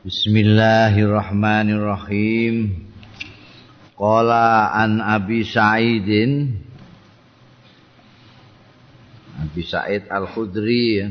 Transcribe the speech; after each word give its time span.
Bismillahirrahmanirrahim. 0.00 2.72
Qala 4.00 4.72
an 4.72 4.96
Abi 4.96 5.44
Sa'idin. 5.44 6.56
Abi 9.44 9.60
Sa'id 9.60 10.08
Al-Khudri 10.08 11.04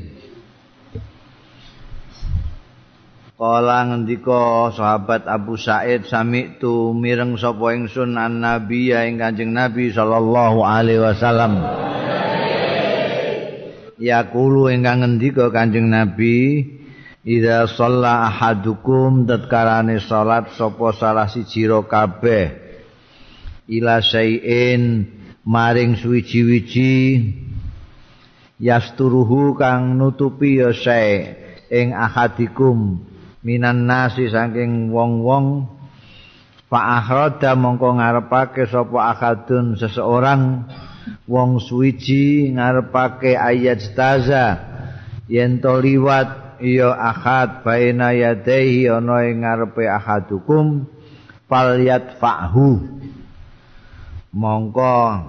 Qala 3.38 3.94
ngendika 3.94 4.74
sahabat 4.74 5.30
Abu 5.30 5.54
Sa'id 5.54 6.10
sami 6.10 6.58
tu 6.58 6.90
mireng 6.98 7.38
sapa 7.38 7.78
ingsun 7.78 8.18
an 8.18 8.42
Nabi 8.42 8.90
ya 8.90 9.06
ing 9.06 9.22
Kanjeng 9.22 9.54
Nabi 9.54 9.94
sallallahu 9.94 10.66
alaihi 10.66 10.98
wasallam. 10.98 11.62
Ya 14.02 14.26
kulo 14.34 14.74
ingkang 14.74 15.06
ngendika 15.06 15.54
Kanjeng 15.54 15.94
Nabi 15.94 16.79
Ida 17.20 17.68
sholla 17.68 18.32
ahadukum 18.32 19.28
tatkarane 19.28 20.00
salat 20.00 20.56
sapa 20.56 20.96
salah 20.96 21.28
siji 21.28 21.68
ro 21.68 21.84
kabeh. 21.84 22.56
Ila 23.68 24.00
sayin 24.00 25.04
maring 25.44 26.00
suwiji-wiji. 26.00 26.96
Yasturuhu 28.60 29.60
kang 29.60 30.00
nutupi 30.00 30.64
ya 30.64 30.72
sae 30.72 31.36
ing 31.68 31.92
ahadikum 31.92 33.04
minan 33.44 33.84
nasi 33.84 34.32
saking 34.32 34.88
wong-wong. 34.96 35.68
Fa 36.72 37.04
akhrada 37.04 37.52
mongko 37.60 38.00
ngarepake 38.00 38.64
sapa 38.64 39.12
akadun 39.12 39.76
seseorang. 39.76 40.72
Wong 41.28 41.60
suwiji 41.60 42.56
ngarepake 42.56 43.36
ayat 43.36 43.84
staza 43.84 44.46
yen 45.28 45.60
to 45.60 45.84
liwat 45.84 46.49
ya 46.62 46.94
ahad 46.96 47.64
baina 47.64 48.12
yadaihi 48.12 48.92
ana 48.92 49.26
ing 49.28 49.44
ngarepe 49.44 49.88
ahadukum 49.88 50.88
falyat 51.50 52.20
fahu 52.22 52.84
mongko 54.36 55.26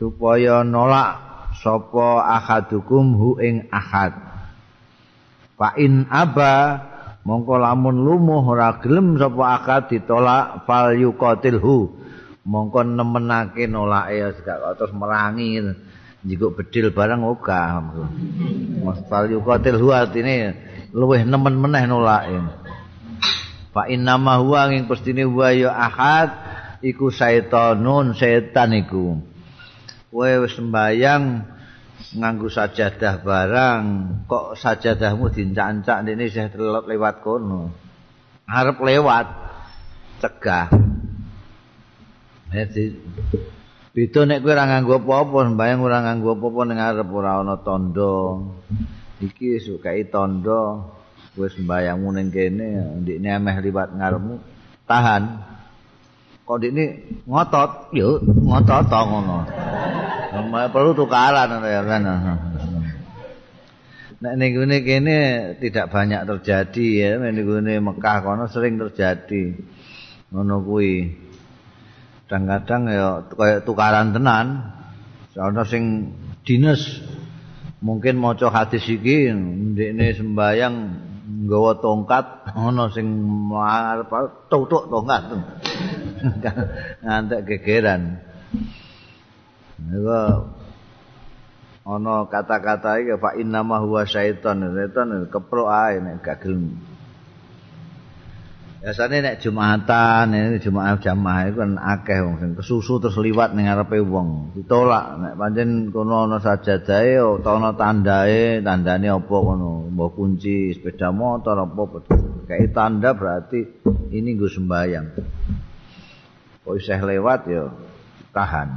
supaya 0.00 0.64
nolak 0.64 1.30
sapa 1.60 2.24
ahadukum 2.40 3.04
hu 3.14 3.28
ing 3.42 3.68
ahad. 3.68 4.16
Fa 5.60 5.76
in 5.76 6.08
aba 6.08 6.80
mongko 7.26 7.60
lamun 7.60 8.00
lumuh 8.00 8.40
ora 8.40 8.80
gelem 8.80 9.20
sapa 9.20 9.60
akad 9.60 9.92
ditolak 9.92 10.64
fal 10.64 10.96
yuqatilhu. 10.96 12.00
Mongko 12.48 12.80
nemenake 12.88 13.68
nolake 13.68 14.32
terus 14.40 14.92
merangi 14.96 15.60
jiko 16.26 16.52
bedil 16.52 16.92
barang 16.92 17.24
ogah 17.24 17.80
Mas 18.84 19.00
Falyu 19.08 19.40
qatil 19.40 19.80
huwa 19.80 20.04
artine 20.04 20.56
luweh 20.92 21.24
nemen 21.24 21.56
meneh 21.56 21.84
nolake 21.88 22.38
Fa 23.70 23.86
inna 23.86 24.18
ma 24.18 24.42
huwa 24.42 24.66
ing 24.74 24.90
pestine 24.90 25.22
huwa 25.22 25.54
ya 25.54 25.70
ahad 25.70 26.30
iku 26.82 27.14
syaitanun 27.14 28.18
setan 28.18 28.74
iku. 28.74 29.22
Kowe 30.10 30.30
wis 30.42 30.58
sembayang 30.58 31.46
nganggo 32.18 32.50
sajadah 32.50 33.22
barang 33.22 33.82
kok 34.26 34.58
sajadahmu 34.58 35.30
dincak-cak 35.30 36.02
ndene 36.02 36.26
isih 36.26 36.50
lewat 36.58 37.22
kono? 37.22 37.70
Arep 38.50 38.82
lewat 38.82 39.30
cegah. 40.18 40.66
Jadi 42.50 42.98
Beda 43.90 44.22
nek 44.22 44.46
kowe 44.46 44.54
ora 44.54 44.70
nganggo 44.70 45.02
apa-apa, 45.02 45.50
sembayang 45.50 45.80
ora 45.82 45.98
nganggo 46.06 46.38
apa-apa 46.38 46.60
ning 46.62 46.78
arep 46.78 47.08
ora 47.10 47.42
ana 47.42 47.58
tandha. 47.58 48.38
Iki 49.18 49.58
sukai 49.58 50.06
tandha 50.06 50.78
kowe 51.34 51.48
sembayangmu 51.50 52.08
ning 52.14 52.30
kene, 52.30 52.66
ndikne 53.02 53.28
ameh 53.34 53.56
liwat 53.58 53.90
ngarepmu, 53.98 54.34
tahan. 54.86 55.22
Kok 56.46 56.56
ndikne 56.62 56.84
ngotot, 57.26 57.90
yo 57.90 58.22
ngotot 58.22 58.86
to 58.86 59.00
ngono. 59.10 59.38
Perlu 60.70 60.90
tukaran 60.94 61.50
ya 61.66 61.82
kan. 61.82 62.02
Nek 64.22 64.34
ning 64.38 64.82
kene 64.86 65.16
tidak 65.58 65.90
banyak 65.90 66.30
terjadi 66.30 66.86
ya, 66.94 67.10
ning 67.18 67.42
Mekah 67.82 68.22
kono 68.22 68.46
sering 68.46 68.78
terjadi. 68.78 69.50
Ngono 70.30 70.62
kuwi. 70.62 71.19
Kadang-kadang 72.30 72.82
ya 72.86 73.26
kayak 73.34 73.66
tukaran 73.66 74.14
tenan. 74.14 74.70
Ana 75.34 75.66
sing 75.66 76.14
dinas 76.46 76.78
mungkin 77.82 78.22
maca 78.22 78.54
hadis 78.54 78.86
iki 78.86 79.34
ndekne 79.34 80.14
sembayang 80.14 80.74
nggawa 81.26 81.82
tongkat 81.82 82.54
ana 82.54 82.86
sing 82.94 83.26
arep 83.50 84.14
tutuk 84.46 84.86
tongkat. 84.86 85.42
Ngantek 87.02 87.40
gegeran. 87.50 88.22
Niku 89.82 90.54
ana 91.82 92.30
kata-kata 92.30 93.02
iki 93.02 93.18
fa 93.18 93.34
inna 93.34 93.66
ma 93.66 93.82
huwa 93.82 94.06
syaitan 94.06 94.70
syaitan 94.70 95.26
keprok 95.26 95.66
ae 95.66 95.98
nek 95.98 96.22
gak 96.22 96.46
gelem 96.46 96.78
Biasane 98.80 99.20
nek 99.20 99.44
Jumatan, 99.44 100.32
ini 100.32 100.56
Jumat 100.56 101.04
jamaah 101.04 101.52
itu 101.52 101.60
kan 101.60 101.76
akeh 101.76 102.16
wong 102.24 102.40
sing 102.40 102.50
kesusu 102.56 102.96
terus 102.96 103.20
liwat 103.20 103.52
ning 103.52 103.68
ngarepe 103.68 104.00
wong. 104.00 104.56
Ditolak 104.56 105.20
nek 105.20 105.36
pancen 105.36 105.92
kono 105.92 106.24
ana 106.24 106.40
sajadahe 106.40 107.20
utawa 107.20 107.60
ana 107.60 107.70
tandae, 107.76 108.64
tandane 108.64 109.12
apa 109.12 109.36
kono? 109.36 109.84
Mbok 109.84 110.16
kunci 110.16 110.72
sepeda 110.72 111.12
motor 111.12 111.60
apa 111.60 112.08
kayak 112.48 112.72
tanda 112.72 113.12
berarti 113.12 113.84
ini 114.16 114.32
nggo 114.32 114.48
sembayang. 114.48 115.06
Kok 116.64 116.74
isih 116.80 117.04
lewat 117.04 117.40
ya 117.52 117.68
tahan. 118.32 118.68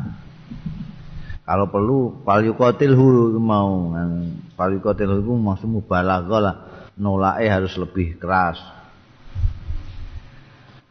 Kalau 1.48 1.72
perlu 1.72 2.28
palyuqatilhu 2.28 3.40
mau. 3.40 3.96
Palyuqatilhu 4.60 5.24
itu 5.24 5.32
maksud 5.32 5.72
mubalaghah 5.72 6.42
lah. 6.44 6.56
Nolake 7.00 7.48
harus 7.48 7.72
lebih 7.80 8.20
keras. 8.20 8.83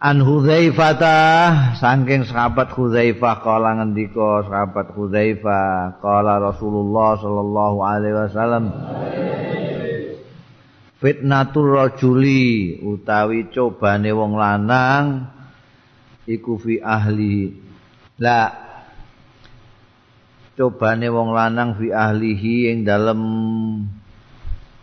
An 0.02 0.18
Hudzaifah 0.18 1.78
saking 1.78 2.26
sahabat 2.26 2.74
Hudzaifah 2.74 3.38
kala 3.38 3.78
ngendika 3.78 4.50
sahabat 4.50 4.90
Hudzaifah 4.98 6.02
kala 6.02 6.42
Rasulullah 6.42 7.14
sallallahu 7.22 7.78
alaihi 7.86 8.16
wasallam 8.18 8.64
Fitnatul 10.98 11.78
rajuli 11.78 12.82
utawi 12.82 13.46
cobane 13.54 14.10
wong 14.10 14.38
lanang 14.38 15.30
iku 16.26 16.58
fi 16.58 16.82
ahli. 16.82 17.54
La 18.18 18.50
cobane 20.58 21.06
wong 21.10 21.30
lanang 21.30 21.78
fi 21.78 21.94
ahlihi 21.94 22.74
ing 22.74 22.82
dalem 22.82 23.22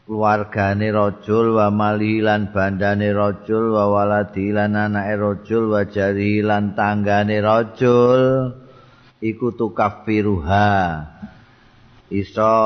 keluargane 0.10 0.90
rajul 0.90 1.54
wa 1.54 1.70
malilan 1.70 2.50
bandane 2.50 3.14
rajul 3.14 3.78
wa 3.78 3.94
waladi 3.94 4.50
lan 4.50 4.74
anake 4.74 5.14
rajul 5.22 5.70
wa 5.70 5.86
jari 5.86 6.42
lan 6.42 6.74
tanggane 6.74 7.38
rajul 7.38 8.58
iku 9.22 9.54
tukaffiruha 9.54 10.74
iso 12.10 12.58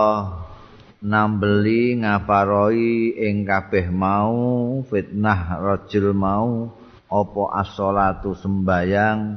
nambeli 1.04 2.00
ngaparoi 2.00 3.12
ing 3.12 3.44
kabeh 3.44 3.92
mau 3.92 4.80
fitnah 4.88 5.60
rajul 5.60 6.16
mau 6.16 6.72
apa 7.12 7.44
as-shalatu 7.60 8.40
sembayang 8.40 9.36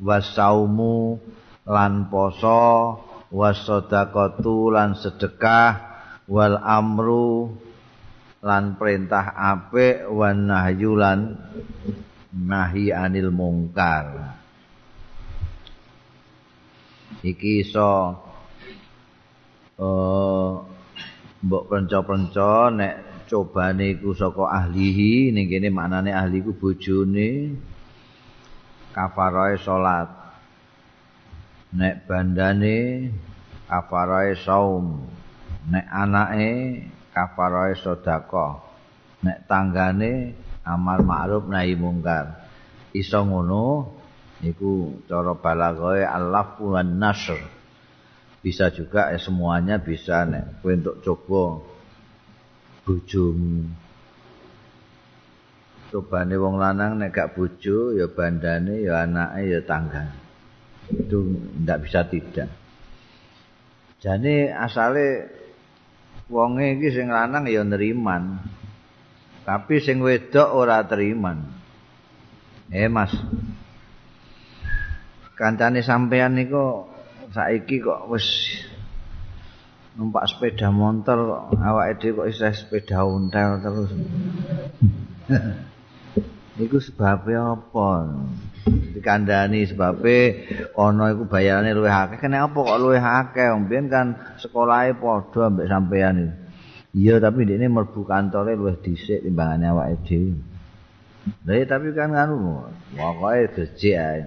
wasaumu 0.00 1.20
lan 1.68 2.08
poso 2.08 2.96
wasadaqatu 3.28 4.72
lan 4.72 4.96
sedekah 4.96 5.95
wal 6.26 6.58
amru 6.58 7.54
lan 8.42 8.78
perintah 8.78 9.34
apik 9.34 10.06
wan 10.10 10.50
nahyu 10.50 10.98
lan 10.98 11.34
nahi 12.34 12.90
anil 12.94 13.30
mungkar. 13.30 14.36
Iki 17.26 17.66
iso 17.66 18.14
uh, 19.82 20.50
mbok 21.42 21.64
penco-penco 21.66 22.70
nek 22.70 23.26
cobane 23.26 23.98
iku 23.98 24.14
saka 24.14 24.46
ahlihi 24.62 25.34
ning 25.34 25.50
kene 25.50 25.74
maknane 25.74 26.14
ahli 26.14 26.38
iku 26.38 26.54
bojone 26.54 27.56
kafarae 28.94 29.58
salat. 29.58 30.10
Nek 31.74 32.06
bandane 32.06 33.10
kafarae 33.66 34.38
saum 34.38 35.15
nek 35.66 35.86
anake 35.90 36.50
kafarae 37.10 37.74
sedekah 37.74 38.62
nek 39.26 39.48
tanggane 39.50 40.36
amal 40.62 41.02
ma'ruf 41.02 41.46
nahi 41.46 41.74
mungkar. 41.74 42.46
Iso 42.94 43.22
ngono 43.22 43.92
niku 44.42 45.02
cara 45.08 45.32
balaghae 45.36 46.04
alaf 46.04 46.60
wan 46.60 47.00
nasr 47.00 47.40
bisa 48.40 48.70
juga 48.70 49.10
eh, 49.10 49.18
semuanya 49.18 49.82
bisa 49.82 50.22
nek 50.22 50.62
kowe 50.62 50.70
entuk 50.70 50.96
coba 51.02 51.42
bojomu. 52.86 53.66
Cobane 55.86 56.34
wong 56.34 56.58
lanang 56.58 56.98
nek 56.98 57.14
gak 57.14 57.32
bojo 57.38 57.94
ya 57.94 58.10
bandane 58.10 58.82
ya 58.82 59.06
anake 59.06 59.42
ya 59.54 59.60
tangga 59.62 60.26
itu 60.90 61.18
ndak 61.62 61.82
bisa 61.82 62.06
tidak. 62.06 62.50
Jane 63.98 64.54
asale 64.54 65.35
wonge 66.26 66.78
iki 66.78 66.88
sing 66.94 67.10
lanang 67.10 67.46
ya 67.46 67.62
neriman. 67.62 68.42
Tapi 69.46 69.78
sing 69.78 70.02
wedok 70.02 70.48
ora 70.50 70.82
teriman. 70.82 71.46
Eh 72.70 72.90
mas. 72.90 73.14
Kancane 75.38 75.84
sampean 75.84 76.34
niku 76.34 76.88
saiki 77.30 77.78
kok 77.84 78.08
wis 78.10 78.26
numpak 79.96 80.28
sepeda 80.28 80.68
motor 80.72 81.48
awake 81.56 82.00
dhewe 82.00 82.24
kok 82.24 82.28
isih 82.32 82.52
sepeda 82.52 83.04
ontel 83.04 83.60
terus 83.64 83.90
Iku 86.56 86.80
sebabnya 86.80 87.52
apa? 87.52 88.16
Dikandani 88.66 89.68
sebabnya 89.68 90.48
ono 90.72 91.04
iku 91.12 91.28
bayarane 91.28 91.76
luwih 91.76 91.92
akeh. 91.92 92.16
Kenapa 92.16 92.56
kok 92.56 92.80
luwih 92.80 93.04
akeh? 93.04 93.52
Mbiyen 93.52 93.92
kan 93.92 94.16
sekolahe 94.40 94.96
padha 94.96 95.52
ambek 95.52 95.68
sampean 95.68 96.16
iki. 96.16 96.32
Iya, 96.96 97.20
tapi 97.20 97.44
ini 97.44 97.68
mlebu 97.68 98.08
kantore 98.08 98.56
luwih 98.56 98.80
dhisik 98.80 99.20
timbangane 99.20 99.68
awake 99.68 100.00
dhewe. 100.08 100.32
Lah 101.44 101.60
tapi 101.68 101.92
kan 101.92 102.16
ngono. 102.16 102.72
Pokoke 102.96 103.52
becik 103.52 103.96
ae. 104.00 104.24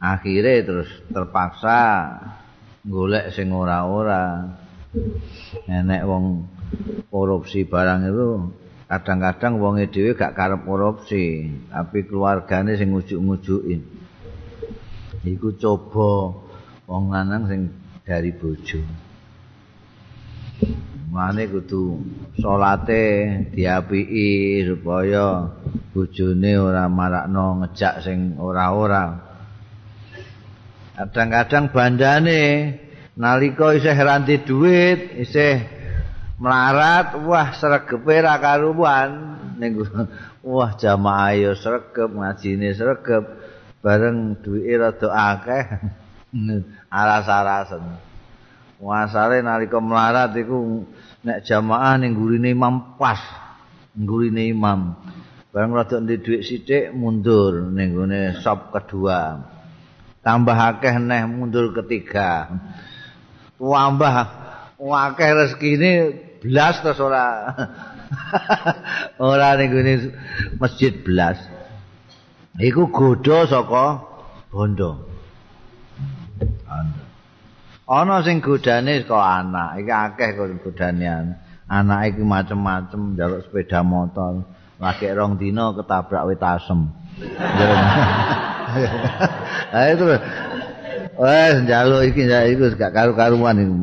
Akhire 0.00 0.64
terus 0.64 0.88
terpaksa 1.12 1.80
golek 2.80 3.28
sing 3.36 3.52
ora-ora. 3.52 4.56
Enek 5.68 6.02
wong 6.08 6.48
korupsi 7.12 7.68
barang 7.68 8.08
itu 8.08 8.28
kadang-kadang 8.92 9.56
wonge 9.56 9.88
dhewe 9.88 10.12
gak 10.12 10.36
karep 10.36 10.68
korupsi, 10.68 11.48
tapi 11.72 12.04
keluargane 12.04 12.76
sing 12.76 12.92
ngujuk-ngujukin. 12.92 13.80
Iku 15.24 15.56
coba 15.56 16.36
wong 16.84 17.08
lanang 17.08 17.48
sing 17.48 17.60
dari 18.04 18.36
bojo. 18.36 18.84
Mane 21.08 21.48
kudu 21.48 22.04
salate 22.36 23.04
diapiki 23.56 24.60
supaya 24.68 25.48
bojone 25.96 26.52
ora 26.60 26.84
marakno 26.92 27.64
ngejak 27.64 28.04
sing 28.04 28.36
ora-ora. 28.36 29.32
Kadang-kadang 31.00 31.72
bandane 31.72 32.42
nalika 33.16 33.72
isih 33.72 33.96
ranti 33.96 34.44
duit, 34.44 35.16
isih 35.16 35.81
melarat 36.42 37.14
wah 37.22 37.54
sregepe 37.54 38.18
ra 38.18 38.34
karuan 38.42 39.38
ning 39.62 39.78
wah 40.42 40.74
jamaah 40.74 41.38
yo 41.38 41.54
sregep 41.54 42.10
ngajine 42.10 42.74
sregep. 42.74 43.24
Bareng 43.82 44.38
duwike 44.42 44.74
rada 44.78 45.08
akeh. 45.10 45.64
Aras-arasen. 47.02 47.82
Wasale 48.82 49.42
nalika 49.42 49.78
melarat 49.78 50.34
iku 50.38 50.86
nek 51.22 51.46
jamaah 51.46 51.94
ning 51.98 52.18
gurine 52.18 52.50
imam 52.50 52.98
pas. 52.98 53.22
Gurine 53.94 54.50
imam. 54.50 54.98
Bareng 55.50 55.74
rada 55.74 55.98
ndek 55.98 56.26
dhuwit 56.26 56.42
sithik 56.42 56.90
mundur 56.94 57.70
ning 57.70 57.94
gone 57.94 58.38
sop 58.42 58.74
kedua. 58.74 59.50
Tambah 60.22 60.54
akeh 60.54 60.98
neh 61.02 61.26
mundur 61.26 61.74
ketiga. 61.74 62.50
Tambah 63.58 64.14
akeh 64.78 65.30
rezekine 65.34 65.92
blas 66.42 66.82
terus 66.82 66.98
ora 66.98 67.54
ora 69.22 69.54
ning 69.56 69.70
masjid 70.58 70.92
blas. 71.00 71.38
Iku 72.58 72.92
godho 72.92 73.48
saka 73.48 74.04
bondo. 74.52 75.08
Ana 77.88 78.20
sing 78.26 78.42
godane 78.42 79.06
kok 79.06 79.22
anak. 79.22 79.80
Iki 79.80 79.92
akeh 79.92 80.30
godane 80.36 81.06
anak. 81.70 82.00
Iki 82.12 82.22
macem-macem 82.26 83.16
njaluk 83.16 83.48
sepeda 83.48 83.80
motor. 83.86 84.44
Lagi 84.82 85.08
rong 85.14 85.38
dina 85.38 85.72
ketabrak 85.72 86.26
wit 86.26 86.42
asem. 86.42 86.90
Ayo 89.76 89.92
terus. 89.96 90.20
Wes 91.12 91.54
njaluk 91.64 92.02
iki 92.10 92.26
iku 92.26 92.64
gak 92.74 92.92
karu-karuan 92.92 93.62
iki. 93.62 93.74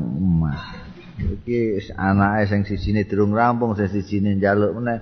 Iki 1.29 1.77
anake 1.93 2.49
sing 2.49 2.61
sijine 2.65 3.05
durung 3.05 3.37
rampung 3.37 3.77
sing 3.77 3.89
sijine 3.93 4.37
njaluk 4.37 4.73
meneh. 4.81 4.99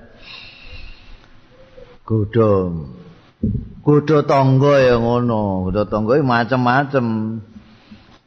Godho 2.04 2.52
godho 3.84 4.18
tangga 4.28 4.84
ya 4.84 4.96
ngono. 5.00 5.72
Godho 5.72 5.84
tangga 5.88 6.20
iki 6.20 6.26
macem-macem. 6.28 7.08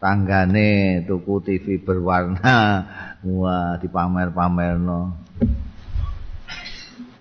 Tanggane 0.01 1.05
tuku 1.05 1.45
TV 1.45 1.77
berwarna 1.85 2.89
wah 3.29 3.77
dipamer-pamerno. 3.77 5.13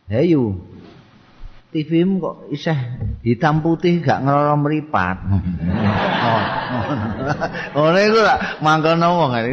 Heyu 0.08 0.79
TV 1.70 2.02
mu 2.02 2.18
kok 2.18 2.50
isih 2.50 2.74
hitam 3.22 3.62
putih 3.62 4.02
gak 4.02 4.26
ngeloro 4.26 4.58
meripat. 4.58 5.18
Oh, 7.74 7.90
iku 7.94 8.20
lak 8.22 8.62
mangkelno 8.62 9.08
wong 9.10 9.32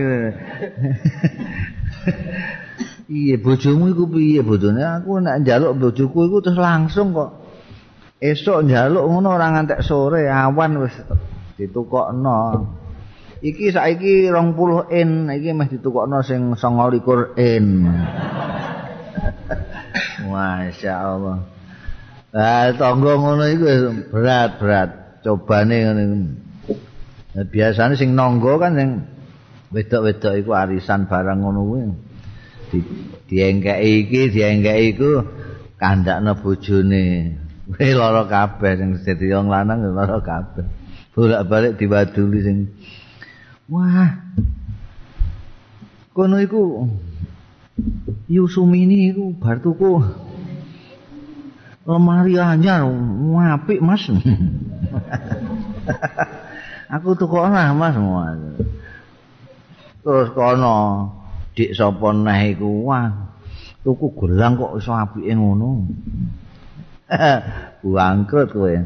Iya 3.07 3.37
bojomu 3.39 3.93
iku 3.95 4.05
piye 4.11 4.43
bojone? 4.43 4.83
Aku 4.83 5.23
nek 5.23 5.47
njaluk 5.47 5.79
bojoku 5.79 6.27
iku 6.27 6.43
terus 6.43 6.59
langsung 6.59 7.15
kok 7.15 7.39
esuk 8.19 8.67
njaluk 8.67 9.07
ngono 9.07 9.37
ora 9.37 9.53
ngantek 9.55 9.81
sore 9.85 10.27
awan 10.29 10.83
wis 10.83 10.97
ditukokno. 11.57 12.67
Iki 13.41 13.73
saiki 13.77 14.33
20 14.33 14.91
in, 14.97 15.29
iki 15.31 15.53
meh 15.55 15.69
ditukokno 15.69 16.25
sing 16.25 16.57
29 16.57 17.37
in. 17.39 17.67
Masya 20.33 20.93
Allah. 20.97 21.56
Ah 22.37 22.69
tangga 22.77 23.17
ngono 23.17 23.49
iku 23.49 23.65
berat-berat 24.13 25.25
cobane 25.25 25.77
ngene. 25.89 26.05
Biasane 27.49 27.97
sing 27.97 28.13
nangga 28.13 28.61
kan 28.61 28.77
sing 28.77 28.91
wedok-wedok 29.73 30.45
iku 30.45 30.53
arisan 30.53 31.09
barang 31.09 31.41
ngono 31.41 31.61
kuwi. 31.65 31.83
Di 32.69 32.79
diengkeki 33.33 33.89
iki, 34.05 34.21
diengkeki 34.37 34.85
iku 34.93 35.11
kandakno 35.81 36.37
bojone. 36.37 37.05
Kuwi 37.73 37.97
lara 37.97 38.29
kabeh 38.29 38.73
sing 38.85 38.91
dadi 39.01 39.33
wong 39.33 39.49
lanang 39.49 39.89
lara 39.97 40.21
kabeh. 40.21 40.69
Bolak-balik 41.17 41.81
diwaduli 41.81 42.41
sing 42.45 42.57
Wah. 43.73 44.13
Kono 46.13 46.37
iku 46.37 46.85
Yusumini 48.29 49.09
iku 49.09 49.33
bar 49.41 49.57
tuku 49.65 50.05
lemari 51.87 52.35
anyar 52.35 52.83
apik 53.55 53.79
Mas. 53.79 54.11
Aku 56.95 57.15
tuku 57.15 57.39
ana 57.39 57.71
Mas. 57.71 57.95
Terus 60.03 60.29
kono 60.35 61.11
dik 61.55 61.71
sapa 61.75 62.13
neh 62.15 62.55
iku 62.55 62.87
wah 62.91 63.11
tuku 63.87 64.11
gelang 64.19 64.59
kok 64.59 64.75
iso 64.79 64.93
apike 64.95 65.35
ngono. 65.35 65.87
Buangkrut 67.83 68.51
kowe. 68.51 68.75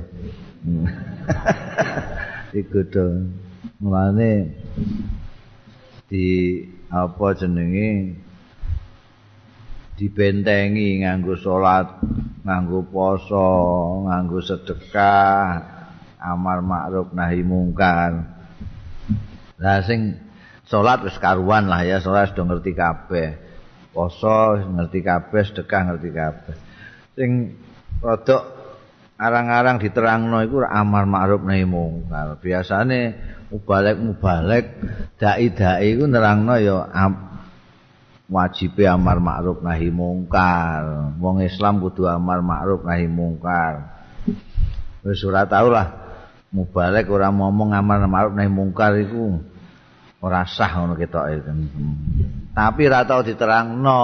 Iku 2.61 2.81
to. 2.93 3.07
Mulane 3.81 4.53
di 6.13 6.61
apa 6.93 7.33
jenenge 7.33 8.13
dibentengi 10.01 11.05
nganggo 11.05 11.37
salat, 11.37 12.01
nganggo 12.41 12.89
poso, 12.89 13.53
nganggo 14.09 14.41
sedekah, 14.41 15.61
amar 16.17 16.65
ma'ruf 16.65 17.13
nahi 17.13 17.45
mungkar. 17.45 18.25
Lah 19.61 19.85
sing 19.85 20.17
salat 20.65 21.05
wis 21.05 21.21
karuan 21.21 21.69
lah 21.69 21.85
ya, 21.85 22.01
salat 22.01 22.33
sudah 22.33 22.49
ngerti 22.49 22.73
kabeh. 22.73 23.29
Poso 23.93 24.57
ngerti 24.57 25.05
kabeh, 25.05 25.43
sedekah 25.45 25.93
ngerti 25.93 26.09
kabeh. 26.17 26.55
Sing 27.21 27.61
rodok 28.01 28.57
arang-arang 29.21 29.77
diterangno 29.85 30.41
iku 30.41 30.65
amar 30.65 31.05
ma'ruf 31.05 31.45
nahi 31.45 31.69
mungkar. 31.69 32.41
Biasane 32.41 33.01
mubalek-mubalek 33.53 34.65
dai-dai 35.21 35.93
iku 35.93 36.09
nerangno 36.09 36.57
ya 36.57 36.89
wajib 38.31 38.79
amar 38.87 39.19
ma'ruf 39.19 39.59
nahi 39.61 39.91
mungkar. 39.91 41.13
Wong 41.19 41.43
Islam 41.43 41.83
kudu 41.83 42.07
amar 42.07 42.41
ma'ruf 42.41 42.87
nahi 42.87 43.11
mungkar. 43.11 43.91
Wis 45.03 45.21
ora 45.27 45.45
tau 45.51 45.69
lah 45.69 45.91
mubalek 46.55 47.11
ora 47.11 47.29
ngomong 47.29 47.75
amar 47.75 48.07
ma'ruf 48.07 48.33
nahi 48.39 48.49
mungkar 48.49 48.95
iku 49.03 49.43
ora 50.23 50.47
sah 50.47 50.79
ngono 50.79 50.95
ketoke. 50.95 51.43
Tapi 52.55 52.81
ora 52.87 53.03
tau 53.03 53.21
diterangno 53.27 54.03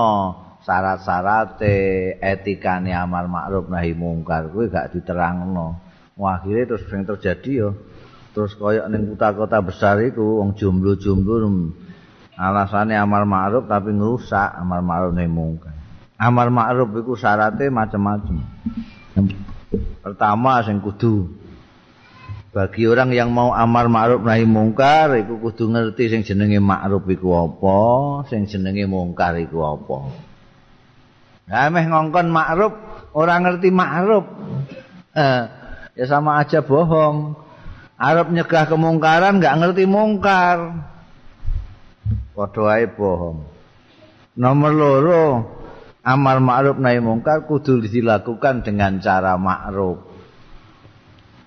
syarat-syarate 0.67 2.19
etikane 2.19 2.91
amal 2.91 3.31
ma'ruf 3.31 3.71
nahi 3.71 3.95
mungkar 3.95 4.51
kuwi 4.51 4.67
gak 4.67 4.91
diterangno. 4.99 5.87
Wah, 6.17 6.41
akhire 6.41 6.67
terus 6.67 6.83
sing 6.91 7.07
terjadi 7.07 7.53
yo 7.63 7.71
terus 8.33 8.53
kaya 8.57 8.85
ning 8.93 9.17
kota-kota 9.17 9.65
besar 9.65 9.97
iku 10.05 10.45
wong 10.45 10.61
jomblo-jomblo 10.61 11.37
alasane 12.37 12.93
amal 12.95 13.25
ma'ruf 13.25 13.65
tapi 13.65 13.97
ngerusak 13.97 14.61
amal 14.61 14.85
ma'ruf 14.85 15.17
nahi 15.17 15.29
mungkar. 15.29 15.73
Amal 16.21 16.53
ma'ruf 16.53 16.93
iku 16.97 17.17
syaratnya 17.17 17.73
macam-macam. 17.73 18.37
Pertama 20.05 20.63
sing 20.63 20.79
kudu 20.85 21.33
bagi 22.57 22.89
orang 22.89 23.13
yang 23.13 23.37
mau 23.37 23.53
amar 23.53 23.93
ma'ruf 23.93 24.25
nahi 24.25 24.49
mungkar 24.49 25.13
iku 25.21 25.37
kudu 25.41 25.73
ngerti 25.73 26.09
sing 26.09 26.21
jenenge 26.25 26.57
ma'ruf 26.57 27.05
iku 27.05 27.37
apa, 27.37 27.81
sing 28.33 28.49
jenenge 28.49 28.89
mungkar 28.89 29.37
iku 29.37 29.77
apa. 29.77 29.99
Nah, 31.47 31.69
meh 31.69 31.85
ngongkon 31.85 32.27
ma'ruf, 32.33 32.73
orang 33.13 33.45
ngerti 33.45 33.69
ma'ruf. 33.71 34.25
Eh, 35.15 35.43
ya 36.01 36.05
sama 36.09 36.43
aja 36.43 36.65
bohong. 36.65 37.39
Arab 37.97 38.29
nyegah 38.29 38.69
kemungkaran 38.69 39.37
enggak 39.41 39.57
ngerti 39.61 39.85
mungkar. 39.85 40.59
Padha 42.37 42.61
wae 42.69 42.85
bohong. 42.93 43.49
Nomor 44.37 44.73
loro, 44.77 45.25
amar 46.05 46.37
ma'ruf 46.45 46.77
nahi 46.77 47.01
mungkar 47.01 47.49
kudu 47.49 47.81
dilakukan 47.81 48.61
dengan 48.61 49.01
cara 49.01 49.41
ma'ruf. 49.41 50.05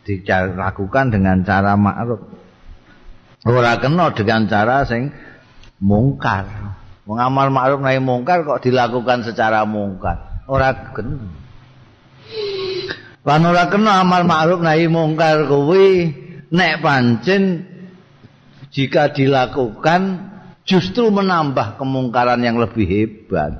dilakukan 0.10 1.13
dengan 1.13 1.46
cara 1.46 1.77
ma'ruf. 1.77 2.25
Ora 3.46 3.77
kena 3.77 4.10
dengan 4.17 4.50
cara 4.50 4.81
sing 4.89 5.13
mungkar. 5.77 6.50
Mengamal 7.05 7.53
ma'ruf 7.53 7.86
nahi 7.86 8.01
mungkar 8.01 8.41
kok 8.41 8.65
dilakukan 8.65 9.22
secara 9.22 9.69
mungkar. 9.69 10.41
Ora 10.50 10.74
kena. 10.74 11.29
Lan 13.22 13.46
ora 13.46 13.69
kena 13.69 14.01
amal 14.01 14.25
ma'ruf 14.25 14.65
nahi 14.65 14.89
mungkar 14.89 15.46
kuwi 15.46 16.17
nek 16.50 16.81
pancen 16.81 17.69
jika 18.74 19.13
dilakukan 19.13 20.28
justru 20.69 21.09
menambah 21.09 21.81
kemungkaran 21.81 22.38
yang 22.45 22.61
lebih 22.61 22.85
hebat. 22.85 23.57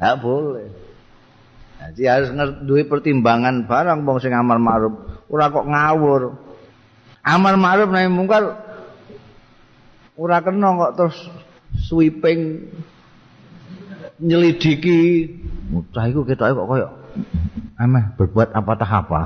Tidak 0.00 0.16
boleh. 0.24 0.72
Jadi 1.78 2.02
harus 2.08 2.28
duwe 2.64 2.88
pertimbangan 2.88 3.68
barang 3.68 4.08
wong 4.08 4.18
sing 4.18 4.32
amal 4.32 4.56
ma'ruf 4.56 4.96
ora 5.28 5.52
kok 5.52 5.68
ngawur. 5.68 6.22
Amal 7.20 7.60
ma'ruf 7.60 7.92
nahi 7.92 8.08
mungkar 8.08 8.56
ora 10.16 10.40
kena 10.40 10.72
kok 10.88 10.92
terus 10.96 11.18
sweeping 11.84 12.72
nyelidiki. 14.18 15.28
Mucah 15.68 16.08
iku 16.08 16.24
ketoke 16.24 16.56
kok 16.56 16.68
koyo 16.68 16.88
ameh 17.76 18.04
berbuat 18.16 18.56
apa 18.56 18.72
tah 18.74 18.92
apa. 19.04 19.20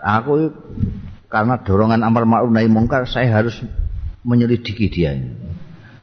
Aku 0.00 0.52
karena 1.32 1.56
dorongan 1.64 2.04
amal 2.04 2.28
ma'ruf 2.28 2.52
nahi 2.52 2.68
mungkar 2.68 3.08
saya 3.08 3.32
harus 3.32 3.56
menyelidiki 4.24 4.86
dia 4.92 5.16
ini. 5.16 5.32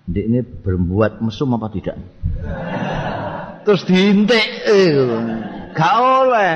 ini 0.08 0.40
berbuat 0.42 1.20
mesum 1.20 1.54
apa 1.60 1.68
tidak? 1.74 2.00
Terus 3.68 3.84
diintik, 3.84 4.48
eh, 4.64 4.96
gak 5.76 5.96
oleh. 6.00 6.54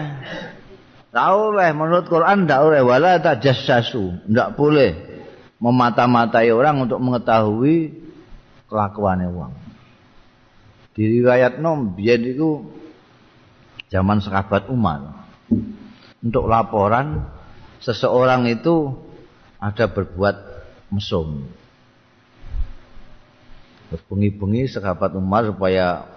Tak 1.12 1.30
oleh 1.36 1.70
menurut 1.76 2.08
Quran 2.08 2.48
tidak 2.48 2.72
oleh 2.72 2.82
wala 2.88 3.20
tajassasu, 3.20 4.32
tidak 4.32 4.56
boleh 4.56 4.96
memata-matai 5.60 6.56
orang 6.56 6.88
untuk 6.88 7.04
mengetahui 7.04 7.92
kelakuannya 8.72 9.28
orang. 9.28 9.54
Di 10.96 11.04
riwayat 11.20 11.60
nom 11.60 11.92
itu 12.00 12.64
zaman 13.92 14.24
sahabat 14.24 14.72
Umar 14.72 15.28
untuk 16.24 16.48
laporan 16.48 17.28
seseorang 17.84 18.48
itu 18.48 18.96
ada 19.60 19.92
berbuat 19.92 20.51
mesum. 20.92 21.48
Bengi-bengi 24.08 24.72
sahabat 24.72 25.16
Umar 25.16 25.48
supaya 25.52 26.08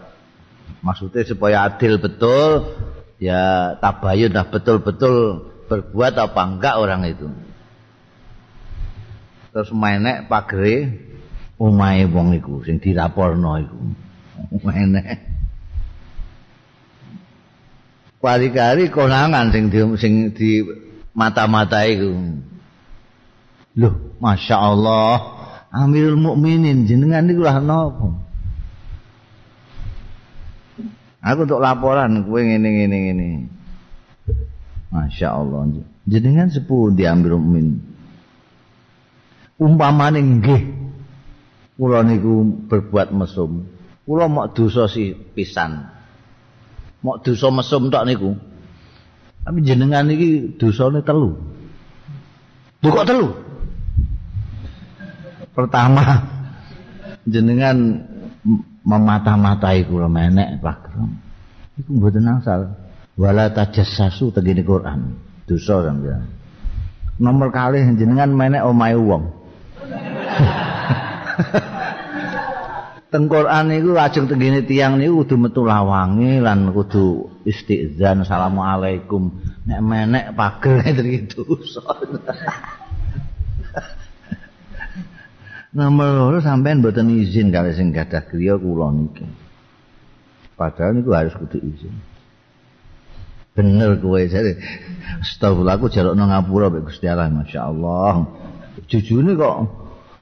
maksudnya 0.82 1.26
supaya 1.26 1.66
adil 1.66 1.98
betul 1.98 2.74
ya 3.18 3.74
tabayun 3.82 4.30
dah 4.30 4.46
betul-betul 4.46 5.48
berbuat 5.66 6.14
apa 6.18 6.40
enggak 6.44 6.74
orang 6.78 7.02
itu. 7.08 7.26
Terus 9.54 9.70
menek 9.70 10.26
pagere 10.26 10.98
omahe 11.58 12.10
wong 12.10 12.34
iku 12.38 12.62
sing 12.66 12.82
dilaporno 12.82 13.58
iku. 13.62 13.78
Menek. 14.66 15.34
Kali-kali 18.24 18.88
konangan 18.88 19.52
sing 19.52 19.68
di, 19.68 19.78
sing 20.00 20.14
di 20.32 20.64
mata-mata 21.12 21.84
iku. 21.84 22.16
Loh, 23.74 24.14
Masya 24.22 24.54
Allah 24.54 25.34
Amirul 25.74 26.14
Mukminin 26.14 26.86
jenengan 26.86 27.26
niku 27.26 27.42
lah 27.42 27.58
napa? 27.58 28.14
Aku 31.18 31.48
untuk 31.50 31.58
laporan 31.58 32.22
kue 32.30 32.46
ngene 32.46 32.68
ngene 32.68 32.96
ngene. 33.10 33.28
Masya 34.94 35.34
Allah. 35.34 35.82
Jenengan 36.06 36.46
sepuluh 36.54 36.94
diambil 36.94 37.42
umin. 37.42 37.82
Umpamane 39.58 40.22
nggih. 40.22 40.62
Kula 41.74 42.06
niku 42.06 42.46
berbuat 42.70 43.10
mesum. 43.10 43.66
Kula 44.06 44.30
mau 44.30 44.46
dosa 44.46 44.86
si 44.86 45.10
pisan. 45.10 45.90
Mau 47.02 47.18
dosa 47.18 47.50
mesum 47.50 47.90
tok 47.90 48.06
niku. 48.06 48.30
Tapi 49.42 49.58
jenengan 49.66 50.06
iki 50.06 50.54
dosane 50.54 51.02
telu. 51.02 51.34
Buka 52.78 53.02
telu. 53.02 53.43
Pertama 55.54 56.02
jenengan 57.24 58.02
memata-matai 58.84 59.86
kula 59.88 60.10
menek 60.10 60.60
Pak 60.60 60.92
Iku 61.74 61.90
mboten 61.90 62.30
asal. 62.30 62.70
Wala 63.18 63.50
tajassasu 63.50 64.30
tegene 64.34 64.62
Quran. 64.66 65.14
Dosa 65.46 65.82
sampeyan. 65.86 66.26
Nomor 67.18 67.50
kali 67.54 67.82
jenengan 67.94 68.30
menek 68.30 68.62
omahe 68.66 68.94
wong. 68.98 69.24
Teng 73.14 73.30
Quran 73.30 73.70
niku 73.70 73.94
lajeng 73.94 74.26
tengene 74.26 74.66
tiyang 74.66 74.98
niku 74.98 75.22
kudu 75.22 75.46
metu 75.46 75.62
lawange 75.62 76.42
lan 76.42 76.74
kudu 76.74 77.30
istizan 77.46 78.26
assalamualaikum. 78.26 79.30
Nek 79.70 79.80
menek 79.82 80.34
pagel 80.34 80.78
ngeten 80.82 81.06
iki 81.06 81.20
dosa. 81.30 81.82
Nomor 85.74 86.14
loro 86.14 86.38
sampean 86.38 86.78
mboten 86.78 87.10
izin 87.10 87.50
kali 87.50 87.74
sing 87.74 87.90
gadah 87.90 88.22
griya 88.30 88.54
kula 88.54 88.94
niki. 88.94 89.26
Padahal 90.54 90.94
niku 90.94 91.10
harus 91.10 91.34
kudu 91.34 91.58
izin. 91.58 91.90
Bener 93.58 93.98
kowe 93.98 94.22
jare. 94.22 94.62
Astagfirullah 95.18 95.74
aku 95.74 95.90
nang 96.14 96.30
ngapura 96.30 96.70
mek 96.70 96.86
Gusti 96.86 97.10
Allah 97.10 97.26
masyaallah. 97.26 98.14
Jujune 98.86 99.34
kok 99.34 99.66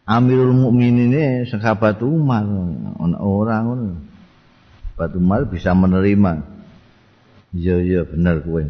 Amirul 0.09 0.57
Mukminin 0.57 1.13
ini 1.13 1.25
sahabat 1.45 2.01
Umar 2.01 2.49
orang 3.21 3.63
ngono. 3.69 3.89
Sahabat 4.97 5.13
Umar 5.21 5.41
bisa 5.53 5.77
menerima. 5.77 6.49
Iya 7.53 7.77
iya 7.85 8.01
bener 8.09 8.41
kowe. 8.41 8.65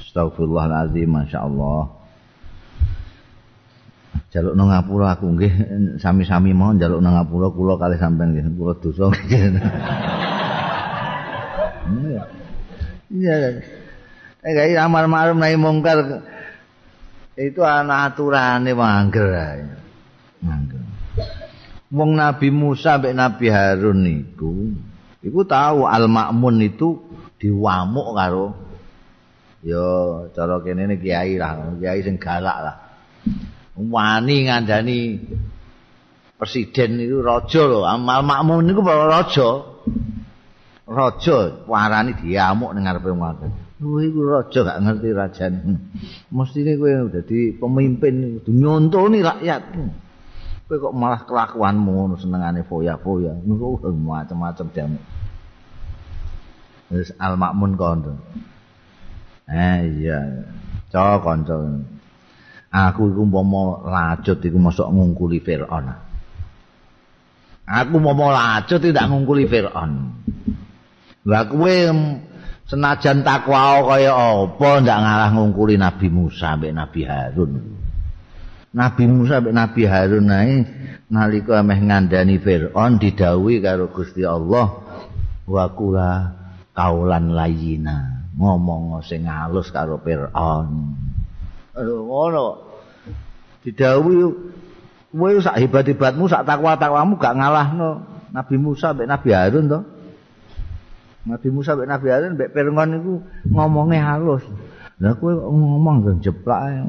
Astagfirullahalazim 0.00 1.04
masyaallah. 1.04 1.97
Jaluk 4.28 4.52
nang 4.52 4.68
ngapura 4.68 5.16
aku 5.16 5.26
nggih 5.32 5.52
sami-sami 5.96 6.52
mau 6.52 6.76
jaluk 6.76 7.00
nang 7.00 7.16
ngapura 7.16 7.48
kula 7.48 7.74
kali 7.80 7.96
sampean 7.96 8.36
nggih 8.36 8.44
kula 8.56 8.72
dosa. 8.80 9.08
Iya. 13.08 13.64
Eh 14.44 14.52
gak 14.52 14.84
amar 14.84 15.08
ma'ruf 15.08 15.40
nahi 15.40 15.56
mungkar 15.56 16.20
itu 17.38 17.64
ana 17.64 18.10
aturane 18.10 18.74
mangger 18.76 19.32
mangger 20.44 20.82
wong 21.88 22.18
Nabi 22.18 22.50
Musa 22.50 22.98
mbek 22.98 23.14
Nabi 23.14 23.46
Harun 23.48 23.98
niku 24.02 24.74
iku 25.22 25.40
tahu 25.46 25.86
Al 25.86 26.10
Ma'mun 26.10 26.60
itu 26.60 26.98
diwamuk 27.38 28.08
karo 28.18 28.46
yo 29.62 29.86
cara 30.34 30.58
kene 30.66 30.98
kiai 30.98 31.38
lah 31.38 31.78
kiai 31.78 32.02
sing 32.02 32.18
galak 32.18 32.58
lah 32.58 32.76
wani 33.78 34.50
ngandani 34.50 34.98
presiden 36.34 36.98
itu 36.98 37.22
raja 37.22 37.62
lho. 37.62 37.86
Amal 37.86 38.26
makmum 38.26 38.66
niku 38.66 38.82
raja. 38.82 39.48
Raja 40.88 41.38
warani 41.70 42.18
diamuk 42.18 42.74
ning 42.74 42.90
ngarepe 42.90 43.14
wong 43.14 43.54
Kowe 43.78 44.02
iku 44.02 44.26
raja 44.26 44.58
gak 44.66 44.80
ngerti 44.82 45.08
rajane. 45.14 45.58
Mestine 46.34 46.74
kowe 46.74 47.14
dadi 47.14 47.54
pemimpin 47.54 48.42
nyontoni 48.42 49.22
rakyat. 49.22 49.62
kowe 50.66 50.76
kok 50.76 50.96
malah 50.98 51.22
kelakuanmu 51.22 51.90
ngono 51.94 52.14
senengane 52.18 52.66
foya-foya. 52.66 53.38
Niku 53.46 53.78
macam-macam 53.94 54.66
jamu 54.74 54.98
wis 56.88 57.12
al 57.20 57.36
makmun 57.36 57.76
kondo. 57.78 58.16
Eh 59.46 59.78
iya. 60.00 60.44
Cok 60.88 61.20
kanca 61.20 61.56
aku 62.68 63.12
iku 63.12 63.20
umpama 63.24 63.80
lacut 63.88 64.38
iku 64.44 64.58
mosok 64.60 64.88
ngungkuli 64.92 65.40
Firaun. 65.40 65.88
Aku 67.68 68.00
umpama 68.00 68.32
lacut 68.32 68.80
tidak 68.80 69.08
ngungkuli 69.08 69.48
Firaun. 69.48 69.92
Lha 71.28 71.40
kowe 71.48 71.76
senajan 72.68 73.24
takwa 73.24 73.84
kaya 73.84 74.12
apa 74.12 74.68
ndak 74.84 74.98
ngalah 75.00 75.30
ngungkuli 75.36 75.74
Nabi 75.80 76.08
Musa 76.12 76.56
mbek 76.56 76.72
Nabi 76.76 77.00
Harun? 77.04 77.52
Nabi 78.72 79.04
Musa 79.08 79.40
mbek 79.40 79.54
Nabi 79.56 79.82
Harun 79.88 80.28
ae 80.28 80.52
nalika 81.08 81.64
meh 81.64 81.80
ngandani 81.80 82.36
Firaun 82.40 83.00
didhawuhi 83.00 83.64
karo 83.64 83.88
Gusti 83.92 84.24
Allah 84.24 84.84
wa 85.48 85.64
kula 85.72 86.12
kaulan 86.76 87.32
layina 87.32 88.28
ngomong 88.36 89.00
sing 89.02 89.24
halus 89.24 89.72
karo 89.72 89.98
Firaun 90.04 91.07
aduh 91.78 92.02
ngono. 92.02 92.46
Didhawuhi 93.62 94.22
kowe 95.14 95.30
sak 95.40 95.58
hebat-hebatmu 95.62 96.26
sak 96.28 96.44
takwa-takwamu 96.44 97.16
gak 97.16 97.36
ngalahno 97.38 98.04
Nabi 98.34 98.56
Musa 98.60 98.92
mbek 98.92 99.08
Nabi 99.08 99.28
Harun 99.32 99.66
to. 99.70 99.80
Nabi 101.26 101.48
Musa 101.48 101.78
mbek 101.78 101.88
Nabi 101.88 102.06
Harun 102.10 102.32
mbek 102.36 102.50
Fir'aun 102.52 102.88
niku 102.92 103.14
ngomongnya 103.48 104.14
halus. 104.14 104.44
Lah 104.98 105.14
kowe 105.14 105.30
ngomong 105.30 105.96
kan 106.04 106.16
jeplak 106.18 106.60
ae. 106.68 106.82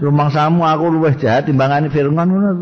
Rumangsamu 0.00 0.64
aku 0.64 0.84
luwih 0.88 1.14
jahat 1.20 1.46
timbangane 1.46 1.92
Fir'aun 1.92 2.16
ngono 2.16 2.50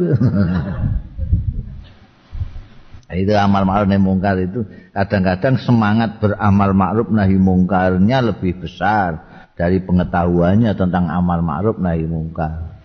itu 3.10 3.34
amal 3.34 3.66
ma'ruf 3.66 3.90
nahi 3.90 3.98
mungkar 3.98 4.38
itu. 4.38 4.62
Kadang-kadang 4.94 5.58
semangat 5.58 6.22
beramal 6.22 6.70
ma'ruf 6.70 7.10
nahi 7.10 7.34
mungkarnya 7.34 8.22
lebih 8.22 8.62
besar 8.62 9.29
dari 9.60 9.84
pengetahuannya 9.84 10.72
tentang 10.72 11.12
amal 11.12 11.44
ma'ruf 11.44 11.76
nahi 11.76 12.08
mungkar. 12.08 12.80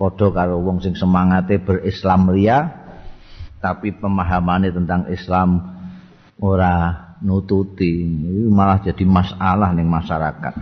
Podo 0.00 0.32
karo 0.32 0.56
wong 0.64 0.80
sing 0.80 0.96
semangate 0.96 1.60
berislam 1.60 2.32
ria 2.32 2.64
tapi 3.60 3.92
pemahamannya 3.92 4.72
tentang 4.72 5.04
Islam 5.12 5.60
ora 6.40 6.96
nututi. 7.20 8.08
Ini 8.08 8.48
malah 8.48 8.80
jadi 8.80 9.04
masalah 9.04 9.76
ning 9.76 9.84
masyarakat. 9.84 10.54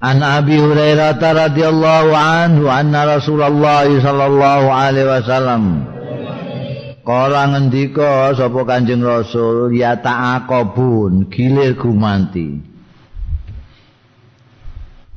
An 0.00 0.18
Abi 0.26 0.58
Hurairah 0.58 1.20
radhiyallahu 1.20 2.10
anhu 2.10 2.66
anna 2.66 3.14
Rasulullah 3.14 3.84
sallallahu 3.84 4.66
alaihi 4.72 5.06
wasallam 5.12 5.62
Kala 7.04 7.52
ngendika 7.52 8.32
sapa 8.32 8.64
Kanjeng 8.64 9.04
Rasul 9.04 9.76
ya 9.76 10.00
ta'aqabun 10.00 11.28
gilir 11.28 11.76
gumanti 11.76 12.69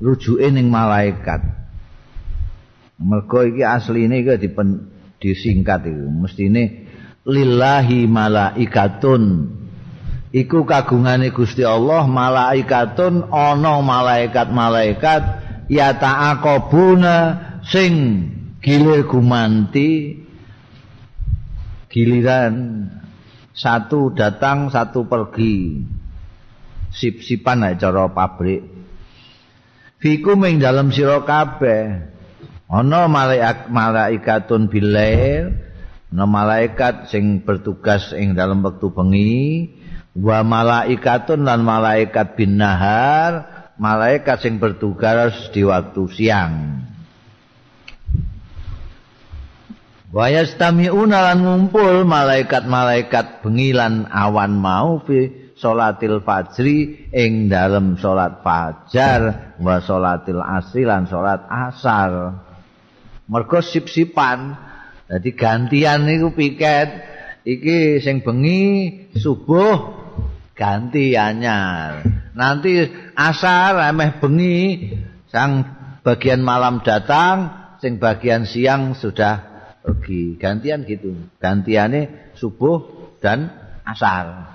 rujuke 0.01 0.47
ning 0.49 0.71
malaikat. 0.71 1.41
Mergo 2.97 3.43
iki 3.43 3.61
asline 3.65 4.23
iki 4.23 4.49
disingkat 5.19 5.85
iku. 5.85 6.05
Mestine 6.09 6.87
lillahi 7.27 8.07
malaikatun. 8.07 9.23
Iku 10.33 10.65
kagungane 10.65 11.29
Gusti 11.29 11.61
Allah 11.61 12.09
malaikatun 12.09 13.29
ana 13.29 13.77
malaikat-malaikat 13.85 15.21
ya 15.69 15.93
ta'aqabuna 15.93 17.15
sing 17.61 17.93
gilir 18.57 19.05
gumanti 19.05 20.17
giliran 21.93 22.89
satu 23.53 24.09
datang 24.17 24.73
satu 24.73 25.05
pergi. 25.05 25.85
Sip-sipan 26.93 27.65
ae 27.69 27.77
cara 27.77 28.09
pabrik 28.09 28.72
fikum 30.03 30.43
ing 30.43 30.59
dalam 30.59 30.91
sira 30.91 31.23
kabeh. 31.23 32.11
Ana 32.67 33.07
malaikatun 33.71 34.67
bilail 34.67 35.55
ana 36.11 36.25
malaikat 36.27 37.07
sing 37.07 37.41
bertugas 37.41 38.11
ing 38.11 38.35
dalam 38.35 38.59
wektu 38.61 38.91
bengi 38.91 39.71
wa 40.13 40.43
malaikatun 40.43 41.47
lan 41.47 41.63
malaikat 41.63 42.35
bin 42.35 42.59
nahar 42.59 43.47
malaikat 43.79 44.43
sing 44.43 44.59
bertugas 44.59 45.49
di 45.55 45.63
waktu 45.63 46.03
siang. 46.11 46.53
Wa 50.13 50.29
yastami'una 50.29 51.33
lan 51.33 51.41
ngumpul 51.41 52.05
malaikat-malaikat 52.05 53.41
bengi 53.41 53.73
lan 53.73 54.05
awan 54.05 54.53
mau 54.53 55.01
fi 55.01 55.42
salatil 55.63 56.19
fajri 56.19 57.07
ing 57.15 57.47
dalam 57.47 57.95
salat 57.95 58.43
fajar 58.43 59.55
wa 59.63 59.79
salatil 59.79 60.43
asri 60.43 60.83
lan 60.83 61.07
salat 61.07 61.47
asar 61.47 62.43
mergo 63.31 63.63
sip-sipan 63.63 64.59
Jadi 65.13 65.29
gantian 65.37 66.09
niku 66.09 66.33
piket 66.33 66.89
iki 67.45 67.99
sing 67.99 68.23
bengi 68.23 68.97
subuh 69.13 70.03
ganti 70.57 71.13
anyar. 71.13 72.01
Nanti 72.33 72.87
asar 73.13 73.77
ameh 73.93 74.17
bengi 74.17 74.89
sang 75.29 75.65
bagian 76.01 76.41
malam 76.41 76.81
datang, 76.81 77.51
sing 77.77 78.01
bagian 78.01 78.49
siang 78.49 78.97
sudah 78.97 79.69
pergi. 79.85 80.39
Gantian 80.39 80.87
gitu. 80.87 81.13
Gantiane 81.37 82.33
subuh 82.33 83.11
dan 83.19 83.53
asar. 83.85 84.52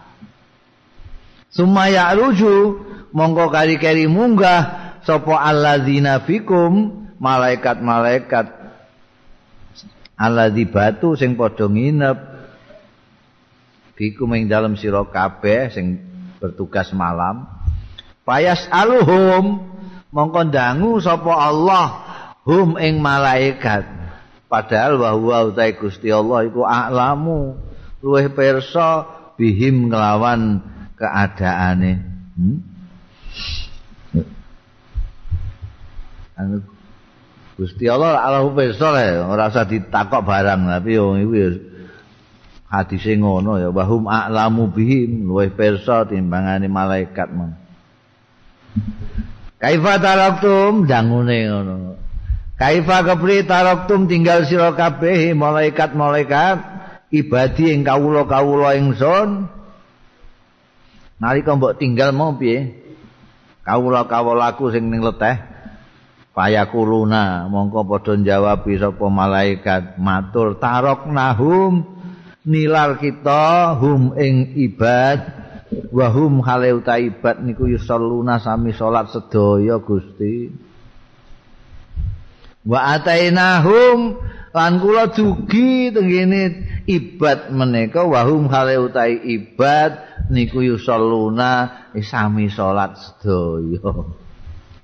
Sumaya 1.48 2.12
ruju 2.12 2.84
mongko 3.16 3.48
kari-kari 3.48 4.04
munggah 4.04 4.92
sapa 5.04 5.40
alladzina 5.40 6.20
fikum 6.20 6.92
malaikat-malaikat. 7.16 8.46
Alladzi 10.18 10.64
batu 10.66 11.14
sing 11.14 11.38
padha 11.38 11.70
nginep 11.70 12.18
bikum 13.94 14.34
ing 14.34 14.50
dalem 14.50 14.74
sira 14.74 15.06
kabeh 15.06 15.72
sing 15.72 15.86
bertugas 16.42 16.92
malam. 16.92 17.46
Payas 18.28 18.68
aluhum 18.68 19.64
mongko 20.12 20.52
dangu 20.52 21.00
sapa 21.00 21.32
Allah 21.32 21.86
hum 22.44 22.76
ing 22.76 23.00
malaikat. 23.00 23.88
Padahal 24.48 24.96
bahwa 24.96 25.52
utai 25.52 25.76
Gusti 25.76 26.08
Allah 26.08 26.48
iku 26.48 26.64
a'lamu 26.64 27.56
luwih 28.00 28.32
pirsa 28.32 29.04
bihim 29.36 29.92
nglawan 29.92 30.64
keadaane. 30.98 31.92
Hmm? 32.34 32.58
Gusti 37.58 37.90
Allah 37.90 38.22
Allahu 38.22 38.54
pirsa 38.54 38.94
ora 39.26 39.50
usah 39.50 39.66
ditakok 39.66 40.22
barang 40.22 40.70
tapi 40.70 40.94
yo 40.94 41.18
iku 41.18 41.34
ya 41.34 41.50
hadise 42.70 43.18
ngono 43.18 43.58
ya 43.58 43.74
wahum 43.74 44.06
a'lamu 44.06 44.70
bihim 44.70 45.26
luwih 45.26 45.50
pirsa 45.50 46.06
timbangane 46.06 46.70
malaikat 46.70 47.34
men 47.34 47.58
Kaifa 49.58 49.98
taraktum? 49.98 50.86
Dangune 50.86 51.50
ngono. 51.50 51.98
Kaifa 52.54 53.02
kepri 53.02 53.42
taraktum? 53.42 54.06
Tinggal 54.06 54.46
sira 54.46 54.70
kabeh 54.70 55.34
malaikat-malaikat 55.34 56.56
ibadi 57.10 57.74
ing 57.74 57.82
kawula-kawula 57.82 58.78
ingsun 58.78 59.50
nalika 61.18 61.54
mbok 61.54 61.78
tinggal 61.78 62.10
mau 62.14 62.34
piye? 62.34 62.74
Kawula-kawulaku 63.66 64.72
sing 64.72 64.88
ning 64.88 65.04
leteh. 65.04 65.36
Payakuluna 66.32 67.50
mongko 67.50 67.84
padha 67.84 68.14
jawab 68.16 68.64
sapa 68.64 69.06
malaikat. 69.10 70.00
Matur 70.00 70.56
tarok 70.56 71.10
nahum 71.10 71.84
nilar 72.48 72.96
kita 72.96 73.76
hum 73.76 74.16
ing 74.16 74.56
ibad 74.56 75.20
wa 75.92 76.06
hum 76.08 76.40
hale 76.40 76.80
ibad 76.80 77.44
niku 77.44 77.68
yusalluna 77.68 78.40
sami 78.40 78.72
salat 78.72 79.12
sedaya 79.12 79.76
Gusti. 79.82 80.48
Wa 82.64 82.96
atainahum 82.96 84.16
lan 84.52 84.80
kula 84.80 85.12
dugi 85.12 85.92
tengene 85.92 86.64
ibad 86.88 87.52
menika 87.52 88.04
wa 88.04 88.24
hum 88.24 88.48
hale 88.48 88.80
ibad 89.28 90.24
niku 90.32 90.64
yusalluna 90.64 91.84
sami 92.00 92.48
salat 92.48 92.96
sedaya. 92.96 93.92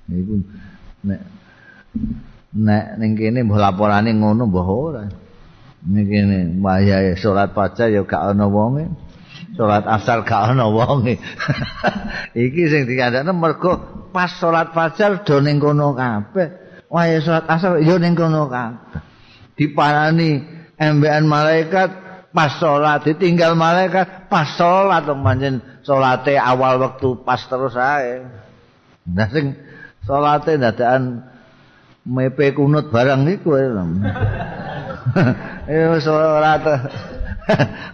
Niku 0.05 0.33
nek 1.05 1.21
nek 2.53 2.85
ning 3.01 3.11
kene 3.17 3.41
mbah 3.41 3.59
laporane 3.69 4.13
ngono 4.13 4.45
mbah 4.45 4.67
ora. 4.69 5.03
Ning 5.85 6.05
kene 6.05 6.37
wayahe 6.61 7.17
salat 7.17 7.57
fajar 7.57 7.89
ya 7.89 8.05
gak 8.05 8.37
ana 8.37 8.45
wonge. 8.45 8.85
Salat 9.57 9.89
asar 9.89 10.21
gak 10.29 10.53
ana 10.53 10.69
wonge. 10.69 11.17
Iki 12.37 12.63
sing 12.69 12.81
dikandakne 12.85 13.33
mergo 13.33 13.81
pas 14.13 14.29
salat 14.37 14.77
fajar 14.77 15.25
do 15.25 15.41
ning 15.41 15.57
kono 15.57 15.97
kabeh. 15.97 16.53
Wayahe 16.85 17.25
salat 17.25 17.45
asar 17.49 17.81
ya 17.81 17.97
ning 17.97 18.13
kono 18.13 18.45
kabeh 18.45 19.14
diparani 19.55 20.43
embean 20.79 21.25
malaikat 21.27 21.89
pas 22.35 22.59
salat 22.59 22.99
ditinggal 23.07 23.55
malaikat 23.55 24.27
pas 24.27 24.59
salat 24.59 25.07
pancen 25.07 25.63
salate 25.87 26.35
awal 26.35 26.79
waktu 26.83 27.15
pas 27.23 27.39
terus 27.47 27.75
ae. 27.79 28.27
Nah 29.07 29.27
sing 29.31 29.55
salate 30.03 30.59
dadakan 30.59 31.23
mepe 32.03 32.51
kunut 32.51 32.91
barang 32.91 33.23
niku 33.23 33.55
eh 33.55 33.71
salat 36.03 36.63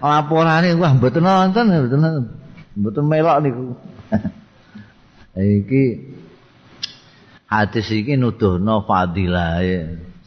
laporane 0.01 0.73
wah 0.81 0.91
mboten 0.97 1.21
nonton 1.21 1.65
mboten 1.69 2.01
mboten 2.75 3.03
melok 3.05 3.37
niku. 3.45 3.65
Iki 5.31 5.83
hadis 7.47 7.87
iki 7.87 8.19
nuduhno 8.19 8.83
fadilah 8.83 9.63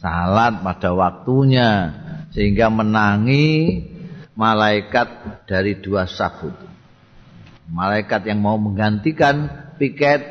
salat 0.05 0.61
pada 0.61 0.93
waktunya 0.93 1.69
sehingga 2.29 2.69
menangi 2.69 3.81
malaikat 4.37 5.41
dari 5.49 5.81
dua 5.81 6.05
saf 6.05 6.45
malaikat 7.73 8.29
yang 8.29 8.37
mau 8.37 8.61
menggantikan 8.61 9.49
piket 9.81 10.21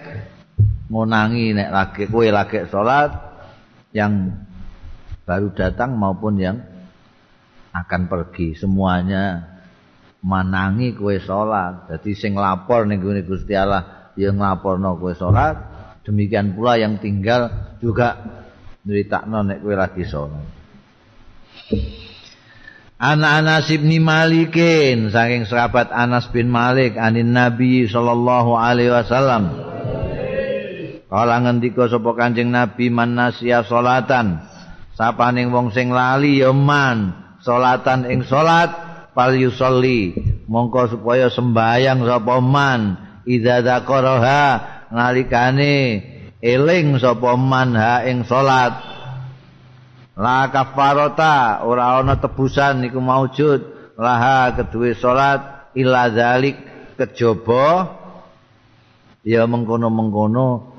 ngonangi 0.87 1.59
nek 1.59 1.71
lagi 1.75 2.07
kowe 2.07 2.23
lagi 2.23 2.71
salat 2.71 3.11
yang 3.91 4.31
baru 5.27 5.51
datang 5.51 5.97
maupun 5.99 6.39
yang 6.39 6.63
akan 7.75 8.07
pergi. 8.07 8.55
Semuanya 8.55 9.43
manangi 10.23 10.95
kue 10.95 11.19
salat 11.19 11.91
jadi 11.91 12.11
sing 12.15 12.39
lapor 12.39 12.87
ning 12.87 13.03
Gusti 13.03 13.59
Allah 13.59 14.15
yang 14.15 14.39
nglaporno 14.39 14.95
kue 15.03 15.19
salat 15.19 15.59
demikian 16.07 16.55
pula 16.55 16.79
yang 16.79 17.03
tinggal 17.03 17.51
juga 17.83 18.44
nyeritakno 18.85 19.41
nek 19.41 19.65
kue 19.65 19.75
lagi 19.75 20.05
salat 20.05 20.45
Ana 23.01 23.41
Anas 23.41 23.69
bin 23.69 23.91
Malikin 24.01 25.13
saking 25.13 25.45
sahabat 25.49 25.93
Anas 25.93 26.31
bin 26.31 26.49
Malik 26.49 26.97
anin 26.97 27.37
Nabi 27.37 27.85
sallallahu 27.85 28.57
alaihi 28.57 28.95
wasallam. 28.95 29.51
Kala 31.11 31.37
ngendika 31.45 31.91
sapa 31.91 32.17
Kanjeng 32.17 32.49
Nabi 32.49 32.89
man 32.89 33.13
nasiya 33.19 33.67
salatan. 33.67 34.41
Sapaning 34.95 35.51
wong 35.51 35.75
sing 35.75 35.91
lali 35.91 36.41
ya 36.41 36.55
man 36.55 37.13
salatan 37.43 38.09
ing 38.09 38.25
salat 38.25 38.73
fal 39.13 39.37
yusolli. 39.37 40.17
Mongko 40.49 40.97
supaya 40.97 41.29
sembayang 41.29 42.09
sapa 42.09 42.41
man 42.41 42.81
idza 43.29 43.61
dzakaraha 43.61 44.45
nalikane 44.95 46.14
eling 46.45 47.01
sapa 47.01 47.41
man 47.41 47.73
ha 47.73 48.05
ing 48.05 48.29
salat. 48.29 48.77
La 50.15 50.53
kafarata 50.53 51.65
ora 51.65 51.99
ana 51.99 52.21
tebusan 52.21 52.85
niku 52.85 53.01
maujud. 53.01 53.73
Laha 53.97 54.53
kedue 54.53 54.93
salat 54.93 55.73
illa 55.73 56.13
zalik 56.13 56.61
kejaba. 57.01 57.97
Ya 59.25 59.49
mengkono-mengkono 59.49 60.77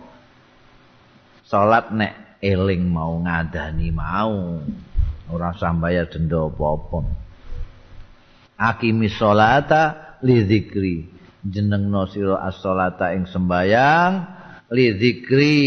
salat 1.49 1.89
nek 1.89 2.37
eling 2.45 2.93
mau 2.93 3.17
ngadani 3.17 3.89
mau. 3.89 4.61
Ora 5.33 5.49
sambayar 5.57 6.05
denda 6.05 6.45
apa-apa. 6.45 7.01
Akimi 8.61 9.09
sholata 9.09 10.15
li 10.21 10.45
dzikri. 10.45 10.97
Jenengno 11.45 12.05
sira 12.05 12.41
as-sholata 12.45 13.13
ing 13.17 13.25
sembayang 13.25 14.44
li 14.75 14.99
dzikri 14.99 15.57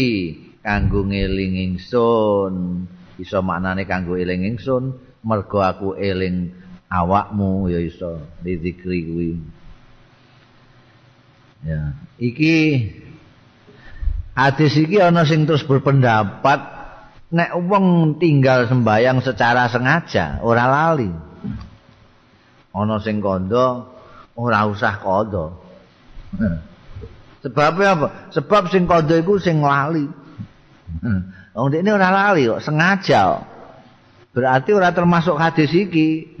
kanggo 0.61 1.01
ngeling 1.09 1.57
ingsun. 1.73 2.85
Iso 3.19 3.43
maknane 3.43 3.83
kanggo 3.83 4.15
eling 4.15 4.47
ingsun, 4.55 4.95
mergo 5.27 5.59
aku 5.59 5.97
eling 5.99 6.55
awakmu 6.87 7.67
ya 7.67 7.81
iso 7.83 8.21
li 8.45 8.55
dzikri 8.55 8.99
kuwi. 9.09 9.31
Ya, 11.59 11.91
iki 12.15 12.87
hadis 14.31 14.79
iki 14.79 15.03
ana 15.03 15.27
sing 15.27 15.43
terus 15.43 15.67
berpendapat 15.67 16.79
nek 17.35 17.51
wong 17.67 18.15
tinggal 18.15 18.63
sembayang 18.71 19.19
secara 19.19 19.67
sengaja 19.67 20.39
ora 20.39 20.65
lali 20.65 21.11
ana 22.71 22.95
sing 23.03 23.19
kandha 23.19 23.83
ora 24.39 24.65
usah 24.71 25.03
kandha 25.03 25.51
sebab 27.45 27.71
apa? 27.79 28.07
Sebab 28.35 28.67
sing 28.71 28.87
kandha 28.89 29.19
iku 29.19 29.39
sing 29.39 29.63
lali. 29.63 30.07
Wong 31.55 31.69
ini 31.75 31.89
ora 31.91 32.09
lali 32.09 32.47
kok 32.47 32.63
sengaja 32.63 33.43
berarti 34.31 34.69
ora 34.71 34.95
termasuk 34.95 35.35
hadis 35.35 35.71
iki. 35.73 36.39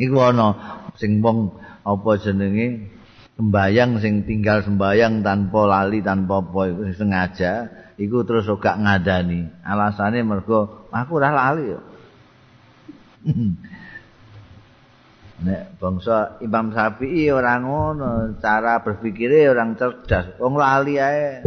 Iku 0.00 0.16
ana 0.20 0.48
sing 0.96 1.20
wong 1.20 1.56
apa 1.84 2.10
jenenge? 2.22 2.90
Sembayang 3.40 4.04
sing 4.04 4.28
tinggal 4.28 4.60
sembayang 4.60 5.24
tanpa 5.24 5.64
lali 5.64 6.04
tanpa 6.04 6.44
apa 6.44 6.60
iku 6.68 6.82
sengaja 6.92 7.52
iku 7.96 8.24
terus 8.28 8.48
gak 8.60 8.80
ngadani. 8.80 9.48
Alasane 9.64 10.20
mergo 10.20 10.88
aku 10.92 11.12
ora 11.16 11.30
lali 11.32 11.64
yo 11.72 11.80
nek 15.40 15.80
bangsa 15.80 16.36
Imam 16.44 16.68
Syafi'i 16.68 17.32
ora 17.32 17.56
ngono 17.56 18.36
cara 18.40 18.84
berpikire 18.84 19.48
orang 19.48 19.72
cerdas. 19.80 20.36
Wong 20.36 20.60
lali 20.60 21.00
ae 21.00 21.40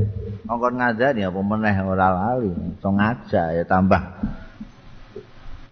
ngongkon 0.50 0.82
ngadani 0.82 1.22
apa 1.22 1.40
meneh 1.40 1.78
ora 1.86 2.08
lali 2.10 2.50
iso 2.50 2.90
ngajak 2.90 3.48
ya 3.54 3.64
tambah 3.70 4.02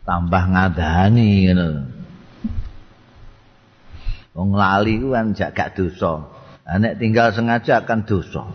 tambah 0.06 0.44
ngadani 0.54 1.30
ngono. 1.50 1.68
Wong 4.38 4.50
lali 4.54 5.02
ku 5.02 5.12
kan 5.18 5.34
gak 5.34 5.74
dosa. 5.74 6.30
Nek 6.72 7.02
tinggal 7.02 7.34
sengaja 7.34 7.84
akan 7.84 8.00
dosa. 8.06 8.46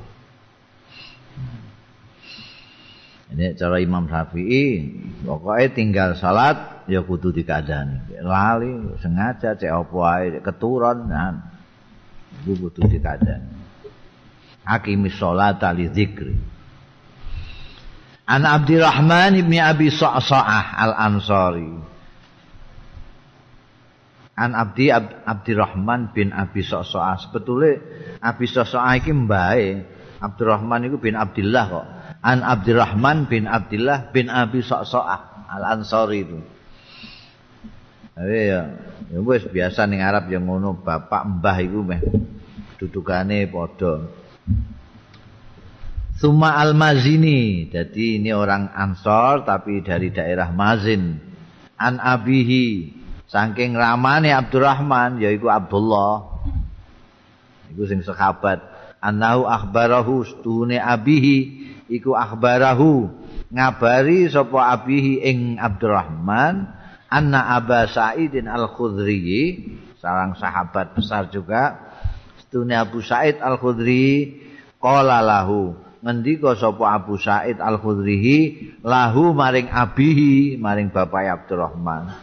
Ini 3.26 3.58
cara 3.58 3.82
Imam 3.82 4.06
Syafi'i, 4.06 4.86
pokoknya 5.26 5.66
tinggal 5.74 6.10
salat 6.14 6.75
ya 6.86 7.02
kudu 7.02 7.34
dikadani. 7.34 8.18
Lali 8.22 8.98
sengaja 9.02 9.54
cek 9.58 9.70
apa 9.70 9.98
ae 10.18 10.38
keturun 10.42 11.10
nah 11.10 11.34
itu 12.42 12.56
kudu 12.56 12.86
dikadani. 12.86 13.54
Hakimi 14.66 15.10
salat 15.10 15.62
ali 15.62 15.86
dzikri. 15.90 16.34
An 18.26 18.42
Abdurrahman 18.42 19.38
bin 19.46 19.62
Abi 19.62 19.86
Sa'sa'ah 19.86 20.74
Al-Ansari. 20.82 21.70
An 24.34 24.50
Abdi 24.52 24.90
Ab, 24.90 25.22
Abdurrahman 25.22 26.10
bin 26.10 26.34
Abi 26.34 26.66
Sa'sa'ah. 26.66 27.22
Sebetulnya 27.22 27.78
Abi 28.18 28.50
Sa'sa'ah 28.50 28.98
iki 28.98 29.14
mbae. 29.14 29.94
Abdurrahman 30.18 30.90
itu 30.90 30.98
bin 30.98 31.14
Abdullah 31.14 31.64
kok. 31.70 31.86
an 32.26 32.42
Abdurrahman 32.42 33.30
bin 33.30 33.46
Abdullah 33.46 34.10
bin 34.10 34.26
Abi 34.26 34.58
Sa'sa'ah 34.58 35.46
Al-Ansari 35.46 36.26
itu. 36.26 36.38
Jadi 38.16 38.48
ya, 38.48 38.60
ya 39.12 39.18
wis 39.20 39.44
biasa 39.44 39.84
ning 39.84 40.00
Arab 40.00 40.32
yang 40.32 40.48
ngono 40.48 40.72
bapak 40.80 41.36
mbah 41.36 41.60
iku 41.60 41.84
meh 41.84 42.00
dudukane 42.80 43.44
padha. 43.44 44.08
Suma 46.16 46.56
Al-Mazini. 46.56 47.68
Jadi 47.68 48.16
ini 48.16 48.32
orang 48.32 48.72
Ansor 48.72 49.44
tapi 49.44 49.84
dari 49.84 50.08
daerah 50.08 50.48
Mazin. 50.48 51.20
An 51.76 52.00
Abihi. 52.00 52.96
Saking 53.28 53.76
ramane 53.76 54.32
Abdurrahman 54.32 55.20
yaiku 55.20 55.52
Abdullah. 55.52 56.40
Iku 57.68 57.84
sing 57.84 58.00
sahabat. 58.00 58.64
Anahu 58.96 59.44
akhbarahu 59.44 60.24
stune 60.24 60.80
Abihi 60.80 61.68
iku 61.92 62.16
akhbarahu 62.16 63.12
ngabari 63.52 64.26
sapa 64.26 64.72
abihi 64.74 65.22
ing 65.22 65.38
Abdurrahman 65.60 66.75
anna 67.10 67.54
Aba 67.58 67.86
Sa'idin 67.86 68.50
Al-Khudri 68.50 69.62
seorang 70.02 70.34
sahabat 70.38 70.94
besar 70.94 71.30
juga. 71.30 71.78
Setune 72.42 72.74
Abu 72.74 73.02
Sa'id 73.02 73.38
Al-Khudri 73.38 74.38
qala 74.78 75.22
lahu. 75.22 75.74
Ngendika 76.02 76.54
sapa 76.54 76.94
Abu 76.94 77.18
Sa'id 77.18 77.58
Al-Khudri 77.58 78.54
lahu 78.86 79.34
maring 79.34 79.70
abihi 79.70 80.60
maring 80.60 80.94
bapak 80.94 81.42
Abdurrahman. 81.42 82.14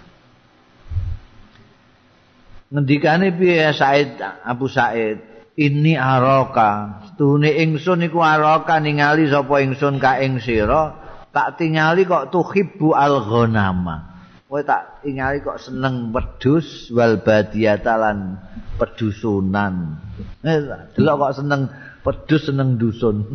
Ngendikane 2.72 3.36
piye 3.36 3.72
Sa'id 3.76 4.20
Abu 4.24 4.72
Sa'id? 4.72 5.32
Ini 5.54 5.94
aroka. 6.02 7.06
Stune 7.14 7.54
ingsun 7.62 8.02
iku 8.10 8.26
aroka 8.26 8.82
ningali 8.82 9.30
sapa 9.30 9.62
ingsun 9.62 10.02
ka 10.02 10.18
ing 10.18 10.42
sira. 10.42 10.98
Tak 11.30 11.62
tingali 11.62 12.06
kok 12.06 12.34
tuhibbu 12.34 12.94
al 12.94 13.22
ghanama 13.26 14.13
kowe 14.54 14.62
tak 14.62 15.02
tingali 15.02 15.42
kok 15.42 15.58
seneng 15.58 16.14
wedhus 16.14 16.94
wal 16.94 17.18
badiyata 17.26 17.98
lan 17.98 18.38
pedusunan. 18.78 19.98
Eh 20.46 20.62
delok 20.94 21.16
kok 21.18 21.42
seneng 21.42 21.74
pedus 22.06 22.42
seneng 22.46 22.78
dusun. 22.78 23.18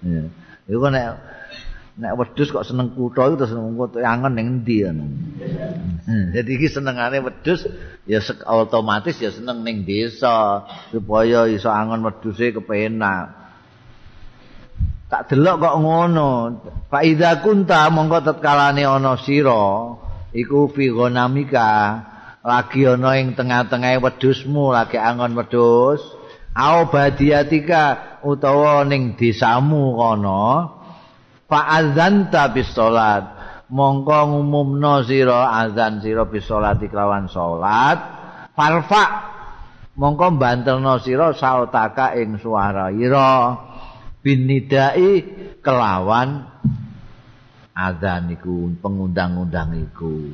Ya. 0.00 0.24
Iku 0.64 0.88
nek 0.88 1.12
nek 2.00 2.16
wedhus 2.16 2.48
kok 2.48 2.64
seneng 2.64 2.96
kutha 2.96 3.28
iku 3.28 3.44
terus 3.44 3.52
engko 3.52 4.00
angen 4.00 4.32
ning 4.32 4.64
endi 4.64 4.80
hmm, 4.80 6.32
jadi 6.40 6.50
iki 6.56 6.72
senengane 6.72 7.20
wedhus 7.20 7.68
ya 8.08 8.24
otomatis 8.48 9.20
ya 9.20 9.28
seneng 9.28 9.60
ning 9.60 9.84
desa 9.84 10.64
supaya 10.88 11.44
iso 11.52 11.68
angen 11.68 12.00
wedhuse 12.00 12.54
kepenak. 12.54 13.34
Tak 15.12 15.26
delok 15.28 15.58
kok 15.58 15.76
ngono. 15.84 16.30
Fa 16.88 17.04
idza 17.04 17.44
kunta 17.44 17.92
mongko 17.92 18.24
tetkalane 18.24 18.88
ana 18.88 19.20
sira 19.20 20.00
iku 20.34 20.70
fi 20.70 20.90
ghanamika 20.90 21.68
lagi 22.40 22.88
ana 22.88 23.20
ing 23.20 23.36
tengah-tengahe 23.36 24.00
wedhusmu 24.00 24.72
lagi 24.72 24.96
angon 24.96 25.36
wedhus. 25.36 26.00
Au 26.50 26.90
badiatika 26.90 28.18
utawa 28.26 28.82
ning 28.82 29.14
desamu 29.14 29.94
kono. 29.94 30.76
Fa'adzanta 31.46 32.50
bis 32.50 32.70
salat 32.74 33.40
mongko 33.70 34.18
ngumumno 34.34 35.06
sira 35.06 35.54
azan 35.62 36.02
sira 36.02 36.26
bis 36.26 36.42
salat 36.46 36.82
kelawan 36.82 37.30
salat 37.30 37.98
farfa 38.58 39.04
mongko 39.94 40.34
bantelno 40.34 40.98
sira 40.98 41.30
sautaka 41.30 42.18
ing 42.18 42.42
suara 42.42 42.90
ira 42.90 43.54
binidai 44.26 45.22
kelawan 45.62 46.49
azan 47.88 48.36
iku 48.36 48.68
pengundang-undang 48.84 49.72
iku. 49.80 50.28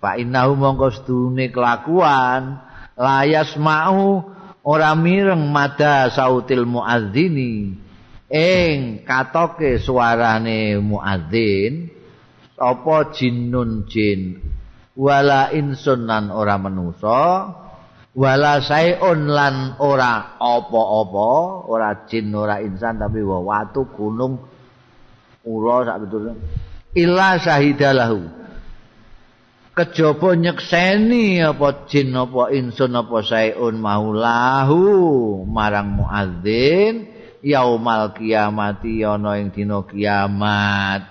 Fa 0.00 0.16
innahu 0.20 0.56
mongko 0.56 0.88
stune 0.92 1.48
kelakuan 1.48 2.60
layas 2.96 3.56
mau 3.56 4.28
ora 4.64 4.92
mireng 4.92 5.48
mada 5.48 6.12
sautil 6.12 6.68
muadzini. 6.68 7.76
Ing 8.30 9.02
katoke 9.02 9.82
suarane 9.82 10.78
muadzin 10.78 11.90
apa 12.60 13.10
jinnun 13.16 13.88
jin? 13.90 14.38
Wala 14.94 15.50
insun 15.50 16.04
lan 16.04 16.28
ora 16.28 16.60
manusa 16.60 17.20
wala 18.10 18.58
saiun 18.58 19.30
lan 19.30 19.78
ora 19.78 20.34
apa-apa 20.34 21.30
ora 21.70 22.04
jin 22.10 22.34
ora 22.34 22.58
insan 22.58 22.98
tapi 22.98 23.22
wa 23.22 23.38
watu 23.38 23.86
gunung 23.94 24.42
ula 25.50 25.82
sak 25.82 26.06
betul. 26.06 26.38
Illa 26.94 27.38
syahidalahu 27.38 28.40
kejaba 29.80 30.36
nyekseni 30.36 31.40
apa 31.40 31.88
jin 31.88 32.12
apa 32.12 32.52
insun 32.52 32.92
apa 32.92 33.24
saiun 33.24 33.80
maulahu 33.80 34.82
marang 35.48 35.96
muadzin 35.96 37.08
yaumal 37.40 38.12
kiamati 38.12 39.00
ana 39.06 39.40
ing 39.40 39.54
dina 39.54 39.80
kiamat. 39.86 41.02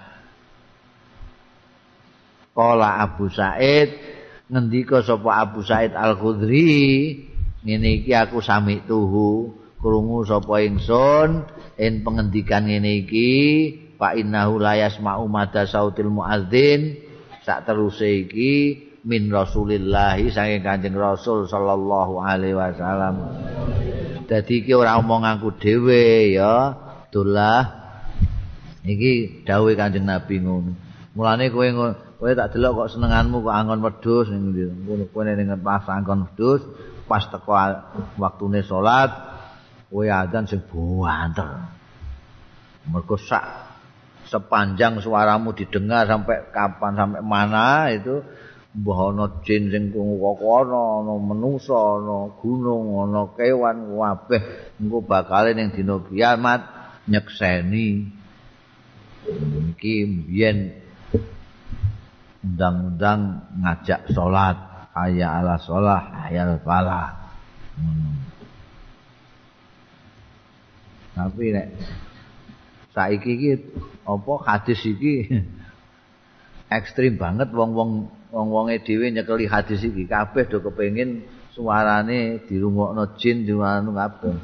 Kala 2.53 2.99
Abu 3.01 3.31
Said 3.31 3.89
ngendika 4.51 4.99
sapa 5.01 5.47
Abu 5.47 5.63
Said 5.63 5.95
Al-Khudri 5.95 7.25
ngene 7.63 8.03
iki 8.03 8.11
aku 8.11 8.43
sami 8.43 8.83
tuhu 8.83 9.55
krungu 9.79 10.27
sapa 10.27 10.59
ingsun 10.67 11.47
en 11.79 11.93
pengendikan 12.03 12.67
ngene 12.67 13.07
iki 13.07 13.31
fa 13.99 14.15
innahu 14.15 14.63
la 14.63 14.79
yasma'u 14.79 15.27
madha 15.27 15.67
sautil 15.67 16.07
muadzin 16.07 16.95
sak 17.43 17.67
teruse 17.67 18.25
iki 18.25 18.53
min 19.03 19.27
Rasulillah 19.27 20.15
saking 20.15 20.63
Kanjeng 20.63 20.95
Rasul 20.95 21.47
sallallahu 21.51 22.23
alaihi 22.23 22.55
wasallam 22.55 23.15
Dadi 24.29 24.61
iki 24.61 24.77
ora 24.77 25.01
omong 25.01 25.25
aku 25.25 25.57
dhewe 25.57 26.37
ya. 26.37 26.77
Dullah. 27.09 27.65
Iki 28.85 29.41
dawuhe 29.41 29.73
Kanjeng 29.73 30.05
Nabi 30.05 30.37
ngono. 30.37 30.77
Mulane 31.17 31.49
kowe 31.49 31.65
kowe 32.21 32.31
tak 32.37 32.53
delok 32.53 32.85
kok 32.85 32.89
senenganmu 32.93 33.41
kok 33.41 33.57
angon 33.57 33.81
wedhus 33.81 34.29
ning. 34.29 34.53
Ngono 34.85 35.09
kowe 35.09 35.25
ning 35.25 35.49
pas 35.65 35.81
angon 35.89 36.29
wedhus, 36.29 36.61
pas 37.09 37.25
teko 37.25 37.57
waktune 38.21 38.61
salat, 38.61 39.09
kowe 39.89 40.05
adzan 40.05 40.45
sing 40.45 40.61
buanter. 40.69 41.65
Mergo 42.85 43.17
sak 43.17 43.68
sepanjang 44.29 45.01
suaramu 45.01 45.57
didengar 45.57 46.05
sampai 46.05 46.53
kapan 46.53 46.93
sampai 46.93 47.21
mana 47.25 47.89
itu 47.89 48.21
mbah 48.69 49.09
ana 49.09 49.25
jin 49.41 49.73
sing 49.73 49.89
kokono 49.89 51.01
ana 51.01 51.13
manusa 51.17 51.73
ana 51.73 52.29
gunung 52.37 53.09
ana 53.09 53.33
kewan 53.33 53.97
kabeh 53.97 54.41
engko 54.77 55.01
bakal 55.01 55.49
ning 55.49 55.73
dina 55.73 55.97
kiamat 56.05 56.61
nyekseni 57.09 58.13
iki 59.73 59.95
biyen 60.29 60.77
undang-undang 62.45 63.49
ngajak 63.57 64.05
salat 64.13 64.57
aya 64.93 65.41
ala 65.41 65.57
salah 65.57 66.29
ayal 66.29 66.61
falah 66.61 67.33
hmm. 67.81 68.13
tapi 71.17 71.45
nek 71.51 71.67
saiki 72.99 73.31
iki 73.39 73.51
apa 74.03 74.33
hadis 74.43 74.83
iki? 74.83 75.31
Ekstrim 76.77 77.15
banget 77.15 77.49
wong-wong 77.55 78.11
wong-wonge 78.35 78.83
dhewe 78.83 79.07
nyekeli 79.15 79.47
hadis 79.47 79.79
iki. 79.87 80.03
Kabeh 80.03 80.51
do 80.51 80.59
kepengin 80.59 81.23
suarane 81.55 82.43
dirungokno 82.43 83.15
jin 83.15 83.47
diwanu 83.47 83.95
kabeh. 83.95 84.35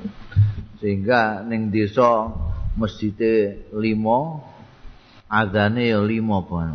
Sehingga 0.80 1.44
ning 1.44 1.70
desa 1.70 2.32
masjide 2.80 3.68
5 3.76 3.76
azane 5.28 5.84
ya 5.92 6.00
5 6.00 6.50
ban 6.50 6.72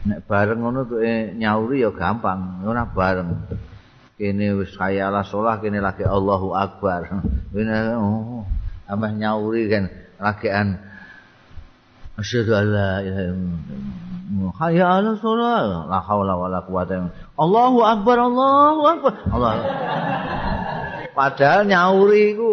nek 0.00 0.24
bareng 0.24 0.64
ngono 0.64 0.80
tuh 0.88 1.00
nyauri 1.36 1.84
ya 1.84 1.90
gampang. 1.92 2.60
Ora 2.64 2.84
bareng. 2.84 3.30
Kene 4.20 4.52
wis 4.60 4.76
kaya 4.76 5.08
ala 5.08 5.24
sholah 5.24 5.64
kene 5.64 5.80
lagi 5.80 6.04
Allahu 6.04 6.52
Akbar. 6.52 7.08
Kene 7.52 7.96
oh 7.96 8.44
ameh 8.90 9.12
nyauri 9.16 9.70
kan 9.70 9.84
lagian 10.18 10.89
Hayya 14.60 14.86
ala 14.86 15.18
sholat. 15.18 15.90
La 15.90 15.98
haula 16.04 16.38
wala 16.38 16.62
quwata 16.62 17.10
Allahu 17.34 17.78
akbar, 17.82 18.16
Allahu 18.20 18.82
akbar. 18.86 19.12
Allah. 19.32 19.52
Padahal 21.10 21.66
nyauri 21.66 22.32
iku 22.32 22.50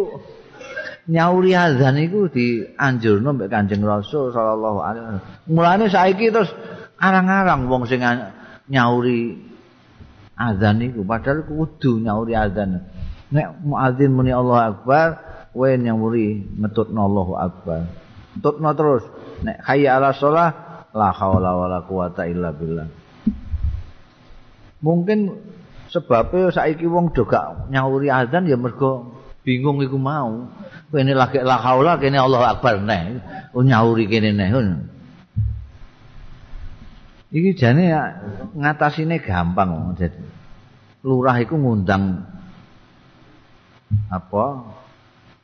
nyauri 1.07 1.55
azan 1.55 1.95
iku 2.01 2.27
dianjurno 2.27 3.37
mbek 3.37 3.47
Kanjeng 3.47 3.85
Rasul 3.85 4.33
sallallahu 4.33 4.79
alaihi 4.81 5.03
wasallam. 5.05 5.23
Mulane 5.47 5.85
saiki 5.87 6.33
terus 6.33 6.51
arang-arang 6.99 7.69
wong 7.71 7.85
sing 7.87 8.03
nyauri 8.67 9.39
azan 10.35 10.83
iku 10.83 11.05
padahal 11.05 11.45
kudu 11.47 12.01
nyauri 12.03 12.33
azan. 12.35 12.83
Nek 13.31 13.59
muadzin 13.63 14.11
muni 14.15 14.31
Allahu 14.31 14.83
akbar, 14.83 15.07
kowe 15.53 15.67
nyauri 15.67 16.47
ngetutno 16.59 16.99
Allahu 17.07 17.33
akbar. 17.35 17.87
Ngetutno 18.35 18.69
terus. 18.73 19.03
Nek 19.43 19.57
hayya 19.65 20.01
ala 20.01 20.13
sholat 20.15 20.53
la 20.93 21.09
haula 21.13 21.51
wala 21.53 21.79
quwata 21.85 22.25
illa 22.25 22.49
billah. 22.55 22.87
Mungkin 24.81 25.19
sebabnya 25.89 26.53
saiki 26.53 26.85
wong 26.85 27.13
do 27.13 27.25
gak 27.25 27.69
nyauri 27.73 28.09
azan 28.13 28.49
ya 28.49 28.57
mergo 28.57 29.17
bingung 29.45 29.81
iku 29.81 29.97
mau. 29.97 30.49
Kene 30.89 31.13
lagi 31.13 31.41
la 31.43 31.57
haula 31.59 31.99
kene 32.01 32.17
Allah 32.17 32.57
akbar 32.57 32.81
neh. 32.81 33.21
Oh, 33.53 33.61
nyauri 33.61 34.09
kene 34.09 34.33
neh 34.33 34.49
iki 37.31 37.51
jane 37.59 37.91
ngatasine 38.55 39.19
gampang 39.19 39.95
jadi. 39.99 40.23
Lurah 41.03 41.37
iku 41.39 41.55
ngundang 41.55 42.23
apa? 44.11 44.45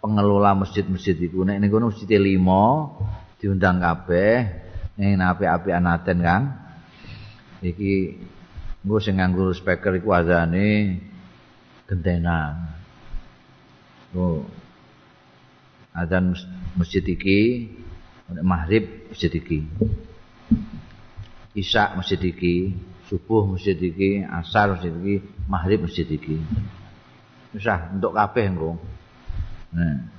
Pengelola 0.04 0.52
masjid-masjid 0.60 1.16
iku. 1.16 1.48
Nek 1.48 1.64
ning 1.64 1.72
kono 1.72 1.92
masjid 1.92 2.20
5 2.20 3.23
diundang 3.44 3.84
kabeh 3.84 4.64
Ini 4.94 5.18
api-api 5.18 5.74
anaten 5.74 6.22
kang. 6.22 6.44
Iki 7.66 7.94
gue 8.86 9.00
sing 9.02 9.18
nganggo 9.18 9.50
speaker 9.50 9.98
iku 9.98 10.14
azane 10.14 11.02
gentena. 11.90 12.54
Oh. 14.14 14.46
Azan 15.98 16.38
masjid 16.78 17.02
iki 17.02 17.74
maghrib 18.46 19.10
masjid 19.10 19.34
iki. 19.34 19.66
Isya 21.58 21.98
masjid 21.98 22.22
iki, 22.22 22.74
subuh 23.10 23.46
masjid 23.46 23.78
iki, 23.78 24.26
asar 24.26 24.74
masjid 24.74 24.94
iki, 24.94 25.16
maghrib 25.50 25.86
masjid 25.86 26.06
iki. 26.06 26.38
Usah 27.54 27.94
untuk 27.94 28.14
kabeh 28.14 28.46
engko. 28.46 28.78
Nah. 29.74 30.13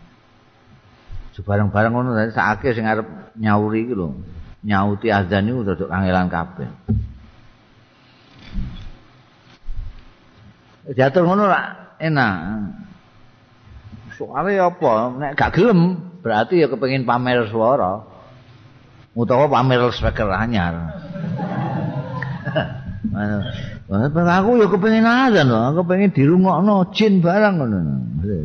Sebarang-barang 1.35 1.90
ngono 1.90 2.11
sakake 2.31 2.79
sing 2.79 2.87
arep 2.87 3.35
nyauri 3.35 3.90
iki 3.90 3.94
lho. 3.99 4.14
nyauti 4.64 5.12
azan 5.12 5.53
itu 5.53 5.61
duduk 5.61 5.92
kangelan 5.92 6.33
kabeh. 6.33 6.68
Jatuh 10.97 11.23
ngono 11.25 11.44
lah, 11.49 11.97
enak. 12.01 12.37
Soalnya 14.16 14.73
apa? 14.73 14.92
Nek 15.16 15.33
gak 15.37 15.53
gelem, 15.57 16.01
berarti 16.20 16.64
ya 16.64 16.68
kepengin 16.68 17.05
pamer 17.05 17.49
suara. 17.49 18.16
utawa 19.14 19.47
pamer 19.47 19.94
speaker 19.94 20.27
anyar. 20.27 20.90
aku 24.11 24.51
ya 24.59 24.66
kepengin 24.66 25.07
azan 25.07 25.47
lho, 25.49 25.61
aku 25.70 25.81
pengen 25.87 26.11
dirungokno 26.11 26.90
jin 26.90 27.23
barang 27.23 27.55
ngono. 27.61 27.79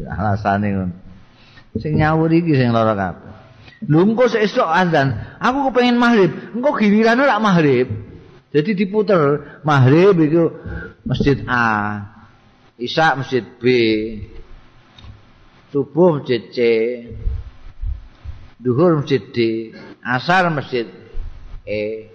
Alasane 0.07 0.67
ngono. 0.69 1.08
Sing 1.77 2.01
nyawur 2.01 2.33
iki 2.33 2.57
sing 2.57 2.73
lara 2.73 2.97
kabeh. 2.97 3.29
Lho 3.85 4.03
engko 4.03 4.27
sesuk 4.27 4.65
azan, 4.65 5.39
aku 5.39 5.71
kepengin 5.71 5.95
maghrib, 5.95 6.31
engko 6.51 6.75
gilirane 6.75 7.23
lak 7.23 7.39
maghrib. 7.39 7.87
Jadi 8.49 8.73
diputer 8.73 9.61
maghrib 9.61 10.17
itu 10.19 10.49
masjid 11.05 11.37
A, 11.45 12.01
Isya 12.75 13.15
masjid 13.21 13.45
B, 13.61 13.63
subuh 15.69 16.19
masjid 16.19 16.41
C, 16.49 16.59
duhur 18.59 18.99
masjid 18.99 19.21
D, 19.21 19.37
asar 20.03 20.51
masjid 20.51 20.89
E. 21.63 22.09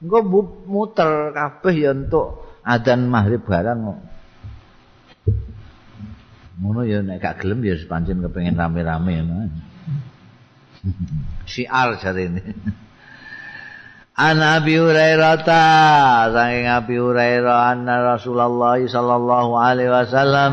Engko 0.00 0.18
muter 0.64 1.34
kabeh 1.34 1.74
ya 1.76 1.90
untuk 1.92 2.56
adzan 2.64 3.10
maghrib 3.10 3.42
barang. 3.44 4.11
Ngono 6.60 6.84
ya 6.84 7.00
nek 7.00 7.22
gak 7.22 7.40
gelem 7.40 7.64
ya 7.64 7.74
sepancen 7.80 8.20
kepengin 8.20 8.58
rame-rame 8.58 9.12
ya. 9.16 9.24
Syiar 11.48 11.96
jarene. 12.02 12.42
An 14.12 14.44
Abi 14.44 14.76
Hurairah 14.76 15.40
ta 15.40 15.64
saking 16.28 16.68
Abi 16.68 17.00
Hurairah 17.00 17.72
anna 17.72 18.12
Rasulullah 18.12 18.76
sallallahu 18.76 19.56
alaihi 19.56 19.88
wasallam 19.88 20.52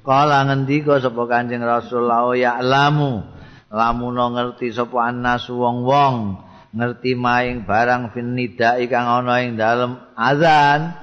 kala 0.00 0.48
ngendika 0.48 1.04
sapa 1.04 1.20
Kanjeng 1.28 1.60
Rasul 1.60 2.08
ya 2.40 2.64
lamu 2.64 3.24
lamun 3.68 4.16
ngerti 4.16 4.72
sapa 4.72 5.12
annas 5.12 5.52
wong-wong 5.52 6.40
ngerti 6.72 7.12
maing 7.12 7.68
barang 7.68 8.16
finida 8.16 8.80
kang 8.88 9.04
ana 9.04 9.44
ing 9.44 9.60
dalem 9.60 10.00
azan 10.16 10.96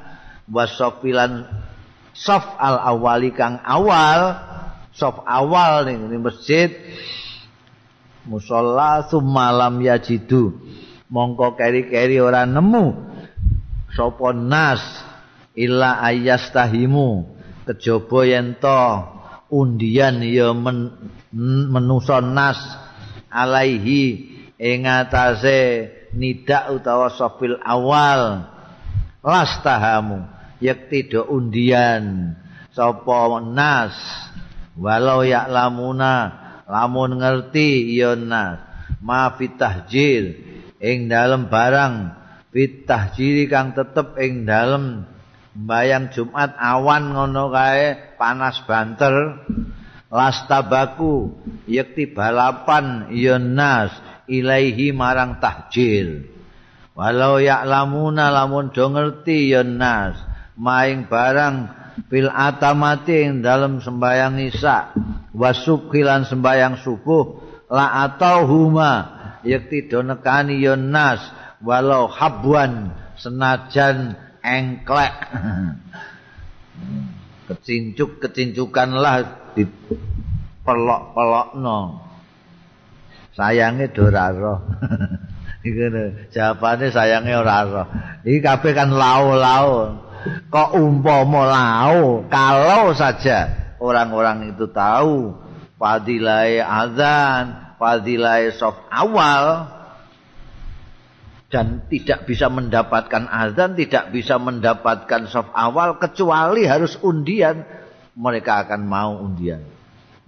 wasofilan 0.50 1.46
sof 2.22 2.46
al 2.62 2.78
awali 2.78 3.34
kang 3.34 3.58
awal. 3.66 4.38
Sof 4.94 5.26
awal 5.26 5.90
ning 5.90 6.06
masjid. 6.22 6.70
Musalla 8.30 9.10
sumalam 9.10 9.82
yajidu. 9.82 10.54
Mongko 11.10 11.58
keri-keri 11.58 12.22
ora 12.22 12.46
nemu. 12.46 13.10
Sapa 13.92 14.32
nas 14.32 14.80
illa 15.58 16.00
ayyastahimu 16.00 17.28
kejaba 17.66 18.20
yen 18.30 18.56
to. 18.62 18.84
Undian 19.52 20.24
ya 20.24 20.56
men, 20.56 20.96
menusa 21.68 22.24
nas 22.24 22.56
alaihi 23.28 24.32
ing 24.56 24.88
atase 24.88 25.92
nidak 26.16 26.72
utawa 26.72 27.12
sofil 27.12 27.60
awal. 27.60 28.48
Lastahamu 29.20 30.41
yakti 30.62 31.10
do 31.10 31.26
undian. 31.28 32.38
Sapa 32.72 33.42
nas? 33.44 33.98
Walau 34.80 35.28
yaklamuna 35.28 36.40
lamun 36.70 37.20
ngerti 37.20 37.92
ya 37.92 38.16
nas. 38.16 38.64
Ma 39.02 39.34
fitahjir 39.36 40.40
ing 40.80 41.12
dalem 41.12 41.50
barang. 41.52 42.22
Pitah 42.52 43.16
ciri 43.16 43.48
kang 43.48 43.74
tetep 43.76 44.16
ing 44.22 44.46
dalem. 44.48 45.08
Bayang 45.52 46.16
Jumat 46.16 46.56
awan 46.56 47.12
ngono 47.12 47.52
kae 47.52 48.16
panas 48.16 48.64
banter. 48.64 49.44
Lastabaku 50.12 51.32
yakti 51.72 52.12
balapan 52.12 53.08
yonas 53.16 53.96
ilaihi 54.28 54.92
marang 54.92 55.40
tahjil. 55.40 56.28
Walau 56.92 57.40
ya'lamuna 57.40 58.28
lamun 58.28 58.76
do 58.76 58.92
ngerti 58.92 59.56
yonas 59.56 60.31
maing 60.62 61.10
barang 61.10 61.56
fil 62.06 62.30
atamati 62.30 63.26
ing 63.26 63.42
dalem 63.42 63.82
sembayang 63.82 64.38
isa 64.46 64.94
wasubkilan 65.34 66.30
sembayang 66.30 66.78
subuh 66.86 67.42
la 67.74 68.06
atau 68.06 68.46
huma 68.46 68.94
yakti 69.42 69.90
do 69.90 70.06
nekani 70.06 70.62
ya 70.62 70.78
nas 70.78 71.26
walau 71.66 72.06
habwan 72.06 72.94
senajan 73.18 74.18
engklek. 74.46 75.14
Kecincuk 77.52 78.24
kecincukanlah 78.24 79.52
di 79.54 79.68
pelok-pelokno 80.64 82.00
sayange 83.36 83.92
do 83.92 84.08
ora 84.08 84.32
roh. 84.32 84.60
Iku 85.68 85.78
jawabane 86.34 86.90
sayange 86.90 87.34
ora 87.36 87.58
roh. 87.68 87.88
Iki 88.24 88.40
kabeh 88.40 88.72
kan 88.72 88.90
lau-lau 88.96 90.00
kok 90.50 90.70
umpama 90.78 91.42
lau 91.48 92.26
kalau 92.30 92.94
saja 92.94 93.74
orang-orang 93.82 94.54
itu 94.54 94.70
tahu 94.70 95.36
fadilah 95.82 96.62
azan 96.62 97.76
fadilah 97.82 98.54
sof 98.54 98.78
awal 98.94 99.66
dan 101.52 101.84
tidak 101.92 102.24
bisa 102.32 102.48
mendapatkan 102.48 103.28
azan, 103.28 103.76
tidak 103.76 104.16
bisa 104.16 104.40
mendapatkan 104.40 105.28
sof 105.28 105.52
awal 105.52 106.00
kecuali 106.00 106.64
harus 106.64 106.96
undian, 107.04 107.68
mereka 108.16 108.64
akan 108.64 108.88
mau 108.88 109.20
undian. 109.20 109.60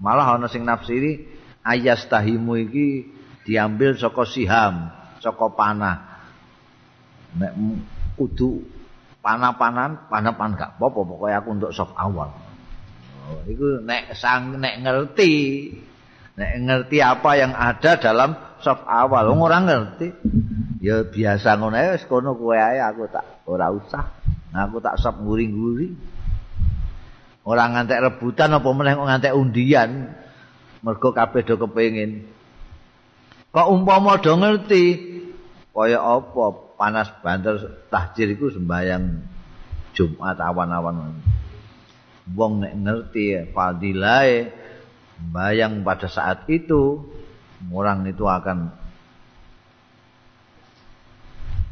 Malah 0.03 0.35
ana 0.35 0.51
sing 0.51 0.67
nafsiri 0.67 1.23
ayas 1.63 2.03
tahimu 2.11 2.59
iki 2.67 3.07
diambil 3.47 3.95
saka 3.95 4.27
siham, 4.27 4.91
saka 5.23 5.47
panah. 5.55 6.27
Kudu 8.19 8.67
panah-panan, 9.23 10.11
panah-panan 10.11 10.59
gak 10.59 10.71
apa-apa 10.75 10.99
pokoknya 11.07 11.39
aku 11.39 11.49
untuk 11.55 11.71
sof 11.71 11.89
awal. 11.95 12.29
Oh, 13.23 13.39
itu 13.47 13.79
nek 13.79 14.11
sang 14.19 14.59
nek 14.59 14.83
ngerti 14.83 15.31
Nek 16.33 16.65
ngerti 16.65 16.97
apa 16.97 17.37
yang 17.37 17.53
ada 17.53 18.01
dalam 18.01 18.33
sop 18.57 18.89
awal, 18.89 19.29
wong 19.29 19.45
ora 19.45 19.61
ngerti. 19.61 20.09
Ya 20.81 21.05
biasa 21.05 21.61
ngono 21.61 21.77
ae 21.77 21.93
wis 21.95 22.09
kono 22.09 22.33
kowe 22.33 22.57
ae 22.57 22.81
aku 22.81 23.05
tak 23.13 23.45
ora 23.45 23.69
usah. 23.69 24.09
Aku 24.49 24.81
tak 24.81 24.97
sop 24.97 25.21
nguri-nguri. 25.21 25.93
Ora 27.45 27.69
ngantek 27.69 28.01
rebutan 28.01 28.49
apa 28.49 28.65
meneh 28.73 28.97
kok 28.97 29.07
ngantek 29.07 29.37
undian. 29.37 29.89
Mergo 30.81 31.13
kabeh 31.13 31.45
do 31.45 31.55
kepengin. 31.61 32.25
Kok 33.53 33.69
umpama 33.69 34.17
do 34.17 34.33
ngerti 34.33 35.13
kaya 35.69 36.01
apa 36.01 36.72
panas 36.83 37.07
banter 37.23 37.63
tahjir 37.87 38.35
iku 38.35 38.51
sembayang 38.51 39.23
Jumat 39.95 40.35
awan-awan. 40.35 41.15
Wong 42.35 42.59
nek 42.59 42.75
ngerti 42.75 43.55
fadilahe 43.55 44.51
bayang 45.31 45.79
pada 45.87 46.11
saat 46.11 46.43
itu 46.51 46.99
orang 47.71 48.03
itu 48.03 48.27
akan 48.27 48.67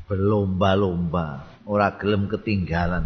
berlomba-lomba 0.08 1.43
ora 1.67 1.91
gelem 2.00 2.32
ketinggalan. 2.32 3.04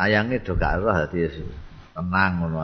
Sayangnya 0.00 0.40
do 0.40 0.56
gak 0.56 0.80
roh 0.80 0.96
dadi 0.96 1.28
tenang 1.92 2.32
ngono 2.40 2.60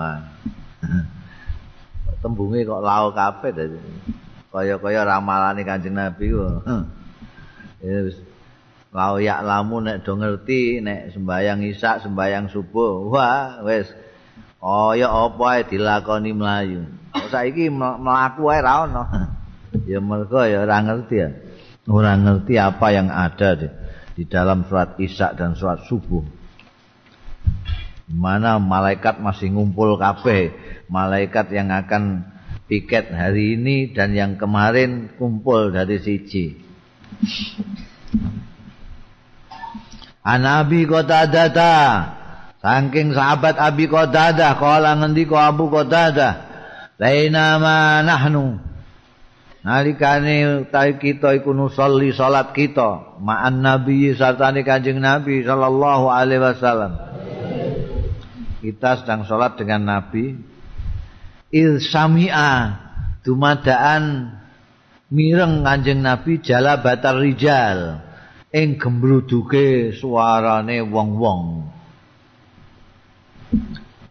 tembunge 2.25 2.65
kok 2.65 2.81
lao 2.81 3.13
kabeh 3.13 3.53
dadi 3.53 3.77
kaya-kaya 4.57 5.05
ramalane 5.05 5.61
Kanjeng 5.69 6.01
Nabi 6.01 6.33
kok 6.33 6.65
Lau 8.97 9.21
yak 9.21 9.45
lamu 9.45 9.85
nek 9.85 10.09
do 10.09 10.17
ngerti 10.17 10.81
nek 10.81 11.13
sembayang 11.13 11.69
isak 11.69 12.01
sembayang 12.01 12.49
subuh. 12.49 13.13
Wah 13.13 13.61
wis. 13.61 13.93
Kaya 14.57 15.13
apa 15.13 15.45
ae 15.53 15.69
dilakoni 15.69 16.33
mlayu 16.33 16.89
saiki 17.29 17.69
mlaku 17.69 18.43
ae 18.49 18.61
ra 18.65 18.89
ono? 18.89 19.05
Ya 19.85 20.01
mergo 20.01 20.41
ya 20.41 20.65
ora 20.65 20.81
ngerti 20.81 21.17
ya. 21.21 21.29
Ora 21.85 22.17
ngerti 22.17 22.57
apa 22.57 22.87
yang 22.97 23.13
ada 23.13 23.61
di, 23.61 23.69
di 24.17 24.25
dalam 24.25 24.65
surat 24.65 24.97
isak 24.97 25.37
dan 25.37 25.53
surat 25.53 25.85
subuh. 25.85 26.25
Mana 28.09 28.57
malaikat 28.57 29.21
masih 29.21 29.53
ngumpul 29.53 30.01
kabeh. 30.01 30.57
Malaikat 30.89 31.53
yang 31.53 31.69
akan 31.69 32.25
piket 32.67 33.15
hari 33.15 33.59
ini 33.59 33.95
dan 33.95 34.15
yang 34.15 34.35
kemarin 34.35 35.15
kumpul 35.19 35.71
dari 35.71 36.03
siji 36.03 36.59
Anabi 40.27 40.91
Qatadah 40.91 41.49
ta. 41.55 41.75
Saking 42.59 43.15
sahabat 43.15 43.63
Abi 43.63 43.87
Qatadah 43.87 44.59
kala 44.59 44.99
ngendika 44.99 45.55
Abu 45.55 45.71
Qatadah, 45.71 46.35
"Laina 46.99 47.63
ma 47.63 48.03
nahnu." 48.03 48.59
Nalikane 49.63 50.67
utawi 50.67 50.99
kita 50.99 51.35
iku 51.39 51.51
nusolli 51.51 52.15
salat 52.15 52.55
kita 52.55 53.19
ma'an 53.19 53.63
Nabi 53.63 54.15
sartane 54.15 54.63
Kanjeng 54.63 55.03
Nabi 55.03 55.43
sallallahu 55.43 56.07
alaihi 56.07 56.43
wasallam. 56.43 56.93
Kita 58.63 59.03
sedang 59.03 59.27
salat 59.27 59.59
dengan 59.59 59.87
Nabi. 59.87 60.56
Il 61.55 61.79
sami'a 61.79 62.75
dumadaan 63.23 64.35
mireng 65.15 65.63
Kanjeng 65.63 66.03
Nabi 66.03 66.43
jala 66.43 66.83
batar 66.83 67.23
rijal 67.23 68.03
ing 68.51 68.75
gembruduke 68.83 69.95
suarane 69.95 70.83
wong-wong. 70.83 71.71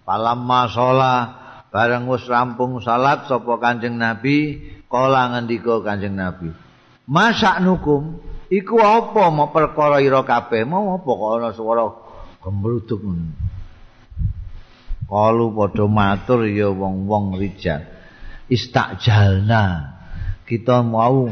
Palamma 0.08 0.62
sholat 0.72 1.28
bareng 1.76 2.08
wis 2.08 2.24
rampung 2.24 2.80
salat 2.80 3.28
sapa 3.28 3.60
Kanjeng 3.60 4.00
Nabi 4.00 4.64
kala 4.88 5.36
ngendika 5.36 5.84
Kanjeng 5.84 6.16
Nabi. 6.16 6.56
Masak 7.04 7.60
nukum 7.60 8.24
iku 8.48 8.80
apa 8.80 9.28
mau 9.28 9.52
perkara 9.52 10.00
ira 10.00 10.24
kabeh? 10.24 10.64
Mau 10.64 10.96
apa 10.96 11.10
kok 11.10 11.32
ana 11.36 11.50
swara 11.52 11.86
gembruduk 12.40 13.04
ngono 13.04 13.55
Kalu 15.06 15.54
padha 15.54 15.86
matur 15.86 16.50
ya 16.50 16.74
wong-wong 16.74 17.38
rijal 17.38 17.96
istajalna 18.50 19.94
kita 20.46 20.86
mau 20.86 21.30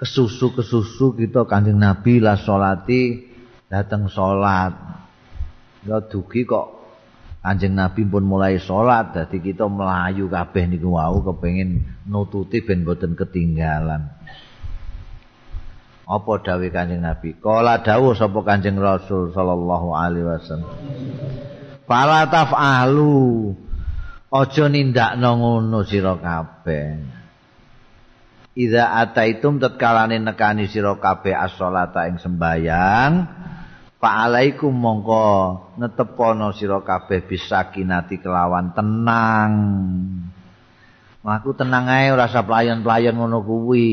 kesusu-kesusu 0.00 1.16
kita 1.16 1.44
kanjeng 1.44 1.76
Nabi 1.76 2.20
lah 2.20 2.40
salati 2.40 3.28
datang 3.68 4.08
salat. 4.08 4.72
Ya 5.84 6.00
dugi 6.00 6.48
kok 6.48 6.80
kanjeng 7.44 7.76
Nabi 7.76 8.08
pun 8.08 8.24
mulai 8.24 8.56
salat 8.56 9.12
dadi 9.12 9.40
kita 9.40 9.68
melayu 9.68 10.32
kabeh 10.32 10.64
niku 10.64 10.96
wau 10.96 11.20
kepengin 11.20 11.84
nututi 12.08 12.64
ben 12.64 12.88
boten 12.88 13.12
ketinggalan. 13.12 14.08
Apa 16.04 16.32
dawuh 16.44 16.68
kanjeng 16.68 17.00
Nabi? 17.00 17.36
Kala 17.36 17.80
dawuh 17.80 18.16
sapa 18.16 18.40
kanjeng 18.44 18.76
Rasul 18.76 19.32
sallallahu 19.32 19.96
alaihi 19.96 20.28
wasallam 20.28 20.72
Fala 21.84 22.24
taf'alu 22.32 23.52
aja 24.32 24.64
nindakno 24.72 25.30
ngono 25.36 25.84
sira 25.84 26.16
kabeh. 26.16 26.88
Iza 28.54 28.98
ataitum 29.02 29.58
tetkalane 29.58 30.16
nekani 30.22 30.70
sira 30.70 30.94
kabeh 30.96 31.34
as-sholata 31.34 32.06
ing 32.06 32.22
sembayang 32.22 33.12
Fa'alaikum 34.04 34.68
mongko 34.68 35.24
netepono 35.80 36.52
sira 36.52 36.84
kabeh 36.84 37.24
bisakinati 37.24 38.20
kelawan 38.20 38.76
tenang. 38.76 39.52
Aku 41.24 41.56
tenang 41.56 41.88
ae 41.88 42.12
ora 42.12 42.28
usah 42.28 42.44
pelayan-pelayan 42.44 43.16
ngono 43.16 43.40
kuwi. 43.40 43.88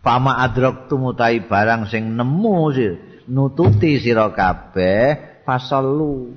Pama 0.00 0.40
adrok 0.40 0.88
tumutai 0.88 1.44
barang 1.44 1.92
sing 1.92 2.16
nemu 2.16 2.56
sih 2.72 2.96
nututi 3.28 4.00
sira 4.00 4.32
kabeh 4.32 5.44
fasallu 5.44 6.32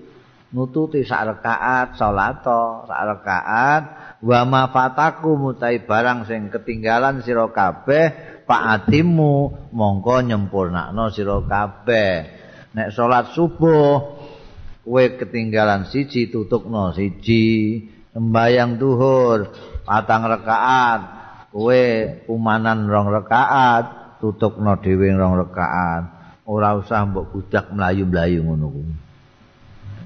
nututi 0.53 1.01
sak 1.01 1.33
rakaat 1.33 1.97
salat 1.97 2.45
sak 2.85 3.01
rakaat 3.09 3.83
wa 4.21 4.39
ma 4.45 4.63
fataku 4.69 5.33
mutai 5.33 5.81
barang 5.81 6.29
sing 6.29 6.53
ketinggalan 6.53 7.25
sira 7.25 7.49
kabeh 7.49 8.37
paatimu 8.45 9.69
mongko 9.73 10.15
nyempurnakno 10.23 11.09
sira 11.09 11.41
kabeh. 11.41 12.11
Nek 12.73 12.89
salat 12.93 13.33
subuh 13.33 14.21
kowe 14.85 15.03
ketinggalan 15.17 15.89
siji 15.89 16.29
tutukno 16.29 16.93
siji. 16.93 17.89
Sembayang 18.13 18.77
duhur 18.77 19.49
patang 19.89 20.29
rakaat 20.29 21.01
kowe 21.49 21.83
umanan 22.29 22.85
rong 22.85 23.09
rakaat 23.09 24.17
tutukno 24.21 24.77
dhewe 24.77 25.09
rong 25.17 25.33
rakaat 25.41 26.03
ora 26.45 26.77
usah 26.77 27.09
mbok 27.09 27.33
budak 27.33 27.73
mlayu-mlayu 27.73 28.45
ngono 28.45 28.67
kuwi 28.69 29.02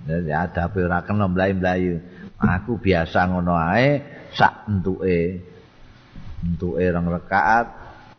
dadi 0.08 0.32
adabe 0.32 0.88
ora 0.88 1.04
kena 1.04 1.28
mlayu-mlayu. 1.28 2.00
Aku 2.40 2.80
biasa 2.80 3.28
ngono 3.28 3.54
ae 3.60 4.02
sak 4.32 4.72
entuke. 4.72 5.44
Entuke 6.42 6.86
rong 6.88 7.12
rakaat 7.12 7.68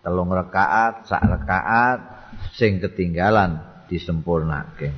telung 0.04 0.30
rakaat 0.30 1.08
sak 1.08 1.24
rakaat 1.24 1.98
sing 2.52 2.78
ketinggalan 2.84 3.64
disempurnake. 3.88 4.92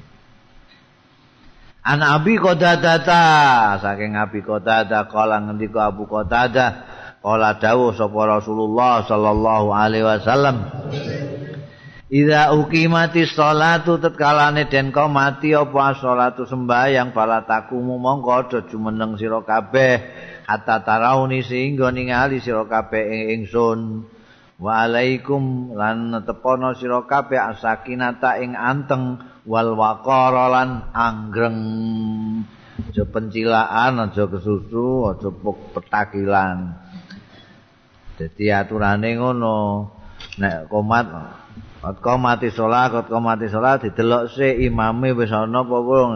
An 1.81 2.05
Abi 2.05 2.37
Qatadah 2.37 3.81
saking 3.81 4.19
Abi 4.19 4.45
Qatadah 4.45 5.09
kala 5.09 5.41
ngendika 5.47 5.89
Abu 5.89 6.05
Qatadah 6.05 6.91
Kala 7.21 7.61
dawuh 7.61 7.93
sapa 7.93 8.41
Rasulullah 8.41 9.05
sallallahu 9.05 9.69
alaihi 9.77 10.09
wasallam 10.09 10.57
Ida 12.11 12.51
ukimati 12.59 13.23
sholatu 13.23 14.03
tetkalane 14.03 14.67
den 14.67 14.91
kau 14.91 15.07
mati 15.07 15.55
apa 15.55 15.95
sholatu 15.95 16.43
sembahyang 16.43 17.15
bala 17.15 17.47
takumu 17.47 18.03
mongko 18.03 18.31
aja 18.35 18.59
jumeneng 18.67 19.15
sira 19.15 19.39
kabeh. 19.47 20.11
Hatta 20.43 20.83
tarauni 20.83 21.47
sehingga 21.47 21.95
ningali 21.95 22.43
sira 22.43 22.67
kabeh 22.67 22.99
ing 23.07 23.23
ingsun. 23.47 24.11
Wa 24.59 24.91
alaikum 24.91 25.71
lan 25.79 26.11
tepono 26.27 26.75
sira 26.75 27.07
kabeh 27.07 27.39
asakinata 27.39 28.43
ing 28.43 28.59
anteng 28.59 29.23
wal 29.47 29.79
lan 29.79 30.91
anggreng. 30.91 31.63
Aja 32.91 33.07
pencilaan 33.07 34.03
aja 34.03 34.27
kesusu 34.27 35.15
aja 35.15 35.31
petakilan. 35.79 36.75
Dadi 38.19 38.51
aturane 38.51 39.15
ngono. 39.15 39.59
Nek 40.43 40.69
komat 40.69 41.07
kot 41.81 41.97
komati 42.05 42.53
salat, 42.53 42.93
kot 42.93 43.07
komati 43.09 43.49
salat 43.49 43.89
didelok 43.89 44.29
sik 44.33 44.57
imame 44.61 45.17
wis 45.17 45.33
ana 45.33 45.65
apa 45.65 45.77
wong. 45.81 46.11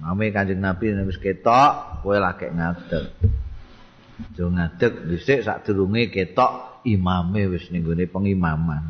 Mame 0.00 0.24
Kanjeng 0.32 0.60
Nabi 0.60 0.92
wis 1.04 1.20
ketok, 1.20 2.02
kowe 2.04 2.16
lagi 2.16 2.48
ngadeg. 2.52 3.04
Jo 4.32 4.48
ngadeg 4.48 5.12
dhisik 5.12 5.44
sadurunge 5.44 6.08
ketok 6.08 6.84
imame 6.88 7.48
wis 7.52 7.68
ning 7.68 7.84
gone 7.84 8.04
pengimaman. 8.08 8.84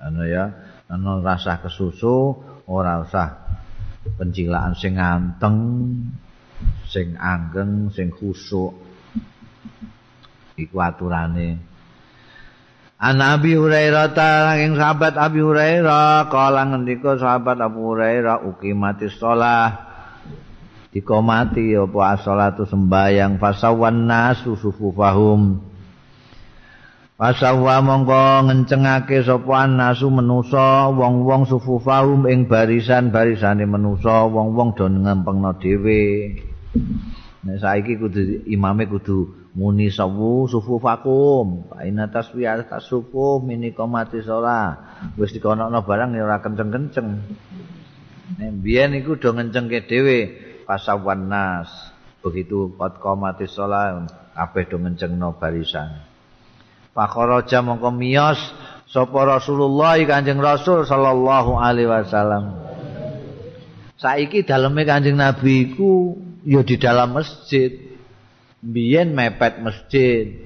Ana 0.00 0.22
ya, 0.26 0.44
ana 0.90 1.20
rasa 1.20 1.60
kesusu, 1.62 2.34
ora 2.66 3.04
usah 3.04 3.28
pencilaan 4.16 4.72
sing 4.74 4.96
anteng, 4.96 5.58
sing 6.88 7.14
anggeng, 7.14 7.92
sing 7.92 8.10
khusuk. 8.10 8.90
iku 10.60 10.76
aturane 10.84 11.69
An 13.00 13.16
Abi 13.24 13.56
Hurairah 13.56 14.12
saking 14.12 14.76
sahabat 14.76 15.16
Abi 15.16 15.40
Hurairah 15.40 16.28
kala 16.28 16.68
ngendika 16.68 17.16
sahabat 17.16 17.56
Abu 17.56 17.96
Hurairah 17.96 18.44
ukimati 18.44 19.08
shalah 19.08 19.88
dikomati 20.92 21.80
apa 21.80 22.20
salatu 22.20 22.68
sembayang 22.68 23.40
fasawan 23.40 24.04
nasu 24.04 24.52
sufufahum. 24.52 25.64
Pasawa 27.16 27.80
mongko 27.80 28.44
ngencengake 28.52 29.24
sapa 29.24 29.64
nasu 29.64 30.12
menusa 30.12 30.92
wong-wong 30.92 31.48
sufufahum 31.48 32.28
ing 32.28 32.52
barisan-barisane 32.52 33.64
menusa 33.64 34.28
wong-wong 34.28 34.76
do 34.76 34.84
ngempengno 34.84 35.56
dhewe. 35.56 36.36
Nek 37.48 37.56
saiki 37.64 37.96
kudu 37.96 38.44
imame 38.44 38.84
kudu 38.84 39.39
muni 39.50 39.90
sawu 39.90 40.46
sufu 40.46 40.78
fakum 40.78 41.66
aina 41.74 42.06
taswiyah 42.06 42.70
tasufu 42.70 43.42
mini 43.42 43.74
komati 43.74 44.22
wis 45.18 45.30
dikonokno 45.34 45.82
barang 45.82 46.14
ora 46.14 46.38
kenceng-kenceng. 46.38 47.08
Nek 48.38 48.52
biyen 48.62 48.94
iku 48.94 49.18
do 49.18 49.34
ngencengke 49.34 49.90
dhewe 49.90 50.18
pasawan 50.62 51.26
nas. 51.26 51.70
Begitu 52.20 52.76
kot 52.78 53.02
komati 53.02 53.48
sholah 53.50 54.06
kabeh 54.36 54.64
do 54.70 54.76
ngencengno 54.78 55.34
barisan. 55.40 56.06
Pakharaja 56.94 57.64
mongko 57.64 57.90
miyos 57.90 58.38
sapa 58.86 59.26
Rasulullah 59.26 59.98
Kanjeng 60.06 60.38
Rasul 60.38 60.86
sallallahu 60.86 61.58
alaihi 61.58 61.90
wasallam. 61.90 62.54
Saiki 63.98 64.46
daleme 64.46 64.86
Kanjeng 64.86 65.18
Nabi 65.18 65.74
iku 65.74 66.14
ya 66.46 66.62
di 66.62 66.78
dalam 66.78 67.18
masjid 67.18 67.89
biyen 68.60 69.16
mepet 69.16 69.60
masjid. 69.64 70.36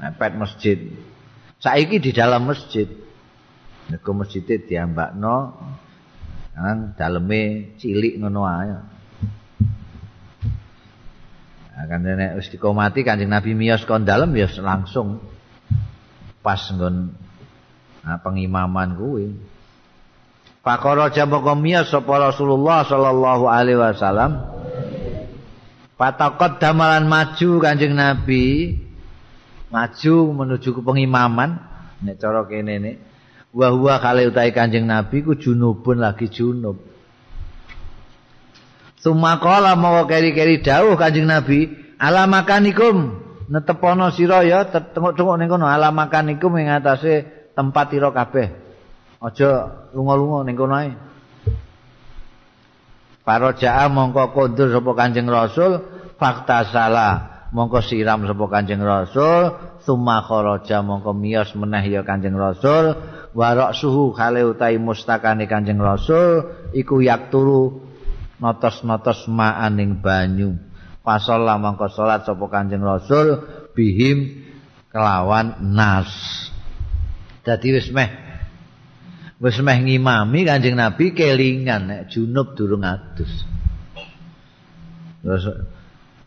Mepet 0.00 0.32
masjid. 0.38 0.78
Saiki 1.60 2.00
di 2.00 2.10
dalam 2.14 2.48
masjid. 2.48 2.88
Nek 3.90 4.06
masjid 4.14 4.42
diambakno. 4.46 5.58
Nang 6.54 6.94
daleme 6.94 7.74
cilik 7.76 8.18
ngono 8.22 8.42
ae. 8.46 8.70
Akan 11.80 12.04
nek 12.04 12.36
wis 12.36 12.52
dikomati 12.52 13.00
Kanjeng 13.00 13.32
Nabi 13.32 13.56
miyos 13.56 13.88
kon 13.88 14.04
dalem 14.04 14.36
ya 14.36 14.52
langsung 14.60 15.16
pas 16.44 16.60
nggon 16.68 17.16
nah, 18.04 18.20
pengimaman 18.20 19.00
kuwi. 19.00 19.32
Pakara 20.60 21.08
jambaka 21.08 21.56
miyos 21.56 21.88
sapa 21.88 22.20
Rasulullah 22.20 22.84
sallallahu 22.84 23.48
alaihi 23.48 23.80
wasallam 23.80 24.44
Patakot 26.00 26.56
damalan 26.56 27.04
maju 27.04 27.60
kanjeng 27.60 27.92
Nabi. 27.92 28.72
Maju 29.68 30.14
menuju 30.32 30.72
ke 30.72 30.80
pengimaman. 30.80 31.60
Nek 32.00 32.16
cara 32.16 32.48
kene 32.48 32.80
nek. 32.80 32.96
Wahua 33.52 34.00
kali 34.00 34.24
utai 34.24 34.56
kanjeng 34.56 34.88
Nabi 34.88 35.20
ku 35.20 35.36
junubun 35.36 36.00
lagi 36.00 36.32
junub. 36.32 36.80
Sumakola 39.00 39.76
mau 39.80 40.04
keri-keri 40.04 40.60
dawuh 40.60 40.92
Kanjeng 40.92 41.24
Nabi, 41.24 41.72
alamakanikum 41.96 43.16
netepono 43.48 44.12
sira 44.12 44.44
ya 44.44 44.68
tengok-tengok 44.68 45.36
ning 45.40 45.48
kono 45.48 45.64
alamakanikum 45.64 46.52
ing 46.60 46.68
atase 46.68 47.24
tempat 47.56 47.96
ira 47.96 48.12
kabeh. 48.12 48.52
Aja 49.24 49.48
lunga-lunga 49.96 50.44
ning 50.44 50.52
kono 50.52 50.74
ae. 50.76 50.92
Para 53.30 53.54
jaa 53.54 53.86
mongko 53.86 54.34
kondur 54.34 54.74
sapa 54.74 54.90
Kanjeng 54.98 55.30
Rasul 55.30 55.78
fakta 56.18 56.66
salah 56.66 57.46
mongko 57.54 57.78
siram 57.78 58.26
sapa 58.26 58.42
Kanjeng 58.50 58.82
Rasul 58.82 59.54
summa 59.86 60.18
kharaja 60.26 60.82
mongko 60.82 61.14
miyos 61.14 61.54
meneh 61.54 61.94
ya 61.94 62.02
Kanjeng 62.02 62.34
Rasul 62.34 62.98
warok 63.30 63.70
suhu 63.78 64.10
kale 64.18 64.42
utai 64.42 64.82
mustakane 64.82 65.46
Kanjeng 65.46 65.78
Rasul 65.78 66.42
iku 66.74 66.98
yak 66.98 67.30
turu 67.30 67.86
notos-notos 68.42 69.30
maaning 69.30 70.02
banyu. 70.02 70.58
Pasal 71.06 71.46
mangko 71.46 71.86
salat 71.86 72.26
sapa 72.26 72.50
Kanjeng 72.50 72.82
Rasul 72.82 73.46
bihim 73.78 74.42
kelawan 74.90 75.70
nas. 75.70 76.10
Dadi 77.46 77.78
wis 77.78 77.94
meh 77.94 78.29
wis 79.40 79.56
meh 79.64 79.78
ngimami 79.80 80.44
Kanjeng 80.44 80.76
Nabi 80.76 81.16
kelingan 81.16 81.88
nek 81.88 82.02
junub 82.12 82.52
durung 82.52 82.84
adus. 82.84 83.48
Terus 85.24 85.44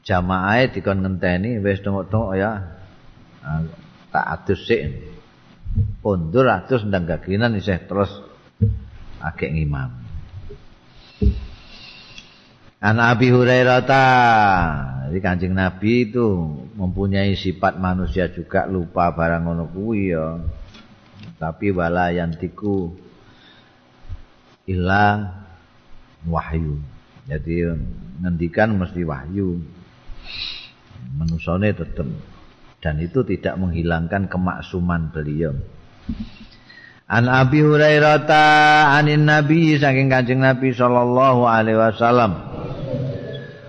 jamaah 0.01 0.66
dikon 0.74 1.05
ngenteni 1.05 1.61
wis 1.61 1.80
tengok-tengok 1.86 2.34
ya. 2.36 2.51
tak 4.09 4.26
adus 4.30 4.66
sik. 4.66 4.82
Pundur 6.01 6.49
adus 6.49 6.86
ndang 6.86 7.05
gaginan 7.09 7.57
isih 7.57 7.82
terus 7.86 8.09
agek 9.22 9.53
ngimami. 9.53 10.03
An 12.84 12.99
Abi 12.99 13.32
Hurairah 13.32 13.82
ta. 13.88 14.05
Jadi 15.07 15.20
Kanjeng 15.24 15.55
Nabi 15.55 16.09
itu 16.09 16.26
mempunyai 16.76 17.38
sifat 17.38 17.80
manusia 17.80 18.28
juga 18.34 18.68
lupa 18.68 19.14
barang 19.14 19.45
ngono 19.45 19.66
kuwi 19.72 20.11
ya. 20.11 20.41
Tapi 21.44 21.76
wala 21.76 22.08
yantiku 22.16 22.88
illa 24.64 25.28
wahyu. 26.24 26.80
Jadi 27.28 27.68
ngendikan 28.24 28.80
mesti 28.80 29.04
wahyu. 29.04 29.60
Menusone 31.20 31.76
tetep 31.76 32.08
dan 32.80 32.96
itu 33.04 33.28
tidak 33.28 33.60
menghilangkan 33.60 34.32
kemaksuman 34.32 35.12
beliau. 35.12 35.52
An 37.12 37.28
Abi 37.28 37.60
Hurairah 37.60 38.24
ta 38.24 38.46
anin 38.96 39.28
Nabi 39.28 39.76
saking 39.76 40.08
Kanjeng 40.08 40.39
Nabi 40.39 40.72
sallallahu 40.72 41.44
alaihi 41.44 41.76
wasallam. 41.76 42.32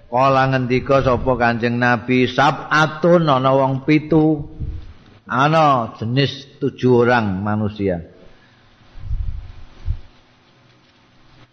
Kala 0.07 0.47
ngendika 0.55 1.03
sapa 1.03 1.35
Kanjeng 1.35 1.83
Nabi 1.83 2.31
sab'atun 2.31 3.27
ana 3.27 3.51
wong 3.51 3.83
pitu. 3.83 4.54
Ana 5.25 5.97
jenis 5.97 6.61
tujuh 6.61 7.09
orang 7.09 7.41
manusia. 7.41 8.05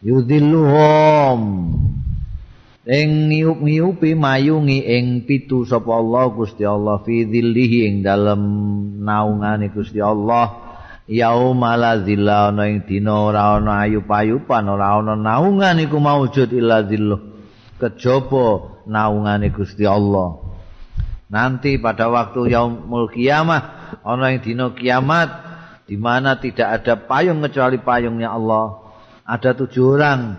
Yudhilluhum 0.03 1.41
ing 2.83 3.09
niup-niupi 3.29 4.17
mayungi 4.17 4.81
ing 4.81 5.29
pitu 5.29 5.63
sapa 5.63 5.93
Allah 5.93 6.33
Gusti 6.33 6.65
Allah 6.65 6.99
fi 7.05 7.23
dhillihi 7.29 7.85
ing 7.85 7.95
dalem 8.01 8.41
naungane 9.05 9.69
Gusti 9.69 10.01
Allah 10.01 10.73
yauma 11.05 11.77
la 11.77 12.01
zilla 12.01 12.49
ana 12.49 12.65
ing 12.65 12.81
dina 12.89 13.13
ora 13.29 13.61
ana 13.61 13.85
ayu-ayupan 13.85 14.65
ora 14.65 14.97
ana 14.97 15.13
naungan 15.13 15.77
iku 15.85 16.01
maujud 16.01 16.49
illa 16.49 16.81
dhilluh 16.81 17.21
kejaba 17.77 18.81
naungane 18.89 19.53
Gusti 19.53 19.85
Allah. 19.85 20.40
Nanti 21.31 21.79
pada 21.79 22.11
waktu 22.11 22.51
yaumul 22.51 23.07
kiamah 23.07 23.95
ana 24.03 24.35
ing 24.35 24.43
dina 24.43 24.67
kiamat 24.75 25.29
di 25.87 25.95
mana 25.95 26.35
tidak 26.35 26.83
ada 26.83 26.99
payung 26.99 27.39
kecuali 27.39 27.79
payungnya 27.79 28.35
Allah. 28.35 28.83
Ada 29.23 29.55
tujuh 29.55 29.95
orang 29.95 30.35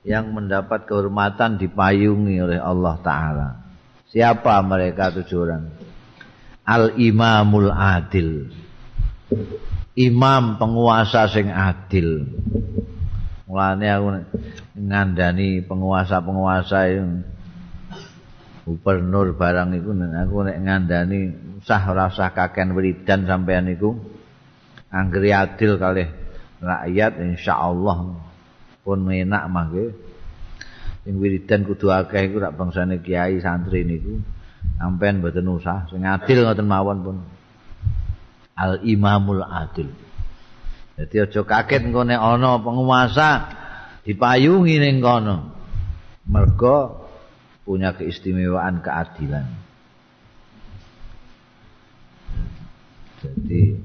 yang 0.00 0.32
mendapat 0.32 0.88
kehormatan 0.88 1.60
dipayungi 1.60 2.40
oleh 2.40 2.56
Allah 2.56 2.96
taala. 3.04 3.48
Siapa 4.08 4.56
mereka 4.64 5.12
tujuh 5.12 5.38
orang? 5.44 5.64
Al 6.64 6.96
Imamul 6.96 7.68
Adil. 7.68 8.48
Imam 9.92 10.56
penguasa 10.56 11.28
sing 11.28 11.52
adil. 11.52 12.24
Mulane 13.44 13.86
aku 13.92 14.08
ngandani 14.78 15.60
penguasa-penguasa 15.68 16.88
gubernur 18.64 19.34
barang 19.34 19.76
iku 19.80 19.90
aku 19.94 20.36
nek 20.46 20.58
ngandani 20.60 21.18
usah 21.60 21.80
ora 21.90 22.12
usah 22.12 22.30
kaken 22.32 22.76
wiridan 22.76 23.24
sampean 23.24 23.72
iku 23.72 23.96
anggere 24.92 25.32
adil 25.32 25.80
kalih 25.80 26.08
rakyat 26.60 27.18
insyaallah 27.20 27.98
pun 28.84 28.98
enak 29.08 29.44
mangke 29.48 29.96
sing 31.04 31.16
wiridan 31.16 31.64
kudu 31.64 31.88
akeh 31.88 32.28
iku 32.28 32.42
rak 32.44 32.56
bangsane 32.56 33.00
kiai 33.00 33.40
santri 33.40 33.82
niku 33.82 34.20
sampean 34.80 35.20
mboten 35.20 35.46
usah. 35.48 35.88
Sing 35.92 36.04
adil 36.04 36.44
ngoten 36.44 36.66
mawon 36.68 36.98
pun. 37.04 37.16
Al 38.56 38.80
imamul 38.84 39.44
adil. 39.44 39.88
Jadi 41.00 41.16
aja 41.16 41.40
kaget 41.44 41.88
engko 41.88 42.04
nek 42.04 42.20
ana 42.20 42.60
penguasa 42.60 43.30
dipayungi 44.04 44.76
ning 44.80 45.00
kono. 45.00 45.36
Mergo 46.28 46.99
punya 47.64 47.92
keistimewaan 47.94 48.80
keadilan. 48.80 49.46
Jadi 53.20 53.76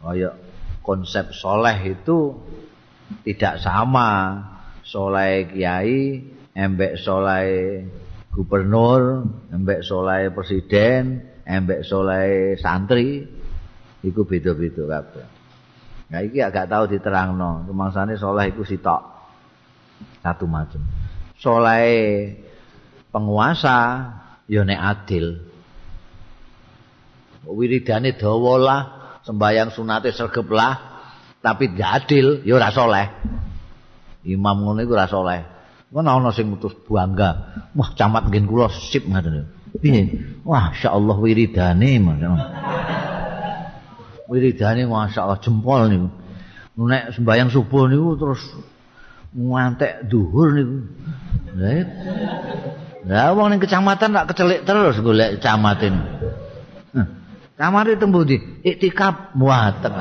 kaya 0.00 0.32
konsep 0.80 1.34
soleh 1.34 1.76
itu 1.92 2.32
tidak 3.26 3.60
sama 3.60 4.40
soleh 4.86 5.50
kiai, 5.50 6.22
embek 6.56 6.96
soleh 6.96 7.48
gubernur, 8.32 9.26
embek 9.52 9.84
soleh 9.84 10.32
presiden, 10.32 11.20
embek 11.44 11.84
soleh 11.84 12.56
santri, 12.56 13.26
itu 14.06 14.20
beda-beda 14.22 14.86
kabeh. 14.86 15.26
Nah 16.06 16.20
iki 16.22 16.38
agak 16.38 16.70
tahu 16.70 16.86
diterangno. 16.86 17.66
Rumangsane 17.66 18.14
saleh 18.14 18.54
iku 18.54 18.62
sitok. 18.62 19.02
Satu 20.22 20.46
macam. 20.46 20.95
Saleh 21.36 22.32
penguasa 23.12 23.78
ya 24.48 24.62
nek 24.64 24.80
adil. 24.80 25.26
Wiridane 27.46 28.18
dawa 28.18 28.54
lah, 28.58 28.80
sembayang 29.22 29.70
sunate 29.70 30.10
sregep 30.10 30.50
lah, 30.50 30.74
tapi 31.38 31.70
gak 31.70 31.90
adil 32.04 32.42
ya 32.42 32.58
ora 32.58 32.74
saleh. 32.74 33.06
Imam 34.26 34.66
ngono 34.66 34.82
iku 34.82 34.98
ora 34.98 35.06
saleh. 35.06 35.40
Ngono 35.94 36.08
ana 36.10 36.30
sing 36.34 36.50
mutus 36.50 36.74
bangga. 36.82 37.30
Wah, 37.78 37.94
camat 37.94 38.26
ngen 38.26 38.50
kula 38.50 38.66
sip 38.66 39.06
ngoten. 39.06 39.46
Piye? 39.78 40.10
Wah, 40.42 40.74
insyaallah 40.74 41.16
wiridane 41.22 42.02
masyaallah. 42.02 42.48
wiridane 44.26 44.82
masyaallah 44.90 45.38
jempol 45.38 45.86
niku. 45.86 46.08
Nek 46.76 47.14
sembayang 47.14 47.48
subuh 47.54 47.86
niku 47.86 48.18
terus 48.18 48.42
ngantek 49.36 50.08
duhur 50.08 50.56
niku. 50.56 50.78
Lah 53.06 53.30
wong 53.36 53.54
ning 53.54 53.60
kecamatan 53.62 54.16
tak 54.16 54.26
kecelik 54.32 54.64
terus 54.64 54.98
golek 55.04 55.38
kecamatan. 55.38 55.94
Kamar 57.56 57.88
itu 57.88 57.96
tembu 57.96 58.24
di 58.26 58.36
iktikaf 58.64 59.32
muatek. 59.38 59.92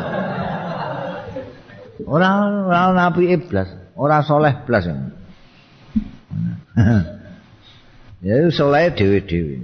Ora 2.04 2.30
ora 2.68 2.92
nabi 2.92 3.32
iblas, 3.32 3.72
ora 3.96 4.20
soleh 4.26 4.66
blas. 4.68 4.88
ya 8.26 8.36
soleh 8.52 8.92
dhewe-dhewe. 8.92 9.64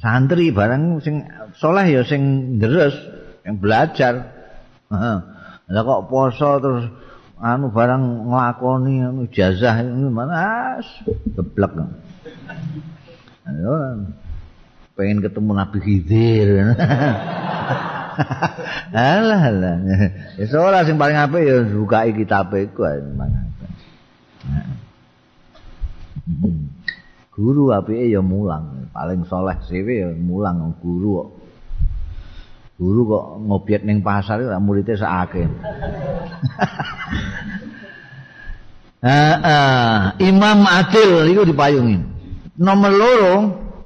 Santri 0.00 0.48
barang 0.48 1.04
sing 1.04 1.28
soleh 1.58 1.86
ya 1.92 2.02
sing 2.06 2.56
deres. 2.56 2.96
yang 3.42 3.58
belajar. 3.58 4.14
Lah 5.72 5.82
kok 5.82 6.02
poso 6.10 6.50
terus 6.62 6.84
anu 7.42 7.74
barang 7.74 8.30
nglakoni 8.30 9.02
anu 9.02 9.26
jazah 9.26 9.82
ini 9.82 10.06
mana 10.06 10.78
geblek. 11.34 11.74
Pengen 14.94 15.18
ketemu 15.18 15.50
Nabi 15.50 15.78
Khidir. 15.82 16.48
alah 18.94 19.42
alah. 19.50 19.76
Ya 20.38 20.46
ora 20.54 20.86
sing 20.86 20.94
paling 21.00 21.18
apik 21.18 21.42
ya 21.42 21.66
bukai 21.66 22.14
kitab 22.14 22.54
iku 22.54 22.86
Guru 27.32 27.72
apike 27.72 28.12
ya 28.12 28.20
mulang, 28.22 28.92
paling 28.92 29.24
soleh 29.26 29.56
dhewe 29.66 29.94
ya 30.04 30.08
mulang 30.14 30.76
guru 30.78 31.24
kok. 31.24 31.41
Guru 32.82 33.14
kok 33.14 33.26
ngobyek 33.46 33.86
ning 33.86 34.02
pasar 34.02 34.42
ora 34.42 34.58
muridé 34.58 34.98
sakake. 34.98 35.46
Uh, 38.98 40.10
imam 40.30 40.66
adil 40.66 41.30
itu 41.30 41.46
dipayungin. 41.46 42.02
Nomor 42.58 42.90
loro 42.90 43.34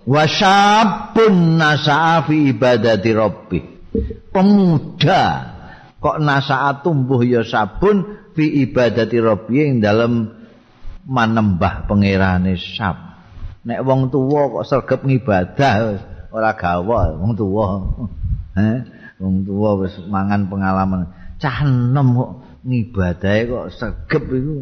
wasabun 0.08 1.60
nasa'a 1.60 2.24
fi 2.24 2.56
ibadati 2.56 3.10
rabbi. 3.12 3.60
Pemuda 4.32 5.24
kok 6.00 6.16
nasa'a 6.16 6.80
tumbuh 6.80 7.20
ya 7.20 7.44
sabun 7.44 8.32
fi 8.32 8.64
ibadati 8.64 9.20
rabbi 9.20 9.54
ing 9.60 9.84
dalam 9.84 10.32
manembah 11.04 11.84
pangerane 11.84 12.56
sab. 12.56 12.96
Nek 13.68 13.84
wong 13.84 14.08
tuwa 14.08 14.56
kok 14.56 14.64
sregep 14.64 15.00
ngibadah 15.04 15.74
ora 16.32 16.56
gawa 16.56 17.12
wong 17.20 17.36
tuwa. 17.36 17.66
Heh, 18.56 18.78
wong 19.20 19.44
tuwa 19.44 19.84
wis 19.84 19.92
mangan 20.08 20.48
pengalaman 20.48 21.12
cah 21.36 21.68
enom 21.68 22.08
kok 22.16 22.30
ngibadahe 22.64 23.40
kok 23.52 23.66
sregep 23.76 24.24
iku 24.32 24.56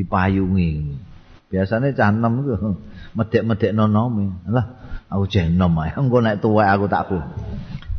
dipayungi. 0.00 0.96
Biasane 1.52 1.92
cah 1.92 2.08
enom 2.08 2.32
iku 2.40 2.52
medek-medek 3.20 3.76
nonome. 3.76 4.40
Lah, 4.48 4.80
aku 5.12 5.28
jek 5.28 5.52
enom 5.52 5.76
ae. 5.84 5.92
Engko 5.92 6.24
nek 6.24 6.40
tuwek 6.40 6.64
aku 6.64 6.88
tak 6.88 7.12
ku. 7.12 7.20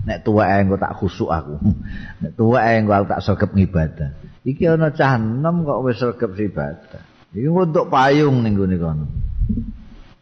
Nek 0.10 0.26
tuwek 0.26 0.50
engko 0.50 0.76
tak 0.82 0.98
khusuk 0.98 1.30
aku. 1.30 1.56
Nek 2.26 2.34
tuwek 2.34 2.64
engko 2.66 2.92
aku 2.98 3.06
tak 3.14 3.22
sregep 3.22 3.52
ngibadah. 3.54 4.10
Iki 4.42 4.74
ana 4.74 4.90
cah 4.90 5.22
enom 5.22 5.70
kok 5.70 5.80
wis 5.86 6.02
sregep 6.02 6.34
ibadah. 6.34 7.02
Iki 7.38 7.46
untuk 7.46 7.94
payung 7.94 8.42
ning 8.42 8.58
gone 8.58 8.76
kono. 8.82 9.06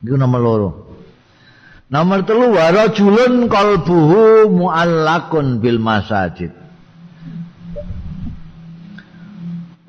Iku 0.04 0.16
nomor 0.20 0.41
loro. 0.43 0.90
Nomor 1.91 2.23
telu 2.23 2.55
warajulun 2.55 3.51
qalbuhu 3.51 4.47
muallakun 4.47 5.59
bil 5.59 5.75
masajid. 5.75 6.61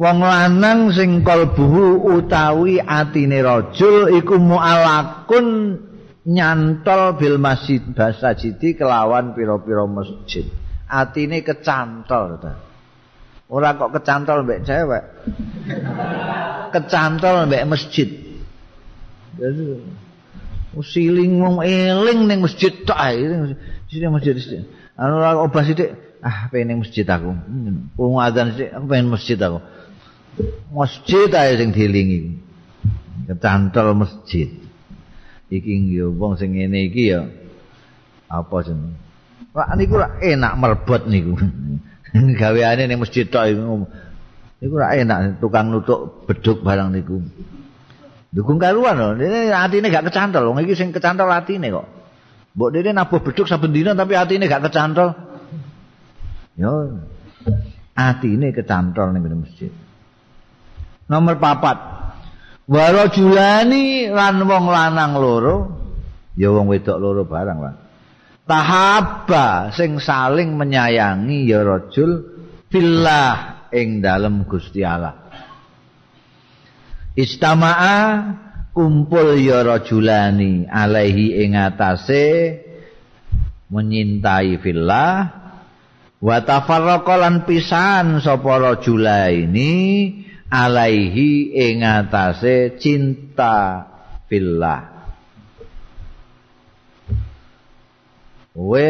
wong 0.02 0.18
lanang 0.18 0.90
sing 0.90 1.22
kalbuhu 1.22 2.02
utawi 2.18 2.82
atine 2.82 3.38
rajul 3.38 4.10
iku 4.18 4.34
mu'alakun 4.34 5.78
nyantol 6.26 7.14
bil 7.22 7.38
masjid 7.38 7.78
basajidi 7.78 8.74
kelawan 8.74 9.30
pira-pira 9.38 9.86
masjid. 9.86 10.50
Atine 10.90 11.46
kecantol 11.46 12.42
ta. 12.42 12.52
Ora 13.46 13.78
kok 13.78 13.94
kecantol 13.94 14.42
mbek 14.42 14.60
cewek. 14.66 15.04
Kecantol 16.74 17.46
mbek 17.46 17.64
masjid 17.70 18.10
usiling 20.76 21.40
wong 21.40 21.56
eling 21.64 22.28
ning 22.28 22.38
masjid 22.40 22.72
tok 22.84 22.96
ae 22.96 23.20
sing 23.90 24.12
masjid 24.12 24.34
sing 24.38 24.64
ora 24.96 25.36
obah 25.42 25.62
sithik 25.64 25.92
ah 26.24 26.48
pengen 26.48 26.80
masjid 26.80 27.04
aku 27.04 27.36
wong 27.98 28.20
adzan 28.22 28.56
sithik 28.56 28.72
pengen 28.88 29.08
masjid 29.12 29.38
aku 29.40 29.58
masjid 30.72 31.28
ae 31.32 31.52
sing 31.60 31.70
dilingi 31.76 32.40
kecantol 33.28 33.92
masjid 33.96 34.48
iki 35.52 35.92
yo 35.92 36.12
wong 36.16 36.40
sing 36.40 36.56
ngene 36.56 36.88
iki 36.88 37.12
ya 37.12 37.28
apa 38.32 38.56
jeneng 38.64 38.96
Wah 39.52 39.68
niku 39.76 40.00
ora 40.00 40.16
enak 40.16 40.52
merbot 40.56 41.02
niku. 41.04 41.36
Gaweane 42.40 42.88
ning 42.88 42.96
masjid 42.96 43.28
tok 43.28 43.52
iku. 43.52 43.84
Niku 44.64 44.72
ora 44.80 44.96
enak 44.96 45.44
tukang 45.44 45.68
nutuk 45.68 46.24
beduk 46.24 46.64
barang 46.64 46.88
niku. 46.88 47.20
Dukung 48.32 48.56
karuan 48.56 48.96
lho, 48.96 49.08
dene 49.20 49.52
atine 49.52 49.92
gak 49.92 50.08
kecantol. 50.08 50.48
Wong 50.48 50.64
iki 50.64 50.72
sing 50.72 50.88
kecantol 50.88 51.28
atine 51.28 51.68
kok. 51.68 51.86
Mbok 52.56 52.70
dene 52.72 52.96
nabuh 52.96 53.20
beduk 53.20 53.44
saben 53.44 53.76
dina 53.76 53.92
tapi 53.92 54.16
atine 54.16 54.48
gak 54.48 54.72
kecantol. 54.72 55.12
Yo. 56.56 56.96
Atine 57.92 58.56
kecantol 58.56 59.12
ning 59.12 59.28
masjid. 59.36 59.68
Nomor 61.12 61.36
papat. 61.36 61.76
Waro 62.72 63.12
julani 63.12 64.08
lan 64.08 64.40
wong 64.48 64.64
lanang 64.64 65.12
loro. 65.20 65.56
Ya 66.32 66.48
wong 66.48 66.72
wedok 66.72 66.96
loro 66.96 67.28
barang 67.28 67.58
lah. 67.60 67.74
Tahaba 68.48 69.76
sing 69.76 70.00
saling 70.00 70.56
menyayangi 70.56 71.44
ya 71.44 71.60
rajul 71.60 72.32
billah 72.72 73.68
ing 73.68 74.00
dalem 74.00 74.48
Gusti 74.48 74.80
Allah. 74.80 75.21
Istama'a 77.12 77.98
kumpul 78.72 79.36
ya 79.36 79.60
rajulani 79.60 80.64
alaihi 80.64 81.44
ing 81.44 81.52
atase 81.60 82.56
menyintai 83.68 84.56
fillah 84.56 85.16
wa 86.24 86.36
tafarraqa 86.40 87.14
lan 87.20 87.44
pisan 87.44 88.24
sapa 88.24 88.56
rajulaini 88.56 89.72
alaihi 90.48 91.52
ing 91.52 91.84
atase 91.84 92.80
cinta 92.80 93.88
fillah. 94.28 94.88
We 98.56 98.88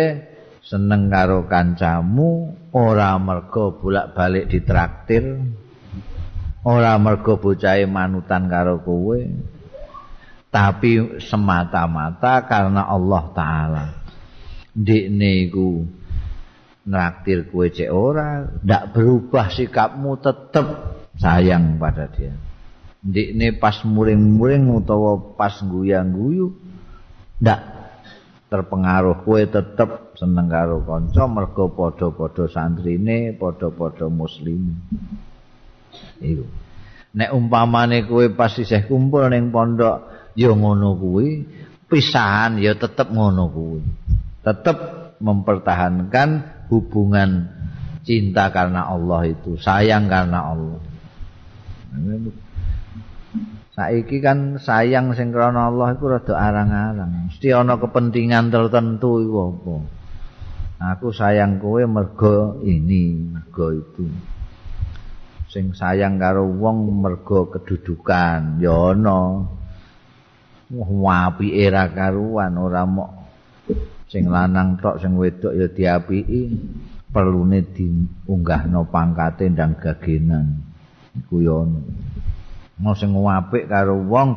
seneng 0.62 1.11
karo 1.11 1.47
kancamu 1.51 2.55
ora 2.75 3.18
mergo 3.18 3.79
bolak-balik 3.83 4.51
ditraktir 4.51 5.43
ora 6.62 6.94
mergo 6.98 7.38
bocahe 7.38 7.86
manutan 7.90 8.46
karo 8.46 8.82
kowe 8.82 9.18
tapi 10.52 11.18
semata-mata 11.18 12.44
karena 12.44 12.86
Allah 12.86 13.24
taala 13.34 13.84
ndikne 14.76 15.48
iku 15.48 15.84
nraktir 16.86 17.50
kowe 17.50 17.66
cek 17.66 17.90
ora 17.90 18.46
ndak 18.62 18.94
berubah 18.94 19.52
sikapmu 19.52 20.18
tetep 20.18 20.66
sayang 21.18 21.76
pada 21.78 22.08
dia. 22.10 22.34
Ndikne 23.02 23.58
pas 23.58 23.82
muring-muring 23.82 24.70
utawa 24.70 25.34
pas 25.34 25.58
guyang-guyu 25.62 26.54
ndak 27.42 27.60
terpengaruh 28.46 29.26
kowe 29.26 29.42
tetep 29.42 30.14
seneng 30.14 30.46
karo 30.46 30.84
kanca 30.86 31.26
mergo 31.26 31.72
padha-padha 31.74 32.46
santrine, 32.46 33.34
padha-padha 33.34 34.06
muslim. 34.06 34.78
Iku. 36.22 36.44
Nek 37.12 37.30
umpamane 37.36 38.09
kowe 38.09 38.24
pas 38.32 38.57
isih 38.57 38.88
kumpul 38.88 39.28
ning 39.28 39.53
pondok 39.53 40.09
ya 40.32 40.48
ngono 40.48 40.96
kuwi, 40.96 41.44
pisahan 41.92 42.57
ya 42.57 42.72
tetep 42.72 43.12
ngono 43.12 43.53
kuwi. 43.53 43.80
Tetep 44.40 44.78
mempertahankan 45.20 46.28
hubungan 46.72 47.53
cinta 48.03 48.48
karena 48.48 48.88
Allah 48.88 49.28
itu, 49.28 49.61
sayang 49.61 50.09
karena 50.09 50.40
Allah. 50.57 50.80
Saiki 53.72 54.20
kan 54.20 54.61
sayang 54.61 55.16
sing 55.16 55.32
krana 55.32 55.72
Allah 55.72 55.96
iku 55.96 56.12
rada 56.12 56.36
arang-arang. 56.36 57.32
Mesti 57.32 57.57
ana 57.57 57.80
kepentingan 57.80 58.53
tertentu 58.53 59.20
iku 59.24 59.36
apa. 59.48 59.74
Aku 60.96 61.14
sayang 61.14 61.62
kowe 61.62 61.80
mergo 61.86 62.61
ini, 62.64 63.32
mergo 63.32 63.72
itu. 63.72 64.05
Sing 65.53 65.76
sayang 65.76 66.16
karo 66.16 66.48
wong 66.48 67.05
mergo 67.05 67.53
kedudukan, 67.53 68.57
ya 68.57 68.96
ana. 68.96 69.44
Apike 71.28 71.68
ra 71.68 71.92
karuan 71.92 72.57
ora 72.57 72.88
mok 72.88 73.11
sing 74.09 74.32
lanang 74.32 74.80
tok 74.80 74.96
sing 74.96 75.12
wedok 75.20 75.53
ya 75.53 75.68
diapiki, 75.68 76.48
perlune 77.12 77.68
diunggahno 77.76 78.88
pangkate 78.88 79.53
ndang 79.53 79.76
gagenan. 79.76 80.72
iku 81.12 81.44
yo 81.44 81.68
ono 82.80 82.90
sing 82.96 83.12
apik 83.12 83.68
karo 83.68 84.00
wong 84.00 84.32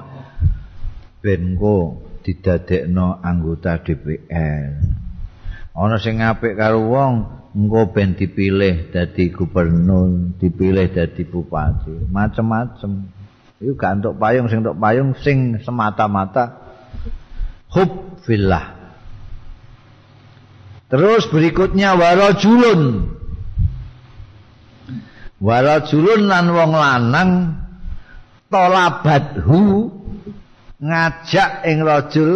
ben 1.23 1.55
go 1.55 2.03
didadekno 2.21 3.23
anggota 3.23 3.79
DPR 3.79 4.75
ana 5.71 5.97
sing 5.97 6.19
apik 6.19 6.59
karo 6.59 6.83
wong 6.83 7.13
engko 7.55 7.95
ben 7.95 8.19
dipilih 8.19 8.91
dadi 8.91 9.31
gubernur 9.31 10.35
dipilih 10.37 10.91
dadi 10.91 11.23
bupati 11.23 12.11
macem-macem. 12.11 13.07
Iku 13.63 13.79
gak 13.79 14.03
entuk 14.03 14.19
payung 14.19 14.51
sing 14.51 14.59
entuk 14.59 14.75
payung 14.75 15.15
sing 15.23 15.37
semata-mata 15.63 16.59
hub 17.71 18.19
fillah. 18.27 18.75
Terus 20.91 21.23
berikutnya 21.31 21.95
warajulun. 21.95 23.09
Warajulun 25.39 26.21
lan 26.27 26.45
wong 26.51 26.71
lanang 26.75 27.31
tolabadhu 28.51 29.91
ngajak 30.83 31.63
ing 31.63 31.79
rajul 31.83 32.31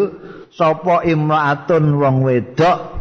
sapa 0.56 1.04
imraatun 1.04 2.00
wong 2.00 2.24
wedok 2.24 2.99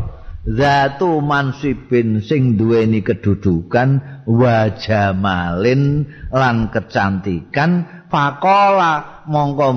zatu 0.49 1.21
mansibin 1.21 2.25
sing 2.25 2.57
duweni 2.57 3.05
kedudukan 3.05 4.25
wajamalin 4.25 6.09
lan 6.33 6.73
kecantikan 6.73 8.05
faqala 8.09 9.25
mongko 9.29 9.69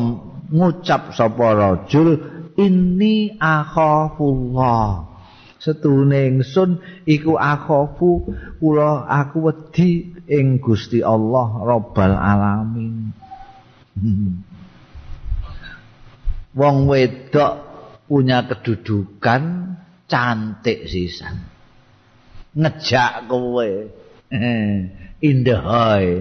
ngucap 0.52 1.12
sapa 1.12 1.48
rajul 1.56 2.20
inni 2.56 3.36
akhafullah. 3.40 5.12
Setune 5.62 6.26
ingsun 6.26 6.82
iku 7.06 7.38
akhafu 7.38 8.34
kula 8.58 9.06
aku 9.06 9.46
wedi 9.46 10.10
ing 10.26 10.58
Gusti 10.58 11.06
Allah 11.06 11.54
Rabbal 11.62 12.18
Alamin. 12.18 13.14
Wong 16.58 16.78
wedok 16.90 17.54
punya 18.10 18.42
kedudukan 18.50 19.78
cantik 20.12 20.92
sisan 20.92 21.40
ngejak 22.52 23.32
kowe 23.32 23.70
in 25.24 25.48
the 25.48 25.56
high 25.56 26.20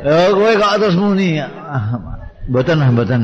Oh, 0.00 0.32
kowe 0.32 0.48
kok 0.56 0.80
terus 0.80 0.96
muni. 0.96 1.36
Mboten, 2.48 2.80
mboten. 2.96 3.20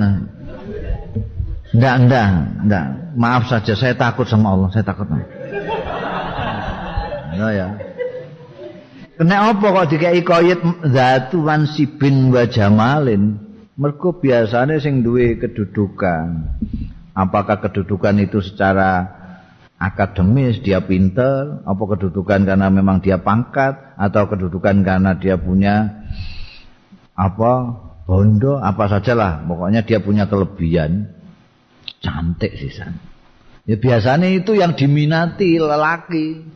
Ndak, 1.72 1.94
ndak, 2.04 2.28
ndak. 2.68 2.86
Maaf 3.16 3.48
saja 3.48 3.72
saya 3.72 3.96
takut 3.96 4.28
sama 4.28 4.52
Allah, 4.52 4.68
saya 4.68 4.84
takut. 4.84 5.08
Ya 7.32 7.48
ya. 7.48 7.68
Kena 9.16 9.56
apa 9.56 9.66
kok 9.72 9.88
dikai 9.88 10.20
koyit 10.20 10.60
zatu 10.92 11.48
sibin 11.72 12.28
wa 12.28 12.44
jamalin? 12.44 13.45
Mergo 13.76 14.16
biasane 14.16 14.80
sing 14.80 15.04
duwe 15.04 15.36
kedudukan. 15.36 16.48
Apakah 17.12 17.60
kedudukan 17.60 18.16
itu 18.24 18.40
secara 18.40 19.04
akademis 19.76 20.64
dia 20.64 20.80
pinter, 20.80 21.60
apa 21.60 21.84
kedudukan 21.84 22.48
karena 22.48 22.72
memang 22.72 23.04
dia 23.04 23.20
pangkat 23.20 23.76
atau 24.00 24.32
kedudukan 24.32 24.80
karena 24.80 25.12
dia 25.20 25.36
punya 25.36 25.92
apa 27.12 27.52
bondo 28.08 28.56
apa 28.56 28.88
sajalah. 28.88 29.44
Pokoknya 29.44 29.84
dia 29.84 30.00
punya 30.00 30.24
kelebihan. 30.24 31.12
Cantik 32.00 32.56
sih 32.56 32.72
san. 32.72 32.96
Ya 33.68 33.76
biasanya 33.76 34.32
itu 34.32 34.56
yang 34.56 34.72
diminati 34.72 35.60
lelaki. 35.60 36.48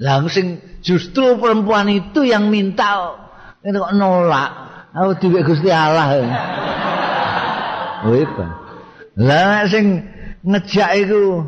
Langsung 0.00 0.64
justru 0.80 1.36
perempuan 1.36 1.92
itu 1.92 2.24
yang 2.24 2.48
minta 2.48 3.20
itu 3.60 3.76
kok 3.78 3.94
nolak 3.94 4.71
aku 4.92 5.10
diwe 5.20 5.40
gusti 5.44 5.68
Allah 5.68 6.08
oh 8.04 8.14
itu 8.16 8.44
lah 9.16 9.68
sing 9.68 10.08
ngejak 10.40 10.90
itu 11.04 11.44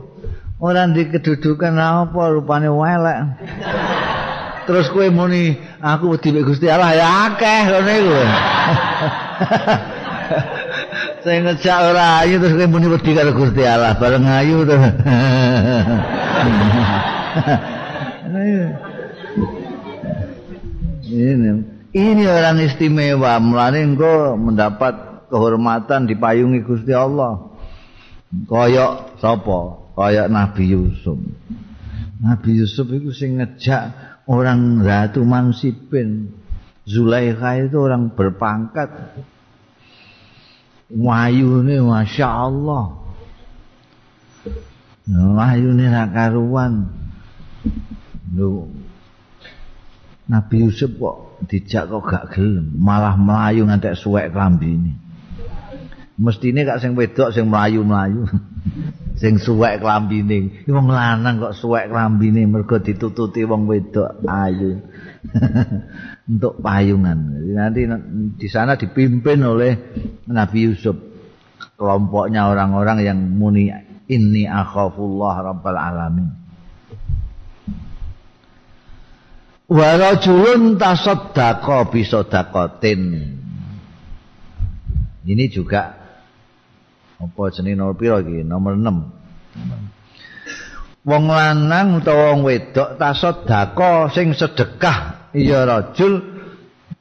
orang 0.61 0.95
di 0.95 1.09
kedudukan 1.11 1.77
apa 1.77 2.23
rupanya 2.33 2.71
welek. 2.73 3.19
Terus 4.65 4.89
kue 4.89 5.13
muni 5.13 5.61
aku 5.85 6.17
wedi 6.17 6.33
Gusti 6.41 6.73
Allah 6.73 6.97
ya 6.97 7.09
akeh 7.29 7.61
ngono 7.69 7.93
iku. 7.93 8.17
Sing 11.25 11.45
ngejak 11.45 11.79
ora 11.85 12.25
ayu 12.25 12.41
terus 12.41 12.57
kue 12.57 12.65
muni 12.69 12.89
wedi 12.89 13.13
karo 13.13 13.37
Gusti 13.37 13.61
Allah 13.65 13.93
bareng 13.97 14.25
ayu 14.25 14.65
to 14.65 14.77
ini 21.05 21.74
ini 21.95 22.27
orang 22.27 22.59
istimewa 22.59 23.39
mulane 23.39 23.87
engko 23.87 24.35
mendapat 24.35 25.27
kehormatan 25.31 26.11
dipayungi 26.11 26.67
Gusti 26.67 26.91
Allah. 26.91 27.55
Koyok 28.51 29.23
sapa? 29.23 29.59
Koyok 29.95 30.27
Nabi 30.27 30.75
Yusuf. 30.75 31.19
Nabi 32.19 32.51
Yusuf 32.59 32.91
itu 32.91 33.15
sing 33.15 33.39
ngejak 33.39 33.95
orang 34.27 34.83
Ratu 34.83 35.23
Mansipin. 35.23 36.35
Zulaikha 36.85 37.65
itu 37.65 37.79
orang 37.79 38.13
berpangkat. 38.13 38.91
Wahyu 40.91 41.65
ini 41.65 41.81
Masya 41.81 42.29
Allah 42.29 43.05
Wahyu 45.09 45.77
ini 45.77 45.89
karuan. 45.89 46.89
Loh. 48.33 48.73
Nabi 50.25 50.65
Yusuf 50.65 50.97
kok 50.97 51.24
dijak 51.47 51.91
kok 51.91 52.03
gak 52.05 52.25
gelem 52.35 52.75
malah 52.77 53.15
melayu 53.17 53.65
ngantek 53.69 53.97
suwek 53.99 54.33
kelambi 54.33 54.69
ini 54.75 54.93
mesti 56.19 56.55
ini 56.55 56.61
gak 56.63 56.81
sing 56.81 56.95
wedok 56.95 57.35
sing 57.35 57.51
melayu 57.51 57.83
melayu 57.83 58.27
sing 59.21 59.39
suwek 59.39 59.79
klambine. 59.81 60.67
Wong 60.67 60.91
lanang 60.91 61.39
kok 61.41 61.55
suwek 61.55 61.91
klambine 61.91 62.47
mergo 62.51 62.83
ditututi 62.83 63.47
wong 63.47 63.71
wedok 63.71 64.21
ayu. 64.27 64.83
Untuk 66.31 66.59
payungan. 66.61 67.19
Nanti 67.55 67.87
di 68.37 68.49
sana 68.51 68.75
dipimpin 68.75 69.41
oleh 69.45 69.73
Nabi 70.29 70.59
Yusuf. 70.71 70.97
Kelompoknya 71.75 72.47
orang-orang 72.51 73.03
yang 73.03 73.19
muni 73.19 73.71
inni 74.07 74.47
akhafullah 74.47 75.43
rabbal 75.43 75.79
alamin. 75.79 76.44
Wa 79.75 79.99
rajulun 79.99 80.79
tasaddaqa 80.79 81.91
bi 81.91 82.07
Ini 85.25 85.45
juga 85.51 85.83
apa 87.19 87.43
jenenge 87.51 87.75
nomor 87.75 87.99
pira 87.99 88.23
iki? 88.23 88.47
Nomor 88.47 88.79
6 88.79 89.25
wong 91.05 91.25
lanang 91.29 92.01
utawa 92.01 92.33
wong 92.33 92.47
wedok 92.47 92.97
tasedako 92.97 94.09
sing 94.15 94.33
sedekah. 94.33 95.31
Ya 95.35 95.67
rajul 95.67 96.23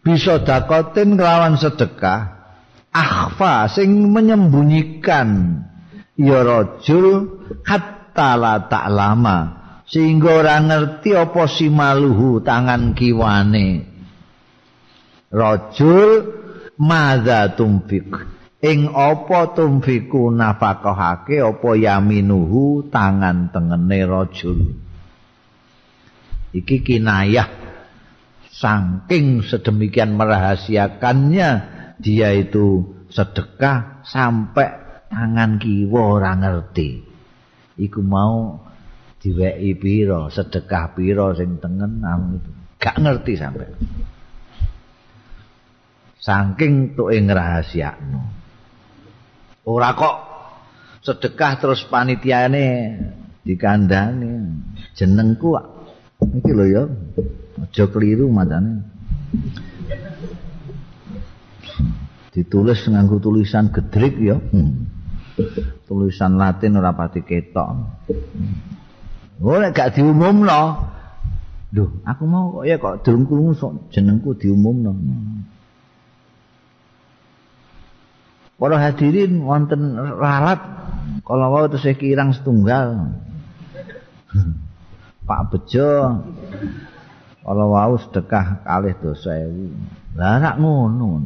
bisa 0.01 0.41
dakotin 0.41 1.15
kelawan 1.15 1.55
sedekah. 1.61 2.41
Akhfa 2.89 3.69
sing 3.69 4.09
menyembunyikan. 4.09 5.61
Ya 6.17 6.41
rajul 6.41 7.37
hatta 7.65 8.33
la 8.37 8.65
ta'lama 8.69 9.62
sehingga 9.93 10.41
ora 10.41 10.57
ngerti 10.57 11.13
apa 11.13 11.45
si 11.45 11.69
maluhu 11.69 12.41
tangan 12.41 12.97
kiwane. 12.97 13.85
Rajul 15.29 16.09
madza 16.81 17.53
tumfik 17.53 18.09
ing 18.57 18.89
apa 18.89 19.53
tumfiku 19.53 20.33
nafakahake 20.33 21.37
apa 21.45 21.69
yaminuhu 21.77 22.89
tangan 22.89 23.53
tengene 23.53 23.99
rajul. 24.09 24.73
Iki 26.57 26.77
kinayah. 26.81 27.61
Saking 28.53 29.41
sedemikian 29.41 30.13
merahasiakannya 30.13 31.49
dia 31.97 32.29
itu 32.37 32.85
sedekah 33.09 34.05
sampai 34.05 34.69
tangan 35.09 35.57
kiwa 35.57 36.01
ora 36.21 36.37
ngerti. 36.37 37.01
Iku 37.81 38.05
mau 38.05 38.61
diweki 39.23 39.71
pira 39.79 40.27
sedekah 40.27 40.91
pira 40.91 41.31
sing 41.31 41.55
tengen 41.63 42.03
itu. 42.35 42.51
Gak 42.83 42.99
ngerti 42.99 43.33
sampai 43.39 43.71
saking 46.19 46.99
tuke 46.99 47.15
ngrahasiakno. 47.23 48.21
Ora 49.63 49.95
kok 49.95 50.15
sedekah 51.07 51.55
terus 51.55 51.87
panitiane 51.87 52.99
dikandani 53.47 54.59
jenengku 54.95 55.55
iki 56.19 56.51
lho 56.51 56.65
ya 56.67 56.83
aja 57.63 57.87
keliru 57.91 58.27
macane 58.27 58.83
ditulis 62.35 62.83
nganggo 62.87 63.23
tulisan 63.23 63.71
gedrik 63.71 64.15
ya. 64.19 64.35
Hmm. 64.35 64.91
tulisan 65.89 66.37
latin 66.37 66.77
ora 66.77 66.93
pati 66.93 67.25
ketok 67.25 67.67
nek 69.43 69.75
gak 69.75 69.99
diumumno 69.99 70.93
Duh, 71.73 71.89
aku 72.05 72.29
mau 72.29 72.53
kok 72.53 72.69
ya 72.69 72.77
kok 72.77 73.01
durung 73.01 73.25
krungu 73.25 73.57
jenengku 73.89 74.37
diumumno. 74.37 74.93
Para 78.61 78.77
hadirin 78.77 79.41
wonten 79.41 79.97
ralat 79.97 80.61
kalau 81.25 81.49
wau 81.49 81.65
terus 81.65 81.97
kirang 81.97 82.29
setunggal. 82.37 83.17
Pak 85.27 85.41
Bejo 85.49 86.21
kalau 87.41 87.73
wau 87.73 87.97
sedekah 87.97 88.61
kalih 88.61 88.93
dosa 89.01 89.33
ewu. 89.33 89.73
Lah 90.13 90.37
rak 90.45 90.61
ngono. 90.61 91.25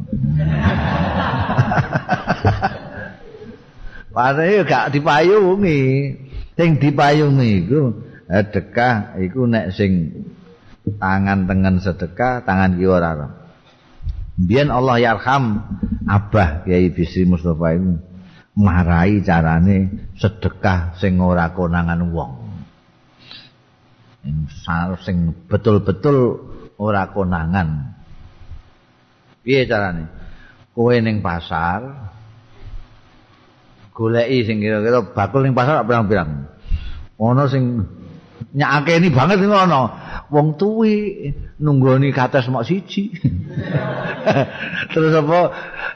Padahal 4.16 4.64
gak 4.64 4.96
dipayungi. 4.96 5.80
Sing 6.56 6.80
dipayungi 6.80 7.68
iku 7.68 8.07
sedekah 8.28 9.16
iku 9.24 9.48
nek 9.48 9.72
sing 9.72 10.12
tangan 11.00 11.48
tengen 11.48 11.80
sedekah, 11.80 12.44
tangan 12.44 12.76
kiwa 12.76 12.96
ora. 13.00 13.28
Biyen 14.38 14.70
Allah 14.70 14.96
yarham 15.02 15.64
Abah 16.06 16.62
Kiai 16.62 16.94
Bisri 16.94 17.26
Mustafa 17.26 17.74
itu 17.74 17.98
marai 18.54 19.18
carane 19.24 20.08
sedekah 20.14 20.94
sing 21.00 21.18
ora 21.18 21.50
konangan 21.56 22.00
wong. 22.12 22.32
Sing 25.02 25.34
betul-betul 25.48 26.38
ora 26.78 27.10
konangan. 27.10 27.96
Piye 29.42 29.64
carane? 29.64 30.06
Kowe 30.76 30.94
ning 31.02 31.24
pasar 31.24 32.12
goleki 33.90 34.46
sing 34.46 34.62
kira-kira 34.62 35.02
bakul 35.10 35.42
ning 35.42 35.58
pasar 35.58 35.82
pirang-pirang. 35.82 36.46
Ana 37.18 37.50
sing 37.50 37.82
nyakeni 38.54 39.08
banget 39.12 39.44
ngono. 39.44 39.92
Wong 40.28 40.60
tuwi 40.60 41.28
nunggoni 41.60 42.12
kates 42.12 42.48
mok 42.52 42.64
siji. 42.64 43.12
Terus 44.92 45.12
apa 45.16 45.38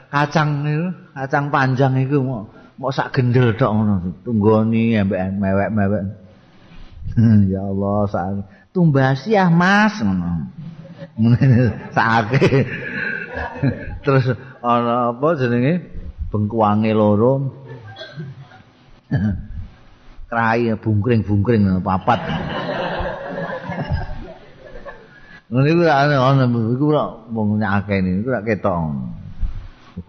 kacang 0.09 0.65
itu, 0.65 0.87
kacang 1.13 1.53
panjang 1.53 1.93
itu 2.01 2.17
mau 2.21 2.49
mau 2.77 2.89
sak 2.89 3.13
gendel 3.13 3.53
tok 3.53 3.71
ngono. 3.73 3.93
Tunggoni 4.25 4.97
ambek 4.97 5.21
mewek-mewek. 5.37 6.03
ya 7.53 7.61
Allah, 7.61 7.99
sak 8.09 8.25
tumbasi 8.73 9.37
ah 9.37 9.49
Mas 9.53 10.01
ngono. 10.01 10.49
Sakake. 11.95 12.65
Terus 14.01 14.33
ana 14.65 15.13
apa 15.13 15.27
jenenge? 15.37 15.89
Bengkuange 16.33 16.91
loro. 16.97 17.53
Krai 20.33 20.73
bungkring-bungkring 20.81 21.85
papat. 21.85 22.17
Ngene 25.53 25.69
iku 25.69 25.85
ana 25.85 26.17
ana 26.17 26.49
iku 26.49 26.89
ora 26.89 27.05
wong 27.29 27.61
nyakeni 27.61 28.25
iku 28.25 28.33
ora 28.33 28.41
ketok. 28.41 28.73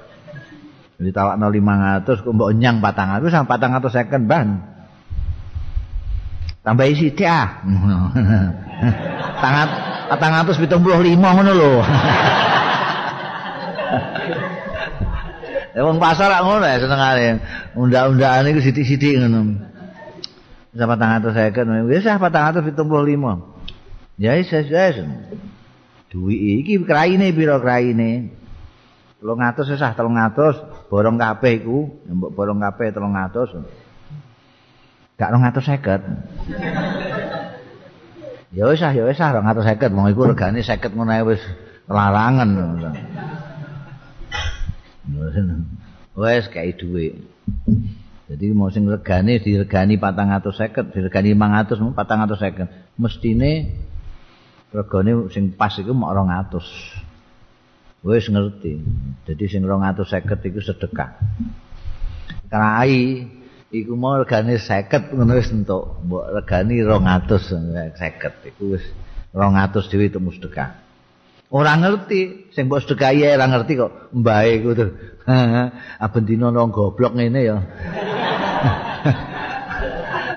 Ditawakno 0.96 1.52
500 1.52 2.24
kok 2.24 2.34
mbok 2.34 2.52
nyang 2.56 2.80
400 2.80 3.28
sampe 3.28 3.54
450 3.56 4.30
ban. 4.32 4.76
tambah 6.66 6.90
isi 6.90 7.14
dia 7.14 7.62
tangan 9.44 9.68
tangan 10.18 10.42
atas 10.42 10.58
pitung 10.58 10.82
puluh 10.82 11.06
lima 11.06 11.38
ngono 11.38 11.54
lo 11.54 11.74
Emang 15.78 16.00
pasar 16.04 16.34
lah 16.34 16.42
ngono 16.42 16.66
ya 16.66 16.82
seneng 16.82 17.00
ngono. 19.22 19.40
Tangan 20.74 21.20
atas 21.22 21.34
saya 21.38 21.54
kan 21.54 21.70
biasa 21.86 22.18
apa 22.18 22.28
tangan 22.34 22.50
atas 22.58 22.64
pitung 22.66 22.90
puluh 22.90 23.06
lima. 23.06 23.46
Ya 24.18 24.40
saya 24.42 24.66
saya 24.66 25.06
duwi 26.10 26.64
iki 26.64 26.80
kraine 26.88 27.36
pira 27.36 27.60
kraine 27.60 28.32
telung 29.20 29.42
atus 29.42 29.66
sesah 29.72 29.94
telung 29.96 30.18
borong 30.92 31.18
kabeh 31.18 31.64
iku. 31.64 31.90
Mbok 32.08 32.32
borong 32.34 32.60
kabeh 32.62 32.94
telung 32.96 33.16
atus. 33.16 33.56
Gak 35.16 35.32
rong 35.32 35.48
atus 35.48 35.66
seket. 35.66 36.02
Ya 38.56 38.68
wis 38.72 38.84
ah 38.84 38.92
ya 38.92 39.08
wis 39.08 39.20
ah 39.20 39.32
rong 39.32 39.48
atus 39.48 39.66
seket. 39.66 39.92
Wong 39.96 40.12
iku 40.12 40.28
regane 40.28 40.60
seket 40.62 40.92
ngono 40.92 41.16
wis 41.28 41.42
larangan. 41.88 42.50
Wis 46.16 46.46
kayak 46.52 46.80
duit 46.80 47.16
jadi 48.26 48.58
mau 48.58 48.74
sing 48.74 48.90
regane 48.90 49.38
diregani 49.38 50.02
patang 50.02 50.34
atus 50.34 50.58
seket 50.58 50.90
diregani 50.90 51.38
lima 51.38 51.62
atus 51.62 51.78
patang 51.94 52.26
atus 52.26 52.42
seket. 52.42 52.66
Mestine 52.98 53.78
regane 54.74 55.30
sing 55.30 55.54
pas 55.54 55.70
iku 55.78 55.94
mau 55.94 56.10
rong 56.10 56.34
atus 56.34 56.66
wis 58.06 58.30
ngerti. 58.30 58.86
Jadi 59.26 59.44
sing 59.50 59.66
rong 59.66 59.82
atus 59.82 60.14
seket 60.14 60.46
iku 60.46 60.62
sedekah. 60.62 61.18
Kerai 62.46 63.26
iku 63.74 63.98
mau 63.98 64.22
regane 64.22 64.62
50 64.62 65.18
ngono 65.18 65.34
wis 65.34 65.50
entuk. 65.50 66.06
Mbok 66.06 66.26
regani 66.38 66.86
200 66.86 67.98
50 67.98 68.50
iku 68.54 68.78
wis 68.78 68.86
200 69.34 69.90
dhewe 69.90 70.06
itu 70.06 70.22
sedekah. 70.22 70.70
Ora 71.50 71.74
ngerti. 71.82 72.54
Sing 72.54 72.70
mbok 72.70 72.86
sedekahi 72.86 73.26
ora 73.26 73.50
ngerti 73.50 73.74
kok 73.74 74.14
mbae 74.14 74.50
iku 74.62 74.70
tuh. 74.78 74.90
Abendina 76.06 76.54
nang 76.54 76.70
goblok 76.70 77.18
ngene 77.18 77.42
ya. 77.42 77.58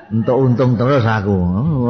Entuk 0.09 0.41
untung 0.41 0.81
terus 0.81 1.05
aku. 1.05 1.37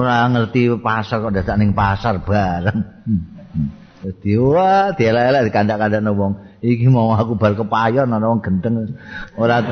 Ora 0.03 0.27
ngerti 0.27 0.75
pasar 0.83 1.23
kok 1.23 1.39
dadak 1.39 1.55
ning 1.55 1.71
pasar 1.71 2.19
bareng 2.19 2.83
dadi 3.99 4.39
wah 4.39 4.95
dielek-elek 4.95 5.51
dikandak-kandakno 5.51 6.15
wong. 6.15 6.33
Iki 6.59 6.91
mau 6.91 7.15
aku 7.15 7.39
bar 7.39 7.55
kepayon 7.55 8.11
ana 8.11 8.27
wong 8.31 8.43
gendeng. 8.43 8.99
Ora 9.35 9.63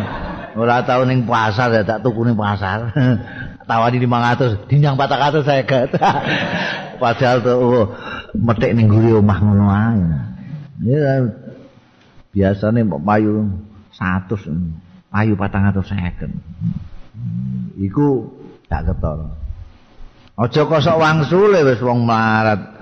ora 0.55 0.83
tau 0.87 1.03
ning 1.07 1.27
pasar 1.27 1.75
ya 1.75 1.83
tak 1.87 2.03
tuku 2.03 2.25
ning 2.27 2.37
pasar. 2.39 2.91
Tawani 3.69 3.99
500 3.99 4.71
dinyang 4.71 4.95
400 4.95 5.43
saya 5.43 5.67
gak. 5.67 5.99
Padahal 7.03 7.43
tuh 7.43 7.59
oh, 7.59 7.91
metik 8.39 8.79
ning 8.79 8.87
guri 8.87 9.11
omah 9.15 9.39
ngono 9.43 9.67
ae. 9.67 10.07
Ya 10.87 11.27
biasane 12.31 12.87
mbok 12.87 13.03
payu 13.03 13.51
100 13.95 15.11
payu 15.11 15.35
450 15.35 17.83
iku 17.83 18.31
gak 18.71 18.87
ketor. 18.91 19.35
Aja 20.37 20.69
kosok 20.69 21.01
wangsule 21.01 21.65
wis 21.65 21.81
wong 21.81 22.05
melarat 22.05 22.76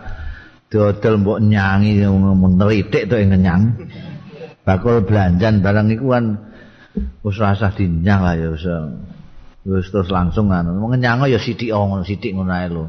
dodol 0.73 1.21
mbok 1.21 1.39
nyangi 1.45 2.01
meneritik 2.09 3.09
to 3.09 3.21
ngenyang. 3.21 3.77
Bakul 4.65 5.05
belanjan 5.05 5.61
barang 5.61 5.93
iku 5.93 6.17
kan 6.17 6.41
wis 7.21 7.37
rasah 7.37 7.77
dinyang 7.77 8.25
lah 8.25 8.33
ya 8.33 8.49
wis 8.55 8.65
wis 9.69 9.93
terus 9.93 10.09
langsung 10.09 10.49
kan. 10.49 10.65
Ngenyang 10.65 11.29
ya 11.29 11.37
sithik 11.37 11.69
ngono 11.73 12.05
sithik 12.05 12.33
ngono 12.33 12.53
ae 12.53 12.69
lho. 12.73 12.89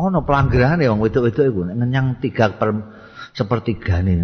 Ono 0.00 0.24
pelanggaran 0.24 0.80
ya 0.80 0.88
wong 0.96 1.04
wedok-wedok 1.04 1.44
iku 1.44 1.60
ngenyang 1.68 2.24
tiga 2.24 2.56
per 2.56 2.72
sepertigane. 3.36 4.16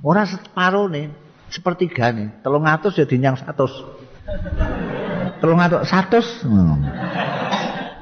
Ora 0.00 0.24
separone 0.24 1.12
sepertigane. 1.52 2.40
300 2.40 2.96
ya 2.96 3.04
dinyang 3.04 3.36
100 3.36 5.44
300 5.44 5.84
100 5.84 7.45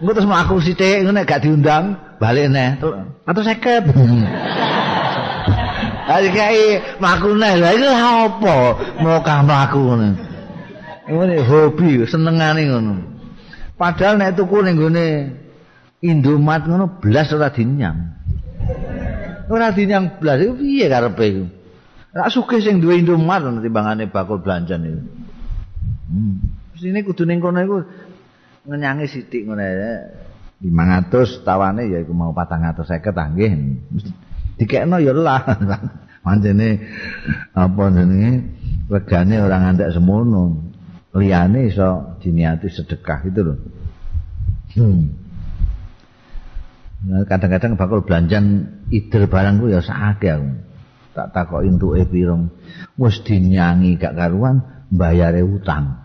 Engko 0.05 0.20
terus 0.20 0.28
mau 0.28 0.36
aku 0.36 0.61
sithik 0.61 1.00
ngene 1.00 1.24
gak 1.24 1.48
diundang, 1.48 1.96
balik 2.20 2.52
neh. 2.52 2.76
Atau 3.24 3.40
seket. 3.40 3.88
Ayo 6.12 6.28
kai 6.28 6.76
mlaku 7.00 7.32
neh. 7.32 7.57
Lah 7.57 7.72
iki 7.72 7.88
apa? 7.88 8.57
Mau 9.00 9.24
kamar 9.24 9.64
aku 9.64 9.80
ngene. 9.80 10.09
Hobi, 11.40 12.05
senengane 12.05 12.68
ngono. 12.68 13.00
Padahal 13.80 14.20
nek 14.20 14.36
tuku 14.36 14.61
ning 14.61 14.76
gone 14.76 15.07
Indomat 16.05 16.68
ngono 16.68 17.00
blas 17.00 17.32
ora 17.32 17.48
dinyang. 17.48 17.96
Ora 19.48 19.72
dinyang 19.72 20.20
blas 20.20 20.36
iku 20.36 20.52
piye 20.61 20.84
karepe 20.84 21.24
iku? 21.32 21.48
Rak 22.12 22.28
sugih 22.28 22.61
sing 22.61 22.84
duwe 22.84 23.00
Indomat 23.00 23.40
timbangane 23.64 24.12
bakul 24.12 24.44
belanjan 24.44 24.84
iku. 24.84 25.00
Hmm. 26.12 26.44
Sini 26.76 27.00
kudu 27.00 27.24
ning 27.24 27.40
kono 27.40 27.64
iku 27.64 27.76
ngenyangi 28.64 29.06
sithik 29.08 29.44
ngene. 29.48 29.68
500 30.64 31.44
tawane 31.44 31.92
ya 31.92 32.00
mau 32.08 32.32
450 32.32 33.36
nggih 33.36 33.52
dikekno 34.56 34.96
ya 35.00 35.12
lah. 35.12 35.44
Manjene 36.24 36.80
apa 37.52 37.82
jenenge? 37.92 38.32
Regane 38.88 39.34
ora 39.40 39.60
ngantek 39.60 39.92
semono. 39.92 40.72
Liyane 41.14 41.70
iso 41.70 42.18
diniati 42.18 42.66
sedekah 42.66 43.22
itu 43.22 43.40
loh 43.46 43.58
hmm. 44.74 45.02
kadang-kadang 47.30 47.78
bakal 47.78 48.02
belanjan 48.02 48.66
ider 48.90 49.30
barang 49.30 49.62
ku 49.62 49.70
ya 49.70 49.78
sakake 49.78 50.34
aku. 50.34 50.50
Tak 51.14 51.30
takok 51.30 51.62
entuke 51.62 52.02
pirang. 52.10 52.50
Wis 52.98 53.22
dinyangi 53.22 53.94
gak 53.94 54.18
karuan 54.18 54.66
bayare 54.90 55.46
utang 55.46 56.02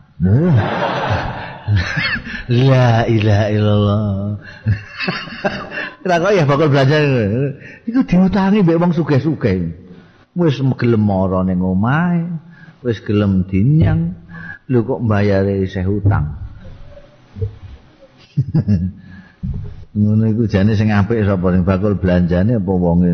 La 2.69 3.05
ilaha 3.05 3.45
illallah. 3.53 4.05
Kira 6.01 6.15
kok 6.17 6.33
ya 6.33 6.43
bakal 6.49 6.67
belajar. 6.71 7.01
Iku 7.85 7.99
diutangi 8.07 8.65
mbek 8.65 8.79
wong 8.79 8.91
sugih-sugih. 8.95 9.75
Wis 10.33 10.61
gelem 10.61 11.03
mara 11.03 11.43
ning 11.43 11.59
omahe, 11.59 12.25
wis 12.85 13.03
gelem 13.03 13.43
dinyang 13.49 14.15
lho 14.69 14.79
kok 14.85 15.01
mbayare 15.01 15.65
isih 15.65 15.83
hutang 15.83 16.37
ngono 19.97 20.23
iku 20.31 20.43
jane 20.47 20.77
sing 20.77 20.93
apik 20.93 21.25
sapa 21.25 21.47
sing 21.51 21.65
bakul 21.65 21.97
belanjane 21.97 22.61
apa 22.61 22.71
wonge 22.71 23.11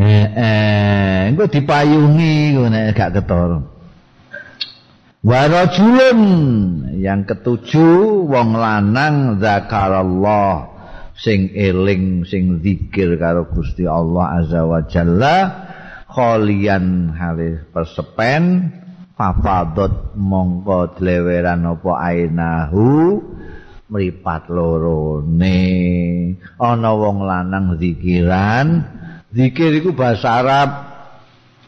eh 0.00 0.26
eh 0.26 1.18
engko 1.30 1.44
dipayungi 1.46 2.56
ngono 2.56 2.78
gak 2.96 3.20
ketara 3.20 3.60
Warajulun 5.20 6.20
yang 6.96 7.28
ketujuh 7.28 8.24
wong 8.24 8.56
lanang 8.56 9.36
zakarallah 9.36 10.72
sing 11.12 11.52
eling 11.52 12.24
sing 12.24 12.64
zikir 12.64 13.20
karo 13.20 13.44
Gusti 13.52 13.84
Allah 13.84 14.40
azza 14.40 14.64
wa 14.64 14.80
jalla 14.88 15.36
kholian 16.08 17.12
halis 17.12 17.68
persepen 17.68 18.72
fafadot 19.12 20.16
mongko 20.16 20.96
dleweran 20.96 21.68
apa 21.68 21.92
ainahu 22.00 23.20
mripat 23.92 24.48
loro 24.48 25.20
ne 25.20 25.60
ana 26.56 26.96
wong 26.96 27.28
lanang 27.28 27.76
zikiran 27.76 28.88
zikir 29.36 29.84
iku 29.84 29.92
bahasa 29.92 30.40
Arab 30.40 30.70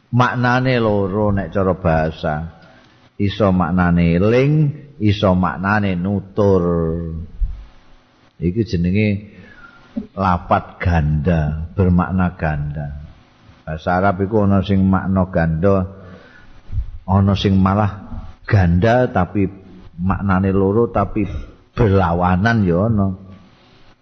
maknane 0.09 0.81
loro 0.81 1.29
nek 1.37 1.53
cara 1.53 1.77
bahasa 1.77 2.62
iso 3.21 3.53
maknane 3.53 4.17
eling 4.17 4.53
iso 5.03 5.35
maknane 5.35 5.99
nutur. 5.99 6.65
Iki 8.43 8.63
jenenge 8.67 9.09
lapat 10.17 10.81
ganda 10.81 11.71
bermakna 11.77 12.35
ganda. 12.39 12.87
Bahasa 13.63 14.03
Arab 14.03 14.27
iku 14.27 14.47
ana 14.49 14.65
sing 14.65 14.83
makna 14.83 15.31
ganda 15.31 15.87
ana 17.07 17.35
sing 17.39 17.55
malah 17.59 18.25
ganda 18.47 19.07
tapi 19.11 19.47
maknane 19.99 20.51
loro 20.51 20.91
tapi 20.91 21.29
berlawanan 21.77 22.67
ya 22.67 22.91
ana. 22.91 23.09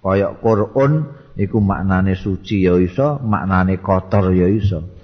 Kaya 0.00 0.32
Quran 0.40 1.12
iku 1.36 1.60
maknane 1.60 2.16
suci 2.16 2.64
ya 2.64 2.80
iso 2.80 3.20
maknane 3.20 3.76
kotor 3.84 4.32
ya 4.32 4.48
iso 4.48 4.99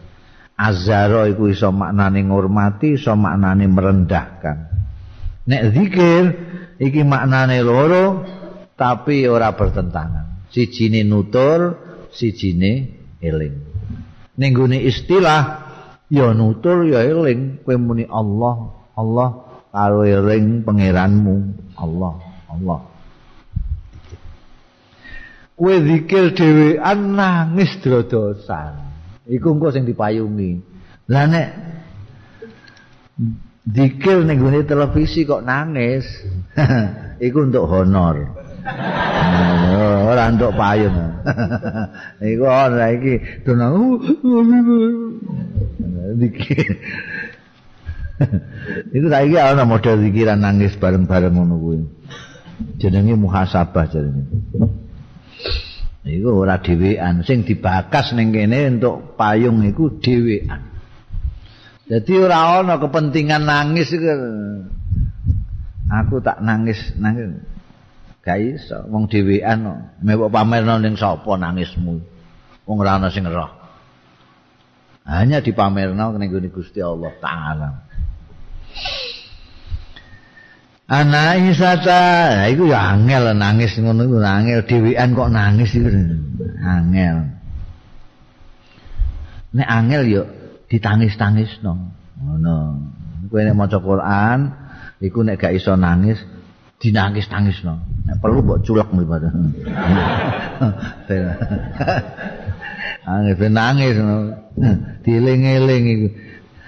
azara 0.57 1.29
iku 1.29 1.53
iso 1.53 1.69
maknane 1.69 2.25
ngurmati 2.25 2.97
iso 2.97 3.13
maknane 3.13 3.69
merendahkan. 3.69 4.57
Nek 5.47 5.63
zikir 5.77 6.23
iki 6.81 7.05
maknane 7.05 7.61
loro 7.61 8.25
tapi 8.75 9.29
ora 9.29 9.53
bertentangan. 9.53 10.49
Sijine 10.51 11.05
nutur 11.05 11.77
sijine 12.11 12.97
eling. 13.21 13.55
Ning 14.41 14.53
istilah 14.81 15.41
ya 16.09 16.33
nutur 16.33 16.89
ya 16.89 17.05
eling. 17.05 17.61
Kowe 17.63 17.77
muni 17.77 18.09
Allah 18.09 18.73
Allah 18.97 19.29
karo 19.71 20.03
eling 20.03 20.65
pangeranmu. 20.65 21.37
Allah 21.77 22.15
Allah. 22.49 22.81
Kowe 25.57 25.75
zikir 25.85 26.37
dhewean 26.37 27.17
nangis 27.17 27.77
drodosan 27.81 28.86
iku 29.31 29.55
engko 29.55 29.75
sing 29.75 29.85
dipayungi 29.87 30.63
lah 31.11 31.27
nek 31.31 31.49
zikir 33.67 34.23
ning 34.23 34.39
gone 34.39 34.63
televisi 34.63 35.27
kok 35.27 35.43
nangis 35.43 36.07
iku 37.27 37.47
untuk 37.47 37.67
honor 37.67 38.47
ora 40.11 40.31
entuk 40.31 40.53
payung. 40.55 40.97
Iku 42.35 42.45
ora 42.47 42.87
iki 42.95 43.45
donang. 43.47 44.03
Iku 48.91 49.07
saiki 49.13 49.37
ana 49.37 49.65
model 49.69 50.01
pikiran 50.09 50.41
nangis 50.41 50.75
bareng-bareng 50.79 51.35
ngono 51.35 51.55
kuwi. 51.61 51.79
Jenenge 52.81 53.15
muhasabah 53.19 53.85
jenenge. 53.93 54.25
Iku 56.07 56.47
ora 56.47 56.63
dhewean, 56.63 57.27
sing 57.27 57.43
dibakas 57.43 58.15
ning 58.15 58.31
kene 58.31 58.79
untuk 58.79 59.19
payung 59.19 59.67
iku 59.67 59.99
dhewean. 59.99 60.63
Jadi 61.87 62.13
ora 62.19 62.63
ana 62.63 62.79
kepentingan 62.79 63.43
nangis 63.43 63.91
iku. 63.91 64.07
Aku 65.87 66.23
tak 66.23 66.43
nangis 66.43 66.95
nangis. 66.99 67.43
gak 68.27 68.43
iso 68.43 68.83
wong 68.91 69.07
dhewean 69.07 69.63
mewok 70.03 70.35
pamerno 70.35 70.83
ning 70.83 70.99
sapa 70.99 71.39
nangismu 71.39 72.03
wong 72.67 72.77
ora 72.83 72.99
ana 72.99 73.07
sing 73.07 73.23
roh 73.23 73.47
hanya 75.07 75.39
dipamerno 75.39 76.11
ning 76.19 76.35
Gusti 76.51 76.83
Allah 76.83 77.15
taala 77.23 77.87
Ana 80.87 81.35
isata, 81.35 82.47
iku 82.47 82.71
ya 82.71 82.95
angel 82.95 83.35
nangis 83.35 83.75
ngono 83.75 84.07
iku 84.07 84.23
angel 84.23 84.63
dhewean 84.71 85.19
kok 85.19 85.35
nangis 85.35 85.75
iku 85.75 85.91
angel. 86.63 87.17
Nek 89.51 89.67
angel 89.67 90.03
yo 90.07 90.23
ditangis-tangisno. 90.71 91.75
Ngono. 92.23 92.55
Kowe 93.27 93.43
nek 93.43 93.59
maca 93.59 93.83
Quran 93.83 94.39
iku 95.03 95.27
nek 95.27 95.43
gak 95.43 95.59
iso 95.59 95.75
nangis 95.75 96.23
dinangis-nangisno. 96.79 97.83
Nek 98.07 98.23
perlu 98.23 98.47
mbok 98.47 98.63
culek 98.63 98.87
mripate. 98.95 99.27
Angger 103.11 103.51
nangis 103.59 103.99
dieling-eling 105.03 105.85
iku. 105.99 106.07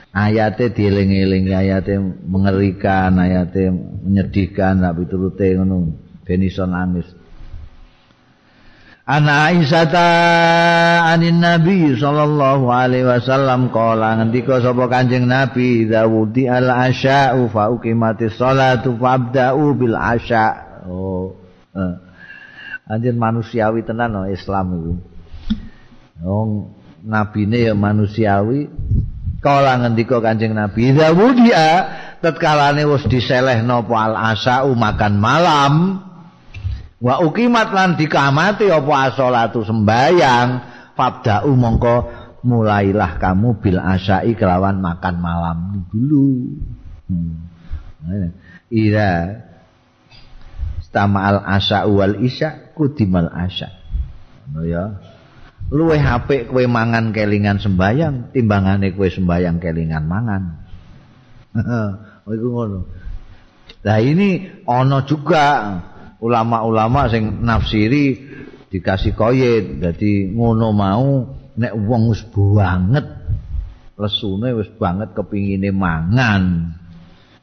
Ayate 0.08 0.72
dieling-eling, 0.72 1.52
ayate 1.52 2.00
mengerikan, 2.00 3.20
ayate 3.20 3.68
menyedihkan, 4.02 4.80
tapi 4.80 5.04
turute 5.04 5.52
ngono 5.54 5.92
ben 6.24 6.40
iso 6.42 6.64
nangis. 6.64 7.08
Ana 9.08 9.48
Aisyata 9.48 10.04
anin 11.08 11.40
Nabi 11.40 11.96
sallallahu 11.96 12.68
alaihi 12.68 13.08
wasallam 13.08 13.72
kala 13.72 14.20
ngendika 14.20 14.60
sapa 14.60 14.84
Kanjeng 14.84 15.24
Nabi 15.24 15.88
dawudi 15.88 16.44
al 16.44 16.68
asya'u 16.68 17.48
fa 17.48 17.72
uqimatis 17.72 18.36
salatu 18.36 19.00
fabda'u 19.00 19.64
bil 19.80 19.96
asya. 19.96 20.46
Oh. 20.84 21.40
Eh. 21.72 21.94
Anjen 22.88 23.16
manusiawi 23.16 23.80
tenan 23.84 24.12
no 24.12 24.28
Islam 24.28 24.66
iku. 24.76 24.92
Wong 26.24 26.50
nabine 27.04 27.64
ya 27.64 27.72
manusiawi. 27.72 28.68
Kala 29.38 29.78
ngendika 29.78 30.18
Kanjeng 30.18 30.54
Nabi 30.54 30.90
dawudi 30.90 31.54
a 31.54 31.70
tatkalane 32.18 32.82
wis 32.82 33.06
diselehno 33.06 33.86
al 33.86 34.14
asya'u 34.34 34.74
makan 34.74 35.14
malam. 35.18 35.74
wa 36.98 37.22
ukimat 37.22 37.70
lan 37.70 37.94
dikamati 37.94 38.66
apa 38.66 38.92
asolatu 39.06 39.62
sembayang. 39.62 40.48
Fabda'u 40.98 41.54
mongko 41.54 41.96
mulailah 42.42 43.22
kamu 43.22 43.62
bil 43.62 43.78
asyai 43.78 44.34
kelawan 44.34 44.82
makan 44.82 45.14
malam 45.22 45.58
dulu. 45.94 46.58
Hmm. 47.06 47.48
ira 48.68 49.40
stama 50.84 51.24
al 51.24 51.38
asya 51.44 51.88
wal 51.88 52.20
isya 52.20 52.72
kudimal 52.76 53.28
asya 53.32 53.72
no 54.52 54.64
ya 54.64 54.96
luwe 55.68 56.00
HP 56.00 56.48
kowe 56.48 56.64
mangan 56.64 57.12
kelingan 57.12 57.60
sembayang 57.60 58.32
timbangane 58.32 58.96
kowe 58.96 59.08
sembayang 59.08 59.56
kelingan 59.60 60.04
mangan. 60.08 60.42
Iku 62.28 62.48
ngono. 62.52 62.80
Lah 63.84 63.98
ini 64.00 64.48
ono 64.64 65.04
juga 65.04 65.76
ulama-ulama 66.18 67.08
sing 67.12 67.44
nafsiri 67.44 68.16
dikasih 68.68 69.16
koyet 69.16 69.80
jadi 69.80 70.34
ngono 70.34 70.68
mau 70.76 71.08
nek 71.56 71.72
wong 71.72 72.12
wis 72.12 72.22
banget 72.32 73.06
lesune 73.96 74.52
wis 74.56 74.68
banget 74.76 75.12
kepingine 75.12 75.72
mangan. 75.72 76.74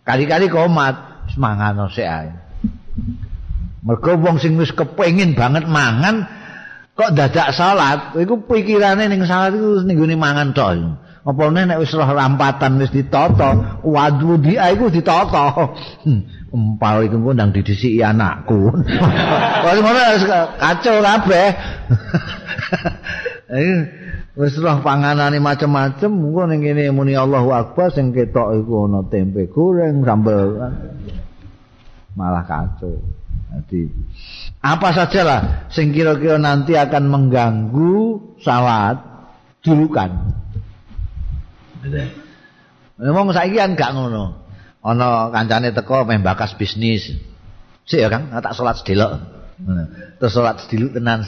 Kali-kali 0.05 0.49
komat 0.49 1.29
semangat 1.33 1.77
sik 1.93 2.05
ae. 2.09 2.29
Mergo 3.85 4.17
wong 4.17 4.41
sing 4.41 4.57
wis 4.57 4.73
kepengin 4.73 5.37
banget 5.37 5.69
mangan 5.69 6.25
kok 6.95 7.11
dadak 7.11 7.51
salat 7.51 8.15
iku 8.15 8.41
pikirane 8.47 9.11
ning 9.11 9.27
salat 9.27 9.55
iku 9.83 10.03
ning 10.07 10.19
mangan 10.19 10.55
tok 10.55 10.71
apa 11.25 11.43
nek 11.51 11.81
wis 11.81 11.91
roh 11.91 12.07
rampatan 12.07 12.79
wis 12.79 12.93
ditata 12.93 13.81
waduh 13.83 14.39
dia 14.39 14.71
iku 14.71 14.87
ditata 14.87 15.75
empal 16.55 17.03
iku 17.03 17.35
ndang 17.35 17.51
didisiki 17.51 17.99
anakku. 17.99 18.71
Wis 19.67 19.77
ngono 19.83 20.01
kacau 20.55 20.95
kabeh. 21.03 21.47
Wis 24.39 24.55
roh 24.59 24.77
panganane 24.83 25.39
macem-macem, 25.39 26.11
engko 26.11 26.43
ning 26.47 26.63
kene 26.63 26.91
muni 26.95 27.15
Allahu 27.15 27.51
Akbar 27.51 27.91
sing 27.91 28.15
ketok 28.15 28.63
iku 28.63 28.87
ana 28.87 29.03
tempe 29.11 29.51
goreng, 29.51 30.03
sambel. 30.03 30.59
Malah 32.15 32.43
kacau. 32.47 32.99
Jadi 33.55 33.87
apa 34.65 34.87
sajalah 34.97 35.69
sing 35.69 35.93
kira-kira 35.93 36.41
nanti 36.41 36.73
akan 36.73 37.05
mengganggu 37.05 38.17
salat 38.41 38.97
dulukan. 39.61 40.33
Ngomong 42.97 43.29
saiki 43.29 43.61
kan 43.61 43.77
gak 43.77 43.93
ngono. 43.93 44.41
Ana 44.81 45.29
kancane 45.29 45.69
teko 45.69 46.09
meh 46.09 46.17
bisnis. 46.57 47.13
Sik 47.85 48.01
ya 48.01 48.09
Kang, 48.09 48.33
tak 48.33 48.57
salat 48.57 48.81
sedelok. 48.81 49.21
Terus 50.17 50.33
salat 50.33 50.57
sediluk 50.65 50.97
tenan. 50.97 51.21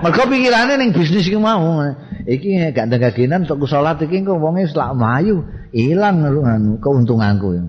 Mergo 0.00 0.22
pikirane 0.32 0.80
ning 0.80 0.96
bisnis 0.96 1.28
iki 1.28 1.36
mau. 1.36 1.92
Iki 2.24 2.72
gak 2.72 2.88
ndagagenan 2.88 3.44
untuk 3.44 3.68
salat 3.68 4.00
iki 4.00 4.24
engko 4.24 4.40
wonge 4.40 4.64
selak 4.64 4.96
mlayu, 4.96 5.44
ilang 5.76 6.24
anu 6.24 6.80
keuntunganku. 6.80 7.68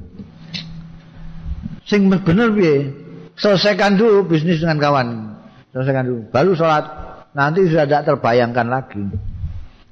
Sing 1.84 2.08
bener 2.08 2.56
piye? 2.56 3.03
Selesaikan 3.34 3.98
dulu 3.98 4.30
bisnis 4.30 4.62
dengan 4.62 4.78
kawan. 4.78 5.08
Selesaikan 5.74 6.06
dulu. 6.06 6.22
Baru 6.30 6.54
salat. 6.54 6.86
Nanti 7.34 7.66
sudah 7.66 7.90
tidak 7.90 8.06
terbayangkan 8.14 8.68
lagi. 8.70 9.04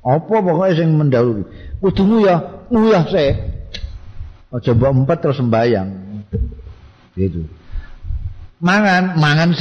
Apa 0.05 0.35
pokoknya 0.41 0.77
sing 0.77 0.93
mendahului. 0.93 1.45
Kudumu 1.81 2.25
ya 2.25 3.01
sik. 3.09 3.33
Aja 4.51 4.71
mbok 4.77 4.93
empat 5.05 5.17
terus 5.25 5.41
sembayang. 5.41 5.89
Gitu. 7.17 7.49
Mangan, 8.61 9.17
mangan. 9.17 9.57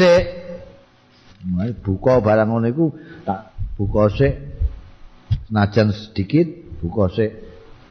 Mulai 1.41 1.73
buka 1.73 2.21
barang 2.21 2.53
ngono 2.53 2.69
iku 2.69 2.93
tak 3.25 3.57
buka 3.81 4.13
sik. 4.13 4.35
Senajan 5.49 5.97
sedikit 5.97 6.49
buka 6.85 7.09
sik 7.09 7.33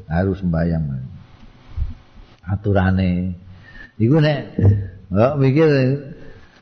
harus 0.05 0.37
sembayang. 0.37 0.83
Aturane. 2.45 3.33
Iku 3.97 4.21
nek 4.21 4.39
kok 5.09 5.33
mikir 5.41 5.69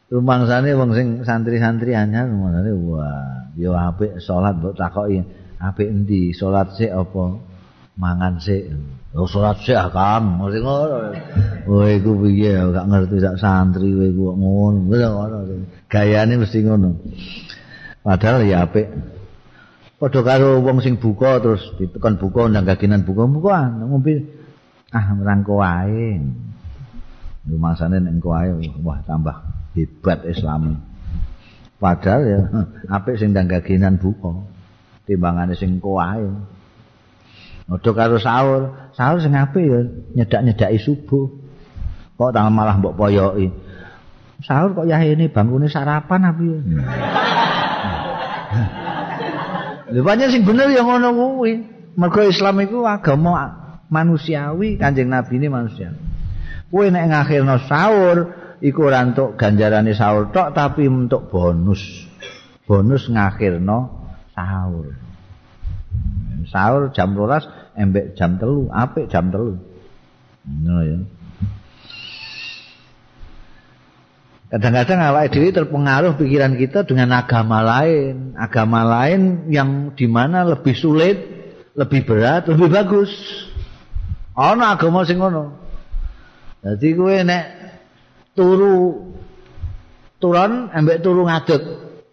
rumangsane 0.08 0.72
wong 0.72 0.96
sing 0.96 1.08
santri-santri 1.28 1.92
anyar 1.92 2.32
rumangsane 2.32 2.72
wah 2.80 3.38
ya 3.58 3.92
apik 3.92 4.22
salat 4.22 4.56
mbok 4.62 4.78
takoki. 4.78 5.26
Apik 5.58 5.90
endi? 5.90 6.38
Salat 6.38 6.78
sik 6.78 6.94
apa? 6.94 7.42
Mangan 7.98 8.38
sik. 8.38 8.70
Oh 9.18 9.26
salat 9.26 9.58
sik 9.66 9.74
akam 9.74 10.38
mesti 10.38 10.62
ngono. 10.62 10.98
Oh 11.66 11.84
iku 11.90 12.14
piye? 12.22 12.54
Gak 12.54 12.86
ngerti 12.86 13.18
sak 13.18 13.36
santri 13.42 13.90
kowe 13.90 14.06
iku 14.06 14.24
ngono. 14.38 14.80
Ngono. 14.86 15.38
Gayane 15.90 16.34
mesti 16.38 16.62
ngono. 16.62 16.94
Padahal 18.06 18.46
ya 18.46 18.70
apik. 18.70 18.86
Padha 19.98 20.22
karo 20.22 20.62
wong 20.62 20.78
sing 20.86 21.02
buka 21.02 21.42
terus 21.42 21.74
ditekan 21.82 22.22
buka 22.22 22.46
ndang 22.46 22.70
gaginan 22.70 23.02
buka 23.02 23.26
buka 23.26 23.66
ngombe 23.82 24.30
ah 24.94 25.10
merangko 25.18 25.58
wae 25.58 26.22
rumasane 27.48 28.04
nek 28.04 28.14
engko 28.20 28.36
ae 28.36 28.52
wah 28.84 29.00
tambah 29.08 29.36
hebat 29.74 30.28
Islam 30.28 30.84
padahal 31.80 32.22
ya 32.28 32.42
apik 32.96 33.16
sing 33.18 33.32
ndang 33.32 33.48
gaginan 33.48 33.98
buka 33.98 34.58
timbangane 35.08 35.56
sing 35.56 35.80
kuwae. 35.80 36.28
Ojo 37.68 37.92
karo 37.96 38.20
sahur, 38.20 38.92
sahur 38.96 39.24
sing 39.24 39.32
apik 39.36 39.64
ya 39.64 39.80
nyedak-nyedaki 40.20 40.78
subuh. 40.84 41.32
Kok 42.20 42.32
tangan 42.36 42.52
malah 42.52 42.76
mbok 42.80 43.00
poyoki. 43.00 43.48
Sahur 44.44 44.76
kok 44.76 44.86
ya 44.86 45.00
ini 45.02 45.32
bangkune 45.32 45.72
sarapan 45.72 46.28
apa 46.28 46.44
ya? 46.44 46.60
Pancen 50.04 50.30
sing 50.36 50.44
bener 50.44 50.68
ya 50.76 50.84
ngono 50.84 51.16
kuwi. 51.16 51.64
Mergo 51.98 52.22
Islam 52.22 52.62
iku 52.62 52.86
agama 52.86 53.50
manusiawi, 53.90 54.78
Kanjeng 54.78 55.10
Nabi 55.10 55.42
ini 55.42 55.50
manusia. 55.50 55.90
Kowe 56.68 56.86
nek 56.92 57.06
ngakhirno 57.08 57.56
sahur 57.64 58.18
iku 58.60 58.92
ora 58.92 59.00
entuk 59.08 59.40
ganjarane 59.40 59.96
sahur 59.96 60.34
tok 60.36 60.52
tapi 60.52 60.92
untuk 60.92 61.32
bonus. 61.32 61.80
Bonus 62.68 63.08
ngakhirno 63.08 63.88
sahur. 64.36 64.92
Sahur 66.52 66.92
jam 66.92 67.16
12 67.16 67.80
embek 67.80 68.06
jam 68.20 68.36
telu, 68.36 68.68
apik 68.72 69.08
jam 69.08 69.32
telu. 69.32 69.56
Ngono 70.48 70.80
ya. 70.84 71.00
Kadang-kadang 74.48 75.00
awake 75.12 75.32
dhewe 75.36 75.52
terpengaruh 75.52 76.16
pikiran 76.16 76.56
kita 76.56 76.88
dengan 76.88 77.20
agama 77.20 77.60
lain, 77.60 78.32
agama 78.40 78.88
lain 78.88 79.52
yang 79.52 79.92
dimana 79.92 80.48
lebih 80.48 80.72
sulit, 80.72 81.20
lebih 81.76 82.08
berat, 82.08 82.48
lebih 82.48 82.72
bagus. 82.72 83.12
Ana 84.32 84.80
agama 84.80 85.04
sing 85.04 85.20
ngono. 85.20 85.67
Dadi 86.64 86.90
kowe 86.98 87.18
nek 87.24 87.46
turu 88.34 88.76
turun 90.18 90.74
embek 90.74 91.02
turu 91.06 91.26
ngadeg, 91.26 91.62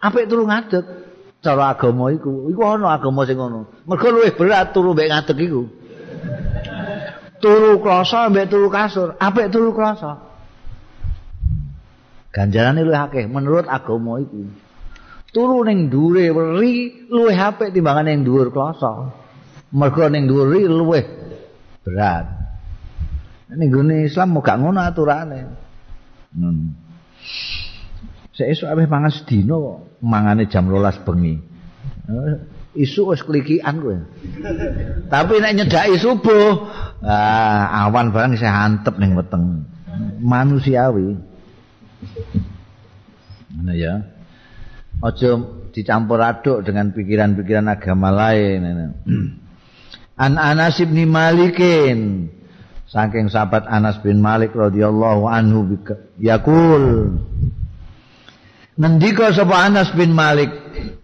apik 0.01 0.25
turu 0.29 0.45
ngadeg. 0.45 1.05
cara 1.45 1.77
agama 1.77 2.09
iku. 2.09 2.49
Iku 2.49 2.61
ana 2.65 2.97
agama 2.97 3.21
sing 3.29 3.37
ngono. 3.37 3.69
Mergo 3.85 4.07
luwih 4.09 4.33
berat 4.33 4.73
turu 4.73 4.97
mbek 4.97 5.09
ngadeg 5.13 5.37
iku. 5.45 5.61
Turu 7.37 7.77
krasa 7.85 8.33
mbek 8.33 8.49
turu 8.49 8.67
kasur. 8.73 9.13
Apik 9.21 9.53
turu 9.53 9.69
krasa. 9.77 10.25
Ganjarane 12.33 12.81
luwih 12.81 12.97
akeh 13.05 13.29
menurut 13.29 13.69
agama 13.69 14.17
iku. 14.25 14.41
Turu 15.29 15.61
ning 15.69 15.93
dhuwure 15.93 16.33
weri 16.33 17.05
luwih 17.13 17.37
apik 17.37 17.69
timbangane 17.69 18.17
ning 18.17 18.25
dhuwur 18.25 18.49
krasa. 18.49 19.13
Mergo 19.69 20.09
ning 20.09 20.25
dhuwur 20.25 20.49
luwih 20.49 21.05
berat 21.85 22.34
ning 23.53 23.69
gone 23.69 24.09
Islam 24.09 24.33
mau 24.33 24.41
gak 24.41 24.57
ngono 24.57 24.81
aturane 24.81 25.41
hmm. 26.33 26.85
Sesuk 28.35 28.67
ape 28.67 28.83
mangan 28.83 29.15
sedina 29.15 29.55
kok 29.55 30.03
mangane 30.03 30.51
jam 30.51 30.67
12 30.67 31.07
bengi. 31.07 31.39
Eh, 32.11 32.35
isu 32.83 33.15
wis 33.15 33.23
klikian 33.23 33.79
kowe. 33.79 33.95
Tapi 35.07 35.33
nek 35.39 35.55
nyedaki 35.55 35.95
subuh, 35.95 36.67
ah, 36.99 37.87
awan 37.87 38.11
barang 38.11 38.35
isih 38.35 38.51
antep 38.51 38.99
ning 38.99 39.15
weteng. 39.15 39.63
Manusiawi. 40.19 41.15
Mana 43.55 43.71
ya? 43.71 44.03
Aja 44.99 45.39
dicampur 45.71 46.19
aduk 46.19 46.67
dengan 46.67 46.91
pikiran-pikiran 46.91 47.71
agama 47.71 48.11
lain. 48.11 48.91
An 50.19 50.35
Anas 50.35 50.83
bin 50.83 51.07
Malikin 51.07 52.27
saking 52.89 53.29
sahabat 53.29 53.65
Anas 53.65 53.97
bin 54.01 54.21
Malik 54.21 54.53
radhiyallahu 54.53 55.25
anhu 55.25 55.77
yakul 56.21 57.17
Ngendika 58.75 59.31
sapa 59.31 59.71
Anas 59.71 59.95
bin 59.95 60.11
Malik. 60.11 60.51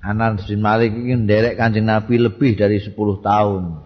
Anas 0.03 0.43
bin 0.43 0.59
Malik 0.59 0.91
iki 0.91 1.15
nderek 1.15 1.55
Kanjeng 1.55 1.87
Nabi 1.87 2.19
lebih 2.19 2.59
dari 2.59 2.83
10 2.83 2.91
tahun. 3.23 3.79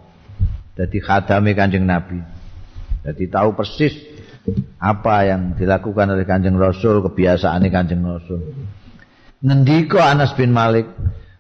Jadi 0.74 0.98
khadame 0.98 1.54
Kanjeng 1.54 1.86
Nabi. 1.86 2.18
Jadi 3.06 3.30
tahu 3.30 3.54
persis 3.54 3.94
apa 4.82 5.30
yang 5.30 5.54
dilakukan 5.54 6.18
oleh 6.18 6.26
Kanjeng 6.26 6.58
Rasul, 6.58 7.06
kebiasaane 7.06 7.70
Kanjeng 7.70 8.02
Rasul. 8.02 8.58
Ngendika 9.46 10.02
Anas 10.10 10.34
bin 10.34 10.50
Malik, 10.50 10.90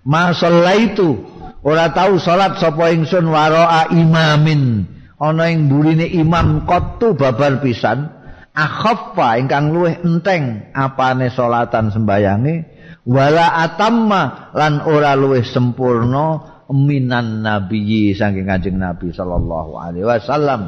"Ma 0.05 0.29
itu 0.77 1.25
ora 1.65 1.89
tahu 1.89 2.21
salat 2.21 2.61
sapa 2.61 2.93
ingsun 2.93 3.25
waraa 3.25 3.89
imamin." 3.89 4.94
Ana 5.25 5.49
ing 5.49 5.65
burine 5.65 6.05
imam 6.05 6.69
qattu 6.69 7.17
babar 7.17 7.57
pisan 7.65 8.13
akhaffa 8.53 9.41
ingkang 9.41 9.73
luwih 9.73 9.97
enteng 10.05 10.69
apane 10.77 11.33
salatan 11.33 11.89
sembayange 11.89 12.69
wala 13.09 13.65
atamma 13.65 14.53
lan 14.53 14.85
ora 14.85 15.17
luwih 15.17 15.41
sempurna 15.41 16.55
minan 16.73 17.45
nabiyyi 17.45 18.17
saking 18.17 18.49
kanjeng 18.49 18.77
nabi 18.81 19.13
sallallahu 19.13 19.77
alaihi 19.77 20.07
wasallam. 20.07 20.61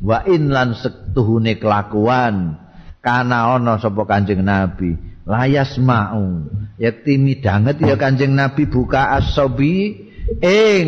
Wa 0.00 0.24
in 0.28 0.52
lan 0.52 0.76
setuhune 0.76 1.56
kelakuan 1.56 2.60
kana 3.00 3.56
ana 3.56 3.76
sapa 3.80 4.04
kanjeng 4.08 4.44
nabi? 4.44 4.96
Layas 5.26 5.74
mau 5.82 6.46
yakti 6.78 7.18
midanget 7.18 7.82
ya 7.82 7.98
kanjeng 7.98 8.38
nabi 8.38 8.70
buka 8.70 9.18
asobi 9.18 10.06
ing 10.38 10.86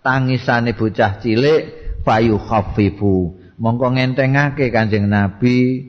tangisane 0.00 0.76
bocah 0.76 1.20
cilik 1.20 1.62
fayu 2.04 2.36
khafifu. 2.40 3.36
Mongko 3.60 3.96
ngentengake 3.96 4.72
Kanjeng 4.72 5.08
Nabi. 5.08 5.88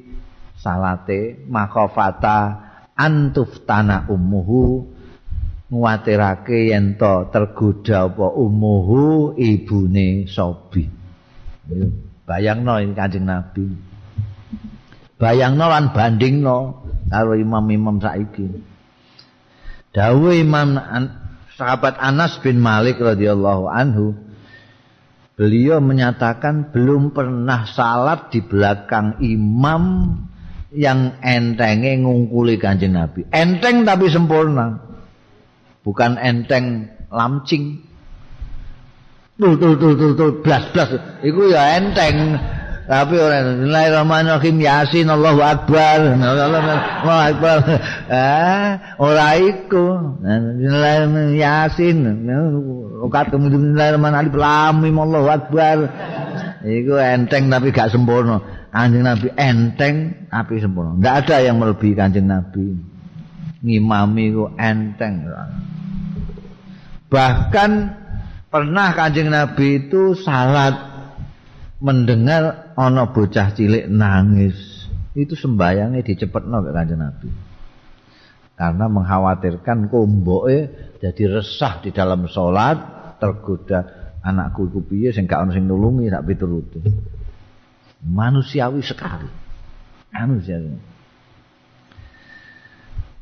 Salate 0.61 1.41
makhafata 1.49 2.61
antuf 2.93 3.65
tanah 3.65 4.11
ummuhu. 4.11 4.91
Nguatirake 5.71 6.75
yen 6.75 6.99
to 6.99 7.31
tergoda 7.31 8.11
apa 8.11 8.27
ummuhu 8.35 9.33
ibune 9.39 10.27
sobi. 10.27 10.83
Bayangno 12.27 12.83
ini 12.83 12.91
Kanjeng 12.91 13.23
Nabi. 13.23 13.65
Bayangno 15.15 15.65
lan 15.71 15.95
bandingno 15.95 16.83
karo 17.07 17.39
imam-imam 17.39 18.03
saiki. 18.03 18.51
Dawuh 19.91 20.35
imam 20.35 20.75
sahabat 21.61 22.01
Anas 22.01 22.41
bin 22.41 22.57
Malik 22.57 22.97
radhiyallahu 22.97 23.69
anhu 23.69 24.17
beliau 25.37 25.77
menyatakan 25.77 26.73
belum 26.73 27.13
pernah 27.13 27.69
salat 27.69 28.33
di 28.33 28.41
belakang 28.41 29.21
imam 29.21 30.17
yang 30.73 31.21
entenge 31.21 32.01
ngungkuli 32.01 32.57
kanjeng 32.57 32.97
Nabi. 32.97 33.29
Enteng 33.29 33.85
tapi 33.85 34.09
sempurna. 34.09 34.81
Bukan 35.85 36.17
enteng 36.17 36.89
lamcing. 37.13 37.85
tul 39.41 39.57
tul 39.57 39.73
tul 39.77 40.13
tul 40.13 40.31
blas 40.45 40.69
blas 40.69 40.89
iku 41.25 41.49
ya 41.49 41.81
enteng 41.81 42.37
tapi 42.91 43.15
ora 43.15 43.39
Bismillahirrahmanirrahim 43.39 44.57
Yasin 44.67 45.07
Allahu 45.07 45.39
Akbar. 45.39 46.11
Allahu 46.11 47.07
Akbar. 47.07 47.57
Ah 48.11 48.99
ora 48.99 49.39
iku. 49.39 50.19
Bismillahirrahmanirrahim 50.19 51.39
Yasin. 51.39 51.97
Ukat 52.99 53.31
kemudian 53.31 53.71
Bismillahirrahmanirrahim 53.71 54.35
Lam 54.35 54.83
Allahu 55.07 55.27
Akbar. 55.31 55.77
Iku 56.67 56.99
enteng 56.99 57.47
tapi 57.47 57.71
gak 57.71 57.95
sempurna. 57.95 58.43
Kanjeng 58.75 59.07
Nabi 59.07 59.27
enteng 59.39 60.27
tapi 60.27 60.59
sempurna. 60.59 60.99
Ndak 60.99 61.15
ada 61.31 61.47
yang 61.47 61.63
melebihi 61.63 61.95
Kanjeng 61.95 62.27
Nabi. 62.27 62.75
Ngimami 63.63 64.25
ku 64.35 64.51
enteng. 64.59 65.31
Bahkan 67.07 67.71
pernah 68.51 68.91
Kanjeng 68.91 69.31
Nabi 69.31 69.87
itu 69.87 70.11
salat 70.19 70.90
mendengar 71.81 72.71
ana 72.77 73.09
bocah 73.09 73.57
cilik 73.57 73.89
nangis 73.89 74.85
itu 75.17 75.33
sembayangnya 75.33 76.05
dicepetno 76.05 76.61
mek 76.61 76.73
Kanjeng 76.77 77.01
Nabi. 77.01 77.29
Karena 78.55 78.85
mengkhawatirkan 78.85 79.89
komboke 79.89 80.57
jadi 81.01 81.23
resah 81.41 81.81
di 81.81 81.89
dalam 81.89 82.29
salat 82.29 82.77
tergoda 83.17 84.13
anakku 84.21 84.69
iku 84.69 84.79
piye 84.85 85.09
sing 85.09 85.25
gak 85.25 85.49
ono 85.49 85.51
sing 85.57 85.65
nulungi 85.65 86.13
tak 86.13 86.29
pituruti 86.29 86.79
manusiawi 88.05 88.85
sekali. 88.85 89.29
Manusiawi. 90.13 90.93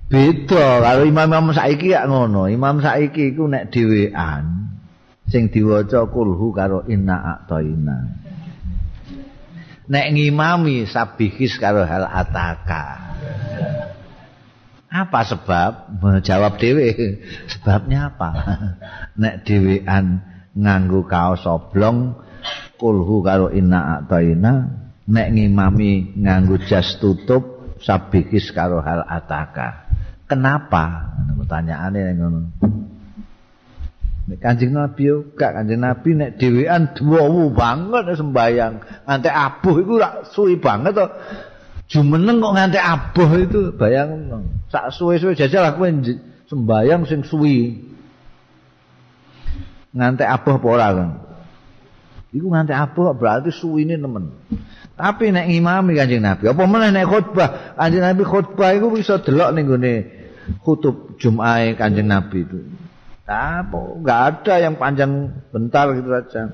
Beda 0.09 0.81
kalau 0.81 1.05
imam-imam 1.05 1.53
saiki 1.53 1.93
ya 1.93 2.09
ngono. 2.09 2.49
Imam 2.51 2.83
saiki 2.83 3.31
iku 3.31 3.47
nek 3.47 3.71
dhewean 3.71 4.73
sing 5.29 5.53
diwaca 5.53 6.09
kulhu 6.09 6.49
karo 6.49 6.83
inna 6.89 7.21
a'taina 7.37 7.97
nek 9.89 10.05
ngimami 10.13 10.85
sabihis 10.85 11.57
karo 11.57 11.81
hal 11.83 12.05
ataka. 12.05 13.09
Apa 14.89 15.21
sebab? 15.25 16.01
Menjawab 16.01 16.57
dhewe. 16.61 16.89
Sebabnya 17.57 18.13
apa? 18.13 18.29
nek 19.21 19.45
dhewean 19.45 20.21
nganggo 20.53 21.05
kaos 21.05 21.45
oblong 21.45 22.17
kulhu 22.79 23.21
karo 23.21 23.51
inna 23.53 24.01
ataina, 24.01 24.65
nek 25.09 25.27
ngimami 25.35 26.15
nganggo 26.17 26.57
jas 26.65 26.97
tutup 26.97 27.77
sabihis 27.81 28.49
karo 28.49 28.81
hal 28.81 29.05
ataka. 29.05 29.89
Kenapa? 30.29 31.13
Pertanyaannya 31.37 32.13
ngono. 32.17 32.41
Kanjeng 34.37 34.77
Nabi 34.77 35.09
yo 35.09 35.25
gak 35.33 35.57
Kanjeng 35.57 35.81
Nabi 35.81 36.09
nek 36.13 36.37
dhewean 36.37 36.93
duwu 36.93 37.49
banget 37.49 38.13
sembayang. 38.13 38.73
Nganti 39.09 39.29
abuh 39.33 39.75
iku 39.81 39.93
rak 39.97 40.29
suwi 40.29 40.61
banget 40.61 40.93
to. 40.93 41.07
Jumeneng 41.89 42.37
kok 42.37 42.53
nganti 42.53 42.77
abuh 42.77 43.29
itu 43.41 43.73
bayang 43.73 44.29
sak 44.69 44.93
suwe-suwe 44.93 45.33
jajal 45.33 45.65
aku 45.73 45.89
sembayang 46.45 47.09
sing 47.09 47.25
suwi. 47.25 47.81
Nganti 49.97 50.21
abuh 50.21 50.61
apa 50.61 50.67
ora 50.69 50.87
kan? 50.93 51.09
Iku 52.29 52.45
nganti 52.53 52.77
abuh 52.77 53.17
berarti 53.17 53.49
suwine 53.49 53.97
nemen. 53.97 54.29
Tapi 54.93 55.31
nek 55.33 55.49
ngimami 55.49 55.95
Kanjeng 55.95 56.21
Nabi, 56.21 56.51
apa 56.51 56.63
meneh 56.67 56.91
nek 56.91 57.07
khutbah, 57.07 57.73
Kanjeng 57.79 58.03
Nabi 58.03 58.21
khutbah 58.27 58.75
iku 58.75 58.91
bisa 58.93 59.17
delok 59.23 59.55
ning 59.55 59.65
gone 59.65 59.93
khutub 60.61 61.15
Jumat 61.17 61.73
Kanjeng 61.79 62.05
Nabi 62.05 62.45
itu. 62.45 62.59
Apa? 63.29 64.01
Enggak 64.01 64.19
ada 64.33 64.53
yang 64.57 64.75
panjang 64.81 65.29
bentar 65.53 65.93
gitu 65.93 66.09
saja. 66.09 66.49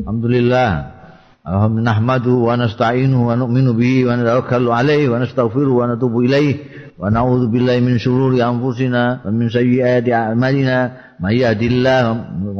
Alhamdulillah. 0.00 0.96
Alhamdulillah 1.44 1.96
nahmadu 2.00 2.48
wa 2.48 2.56
nasta'inu 2.56 3.28
wa 3.28 3.36
nu'minu 3.36 3.76
bihi 3.76 4.08
wa 4.08 4.16
natawakkalu 4.16 4.68
alaihi 4.72 5.08
wa 5.12 5.20
nastaghfiru 5.20 5.72
wa 5.72 5.88
natubu 5.88 6.24
ilaihi 6.24 6.60
wa 7.00 7.08
na'udzu 7.12 7.48
billahi 7.48 7.80
min 7.80 7.96
shururi 8.00 8.40
anfusina 8.40 9.20
wa 9.20 9.28
min 9.28 9.52
sayyiati 9.52 10.12
a'malina. 10.16 11.12
May 11.20 11.44
yahdihillahu 11.44 12.56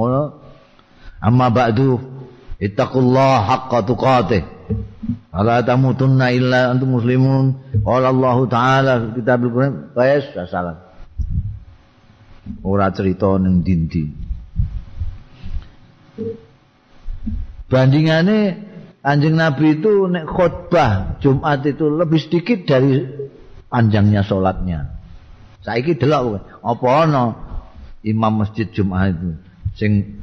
amma 1.25 1.47
ba'du. 1.49 1.97
Ittaqullaha 2.61 3.49
haqqa 3.49 3.89
tuqatih. 3.89 4.45
Ala 5.33 5.65
tamutunna 5.65 6.29
illa 6.37 6.69
antum 6.69 7.01
muslimun. 7.01 7.57
Qala 7.81 8.13
Allah 8.13 8.37
taala 8.53 8.93
kitabul 9.17 9.49
Quran 9.57 9.73
wa 9.97 10.45
salam 10.45 10.90
ora 12.67 12.91
cerita 12.91 13.39
ning 13.39 13.63
dindi 13.63 14.05
bandingane 17.71 18.71
Anjing 19.01 19.41
Nabi 19.41 19.81
itu 19.81 20.13
nek 20.13 20.29
khutbah 20.29 21.17
Jumat 21.25 21.65
itu 21.65 21.89
lebih 21.89 22.21
sedikit 22.21 22.69
dari 22.69 23.01
panjangnya 23.73 24.21
sholatnya. 24.21 24.93
Saiki 25.65 25.97
delok 25.97 26.45
apa 26.61 26.89
ana 26.89 27.25
imam 28.05 28.45
masjid 28.45 28.69
Jumat 28.69 29.17
itu 29.17 29.41
sing 29.73 30.21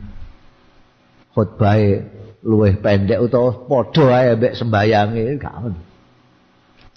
khutbahe 1.33 2.05
luwih 2.45 2.77
pendek 2.77 3.17
utawa 3.17 3.65
padha 3.65 4.05
ae 4.13 4.37
mbek 4.37 4.53
sembayange 4.53 5.41
gak 5.41 5.57
ono. 5.57 5.81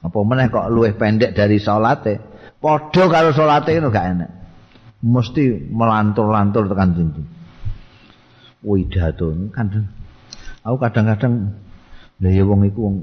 Apa 0.05 0.19
meneh 0.21 0.53
kok 0.53 0.69
luwih 0.69 0.93
pendek 1.01 1.33
dari 1.33 1.57
salate? 1.57 2.21
Padha 2.61 3.05
karo 3.09 3.33
salate 3.33 3.73
ngono 3.73 3.89
gak 3.89 4.07
enak. 4.17 4.31
Mesti 5.01 5.69
melantur-lantur 5.73 6.69
tekan 6.69 6.93
dindi. 6.97 7.23
Widato 8.61 9.33
kan 9.57 9.73
aku 10.61 10.77
kadang-kadang 10.77 11.57
lha 12.21 12.29
ya 12.29 12.45
wong 12.45 12.69
iku 12.69 12.81
wong 12.85 12.97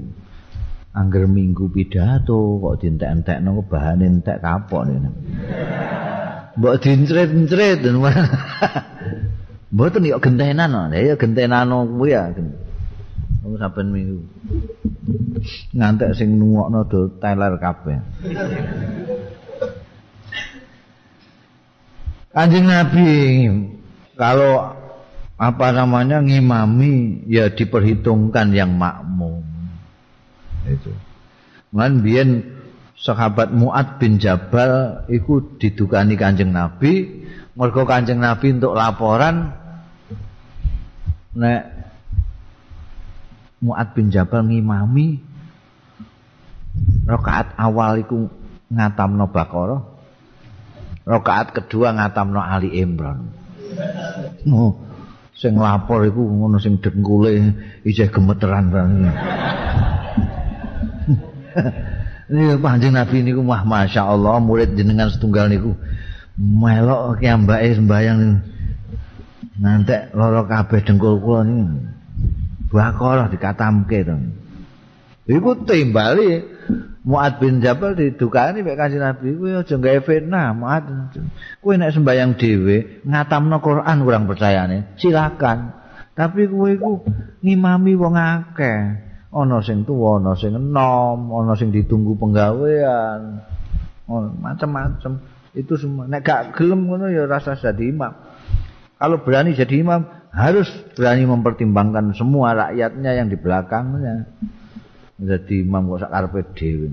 angger 0.94 1.26
minggu 1.26 1.66
pidato 1.74 2.62
kok 2.62 2.78
dientek-entekno 2.78 3.66
bahan 3.66 4.06
entek 4.06 4.38
kapok 4.38 4.86
ngene. 4.86 5.10
Mbok 6.58 6.74
dincret-ncret 6.82 7.82
Mboten 9.68 10.08
yo 10.08 10.16
gentenan 10.16 10.72
lho, 10.72 10.96
ya 10.96 11.14
gentenan 11.20 11.68
kuwi 11.68 12.16
ya. 12.16 12.32
Wong 13.44 13.54
saben 13.60 13.92
minggu. 13.92 14.18
Ngantek 15.76 16.16
sing 16.16 16.40
nungokno 16.40 16.88
do 16.88 17.12
teler 17.20 17.60
kabeh. 17.60 17.98
Kanjeng 22.38 22.70
Nabi 22.70 23.10
kalau 24.14 24.70
apa 25.34 25.66
namanya 25.74 26.22
ngimami 26.22 27.26
ya 27.26 27.50
diperhitungkan 27.50 28.54
yang 28.54 28.78
makmum. 28.78 29.42
Itu. 30.62 30.94
Mulan 31.74 31.98
biyen 31.98 32.46
sahabat 32.94 33.50
Muad 33.50 33.98
bin 33.98 34.22
Jabal 34.22 35.02
iku 35.10 35.58
didukani 35.58 36.14
Kanjeng 36.14 36.54
Nabi, 36.54 37.26
mergo 37.58 37.82
Kanjeng 37.82 38.22
Nabi 38.22 38.54
untuk 38.54 38.78
laporan 38.78 39.50
nek 41.34 41.62
Muad 43.58 43.98
bin 43.98 44.14
Jabal 44.14 44.46
ngimami 44.46 45.18
rakaat 47.02 47.58
awal 47.58 47.98
iku 47.98 48.30
ngatamno 48.70 49.26
Baqarah 49.26 49.97
rakaat 51.08 51.56
kedua 51.56 51.96
ngatamno 51.96 52.36
Ali 52.36 52.76
Imran. 52.76 53.32
Oh, 54.52 54.76
sing 55.32 55.56
lapor 55.56 56.04
iku 56.04 56.20
ngono 56.20 56.60
sing 56.60 56.76
dengkule 56.84 57.56
isih 57.88 58.12
gemeteran. 58.12 58.68
Ini 62.28 62.60
panjang 62.60 62.92
Nabi 62.92 63.24
niku 63.24 63.40
wah 63.40 63.64
masya 63.64 64.04
Allah 64.04 64.36
murid 64.36 64.76
jenengan 64.76 65.08
setunggal 65.08 65.48
niku 65.48 65.72
melok 66.36 67.24
kiambake 67.24 67.72
sembayang 67.72 68.18
nanti 69.58 69.96
loro 70.12 70.44
kabeh 70.44 70.84
dengkul 70.84 71.18
kula 71.24 71.48
niku 71.48 71.66
bakal 72.68 73.24
dikatamke 73.32 74.04
to. 74.04 74.16
Iku 75.24 75.64
timbali 75.64 76.57
Muad 77.08 77.40
bin 77.40 77.64
Jabal 77.64 77.96
didukani 77.96 78.60
mek 78.60 78.76
Kanjeng 78.76 79.00
Nabi 79.00 79.32
kuwi 79.32 79.56
aja 79.56 79.76
gawe 79.80 80.00
fitnah 80.04 80.52
Muad. 80.52 80.84
Kuwi 81.64 81.80
nek 81.80 81.96
sembayang 81.96 82.36
dhewe 82.36 83.02
ngatamno 83.08 83.56
Quran 83.64 83.96
kurang 84.04 84.24
percayane, 84.28 84.94
silakan. 85.00 85.72
Tapi 86.12 86.50
kuwi 86.50 86.76
ku 86.76 87.00
ngimami 87.40 87.92
wong 87.96 88.14
akeh. 88.18 89.08
Ana 89.28 89.60
sing 89.60 89.84
tuwa, 89.84 90.20
ana 90.20 90.32
sing 90.36 90.56
enom, 90.56 91.32
ana 91.32 91.52
sing 91.52 91.68
ditunggu 91.68 92.16
penggawean. 92.16 93.44
Oh, 94.08 94.24
macam-macam. 94.24 95.20
Itu 95.52 95.76
semua. 95.76 96.08
Nek 96.08 96.24
gak 96.24 96.42
gelem 96.56 96.88
ngono 96.88 97.12
ya 97.12 97.28
rasa 97.28 97.56
jadi 97.56 97.92
imam. 97.92 98.12
Kalau 98.98 99.20
berani 99.20 99.52
jadi 99.52 99.84
imam 99.84 100.08
harus 100.32 100.68
berani 100.96 101.28
mempertimbangkan 101.28 102.16
semua 102.16 102.56
rakyatnya 102.56 103.10
yang 103.14 103.28
di 103.28 103.36
belakangnya. 103.36 104.26
Jadi 105.18 105.54
imam 105.66 105.90
kok 105.90 106.06
sak 106.06 106.12
karepe 106.14 106.40
dhewe. 106.54 106.88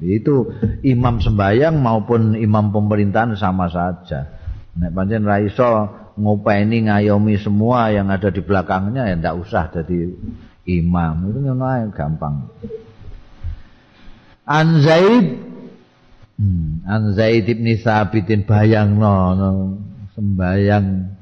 Itu 0.00 0.52
imam 0.84 1.20
sembayang 1.20 1.76
maupun 1.76 2.36
imam 2.40 2.72
pemerintahan 2.72 3.36
sama 3.36 3.68
saja. 3.68 4.28
Nek 4.74 4.90
pancen 4.90 5.22
ra 5.28 5.38
iso 5.38 6.04
ngopeni 6.14 6.86
ngayomi 6.86 7.34
semua 7.38 7.90
yang 7.90 8.10
ada 8.10 8.30
di 8.30 8.42
belakangnya 8.42 9.10
ya 9.10 9.14
ndak 9.18 9.34
usah 9.38 9.66
jadi 9.70 10.14
imam 10.70 11.14
itu 11.30 11.38
memang 11.42 11.90
gampang 11.90 12.46
An 14.46 14.78
Zaid 14.78 15.26
hmm, 16.38 16.86
An 16.86 17.02
Zaid 17.18 17.50
ibn 17.50 17.66
Sabitin 17.82 18.46
bayang 18.46 18.94
no, 18.94 19.34
no 19.34 19.50
sembayang 20.14 21.13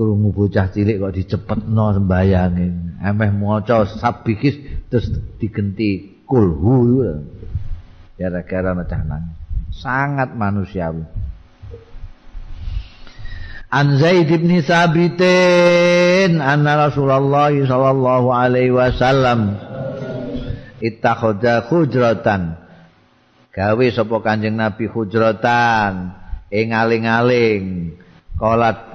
krungu 0.00 0.32
bocah 0.32 0.72
cilik 0.72 0.96
kok 0.96 1.12
dicepetno 1.12 1.92
sembayange 1.92 2.96
emeh 3.04 3.30
maca 3.36 3.84
sabikis 3.84 4.56
terus 4.88 5.12
digenti 5.36 6.24
kulhu. 6.24 6.96
Gara-gara 8.16 8.72
mecah 8.72 9.04
sangat 9.68 10.32
manusiawi. 10.32 11.04
An 13.70 14.00
Zaid 14.00 14.26
bin 14.26 14.50
Sabitin 14.64 16.42
anna 16.42 16.90
Rasulullah 16.90 17.52
sallallahu 17.54 18.28
alaihi 18.32 18.72
wasallam 18.72 19.60
ittakhadha 20.80 21.70
hujratan. 21.70 22.56
Gawe 23.52 23.86
sapa 23.92 24.16
Kanjeng 24.24 24.56
Nabi 24.56 24.88
hujratan 24.90 26.16
ing 26.50 26.72
aling-aling. 26.74 27.94
Kolat 28.34 28.89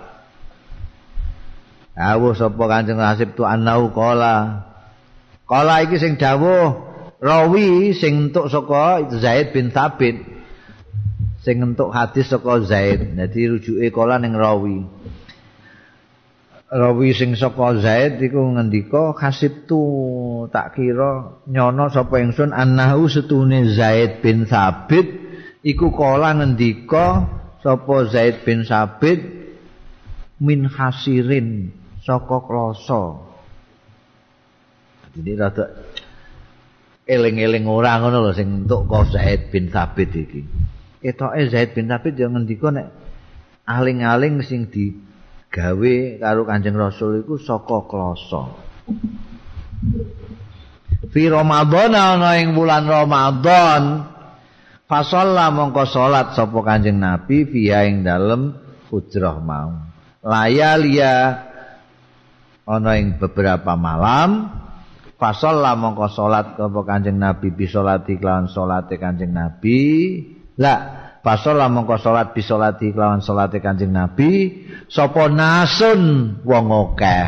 awuh 1.96 2.36
sapa 2.36 2.64
Kanjeng 2.68 3.00
Nasib 3.00 3.40
tu 3.40 3.48
anau 3.48 3.90
kola 3.96 4.68
kola 5.48 5.82
iki 5.82 5.96
sing 5.96 6.20
dawuh 6.20 6.76
rawi 7.24 7.96
sing 7.96 8.30
entuk 8.30 8.52
saka 8.52 9.08
Zaid 9.16 9.56
bin 9.56 9.72
Sabit 9.72 10.20
sing 11.46 11.62
entuk 11.64 11.94
hadis 11.96 12.28
saka 12.28 12.60
Zaid. 12.66 13.16
Dadi 13.16 13.48
rujuke 13.48 13.88
kala 13.94 14.20
ning 14.20 14.34
rawi. 14.36 14.84
Rawi 16.66 17.10
sing 17.14 17.38
saka 17.38 17.78
Zaid 17.80 18.20
iku 18.20 18.58
ngendika 18.58 19.14
kasib 19.16 19.70
tu 19.70 19.80
tak 20.50 20.76
kira 20.76 21.40
nyono 21.48 21.88
sapa 21.94 22.20
ingsun 22.20 22.52
annahu 22.52 23.08
setune 23.08 23.70
Zaid 23.72 24.20
bin 24.20 24.50
Sabit 24.50 25.08
iku 25.64 25.94
kala 25.94 26.36
ngendika 26.42 27.30
sapa 27.64 28.10
Zaid 28.10 28.44
bin 28.44 28.66
Sabit 28.66 29.22
min 30.42 30.68
hasirin 30.68 31.72
saka 32.06 32.38
kloso. 32.46 33.34
Jadi 35.18 35.32
rada 35.34 35.66
eling-eling 37.10 37.66
ora 37.66 37.98
ngono 37.98 38.30
lho 38.30 38.32
sing 38.38 38.64
entuk 38.64 38.86
Zaid 39.10 39.50
bin 39.50 39.74
Sabit 39.74 40.14
iki. 40.14 40.42
ketoke 41.06 41.42
Zaid 41.54 41.78
bin 41.78 41.86
Thabit 41.86 42.18
yang 42.18 42.34
ngendika 42.34 42.74
nek 42.74 42.90
aling-aling 43.70 44.42
sing 44.42 44.74
digawe 44.74 45.96
karo 46.18 46.42
Kanjeng 46.50 46.74
Rasul 46.74 47.22
iku 47.22 47.38
saka 47.38 47.86
kloso. 47.86 48.58
Fi 51.14 51.24
Ramadan 51.30 51.94
ana 51.94 52.42
ing 52.42 52.58
bulan 52.58 52.90
Ramadan 52.90 53.84
fasalla 54.90 55.54
mongko 55.54 55.86
salat 55.86 56.34
sapa 56.34 56.58
Kanjeng 56.66 56.98
Nabi 56.98 57.46
fiha 57.46 57.86
ing 57.86 58.02
dalem 58.02 58.58
hujrah 58.90 59.38
mau. 59.38 59.78
Layalia 60.26 61.46
ana 62.66 62.98
ing 62.98 63.22
beberapa 63.22 63.78
malam 63.78 64.50
fasalla 65.22 65.78
mongko 65.78 66.10
salat 66.12 66.58
sapa 66.58 66.82
Kanjeng 66.84 67.22
Nabi 67.22 67.54
bi 67.54 67.66
salati 67.70 68.18
kelawan 68.18 68.50
salate 68.52 68.98
Kanjeng 68.98 69.32
Nabi. 69.32 69.80
La 70.56 70.76
pasola 71.22 71.68
mongko 71.70 71.96
salat 72.02 72.34
bi 72.34 72.42
salati 72.42 72.92
kelawan 72.92 73.22
salate 73.22 73.62
Kanjeng 73.62 73.94
Nabi 73.94 74.66
sapa 74.90 75.30
nasun 75.30 76.02
wong 76.44 76.68
akeh. 76.74 77.28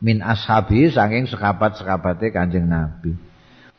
Min 0.00 0.24
ashabi 0.24 0.88
saking 0.88 1.28
sekabat-sekabate 1.28 2.32
Kanjeng 2.32 2.66
Nabi. 2.68 3.12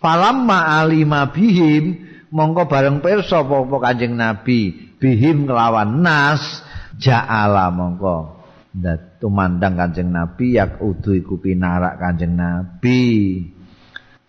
Falamma 0.02 0.82
alima 0.82 1.30
bihim 1.30 2.10
mongko 2.34 2.66
bareng 2.66 3.04
pirsa 3.04 3.44
apa 3.44 3.78
Kanjeng 3.92 4.18
Nabi 4.18 4.92
bihim 4.98 5.46
kelawan 5.50 6.00
nas 6.02 6.64
ja'ala 7.02 7.74
mongko 7.74 8.41
tumandang 9.19 9.76
Kanjeng 9.76 10.15
Nabi 10.15 10.56
yak 10.56 10.80
udu 10.80 11.11
iku 11.15 11.39
pinarak 11.39 11.99
Kanjeng 11.99 12.35
Nabi. 12.35 13.03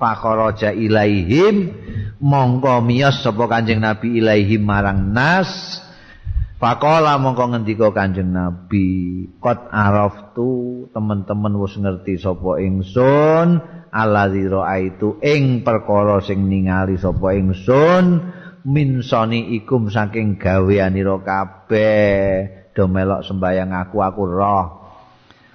fakoroja 0.02 0.74
ilaihim 0.74 1.70
mongko 2.18 2.82
miyos 2.82 3.22
sapa 3.22 3.46
kanjeng 3.46 3.78
nabi 3.78 4.18
ilaihim 4.18 4.66
marang 4.66 5.14
nas 5.14 5.78
Pakola 6.62 7.18
mongko 7.18 7.50
ngendika 7.50 7.90
kanjeng 7.90 8.30
Nabi, 8.30 9.26
kot 9.42 9.66
araftu 9.74 10.86
teman-teman 10.94 11.58
wis 11.58 11.74
ngerti 11.74 12.22
sapa 12.22 12.62
ingsun, 12.62 13.58
allazi 13.90 14.46
itu 14.86 15.18
ing 15.26 15.66
perkara 15.66 16.22
sing 16.22 16.46
ningali 16.46 17.02
sapa 17.02 17.34
ingsun, 17.34 18.30
min 18.62 19.02
soni 19.02 19.58
ikum 19.58 19.90
saking 19.90 20.38
gaweanira 20.38 21.18
kabeh, 21.26 22.61
do 22.72 22.84
melok 22.88 23.24
sembayang 23.24 23.70
aku 23.72 23.96
aku 24.00 24.22
roh. 24.28 24.66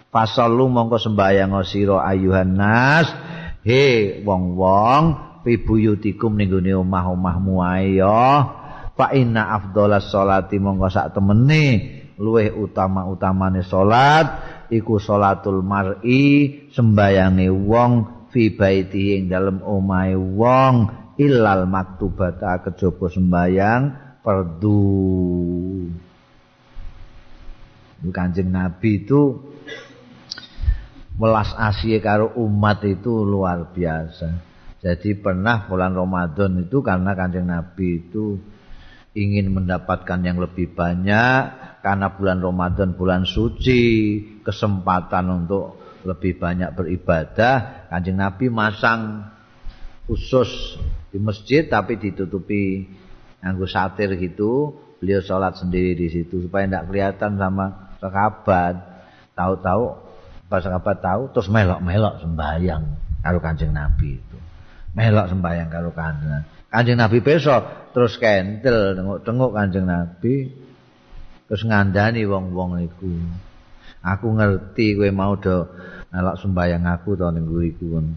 Pasallu 0.08 0.72
mongko 0.72 0.98
sembayang 0.98 1.52
sira 1.68 2.02
ayuhan 2.08 2.56
nas, 2.56 3.12
he 3.62 4.18
wong-wong 4.24 5.28
pibuyutikum 5.44 6.36
ning 6.36 6.52
gone 6.52 6.72
omah-omahmu 6.84 7.64
ae 7.64 8.00
ya 8.00 8.48
fa 8.98 9.14
inna 9.14 9.56
afdhalas 9.56 10.10
sholati 10.12 10.60
monggo 10.60 10.92
sak 10.92 11.16
temene 11.16 11.66
luweh 12.18 12.50
utama-utamane 12.50 13.62
salat 13.62 14.28
iku 14.74 14.98
salatul 14.98 15.62
mar'i 15.62 16.68
sembayange 16.74 17.48
wong 17.48 17.92
fi 18.34 18.52
baiti 18.52 19.16
ing 19.16 19.30
dalem 19.30 19.62
omahe 19.62 20.18
wong 20.18 20.74
illal 21.22 21.70
maktubata 21.70 22.60
kejaba 22.66 23.08
sembayang 23.08 23.82
perdu 24.26 24.84
Kanjeng 28.02 28.54
Nabi 28.54 29.04
itu 29.06 29.42
welas 31.18 31.50
asih 31.58 31.98
karo 31.98 32.38
umat 32.38 32.86
itu 32.86 33.26
luar 33.26 33.74
biasa. 33.74 34.46
Jadi 34.78 35.18
pernah 35.18 35.66
bulan 35.66 35.98
Ramadan 35.98 36.62
itu 36.62 36.86
karena 36.86 37.18
Kanjeng 37.18 37.50
Nabi 37.50 38.08
itu 38.08 38.38
ingin 39.18 39.50
mendapatkan 39.50 40.22
yang 40.22 40.38
lebih 40.38 40.78
banyak 40.78 41.42
karena 41.82 42.14
bulan 42.14 42.38
Ramadan 42.38 42.94
bulan 42.94 43.26
suci, 43.26 43.84
kesempatan 44.46 45.26
untuk 45.44 45.82
lebih 46.06 46.38
banyak 46.38 46.78
beribadah, 46.78 47.90
Kanjeng 47.90 48.22
Nabi 48.22 48.54
masang 48.54 49.26
khusus 50.06 50.78
di 51.10 51.18
masjid 51.18 51.66
tapi 51.66 51.98
ditutupi 51.98 52.86
nganggo 53.42 53.66
satir 53.66 54.14
gitu, 54.16 54.78
beliau 55.02 55.20
sholat 55.26 55.58
sendiri 55.58 55.98
di 55.98 56.08
situ 56.14 56.46
supaya 56.46 56.70
tidak 56.70 56.86
kelihatan 56.88 57.36
sama 57.36 57.87
sahabat. 58.02 58.76
Tahu-tahu 59.38 59.84
pas 60.48 60.64
sahabat 60.64 60.98
tahu 61.04 61.30
terus 61.36 61.52
melok-melok 61.52 62.24
sembahyang 62.24 62.84
karo 63.22 63.38
Kanjeng 63.44 63.76
Nabi 63.76 64.18
itu. 64.18 64.38
Melok 64.96 65.28
sembahyang 65.30 65.70
karo 65.70 65.92
Kanjeng. 65.94 66.44
Kanjeng 66.72 66.98
Nabi 66.98 67.18
besok 67.22 67.92
terus 67.94 68.18
kentel 68.18 68.98
tengok-tengok 68.98 69.52
Kanjeng 69.54 69.86
Nabi 69.86 70.50
terus 71.46 71.62
ngandani 71.68 72.24
wong-wong 72.26 72.82
iku. 72.88 73.12
Aku 74.08 74.34
ngerti 74.40 74.96
kowe 74.96 75.10
mau 75.12 75.36
do 75.36 75.68
melok 76.14 76.40
sembahyang 76.40 76.84
aku 76.88 77.20
to 77.20 77.28
ning 77.34 77.46
iku 77.46 77.86
kon. 78.00 78.08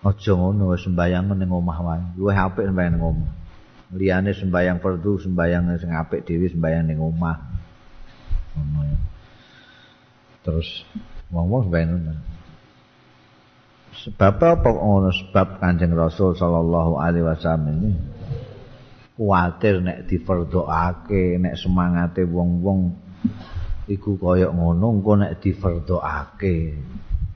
Aja 0.00 0.32
ngono 0.32 0.72
sembahyang 0.80 1.36
ning 1.36 1.50
omah 1.52 1.78
wae. 1.84 2.02
Luwih 2.16 2.32
apik 2.32 2.64
sembahyang 2.64 2.92
ning 2.96 3.04
omah. 3.04 3.30
Liyane 3.90 4.30
sembahyang 4.30 4.78
fardu, 4.78 5.18
sembahyang 5.18 5.74
sing 5.76 5.90
apik 5.92 6.22
dhewe 6.22 6.46
sembahyang 6.48 6.88
ning 6.88 7.02
omah. 7.02 7.49
Ngono 8.56 8.80
ya. 8.86 8.98
Terus 10.40 10.68
wong-wong 11.28 11.68
ben 11.68 11.88
sebab 13.90 14.40
apa 14.40 14.70
ono 14.72 15.12
sebab 15.12 15.60
Kanjeng 15.60 15.92
Rasul 15.92 16.32
sallallahu 16.32 16.96
alaihi 16.96 17.26
wasallam 17.26 17.76
ini? 17.76 17.90
Kuatir 19.20 19.84
nek 19.84 20.08
difardhoake 20.08 21.36
nek 21.36 21.60
semangate 21.60 22.24
wong-wong 22.24 22.96
iku 23.90 24.16
kaya 24.16 24.48
ngono 24.48 24.96
engko 24.96 25.12
nek 25.20 25.44
difardhoake 25.44 26.56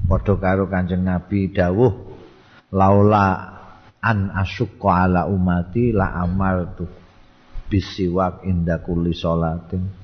padha 0.09 0.35
karo 0.41 0.65
Kanjeng 0.71 1.05
Nabi 1.05 1.53
dawuh 1.53 1.93
laula 2.73 3.27
an 4.01 4.33
asyqa 4.33 5.09
ala 5.09 5.29
umati 5.29 5.93
la 5.93 6.17
amartu 6.25 6.89
bisiwak 7.69 8.45
inda 8.49 8.81
kulli 8.81 9.13
salatin 9.13 10.04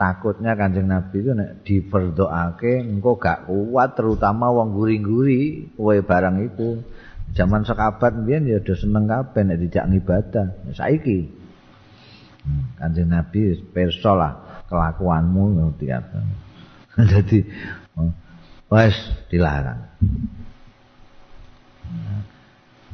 takutnya 0.00 0.56
kanjeng 0.56 0.88
Nabi 0.88 1.20
itu 1.20 1.36
nek 1.36 1.60
diperdoake 1.60 2.80
engko 2.80 3.20
gak 3.20 3.44
kuat 3.44 3.92
terutama 3.92 4.48
wong 4.48 4.72
guri-guri 4.72 5.68
kowe 5.76 5.92
barang 5.92 6.40
itu 6.40 6.80
zaman 7.36 7.68
sekabat 7.68 8.16
mbiyen 8.16 8.48
ya 8.48 8.64
udah 8.64 8.76
seneng 8.80 9.04
kabeh 9.04 9.44
nek 9.44 9.60
dijak 9.60 9.84
ngibadah 9.92 10.72
saiki 10.72 11.28
hmm, 12.48 12.80
kanjeng 12.80 13.12
Nabi 13.12 13.60
perso 13.76 14.16
lah 14.16 14.64
kelakuanmu 14.70 15.42
ngerti 15.58 15.86
apa. 15.90 16.18
Jadi 17.12 17.38
wes 18.70 18.96
dilarang. 19.26 19.82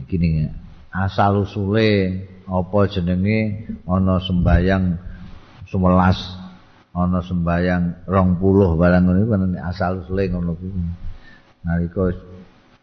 Gini 0.09 0.49
asal 0.89 1.45
usule 1.45 2.25
apa 2.49 2.79
jenenge 2.89 3.69
ana 3.85 4.17
sembayang 4.25 4.85
11 5.69 6.46
ana 6.97 7.21
sembayang 7.21 8.09
20 8.09 8.81
barang 8.81 9.03
ngono 9.05 9.21
iku 9.21 9.35
asal 9.61 10.01
usule 10.01 10.33
ngono 10.33 10.57
kuwi. 10.57 10.81
Nalika 11.69 12.09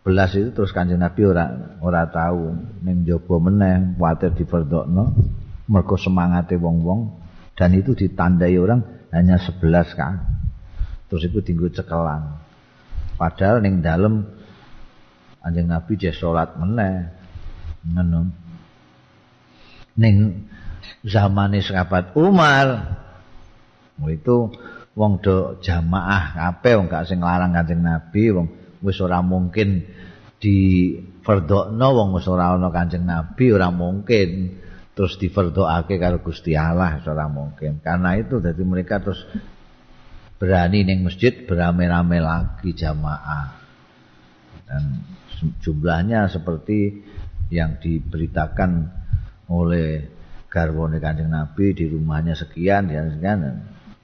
belas 0.06 0.38
itu 0.38 0.54
terus 0.54 0.70
kanjeng 0.70 1.02
Nabi 1.02 1.26
ora 1.26 1.50
ora 1.82 2.06
tahu 2.06 2.54
ning 2.86 3.10
jaba 3.10 3.42
meneh 3.42 3.98
kuwatir 3.98 4.38
diperdokno 4.38 5.18
mergo 5.66 5.98
semangate 5.98 6.62
wong-wong. 6.62 7.26
Dan 7.58 7.74
itu 7.74 7.98
ditandai 7.98 8.54
orang 8.58 8.82
hanya 9.14 9.42
11 9.42 9.98
kan. 9.98 10.22
Terus 11.10 11.30
itu 11.30 11.42
tinggal 11.42 11.74
cekelan. 11.74 12.38
Padahal 13.18 13.66
ning 13.66 13.82
dalem 13.82 14.30
kanjeng 15.42 15.74
Nabi 15.74 15.98
dia 15.98 16.14
salat 16.14 16.54
meneh 16.54 17.10
ngono. 17.90 18.30
Ning 19.98 20.46
zamane 21.02 21.66
sahabat 21.66 22.14
Umar 22.14 23.02
itu 24.12 24.52
wong 24.94 25.24
do 25.24 25.58
jamaah 25.64 26.36
kabeh 26.36 26.80
wong 26.80 26.88
gak 26.92 27.08
sing 27.08 27.24
larang 27.24 27.56
kanjeng 27.56 27.82
Nabi 27.82 28.24
wong 28.34 28.48
wis 28.84 29.00
ora 29.00 29.24
mungkin 29.24 29.88
di 30.44 30.92
fardokno 31.24 31.88
wong 31.96 32.20
wis 32.20 32.28
ora 32.28 32.52
ana 32.52 32.68
Kanjeng 32.68 33.08
Nabi 33.08 33.56
ora 33.56 33.72
mungkin 33.72 34.60
terus 34.92 35.16
difardokake 35.16 35.96
karo 35.98 36.20
Gusti 36.20 36.54
Allah 36.54 37.00
ora 37.00 37.32
mungkin. 37.32 37.80
Karena 37.80 38.20
itu 38.20 38.44
jadi 38.44 38.60
mereka 38.62 39.00
terus 39.00 39.24
berani 40.36 40.84
ning 40.84 41.08
masjid 41.08 41.48
berame-rame 41.48 42.20
lagi 42.20 42.76
jamaah. 42.76 43.56
Dan 44.68 44.84
jumlahnya 45.64 46.28
seperti 46.28 47.00
yang 47.48 47.80
diberitakan 47.80 48.92
oleh 49.48 50.12
garwane 50.52 51.00
Kanjeng 51.00 51.32
Nabi 51.32 51.72
di 51.72 51.88
rumahnya 51.88 52.36
sekian 52.36 52.92
dan 52.92 53.16
sekian 53.16 53.40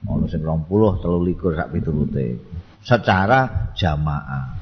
ono 0.06 0.24
sing 0.30 0.40
20 0.40 1.02
23 1.02 1.58
sak 1.58 1.68
piturute. 1.74 2.26
Secara 2.80 3.72
jamaah. 3.76 4.60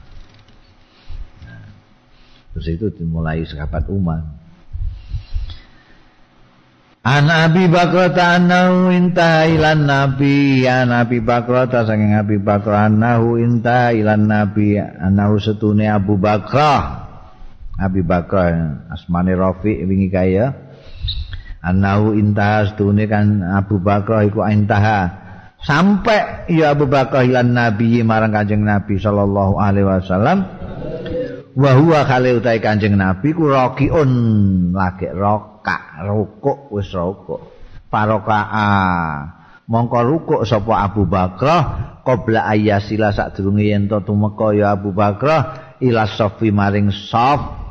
Terus 2.59 2.67
itu 2.75 2.87
dimulai 2.91 3.47
sahabat 3.47 3.87
Umar. 3.87 4.19
An 7.07 7.31
Abi 7.31 7.71
Bakrata 7.71 8.35
annahu 8.35 8.91
inta 8.91 9.47
ilan 9.47 9.87
Nabi. 9.87 10.67
Ya 10.67 10.83
Nabi 10.83 11.23
Bakrata 11.23 11.87
saking 11.87 12.19
Abi 12.19 12.43
Bakrata 12.43 12.91
annahu 12.91 13.39
inta 13.39 13.95
ilan 13.95 14.27
Nabi. 14.27 14.75
Annahu 14.83 15.39
setune 15.39 15.87
Abu 15.87 16.19
Bakrah. 16.19 17.07
Abi 17.79 18.03
Bakrah 18.03 18.91
asmane 18.91 19.39
Rafi 19.39 19.79
wingi 19.87 20.11
kaya. 20.11 20.51
Annahu 21.63 22.19
inta 22.19 22.67
setune 22.67 23.07
kan 23.07 23.47
Abu 23.55 23.79
Bakrah 23.79 24.27
iku 24.27 24.43
intaha 24.51 25.28
sampai 25.63 26.47
ya 26.53 26.75
Abu 26.75 26.87
Bakrah 26.87 27.27
ilan 27.27 27.51
Nabi 27.55 28.03
marang 28.07 28.31
Kanjeng 28.31 28.63
Nabi 28.63 28.99
sallallahu 28.99 29.59
alaihi 29.59 29.87
wasallam 29.87 30.47
wa 31.59 31.71
huwa 31.75 32.07
khale 32.07 32.39
utahe 32.39 32.63
Kanjeng 32.63 32.95
Nabi 32.95 33.35
ku 33.35 33.51
rakiun 33.51 34.11
lagi 34.71 35.11
roka 35.11 36.07
rukuk 36.07 36.71
wis 36.71 36.91
rukuk. 36.95 37.59
Parokaa 37.89 39.25
mongko 39.67 39.99
rukuk 40.05 40.41
sapa 40.45 40.85
Abu 40.87 41.09
Bakrah 41.09 42.01
qabla 42.05 42.47
ayasila 42.53 43.11
sadurunge 43.11 43.65
yen 43.67 43.91
to 43.91 43.99
tumeka 44.05 44.55
ya 44.55 44.77
Abu 44.77 44.95
Bakrah 44.95 45.75
ila 45.83 46.07
safi 46.07 46.55
maring 46.55 46.93
saf. 46.95 47.67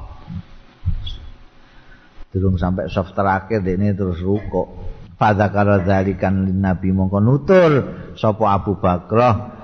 Durung 2.28 2.60
sampai 2.60 2.92
saf 2.92 3.16
terakhir 3.16 3.64
dene 3.64 3.96
terus 3.96 4.20
rukuk 4.20 4.97
fadzakara 5.18 5.84
dzalikan 5.84 6.62
nabi 6.62 6.94
mongko 6.94 7.20
nutur 7.20 7.72
sapa 8.16 8.46
Abu 8.54 8.78
Bakrah. 8.78 9.58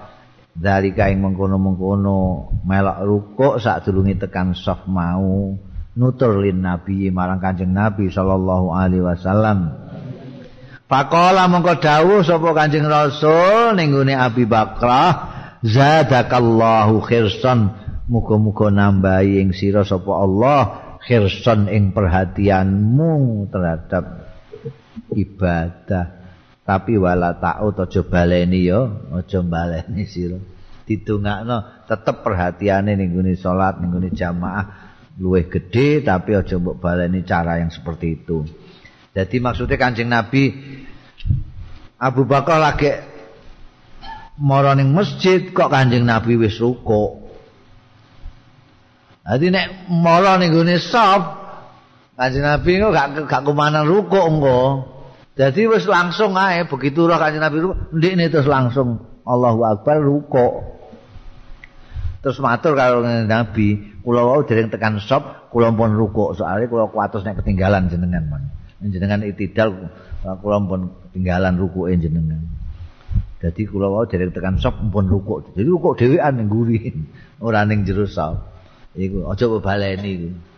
Dari 0.54 0.94
kaing 0.94 1.18
mengkono-mengkono 1.18 2.46
melok 2.62 3.00
rukuk 3.02 3.54
sak 3.58 3.90
durunge 3.90 4.22
tekan 4.22 4.54
saf 4.54 4.86
mau 4.86 5.58
nutur 5.98 6.46
lin 6.46 6.62
nabi 6.62 7.10
marang 7.10 7.42
kanjeng 7.42 7.74
nabi 7.74 8.14
sallallahu 8.14 8.70
alaihi 8.70 9.02
wasallam. 9.02 9.74
Pakola 10.86 11.50
mongko 11.50 11.82
dawuh 11.82 12.22
sapa 12.22 12.54
kanjeng 12.54 12.86
rasul 12.86 13.74
ning 13.74 13.98
gone 13.98 14.14
Abi 14.14 14.46
Bakrah 14.46 15.12
zadakallahu 15.66 17.02
khirsan. 17.02 17.82
Muga-muga 18.06 18.70
nambahi 18.70 19.42
ing 19.42 19.58
sira 19.58 19.82
sapa 19.82 20.12
Allah 20.22 20.60
khirsan 21.02 21.66
ing 21.66 21.98
perhatianmu 21.98 23.48
terhadap 23.50 24.23
ibadah. 25.14 26.24
Tapi 26.64 26.96
wala 26.96 27.36
ta'u 27.36 27.76
aja 27.76 28.02
baleni 28.08 28.72
ya 28.72 28.88
aja 29.12 29.44
baleni 29.44 30.08
sira. 30.08 30.40
Didongakno 30.88 31.88
tetep 31.88 32.24
perhatiane 32.24 32.96
ning 32.96 33.12
gone 33.12 33.36
salat 33.36 33.84
ning 33.84 34.16
jamaah 34.16 34.96
luwih 35.20 35.52
gedhe 35.52 36.02
tapi 36.08 36.40
aja 36.40 36.56
mbok 36.56 36.80
baleni 36.80 37.28
cara 37.28 37.60
yang 37.60 37.68
seperti 37.68 38.24
itu. 38.24 38.48
Jadi 39.12 39.44
maksudnya 39.44 39.76
kancing 39.76 40.08
Nabi 40.08 40.56
Abu 42.00 42.24
Bakar 42.24 42.64
lagi 42.64 42.96
mara 44.40 44.72
ning 44.72 44.96
masjid 44.96 45.52
kok 45.52 45.68
kanjeng 45.68 46.08
Nabi 46.08 46.40
wis 46.40 46.64
rukuk? 46.64 47.28
Jadi 49.28 49.52
nek 49.52 49.92
mara 49.92 50.40
ning 50.40 50.56
gone 50.56 50.80
sop 50.80 51.43
kanjeng 52.14 52.46
Nabi 52.46 52.72
kok 52.78 52.92
gak 52.94 53.08
gak 53.26 53.42
kumanan 53.46 53.90
rukuk 53.90 54.22
engko 54.22 54.94
Jadi 55.34 55.66
wis 55.66 55.90
langsung 55.90 56.38
ae 56.38 56.62
begitu 56.70 57.10
roh 57.10 57.18
kanjeng 57.18 57.42
Nabi 57.42 57.58
ruko, 57.58 57.76
ndekne 57.90 58.30
terus 58.30 58.46
langsung 58.46 59.02
Allahu 59.26 59.66
Akbar 59.66 59.98
ruko. 59.98 60.62
Terus 62.22 62.38
matur 62.38 62.78
karo 62.78 63.02
Nabi, 63.02 63.98
kula 64.06 64.22
wau 64.22 64.46
dereng 64.46 64.70
tekan 64.70 65.02
sop, 65.02 65.50
kula 65.50 65.74
pun 65.74 65.98
ruko 65.98 66.38
soalnya 66.38 66.70
kula 66.70 66.86
kuatus 66.94 67.26
nek 67.26 67.42
ketinggalan 67.42 67.90
jenengan 67.90 68.30
man. 68.30 68.44
Jenengan 68.86 69.26
itidal 69.26 69.90
kula 70.22 70.58
pun 70.70 70.94
ketinggalan 71.10 71.58
rukuke 71.58 71.98
jenengan. 71.98 72.46
Jadi 73.42 73.66
kula 73.66 73.90
wau 73.90 74.06
dereng 74.06 74.30
tekan 74.30 74.62
sop 74.62 74.78
pun 74.94 75.10
ruko. 75.10 75.50
Jadi 75.50 75.66
ruko 75.66 75.98
dhewean 75.98 76.38
ning 76.38 76.46
nguri, 76.46 76.94
ora 77.46 77.66
ning 77.66 77.90
jero 77.90 78.06
sop. 78.06 78.54
Iku 78.94 79.26
aja 79.34 79.50
baleni 79.50 80.10
iku. 80.14 80.53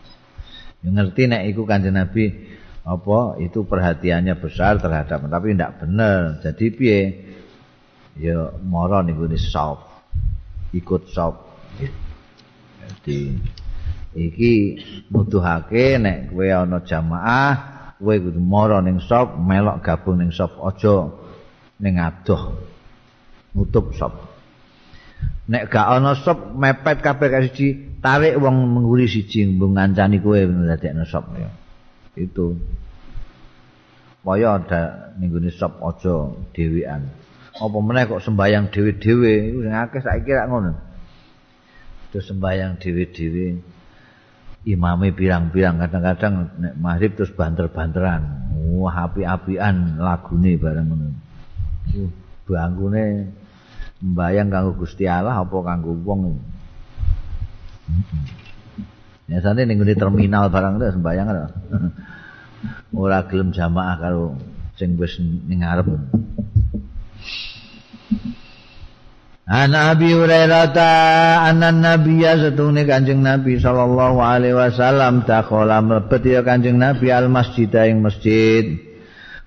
Ngerti 0.91 1.29
nek 1.29 1.43
iku 1.49 1.65
kanjeng 1.65 1.97
Nabi 1.97 2.29
apa 2.85 3.41
itu 3.41 3.65
perhatiannya 3.65 4.37
besar 4.37 4.77
terhadap 4.77 5.25
tapi 5.25 5.57
tidak 5.57 5.81
benar 5.81 6.37
jadi 6.45 6.65
piye? 6.69 7.01
Ya 8.15 8.53
mara 8.63 9.03
niku 9.03 9.27
ni 9.27 9.35
sop 9.35 9.83
ikut 10.71 11.11
sop 11.11 11.51
jadi 11.75 13.19
iki 14.15 14.53
nuduhake 15.11 15.99
nek 15.99 16.31
kowe 16.31 16.47
ana 16.47 16.79
jamaah 16.79 17.53
kowe 17.99 18.15
kudu 18.15 18.39
mara 18.39 18.79
ning 18.79 19.03
sop 19.03 19.35
melok 19.35 19.83
gabung 19.83 20.23
ning 20.23 20.31
sop 20.31 20.55
aja 20.63 21.11
ning 21.83 21.99
adoh 21.99 22.55
nutup 23.51 23.91
sop 23.99 24.15
nek 25.51 25.67
gak 25.67 25.87
ana 25.99 26.15
sop 26.15 26.55
mepet 26.55 27.03
kabeh 27.03 27.27
kasiji 27.27 27.94
tarik 28.05 28.37
wong 28.37 28.69
mengguri 28.69 29.09
siji 29.09 29.49
mbung 29.49 29.73
ngancani 29.73 30.21
kowe 30.21 30.37
ndadekno 30.37 31.09
sop 31.09 31.25
ya 31.33 31.49
itu. 32.13 32.53
Kaya 34.21 34.61
ada 34.61 35.13
ninggune 35.17 35.49
sop 35.49 35.81
aja 35.81 36.33
dhewean 36.53 37.25
apa 37.55 37.77
meneh 37.79 38.03
kok 38.03 38.19
sembayang 38.19 38.67
dhewe-dhewe? 38.67 39.63
Sing 39.63 39.71
akeh 39.71 40.01
saiki 40.03 40.31
rak 40.35 40.47
ngono. 40.51 40.75
Terus 42.11 42.27
sembayang 42.27 42.83
dhewe-dhewe 42.83 43.45
imame 44.65 45.13
pirang-pirang 45.15 45.79
kadang-kadang 45.79 46.51
nek 46.59 46.73
maghrib 46.75 47.15
terus 47.15 47.31
banter-banteran. 47.31 48.51
Wah 48.75 49.07
api-apian 49.07 49.95
lagune 50.03 50.59
bareng 50.59 50.85
ngono. 50.91 51.07
Uh, 51.95 52.11
bangkune 52.43 53.31
mbayang 54.03 54.51
kanggo 54.51 54.75
Gusti 54.75 55.07
Allah 55.07 55.39
apa 55.39 55.55
kanggo 55.63 55.95
wong 55.95 56.35
Biasanya 59.25 59.65
ning 59.65 59.81
terminal 59.97 60.53
barang 60.53 60.77
itu 60.77 60.85
sembayang 61.01 61.27
ada. 61.29 61.45
ora 62.95 63.25
gelem 63.27 63.51
jamaah 63.53 63.95
karo 63.97 64.37
sing 64.77 64.97
wis 64.97 65.17
ning 65.19 65.61
ngarep. 65.61 65.87
An 69.45 69.77
Abi 69.77 70.09
Hurairah 70.09 70.73
ta 70.73 70.89
anan 71.45 71.85
Nabi 71.85 72.25
ya 72.25 72.33
setune 72.33 72.81
Kanjeng 72.89 73.21
Nabi 73.21 73.61
sallallahu 73.61 74.17
alaihi 74.17 74.57
wasallam 74.57 75.21
takhala 75.21 75.85
mlebet 75.85 76.25
ya 76.25 76.41
Kanjeng 76.41 76.81
Nabi 76.81 77.13
al 77.13 77.29
masjid 77.29 77.69
ing 77.85 78.01
masjid. 78.01 78.81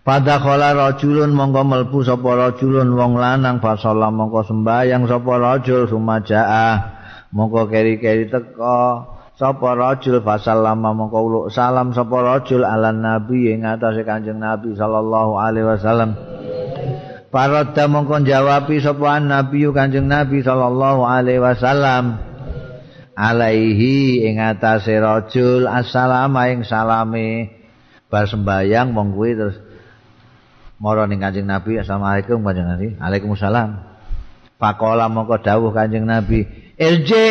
Pada 0.06 0.40
kala 0.40 0.72
rajulun 0.72 1.34
mongko 1.34 1.62
melbu 1.66 2.00
sapa 2.06 2.30
rajulun 2.32 2.94
wong 2.94 3.18
lanang 3.18 3.60
fasala 3.60 4.08
mongko 4.08 4.40
sembayang 4.46 5.04
sapa 5.04 5.32
rajul 5.36 5.84
sumajaa 5.84 6.97
mongko 7.32 7.68
keri-keri 7.68 8.32
teka 8.32 9.04
sapa 9.38 9.68
rajul 9.76 10.24
fasallama 10.24 10.96
mongko 10.96 11.18
uluk 11.22 11.44
salam 11.54 11.94
sapa 11.94 12.16
rajul 12.24 12.64
ala 12.64 12.90
nabi? 12.90 13.54
Ing 13.54 13.64
atase 13.64 14.02
kanjeng 14.02 14.40
nabi 14.40 14.74
sallallahu 14.74 15.38
alaihi 15.38 15.66
wasallam. 15.68 16.10
Paroda 17.28 17.84
mongko 17.86 18.24
jawabi 18.24 18.80
sapa 18.80 19.20
nabi 19.20 19.68
kanjeng 19.70 20.08
nabi 20.08 20.40
sallallahu 20.40 21.04
alaihi 21.04 21.40
wasallam? 21.42 22.18
Alaihi 23.18 24.26
ing 24.30 24.38
atase 24.38 24.94
rajul 24.98 25.66
assalamu 25.66 26.38
ing 26.46 26.60
salame. 26.62 27.58
Bar 28.08 28.24
sembayang 28.24 28.96
kuwi 28.96 29.36
terus 29.36 29.60
mara 30.80 31.04
ning 31.04 31.20
Kanjeng 31.20 31.44
Nabi 31.44 31.76
Assalamualaikum 31.76 32.40
Kanjeng 32.40 32.64
Nabi. 32.64 32.88
Waalaikumsalam 32.96 33.68
Pakola 34.56 35.12
mongko 35.12 35.44
dawuh 35.44 35.76
Kanjeng 35.76 36.08
Nabi 36.08 36.48
Irji 36.78 37.26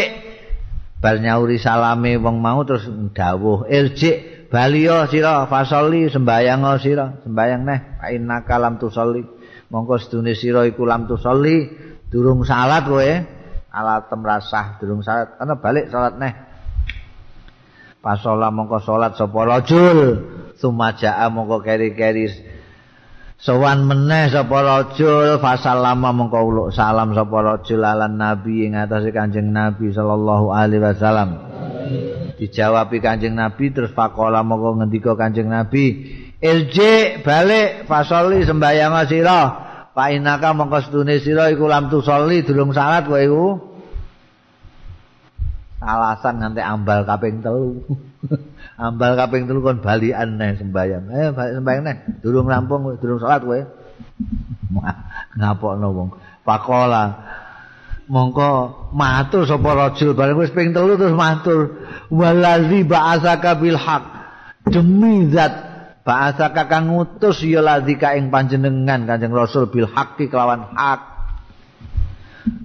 bal 1.00 1.24
nyauri 1.24 1.56
salame 1.56 2.20
wong 2.20 2.44
mau 2.44 2.68
terus 2.68 2.84
dawuh 3.16 3.64
Irji 3.72 4.44
baliyo 4.52 5.08
sira 5.08 5.48
fasoli 5.48 6.12
sembayang 6.12 6.68
sira 6.84 7.24
sembayang 7.24 7.62
neh 7.64 7.80
inna 8.12 8.44
kalam 8.44 8.76
tusolli. 8.76 9.24
Mongko 9.68 10.00
sedune 10.00 10.36
sira 10.36 10.64
iku 10.68 10.84
lam 10.84 11.08
tusolli 11.08 11.68
durung 12.12 12.44
salat 12.44 12.88
kowe 12.88 13.12
alat 13.72 14.04
temrasah 14.08 14.80
durung 14.80 15.04
salat 15.04 15.36
ana 15.40 15.56
balik 15.56 15.92
salat 15.92 16.16
neh. 16.20 16.34
Pasola 18.04 18.52
mongko 18.52 18.80
salat 18.84 19.16
sapa 19.16 19.40
rajul 19.48 20.00
sumajaa 20.56 21.28
mongko 21.32 21.64
keri-keri 21.64 22.32
Sowan 23.38 23.86
meneh 23.86 24.34
sapa 24.34 24.66
rajul 24.66 25.38
fasallama 25.38 26.10
mengko 26.10 26.42
uluk 26.42 26.68
salam 26.74 27.14
sapa 27.14 27.38
rajul 27.46 27.86
lan 27.86 28.18
nabi 28.18 28.66
ing 28.66 28.74
atase 28.74 29.14
Kanjeng 29.14 29.54
Nabi 29.54 29.94
sallallahu 29.94 30.50
alaihi 30.50 30.82
wasallam. 30.82 31.30
Dijawab 32.42 32.90
Kanjeng 32.98 33.38
Nabi 33.38 33.70
terus 33.70 33.94
faqala 33.94 34.42
mengko 34.42 34.82
ngendika 34.82 35.14
Kanjeng 35.14 35.54
Nabi, 35.54 35.86
"Ilji 36.42 37.22
balik 37.22 37.86
fasoli 37.86 38.42
sembayang 38.42 39.06
sira." 39.06 39.42
Pak 39.94 40.10
inaka 40.18 40.58
mengko 40.58 40.82
sedune 40.90 41.22
sira 41.22 41.54
iku 41.54 41.70
lam 41.70 41.94
tu 41.94 42.02
soli 42.02 42.42
durung 42.42 42.74
salat 42.74 43.06
kowe 43.06 43.22
iku. 43.22 43.46
Alasan 45.78 46.42
nganti 46.42 46.62
ambal 46.66 47.06
kaping 47.06 47.46
telu. 47.46 47.86
ambal 48.78 49.18
kaping 49.18 49.50
telu 49.50 49.66
kon 49.66 49.82
bali 49.82 50.14
aneh 50.14 50.56
sembayang. 50.62 51.04
Eh 51.10 51.28
sembayang 51.34 51.84
neh, 51.84 51.98
durung 52.22 52.46
rampung, 52.46 52.96
durung 53.02 53.18
salat 53.18 53.42
kowe. 53.42 53.60
Ngapokno 55.38 55.88
wong. 55.90 56.10
Pakola 56.46 57.04
mongko 58.08 58.52
matur 58.96 59.44
sapa 59.44 59.76
rajul 59.76 60.16
bareng 60.16 60.40
wis 60.40 60.56
ping 60.56 60.72
telu 60.72 60.96
terus 60.96 61.12
matur 61.12 61.76
walazi 62.08 62.88
ba'asaka 62.88 63.60
bil 63.60 63.76
haq 63.76 64.04
demi 64.72 65.28
zat 65.28 65.54
ba'asaka 66.08 66.72
kang 66.72 66.88
ngutus 66.88 67.44
ya 67.44 67.60
lazika 67.60 68.16
ing 68.16 68.32
panjenengan 68.32 69.04
Kanjeng 69.04 69.36
Rasul 69.36 69.68
bil 69.68 69.92
haqqi 69.92 70.32
kelawan 70.32 70.72
hak 70.72 71.02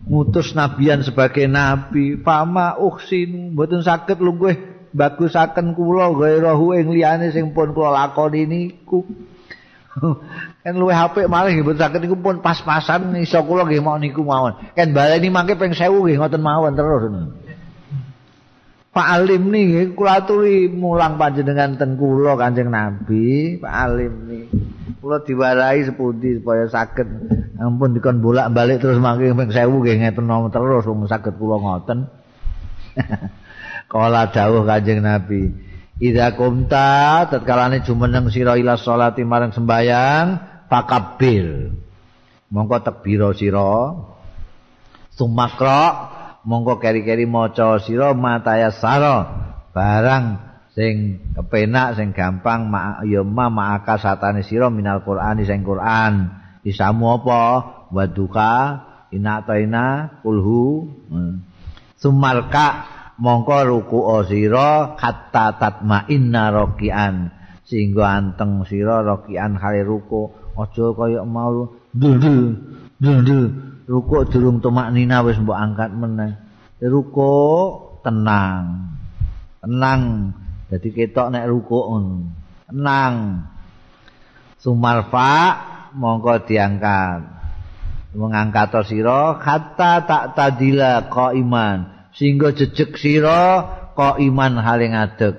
ngutus 0.07 0.55
nabian 0.55 1.03
sebagai 1.03 1.51
nabi 1.51 2.23
fama 2.23 2.79
uksinu 2.79 3.51
mboten 3.59 3.83
saged 3.83 4.23
lungguh 4.23 4.72
bagusaken 4.93 5.73
kula 5.73 6.13
gairahu 6.13 6.77
ing 6.77 6.93
liyane 6.93 7.33
sing 7.33 7.57
pun 7.57 7.73
kula 7.73 7.93
lakoni 7.93 8.45
niku 8.45 9.05
kan 10.65 10.75
luwih 10.77 10.97
apik 10.97 11.29
malih 11.29 11.61
mboten 11.61 11.81
saged 11.81 12.01
niku 12.05 12.17
pun 12.21 12.45
pas-pasan 12.45 13.17
iso 13.21 13.41
kula 13.45 13.65
nggih 13.65 13.81
mau 13.85 13.97
niku 13.97 14.25
mawon 14.25 14.57
kan 14.77 14.93
baleni 14.93 15.29
mangke 15.33 15.57
ping 15.57 15.73
1000 15.73 15.89
nggih 15.89 16.17
ngoten 16.21 16.43
mawon 16.45 16.73
terus 16.77 17.03
Pak 18.93 19.09
Alim 19.09 19.49
nih, 19.49 19.97
kula 19.97 20.21
aturi 20.21 20.69
mulang 20.69 21.17
panjenengan 21.17 21.81
ten 21.81 21.97
kula 21.97 22.37
Kanjeng 22.37 22.69
Nabi, 22.69 23.57
Pak 23.57 23.73
Alim 23.89 24.29
nih. 24.29 24.45
Kula 25.01 25.25
diwarai 25.25 25.81
sepundi 25.89 26.37
supaya 26.37 26.69
saged 26.69 27.09
ampun 27.57 27.97
dikon 27.97 28.21
bolak-balik 28.21 28.85
terus 28.85 29.01
mangke 29.01 29.33
ping 29.33 29.49
1000 29.49 29.65
nggih 29.65 29.97
ngeten 29.97 30.29
terus 30.53 30.85
wong 30.85 31.09
saged 31.09 31.41
kula 31.41 31.57
ngoten. 31.57 32.05
Kala 33.93 34.33
dawuh 34.33 34.65
Kanjeng 34.65 35.05
Nabi, 35.05 35.53
"Idza 36.01 36.33
kumta 36.33 37.29
tatkalane 37.29 37.85
jumeneng 37.85 38.33
sira 38.33 38.57
ila 38.57 38.81
sholati 38.81 39.21
marang 39.21 39.53
sembayang, 39.53 40.27
fakabbir." 40.73 41.77
Mongko 42.49 42.77
takbira 42.81 43.37
sira. 43.37 43.93
Sumakra 45.13 46.09
mongko 46.49 46.81
keri-keri 46.81 47.29
maca 47.29 47.77
sira 47.85 48.17
mataya 48.17 48.73
sara 48.73 49.29
barang 49.77 50.25
sing 50.73 51.21
kepenak 51.37 52.01
sing 52.01 52.17
gampang 52.17 52.73
ya 53.05 53.21
ma 53.21 53.53
maaka 53.53 54.01
satane 54.01 54.41
sira 54.41 54.73
minal 54.73 55.05
qur'ani 55.05 55.45
sing 55.45 55.61
Qur'an 55.63 56.33
isamu 56.65 57.21
apa 57.21 57.43
waduka 57.93 58.53
ina 59.13 59.45
taina 59.45 60.17
kulhu 60.25 60.89
hmm. 61.13 61.35
sumarka 62.01 62.89
mongko 63.23 63.59
ruku 63.63 63.99
sira 64.27 64.99
hatta 64.99 65.55
tatma 65.55 66.11
inna 66.11 66.51
rakian 66.51 67.31
sehingga 67.63 68.19
anteng 68.19 68.67
sira 68.67 69.07
rakian 69.07 69.55
kali 69.63 69.87
ruku. 69.87 70.43
Aja 70.53 70.93
kaya 70.93 71.25
mau 71.25 71.73
dul 71.97 72.21
dul 72.21 73.43
ruku 73.89 74.29
durung 74.29 74.61
tumak 74.61 74.93
nina 74.93 75.25
wis 75.25 75.39
mbok 75.41 75.57
angkat 75.57 75.95
meneh. 75.95 76.37
Ruku 76.83 77.33
tenang. 78.03 78.91
Tenang. 79.63 80.35
Jadi 80.69 80.89
ketok 80.93 81.33
nek 81.33 81.49
ruku 81.49 81.79
tenang. 82.69 83.47
Sumarfa 84.61 85.33
mongko 85.97 86.45
diangkat. 86.45 87.33
Mengangkat 88.13 88.77
sira 88.93 89.41
kata 89.41 90.05
tak 90.05 90.37
tadila 90.37 91.09
qaiman 91.09 92.02
sehingga 92.17 92.53
jejeg 92.53 92.93
sira 92.97 93.41
qaiman 93.97 94.61
hale 94.61 94.87
ngadeg. 94.93 95.35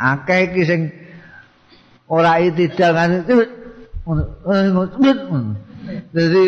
Akeh 0.00 0.50
iki 0.50 0.62
sing 0.66 0.80
ora 2.10 2.42
itidal 2.42 2.92
kan 2.96 3.10
jadi 6.10 6.44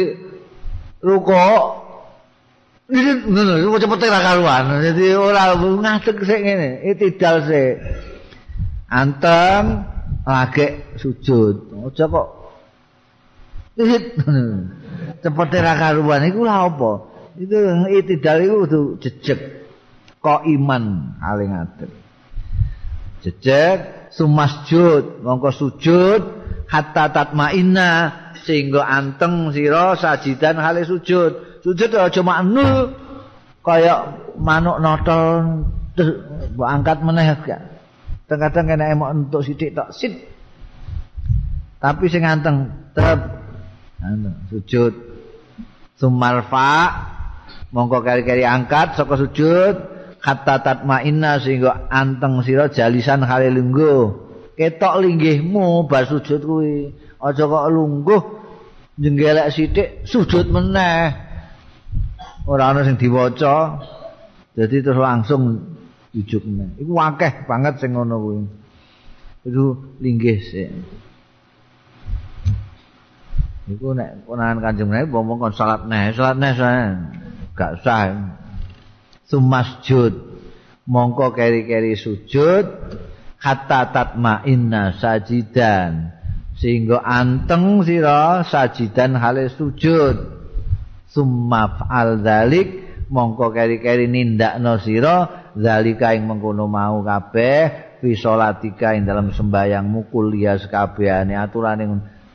ruko 1.02 1.46
ngono 2.92 3.52
iku 3.62 3.76
cepet 3.78 4.02
ra 4.10 4.20
karuan. 4.20 4.64
Dadi 4.82 5.06
ora 5.14 5.54
ngadeg 5.54 6.16
sik 6.26 6.40
ngene 6.42 6.68
itidal 6.90 7.36
sik. 7.46 7.74
Anteng 8.92 9.86
lagi 10.26 10.66
sujud. 11.00 11.72
Aja 11.88 12.04
kok. 12.10 12.28
Cepet 15.22 15.50
ra 15.62 15.74
karuan. 15.78 16.26
Iku 16.26 16.42
lha 16.42 16.68
apa 16.68 17.11
itu 17.38 17.58
itidal 17.92 18.38
iku 18.44 18.54
kudu 18.66 18.80
jejeg 19.00 19.40
kok 20.20 20.44
iman 20.44 21.16
aling 21.20 21.50
ngadeg 21.52 21.90
jejeg 23.24 23.78
sumasjud 24.12 25.24
mongko 25.24 25.50
sujud 25.50 26.22
hatta 26.72 27.12
tatmainna 27.12 28.22
sehingga 28.42 28.82
anteng 28.82 29.54
sira 29.54 29.94
sajidan 29.94 30.58
hale 30.58 30.82
sujud. 30.88 31.62
Sujud 31.62 31.90
aja 31.94 32.20
maknu 32.24 32.90
kaya 33.62 34.18
manuk 34.34 34.82
notol 34.82 35.62
mbok 36.56 36.68
angkat 36.68 36.98
meneh 37.04 37.28
gak. 37.44 37.60
Kadang-kadang 38.26 38.64
kena 38.72 38.84
emok 38.96 39.10
untuk 39.12 39.42
sithik 39.44 39.76
tok 39.76 39.92
sit. 39.92 40.16
Tapi 41.76 42.04
sing 42.08 42.24
anteng 42.24 42.72
tetep 42.96 43.20
sujud. 44.48 44.92
Sumarfa 46.00 46.72
mongko 47.72 48.04
kari-kari 48.04 48.44
angkat 48.44 48.94
saka 48.94 49.16
sujud 49.16 49.74
kata 50.22 50.62
tatmainna 50.62 51.42
sehingga 51.42 51.90
anteng 51.90 52.44
sira 52.46 52.70
jalisan 52.70 53.26
hale 53.26 53.50
lungguh. 53.50 54.30
Ketok 54.54 55.02
linggihmu 55.02 55.90
bar 55.90 56.06
sujud 56.06 56.40
kuwi. 56.44 56.94
aja 57.22 57.46
kok 57.46 57.70
lungguh 57.70 58.22
jenggelek 59.00 59.50
sithik 59.50 59.88
sujud 60.06 60.52
meneh. 60.52 61.10
Ora 62.46 62.70
ana 62.70 62.86
sing 62.86 63.00
diwaca. 63.00 63.82
Jadi 64.52 64.84
terus 64.84 65.00
langsung 65.00 65.72
ujug 66.12 66.44
meneh. 66.44 66.76
Iku 66.78 66.92
akeh 66.94 67.48
banget 67.48 67.80
sing 67.82 67.96
ngono 67.96 68.16
kuwi. 68.20 68.38
Itu 69.48 69.64
linggih 69.98 70.38
sik. 70.38 70.70
Iku 73.72 73.94
nek 73.94 74.26
ponakan 74.28 74.58
kanjeng 74.58 74.90
Nabi 74.90 75.08
ngomong 75.08 75.38
kon 75.38 75.54
salat 75.54 75.86
neh 75.86 76.12
salat 76.12 76.36
neh 76.36 76.52
gak 77.56 77.84
sah 77.84 78.12
sumasjud. 79.32 80.34
Mongko 80.82 81.30
keri-keri 81.32 81.94
sujud 81.94 82.66
hatta 83.38 83.80
tatma 83.94 84.42
inna 84.44 84.92
sajidan. 84.98 86.10
Sehingga 86.58 87.00
anteng 87.00 87.80
sira 87.86 88.44
sajidan 88.44 89.16
hale 89.16 89.48
sujud. 89.48 90.42
Summa 91.08 91.76
fa'al 91.76 92.24
dzalik 92.24 92.68
mongko 93.12 93.52
keri-keri 93.52 94.08
nindakno 94.08 94.80
sira 94.80 95.48
zalika 95.52 96.16
ing 96.16 96.24
mengkono 96.24 96.64
mau 96.64 97.04
kabeh 97.04 97.60
fi 98.00 98.10
salatika 98.16 98.96
ing 98.96 99.04
dalam 99.04 99.30
sembayangmu 99.30 100.08
kuliah 100.08 100.56
sekabehane 100.56 101.36
aturane. 101.36 101.84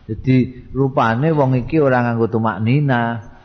Jadi 0.08 0.70
rupane 0.72 1.36
wong 1.36 1.68
iki 1.68 1.84
ora 1.84 2.06
nganggo 2.06 2.32
tumak 2.32 2.64
nina 2.64 3.36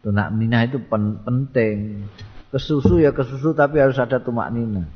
tumak 0.00 0.28
nina 0.32 0.64
itu 0.64 0.80
penting. 0.88 2.08
Kesusu 2.50 2.98
ya 2.98 3.14
kesusu 3.14 3.54
tapi 3.54 3.78
harus 3.78 4.00
ada 4.00 4.18
tumak 4.18 4.50
nina. 4.50 4.88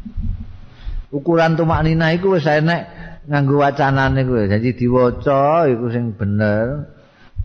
Ukuran 1.15 1.55
tumak 1.55 1.87
nina 1.87 2.11
iku 2.17 2.35
wis 2.35 2.49
enek 2.49 2.89
nganggo 3.31 3.63
wacanane 3.63 4.27
kuwi. 4.27 4.51
Dadi 4.51 4.75
diwaca 4.75 5.71
iku 5.71 5.87
sing 5.93 6.17
bener. 6.17 6.91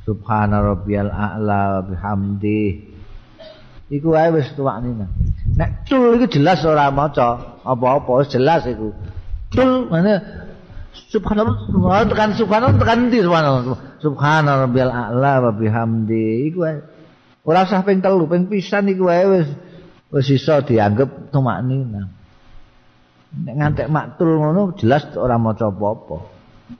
Subhana 0.07 0.63
rabbiyal 0.65 1.11
a'la 1.11 1.85
bihamdi. 1.85 2.89
Iku 3.89 4.17
wae 4.17 4.29
wis 4.33 4.49
tuwakne 4.57 5.05
nek 5.59 5.85
tul 5.85 6.17
iku 6.17 6.25
jelas 6.29 6.63
ora 6.65 6.89
maca 6.89 7.59
apa-apa 7.61 8.25
jelas 8.31 8.65
iku. 8.65 8.95
Tul 9.53 9.89
mana 9.91 10.17
subhanallah 11.13 12.05
tekan 12.09 12.33
subhanallah 12.33 12.77
tekan 12.81 13.13
ndi 13.13 13.21
subhanallah? 13.21 13.77
Subhana 14.01 14.65
a'la 14.65 15.33
wa 15.43 15.51
bihamdi. 15.53 16.49
Iku 16.49 16.57
wae 16.65 16.81
ora 17.49 17.65
usah 17.65 17.81
ping 17.81 18.05
telu 18.05 18.29
ping 18.29 18.45
pisan 18.45 18.85
iku 18.93 19.09
wae 19.09 19.25
wis 19.25 19.49
wis 20.13 20.27
iso 20.29 20.61
dianggep 20.61 21.33
tumaknina 21.33 22.19
nek 23.29 23.55
ngantek 23.57 23.87
maktul 23.89 24.41
ngono 24.41 24.73
jelas 24.77 25.05
ora 25.13 25.37
maca 25.37 25.69
apa-apa. 25.69 26.17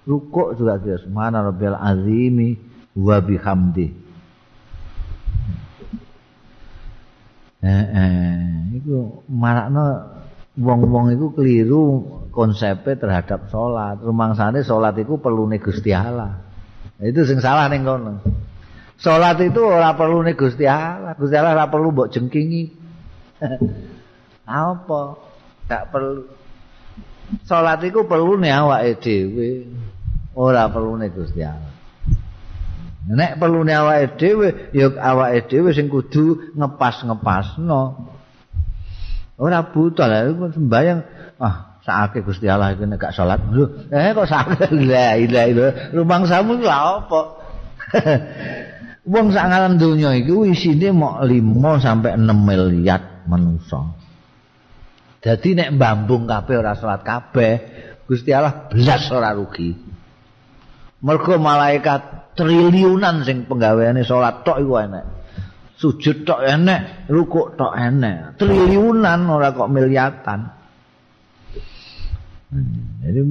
Rukuk 0.06 0.58
juga 0.58 0.78
jelas. 0.82 1.06
Mana 1.10 1.42
rabbil 1.46 1.78
azimi 1.78 2.58
wa 2.98 3.18
bihamdi. 3.22 3.88
Eh 7.60 7.86
eh 7.92 8.40
iku 8.80 9.26
marakno 9.28 10.16
wong-wong 10.56 11.12
iku 11.18 11.28
keliru 11.36 11.84
konsepnya 12.32 12.96
terhadap 12.96 13.52
salat 13.52 14.00
rumangsane 14.00 14.64
salat 14.64 14.96
iku 15.02 15.20
perlu 15.20 15.50
Gusti 15.58 15.92
Allah. 15.92 16.40
Itu 17.02 17.26
sing 17.26 17.44
salah 17.44 17.68
ning 17.68 17.84
kono 17.84 18.22
salat 19.00 19.40
itu 19.42 19.60
ora 19.64 19.96
perlu 19.96 20.22
Gusti 20.36 20.68
Allah 20.68 21.16
Gusti 21.16 21.36
Allah 21.36 21.56
ora 21.56 21.72
perlu 21.72 21.96
mbok 21.96 22.12
jengkingi 22.12 22.64
apa 24.46 25.02
gak 25.66 25.84
perlu 25.94 26.40
Salat 27.46 27.86
iku 27.86 28.10
perlune 28.10 28.50
awake 28.50 29.06
dhewe, 29.06 29.50
ora 30.34 30.66
perlune 30.74 31.14
Gusti 31.14 31.46
Allah. 31.46 31.74
Nek 33.10 33.38
perlune 33.38 33.74
awake 33.74 34.18
dhewe, 34.18 34.48
ya 34.74 34.90
awake 34.98 35.46
dhewe 35.46 35.70
sing 35.70 35.94
kudu 35.94 36.58
ngepas-ngepasno. 36.58 37.84
Ora 39.40 39.60
butuh 39.72 40.10
lah 40.10 40.26
iku 40.26 40.52
sembayang 40.52 41.00
ah 41.40 41.80
sakake 41.86 42.26
Gusti 42.26 42.50
Allah 42.50 42.74
iki 42.74 42.90
nek 42.90 42.98
gak 42.98 43.14
salat. 43.14 43.40
Eh 43.94 44.10
kok 44.18 44.26
sakake 44.26 44.74
la 44.90 45.16
ilaha 45.22 45.46
illallah. 45.46 45.74
Rumangsamu 45.94 46.54
lha 46.66 46.78
apa? 46.98 47.22
Wong 49.10 49.34
sak 49.34 49.50
ngalam 49.50 49.82
donya 49.82 50.14
iki 50.14 50.54
isine 50.54 50.94
mok 50.94 51.26
5 51.26 51.82
sampai 51.82 52.14
6 52.14 52.30
miliar 52.46 53.26
manusa. 53.26 53.98
Dadi 55.18 55.58
nek 55.58 55.74
mbambung 55.74 56.30
kabeh 56.30 56.62
ora 56.62 56.78
salat 56.78 57.02
kabeh, 57.02 57.54
Gusti 58.06 58.30
Allah 58.30 58.70
blas 58.70 59.10
ora 59.10 59.34
rugi. 59.34 59.74
Mergo 61.02 61.42
malaikat 61.42 62.38
triliunan 62.38 63.26
sing 63.26 63.50
penggaweane 63.50 64.06
salat 64.06 64.46
tok 64.46 64.62
iku 64.62 64.78
enek. 64.78 65.06
Sujud 65.80 66.28
tok 66.28 66.46
enek, 66.46 67.10
rukuk 67.10 67.58
tok 67.58 67.74
enek. 67.74 68.38
Triliunan 68.38 69.26
ora 69.26 69.50
kok 69.50 69.74
miliatan. 69.74 70.40
Hmm, 72.50 73.02
jadi 73.02 73.22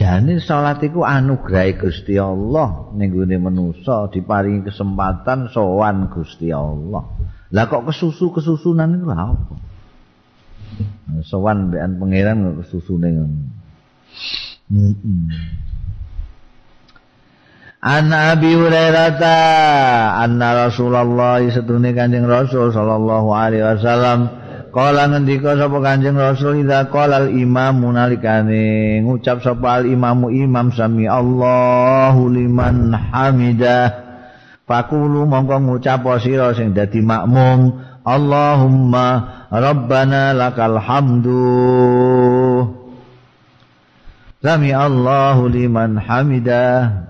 jane 0.00 0.40
salat 0.40 0.80
iku 0.80 1.04
anugerah 1.04 1.76
Gusti 1.76 2.16
Allah 2.16 2.88
ning 2.96 3.12
gone 3.12 3.36
manusa 3.36 4.08
diparingi 4.08 4.64
kesempatan 4.64 5.52
sowan 5.52 6.08
Gusti 6.08 6.48
Allah. 6.48 7.04
Lah 7.52 7.64
kok 7.68 7.84
kesusu-kesusunan 7.84 8.96
iku 8.96 9.12
apa? 9.12 9.54
sowan 11.20 11.68
mbekan 11.68 12.00
pangeran 12.00 12.64
kok 12.64 12.72
susune 12.72 13.08
ngono. 13.12 13.38
An 17.80 18.12
Abi 18.12 18.56
Hurairah 18.56 19.20
anna 20.16 20.68
Rasulullah 20.68 21.44
setune 21.44 21.92
Kanjeng 21.92 22.24
Rasul 22.24 22.72
sallallahu 22.72 23.28
alaihi 23.36 23.64
wasallam 23.64 24.39
kala 24.70 25.10
ngendika 25.10 25.58
sapa 25.58 25.78
Kanjeng 25.82 26.14
Rasul 26.16 26.62
ida 26.62 26.86
qala 26.88 27.26
al 27.26 27.34
imam 27.34 27.82
munalikane 27.82 28.98
ngucap 29.02 29.42
sapa 29.42 29.82
al 29.82 29.90
imamu 29.90 30.30
imam 30.30 30.70
sami 30.70 31.10
Allahu 31.10 32.30
liman 32.30 32.94
hamidah 32.94 34.10
Fakulu 34.70 35.26
mongko 35.26 35.66
ngucap 35.66 36.06
sira 36.22 36.54
sing 36.54 36.70
dadi 36.70 37.02
makmum 37.02 37.74
Allahumma 38.06 39.06
Rabbana 39.50 40.30
lakal 40.30 40.78
hamdu. 40.78 41.42
Sami 44.38 44.70
Allahu 44.70 45.50
liman 45.50 45.98
hamidah 45.98 47.02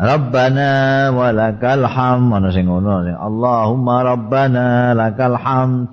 Rabbana 0.00 0.70
walakal 1.12 1.84
hamd. 1.84 2.24
Mana 2.24 2.48
sing 2.56 2.72
ngono 2.72 3.04
Allahumma 3.04 4.08
Rabbana 4.08 4.96
lakal 4.96 5.36
hamd 5.36 5.92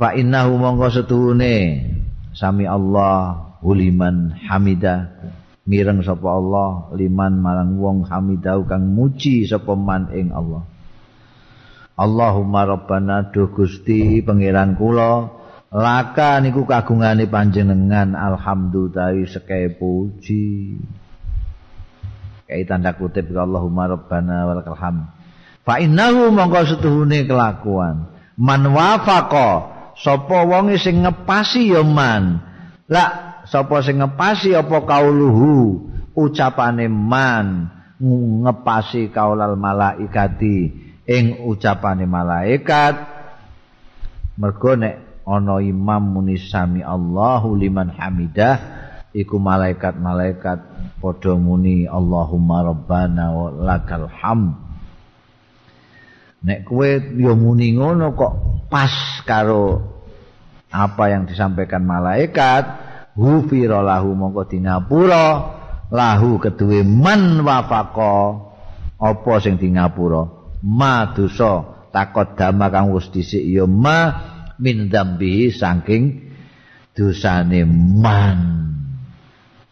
Fa 0.00 0.16
innahu 0.16 0.56
mongko 0.56 0.88
setuhune 0.88 1.84
Sami 2.32 2.64
Allahu 2.64 3.74
liman 3.74 4.32
hamidah. 4.48 5.12
Mireng 5.68 6.00
sapa 6.00 6.24
Allah 6.24 6.88
liman 6.96 7.36
marang 7.36 7.76
wong 7.76 8.08
hamidah 8.08 8.64
kang 8.64 8.96
muji 8.96 9.44
sapa 9.44 9.76
man 9.76 10.08
ing 10.16 10.32
Allah. 10.32 10.64
Allahumma 12.00 12.64
rabbana 12.64 13.28
duh 13.28 13.52
Gusti 13.52 14.24
pangeran 14.24 14.80
kula 14.80 15.36
laka 15.68 16.40
niku 16.40 16.64
kagungane 16.64 17.28
panjenengan 17.28 18.16
alhamdulillah 18.16 19.20
sekae 19.28 19.76
puji. 19.76 20.80
Kae 22.48 22.62
tanda 22.64 22.96
kutip 22.96 23.28
Allahumma 23.36 23.84
rabbana 23.84 24.48
walakal 24.48 24.80
hamd. 24.80 25.12
Fa 25.60 25.76
innahu 25.76 26.32
mongko 26.32 26.60
setuhune 26.66 27.28
kelakuan. 27.28 28.08
Man 28.40 28.64
wafaqa 28.72 29.79
sapa 30.00 30.48
wong 30.48 30.74
sing 30.80 31.04
ngepasi 31.04 31.72
ya 31.72 31.84
man? 31.84 32.40
La 32.90 33.44
sapa 33.46 33.84
sing 33.84 34.00
ngepasi 34.00 34.56
apa 34.56 34.82
kauluhu? 34.84 35.88
Ucapane 36.16 36.90
man 36.90 37.70
ngepasi 38.44 39.12
kaulal 39.14 39.54
malaikati. 39.54 40.88
Ing 41.10 41.42
ucapane 41.46 42.06
malaikat 42.06 43.20
mergo 44.40 44.72
nek 44.72 45.24
ana 45.28 45.60
imam 45.60 46.02
muni 46.16 46.40
sami 46.40 46.80
Allahu 46.80 47.52
liman 47.58 47.92
hamidah 47.92 48.56
iku 49.12 49.36
malaikat-malaikat 49.36 50.58
padha 51.02 51.34
muni 51.36 51.84
Allahumma 51.84 52.72
rabbana 52.72 53.24
wa 53.34 53.48
lakal 53.52 54.06
hamd 54.06 54.69
nek 56.40 56.64
kowe 56.64 56.88
yo 57.20 57.36
muni 57.36 57.76
ngono 57.76 58.16
kok 58.16 58.32
pas 58.72 58.92
karo 59.28 59.80
apa 60.70 61.04
yang 61.10 61.26
disampaikan 61.26 61.82
malaikat 61.82 62.64
hufira 63.18 63.82
lahu 63.82 64.14
mongko 64.14 64.48
dingapura 64.48 65.26
lahu 65.90 66.38
kedue 66.38 66.86
man 66.86 67.42
wafaqa 67.42 68.14
apa 69.00 69.32
sing 69.42 69.58
dingapura 69.58 70.28
ma 70.64 71.10
dosa 71.12 71.88
takot 71.90 72.38
dama 72.38 72.70
kang 72.70 72.94
wis 72.94 73.10
dhisik 73.10 73.42
ya 73.42 73.66
ma 73.66 73.98
min 74.60 74.92
dzambihi 74.92 75.50
saking 75.50 76.30
dosane 76.94 77.64
man. 77.64 78.40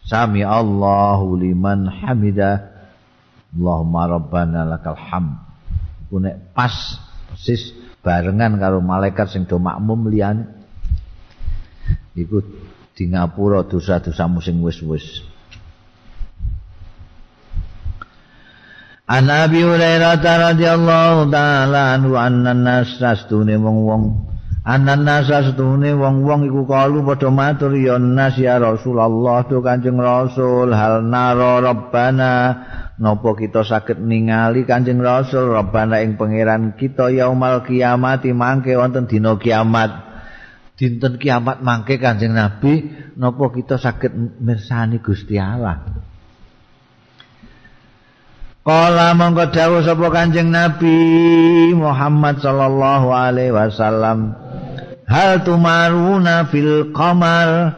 Sami 0.09 0.41
Allahu 0.41 1.37
liman 1.37 1.85
hamida 1.85 2.73
Allahumma 3.53 4.09
rabbana 4.09 4.65
lakal 4.65 4.97
kunek 6.09 6.53
pas 6.57 6.73
persis 7.29 7.71
barengan 8.01 8.57
karo 8.57 8.81
malaikat 8.81 9.29
sing 9.29 9.45
do 9.45 9.61
makmum 9.61 10.09
liyane. 10.09 10.45
Iku 12.17 12.43
di 12.97 13.07
ngapura 13.07 13.63
dosa-dosamu 13.63 14.43
sing 14.43 14.59
wis-wis. 14.59 15.23
An 19.09 19.25
Abi 19.25 19.65
Hurairah 19.65 20.21
radhiyallahu 20.21 21.33
taala 21.33 21.97
anhu 21.97 22.13
anna 22.13 22.53
nas 22.53 22.99
sastune 22.99 23.57
wong-wong. 23.57 24.29
Anan 24.69 25.01
nasa 25.01 25.49
setune 25.49 25.97
wong-wong 25.97 26.45
iku 26.45 26.67
kalu 26.69 27.01
padha 27.01 27.33
matur 27.33 27.73
ya 27.73 27.97
nas 27.97 28.37
ya 28.37 28.61
Rasulullah 28.61 29.41
tu 29.49 29.65
Kanjeng 29.65 29.97
Rasul 29.97 30.75
hal 30.77 31.01
naro 31.09 31.57
rabbana 31.57 32.53
napa 32.99 33.33
kita 33.33 33.63
saged 33.63 33.97
ningali 34.03 34.67
Kanjeng 34.67 34.99
Rasul? 34.99 35.55
Rabbana 35.55 36.03
ing 36.03 36.19
pangeran 36.19 36.75
kita 36.75 37.09
yaumal 37.09 37.63
kiamat 37.63 38.27
mangke 38.35 38.75
wonten 38.75 39.07
dina 39.07 39.39
kiamat. 39.39 40.11
Dinten 40.75 41.15
kiamat 41.19 41.63
mangke 41.63 41.97
Kanjeng 41.97 42.35
Nabi. 42.35 42.91
Napa 43.15 43.49
kita 43.55 43.79
saged 43.79 44.11
mirsani 44.43 44.99
Gusti 44.99 45.39
Allah? 45.39 46.07
Kala 48.59 49.15
mongko 49.17 49.49
dawuh 49.49 49.81
sapa 49.81 50.07
Kanjeng 50.13 50.51
Nabi 50.53 50.93
Muhammad 51.73 52.43
sallallahu 52.43 53.07
alaihi 53.09 53.55
wasallam. 53.55 54.35
Hal 55.09 55.41
tumaruna 55.41 56.45
fil 56.53 56.93
qamar 56.93 57.73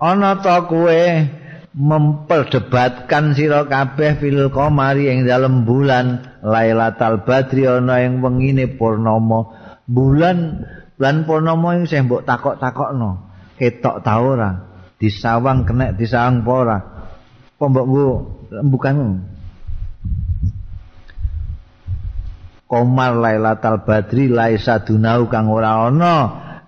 ana 0.00 0.42
ta 0.42 0.66
kowe 0.66 1.04
memperdebatkan 1.74 3.34
sira 3.34 3.66
kabeh 3.66 4.22
fil 4.22 4.46
qamari 4.54 5.10
ing 5.10 5.26
dalem 5.26 5.66
bulan 5.66 6.22
Lailatul 6.38 7.26
Badri 7.26 7.66
ana 7.66 7.98
ing 7.98 8.22
wengine 8.22 8.70
purnama. 8.70 9.50
Bulan 9.84 10.62
bulan 10.94 11.16
purnama 11.26 11.68
ing 11.74 11.90
sing 11.90 12.06
mbok 12.06 12.22
takok-takokno. 12.22 13.26
Ketok 13.58 14.06
ta 14.06 14.22
ora? 14.22 14.50
Disawang 15.02 15.66
kenek 15.66 15.98
disawang 15.98 16.46
apa 16.46 16.52
ora? 16.54 16.78
Apa 17.58 17.64
mbok 17.66 17.86
bukan 18.70 18.94
Komar 22.70 23.12
Lailatul 23.18 23.82
Badri 23.82 24.30
laisa 24.30 24.78
dunau 24.86 25.26
kang 25.26 25.50
ora 25.50 25.90
ana. 25.90 26.16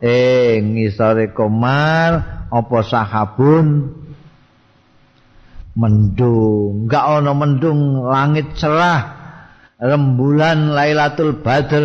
Ing 0.02 0.76
ngisore 0.76 1.30
Komar 1.30 2.42
apa 2.50 2.78
sahabun 2.82 3.66
mendung. 5.76 6.88
Enggak 6.88 7.04
ana 7.04 7.32
mendung 7.36 8.02
langit 8.08 8.56
cerah. 8.56 9.14
Rembulan 9.76 10.72
Lailatul 10.72 11.44
Badr 11.44 11.84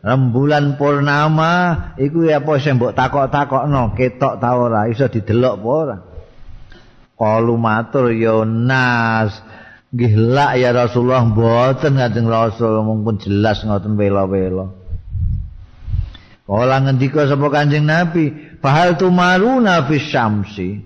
rembulan 0.00 0.80
purnama 0.80 1.76
iku 2.00 2.24
ya 2.24 2.40
apa 2.40 2.56
sing 2.58 2.80
mbok 2.80 2.96
takok-takokno? 2.96 3.94
Ketok 3.94 4.34
ta 4.40 4.56
ora? 4.56 4.88
Iso 4.88 5.06
didelok 5.06 5.54
apa 5.60 5.68
ora? 5.68 5.96
Kalu 7.20 7.54
matur 7.60 8.10
ya 8.16 8.42
nas. 8.48 9.38
Nggih 9.90 10.14
lak 10.16 10.52
ya 10.56 10.70
Rasulullah 10.70 11.26
mboten 11.26 11.98
Kanjeng 11.98 12.30
Rasul. 12.30 12.80
Mumpun 12.80 13.20
jelas 13.20 13.60
ngoten 13.66 13.98
wela-wela. 13.98 14.72
Kala 16.46 16.76
ngendika 16.82 17.30
sapa 17.30 17.46
Kanjeng 17.50 17.86
Nabi, 17.86 18.58
"Fahal 18.58 18.98
tumaruna 18.98 19.86
fis 19.86 20.02
syamsi." 20.08 20.82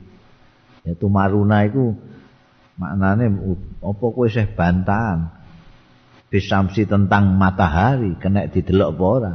Ya 0.85 0.93
tumaruna 0.97 1.65
iku 1.65 1.97
maknane 2.75 3.31
apa 3.83 4.05
kowe 4.11 4.27
isih 4.27 4.51
bantahan 4.55 5.31
fis 6.35 6.51
syamsi 6.51 6.83
tentang 6.83 7.39
matahari 7.39 8.19
kena 8.19 8.51
didelok 8.51 8.89
apa 8.91 9.05
ora. 9.07 9.33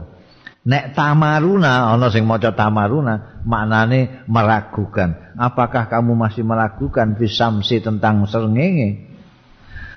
Nek 0.59 0.91
tamaruna 0.91 1.95
ana 1.95 2.11
sing 2.11 2.27
maca 2.27 2.51
tamaruna 2.51 3.39
maknane 3.47 4.27
meragukan. 4.27 5.31
Apakah 5.39 5.87
kamu 5.87 6.19
masih 6.19 6.43
meragukan 6.43 7.15
fis 7.15 7.39
syamsi 7.39 7.79
tentang 7.79 8.27
srengenge? 8.27 9.07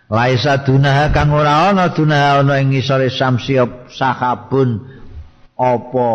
Laisa 0.06 0.62
dunaha 0.62 1.10
kang 1.10 1.34
ora 1.34 1.74
ana 1.74 1.90
dunaha 1.90 2.46
ana 2.46 2.62
ing 2.62 2.70
ngisore 2.70 3.10
samsi 3.10 3.58
sahabun 3.90 4.86
apa 5.58 6.08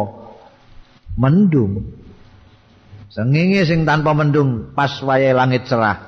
mendung. 1.20 1.92
Sengenge 3.12 3.68
sing 3.68 3.84
tanpa 3.84 4.16
mendung 4.16 4.72
pas 4.72 5.04
wayahe 5.04 5.36
langit 5.36 5.68
cerah. 5.68 6.07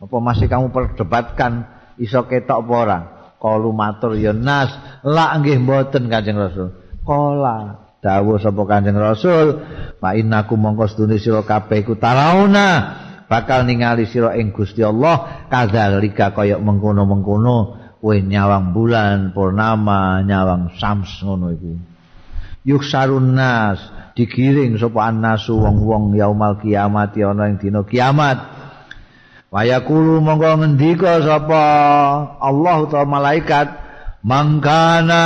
Apa 0.00 0.16
masih 0.16 0.48
kamu 0.48 0.72
perdebatkan? 0.72 1.68
Iso 2.00 2.24
ketok 2.24 2.64
apa 2.64 2.72
ora? 2.72 2.98
Kalu 3.36 3.72
matur 3.72 4.16
ya 4.16 4.32
nas, 4.32 4.72
la 5.04 5.36
nggih 5.36 5.60
mboten 5.60 6.08
Kanjeng 6.08 6.40
Rasul. 6.40 6.72
Kala 7.04 7.76
dawuh 8.00 8.40
sapa 8.40 8.64
Kanjeng 8.64 8.96
Rasul, 8.96 9.60
fa 10.00 10.16
innakum 10.16 10.60
mongko 10.60 10.88
sedune 10.88 11.20
sira 11.20 11.44
kabeh 11.44 11.84
iku 11.84 12.00
tarauna. 12.00 13.00
Bakal 13.28 13.68
ningali 13.68 14.08
sira 14.08 14.34
ing 14.40 14.50
Gusti 14.56 14.82
Allah 14.82 15.46
kadzalika 15.46 16.34
kaya 16.34 16.58
mengkono-mengkono 16.58 17.56
kowe 18.00 18.16
nyawang 18.16 18.72
bulan 18.74 19.30
purnama 19.36 20.24
nyawang 20.24 20.74
sams 20.80 21.20
ngono 21.20 21.52
iku. 21.52 21.72
Yuksarun 22.64 23.36
nas 23.36 23.80
digiring 24.16 24.76
sapa 24.76 25.12
annasu 25.12 25.60
wong-wong 25.60 26.16
yaumal 26.16 26.60
kiamat 26.60 27.16
ana 27.20 27.48
ing 27.48 27.56
dina 27.56 27.84
kiamat 27.84 28.59
wayakulu 29.50 30.22
monggo 30.22 30.62
ngendika 30.62 31.20
sapa? 31.22 31.64
Allah 32.38 32.74
utawa 32.86 33.06
malaikat 33.06 33.68
mangkana 34.22 35.24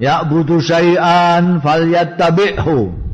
ya'budu 0.00 0.58
syai'an 0.64 1.60
falyattabi'hu. 1.60 3.08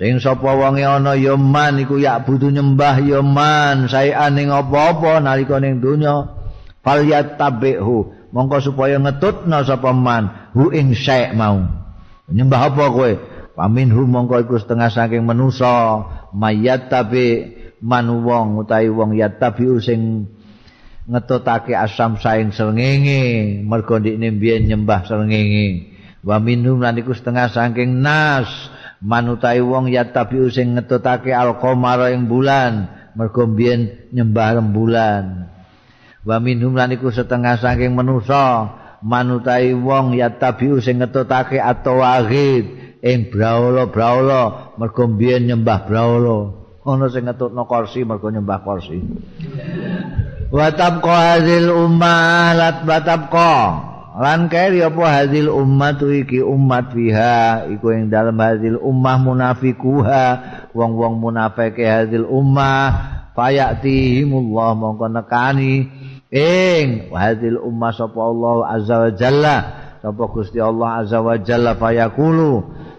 Sing 0.00 0.16
sapa 0.16 0.56
wonge 0.56 0.80
ana 0.80 1.12
ya 1.12 1.36
man 1.36 1.76
iku 1.76 2.00
ya 2.00 2.24
butuh 2.24 2.48
nyembah 2.48 3.04
ya 3.04 3.20
man 3.20 3.84
saean 3.84 4.32
ning 4.32 4.48
apa-apa 4.48 5.20
nalika 5.20 5.60
ning 5.60 5.84
donya 5.84 6.40
fal 6.80 7.04
yattabihu 7.04 8.08
mongko 8.32 8.64
supaya 8.64 8.96
ngetutna 8.96 9.60
sapa 9.60 9.92
man 9.92 10.50
hu 10.56 10.72
ing 10.72 10.96
sae 10.96 11.36
mau. 11.36 11.68
Nyembah 12.32 12.72
apa 12.72 12.84
kowe? 12.88 13.12
Paminhu 13.52 14.08
mongko 14.08 14.40
iku 14.40 14.56
setengah 14.56 14.88
saking 14.88 15.28
manusa 15.28 16.00
mayat 16.32 16.88
tabi 16.88 17.59
man 17.80 18.08
wong 18.24 18.60
utawi 18.60 18.88
wong 18.92 19.16
yattabi 19.16 19.66
sing 19.80 20.28
ngetutake 21.10 21.74
asam 21.74 22.20
saing 22.20 22.54
srengenge 22.54 23.60
mergo 23.66 23.98
ndikne 23.98 24.30
biyen 24.36 24.68
nyembah 24.70 25.04
srengenge. 25.08 25.96
Wa 26.20 26.36
minhum 26.36 26.84
lan 26.84 27.00
iku 27.00 27.16
setengah 27.16 27.48
saking 27.48 28.04
nas 28.04 28.48
manutai 29.00 29.64
wong 29.64 29.88
ya 29.88 30.12
tabiu 30.12 30.52
sing 30.52 30.76
ngetutake 30.76 31.32
al-qamara 31.32 32.12
ing 32.12 32.28
bulan 32.28 32.92
mergo 33.16 33.48
mbiyen 33.48 34.12
nyembah 34.12 34.60
rembulan 34.60 35.48
wa 36.20 36.36
minhum 36.36 36.76
lan 36.76 36.92
iku 36.92 37.08
setengah 37.08 37.56
saking 37.56 37.96
manusa 37.96 38.76
manutai 39.00 39.72
wong 39.72 40.12
ya 40.12 40.36
tabiu 40.36 40.84
sing 40.84 41.00
ngetutake 41.00 41.56
at-tawahid 41.56 43.00
ing 43.00 43.32
braula-braula 43.32 44.76
mergo 44.76 45.08
mbiyen 45.08 45.48
nyembah 45.48 45.88
braula 45.88 46.59
ana 46.86 47.06
sing 47.12 47.28
ngetutno 47.28 47.68
kursi 47.68 48.04
mergo 48.08 48.32
nyembah 48.32 48.60
kursi. 48.64 48.98
Wa 50.50 50.72
tabqa 50.74 51.36
hadhil 51.36 51.70
ummah 51.70 52.56
lat 52.56 52.82
batabqa 52.82 53.90
lan 54.20 54.50
keri 54.50 54.82
apa 54.82 55.22
hadil 55.22 55.48
ummatu 55.48 56.10
iki 56.10 56.42
umat 56.42 56.90
fiha 56.90 57.70
iku 57.70 57.94
ing 57.94 58.10
dalem 58.10 58.34
hadil 58.42 58.76
ummah 58.82 59.22
munafikuha 59.22 60.24
wong-wong 60.74 61.22
munafike 61.22 61.86
hadil 61.86 62.26
ummah 62.26 62.90
fayatihimullah 63.38 64.74
mongko 64.74 65.06
nekani 65.14 65.86
ing 66.34 67.08
hadil 67.14 67.62
ummah 67.62 67.94
sapa 67.94 68.18
Allah 68.18 68.56
azza 68.74 68.96
wa 68.98 69.10
jalla 69.14 69.56
sapa 70.02 70.22
Gusti 70.26 70.58
Allah 70.58 71.06
azza 71.06 71.22
wa 71.22 71.38
jalla 71.38 71.78
fayaqulu 71.78 72.52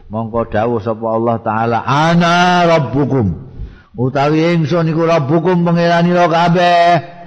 mongko 0.07 0.47
dawuh 0.47 0.79
sapa 0.79 1.05
Allah 1.11 1.35
taala 1.43 1.83
ana 1.83 2.63
rabbukum 2.71 3.50
utawi 3.95 4.55
ingsun 4.55 4.91
iku 4.91 5.03
rabbukum 5.07 5.67
pangeranira 5.67 6.27
kabeh. 6.31 7.19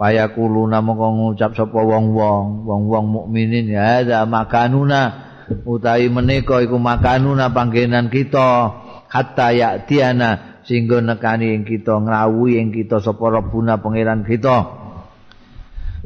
Paya 0.00 0.32
mongko 0.32 1.06
ngucap 1.12 1.52
sapa 1.52 1.76
wong-wong, 1.76 2.64
wong-wong 2.64 3.04
mukminin 3.04 3.68
ya 3.68 4.00
ada 4.00 4.24
makanuna. 4.24 5.28
Utawi 5.68 6.08
menika 6.08 6.56
iku 6.64 6.80
makanuna 6.80 7.52
panggenan 7.52 8.08
kita. 8.08 8.80
Hatta 9.10 9.50
ya 9.50 9.82
tiana 9.84 10.62
sehingga 10.62 11.02
nekani 11.02 11.58
ing 11.58 11.66
kita 11.66 11.98
ngrawuhi 11.98 12.62
ing 12.62 12.70
kita 12.70 13.02
sapa 13.02 13.26
rabbuna 13.28 13.82
pangeran 13.82 14.22
kita. 14.22 14.56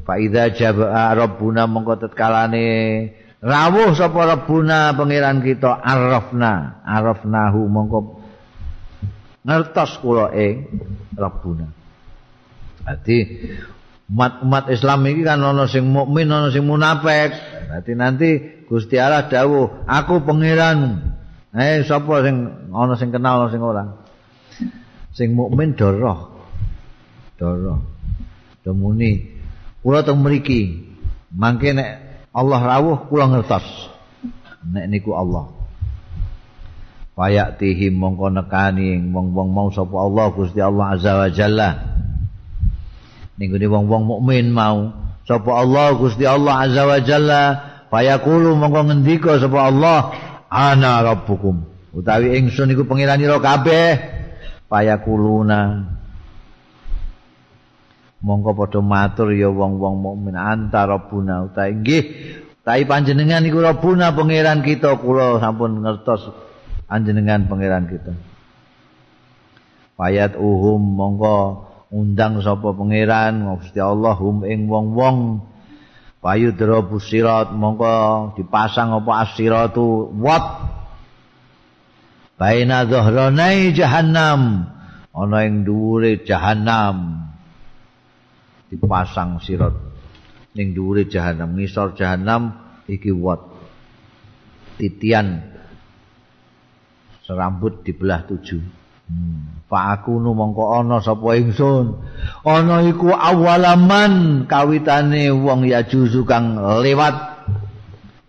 Fa 0.03 0.15
idza 0.17 0.51
jaba 0.57 1.13
rabbuna 1.13 1.69
mongko 1.69 2.01
tetkalane 2.01 2.67
rawuh 3.45 3.93
sapa 3.93 4.25
rabbuna 4.25 4.97
pangeran 4.97 5.45
kita 5.45 5.85
arafna 5.85 6.81
arafnahu 6.83 7.69
mongko 7.69 8.24
ngertos 9.45 10.01
kula 10.01 10.33
ing 10.33 10.67
rabbuna. 11.15 11.69
Dadi 12.85 13.19
umat-umat 14.09 14.69
Islam 14.69 15.01
ini 15.09 15.25
kan 15.25 15.41
ana 15.41 15.65
sing 15.69 15.89
mukmin 15.89 16.33
ana 16.33 16.49
sing 16.51 16.65
munafik. 16.65 17.33
Berarti 17.69 17.93
nanti 17.97 18.31
Gusti 18.65 18.97
Allah 18.97 19.29
dawuh, 19.29 19.85
aku 19.85 20.25
pangeran. 20.25 21.13
Eh 21.55 21.87
sapa 21.87 22.25
sing 22.25 22.69
ana 22.73 22.95
sing 22.99 23.13
kenal 23.15 23.47
ana 23.47 23.53
sing 23.53 23.63
ora? 23.63 23.85
Sing 25.15 25.37
mukmin 25.37 25.79
doroh. 25.79 26.35
Doroh. 27.39 27.81
Demuni 28.65 29.39
kula 29.85 30.03
teng 30.03 30.25
mriki. 30.25 30.91
Mangke 31.35 31.71
nek 31.77 31.91
Allah 32.35 32.61
rawuh 32.61 33.07
kula 33.07 33.31
ngertos. 33.31 33.93
Nek 34.65 34.89
niku 34.91 35.15
Allah. 35.15 35.54
Payak 37.15 37.63
tihim 37.63 37.95
mongko 37.95 38.27
nekani 38.35 38.99
wong-wong 39.15 39.55
mau 39.55 39.71
sapa 39.71 39.95
Allah 40.03 40.35
Gusti 40.35 40.59
Allah 40.59 40.99
azza 40.99 41.15
wa 41.15 41.31
jalla. 41.31 41.71
Ning 43.39 43.55
wong-wong 43.55 44.03
mukmin 44.03 44.51
mau 44.51 44.91
sapa 45.23 45.63
Allah 45.63 45.95
Gusti 45.95 46.27
Allah 46.27 46.67
azza 46.67 46.83
wa 46.83 46.99
jalla. 46.99 47.43
Fayaqulu 47.87 48.59
mongko 48.59 48.81
ngendika 48.91 49.39
sapa 49.39 49.71
Allah 49.71 49.99
ana 50.51 51.07
rabbukum. 51.07 51.63
Utawi 51.95 52.35
ingsun 52.35 52.75
iku 52.75 52.83
pangeranira 52.83 53.39
kabeh. 53.39 53.95
Fayaquluna. 54.67 55.87
Mongko 58.27 58.59
padha 58.59 58.83
matur 58.83 59.31
ya 59.31 59.55
wong-wong 59.55 60.03
mukmin. 60.03 60.35
Antara 60.35 60.99
buna 60.99 61.47
utawi 61.47 61.79
nggih. 61.79 62.05
Utawi 62.67 62.83
panjenengan 62.91 63.47
iku 63.47 63.63
rabbuna 63.63 64.11
pangeran 64.19 64.67
kita. 64.67 64.99
Kula 64.99 65.39
sampun 65.39 65.79
ngertos 65.79 66.44
anjenengan 66.95 67.51
pangeran 67.51 67.91
kita. 67.91 68.15
Payat 69.99 70.39
uhum 70.39 70.95
mongko 70.95 71.67
undang 71.91 72.39
sapa 72.43 72.71
pangeran 72.71 73.59
Gusti 73.59 73.83
Allah 73.83 74.15
hum 74.15 74.47
ing 74.47 74.71
wong-wong. 74.71 75.43
Payudra 76.23 76.81
busirat 76.87 77.53
mongko 77.53 78.39
dipasang 78.39 78.95
apa 78.95 79.13
asiratu 79.27 80.15
wat. 80.23 80.47
Baina 82.39 82.87
dhahranai 82.87 83.75
jahannam 83.75 84.71
ana 85.15 85.39
ing 85.47 85.67
dhuwure 85.67 86.23
jahannam. 86.23 87.31
Dipasang 88.71 89.39
sirat 89.39 89.75
ning 90.59 90.75
dhuwure 90.75 91.07
jahannam 91.07 91.55
ngisor 91.55 91.95
jahannam 91.95 92.59
iki 92.91 93.15
wat. 93.15 93.55
Titian 94.75 95.54
serambut 97.25 97.81
dibelah 97.83 98.29
tujuh. 98.29 98.61
Hmm. 99.05 99.61
Pak 99.69 99.85
aku 100.01 100.17
mongko 100.17 100.81
ana 100.81 101.01
sapa 101.01 101.37
ingsun. 101.37 102.01
Ana 102.45 102.85
iku 102.85 103.13
awalaman 103.13 104.45
kawitane 104.49 105.29
wong 105.33 105.69
ya 105.69 105.85
juzu 105.85 106.25
kang 106.25 106.57
lewat 106.57 107.37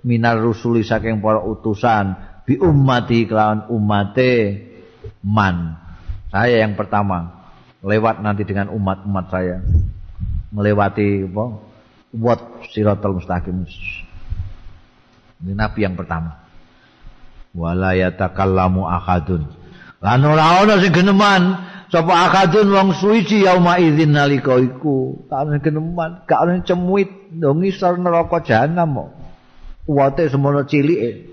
minar 0.04 0.40
rusuli 0.40 0.84
saking 0.84 1.24
para 1.24 1.40
utusan 1.44 2.20
bi 2.44 2.60
ummati 2.60 3.24
kelawan 3.28 3.68
umate 3.72 4.64
man. 5.24 5.80
Saya 6.32 6.68
yang 6.68 6.76
pertama 6.76 7.48
lewat 7.80 8.20
nanti 8.20 8.44
dengan 8.44 8.68
umat-umat 8.74 9.26
saya 9.32 9.64
melewati 10.52 11.24
apa? 11.24 11.46
Wat 12.16 12.42
siratal 12.72 13.20
mustaqim. 13.20 13.68
Ini 15.44 15.52
nabi 15.52 15.84
yang 15.84 16.00
pertama. 16.00 16.45
Wala 17.56 17.95
yatakallamu 17.95 18.84
ahadun. 18.86 19.48
Lan 20.03 20.22
ora 20.27 20.61
ana 20.61 20.77
sing 20.84 20.91
geneman. 20.91 21.73
Sapa 21.86 22.27
akadun 22.27 22.73
wong 22.76 22.90
suci 22.98 23.45
yauma 23.48 23.80
idzin 23.80 24.11
nalika 24.11 24.60
iku? 24.60 25.26
Kan 25.32 25.56
geneman 25.64 26.27
gak 26.27 26.44
ana 26.44 26.60
cemuit 26.61 27.32
ndong 27.32 27.64
isor 27.64 27.95
neraka 27.95 28.44
jahanam 28.44 28.99
kok. 28.99 29.10
Kuwate 29.88 30.27
semono 30.27 30.68
cilike. 30.68 31.32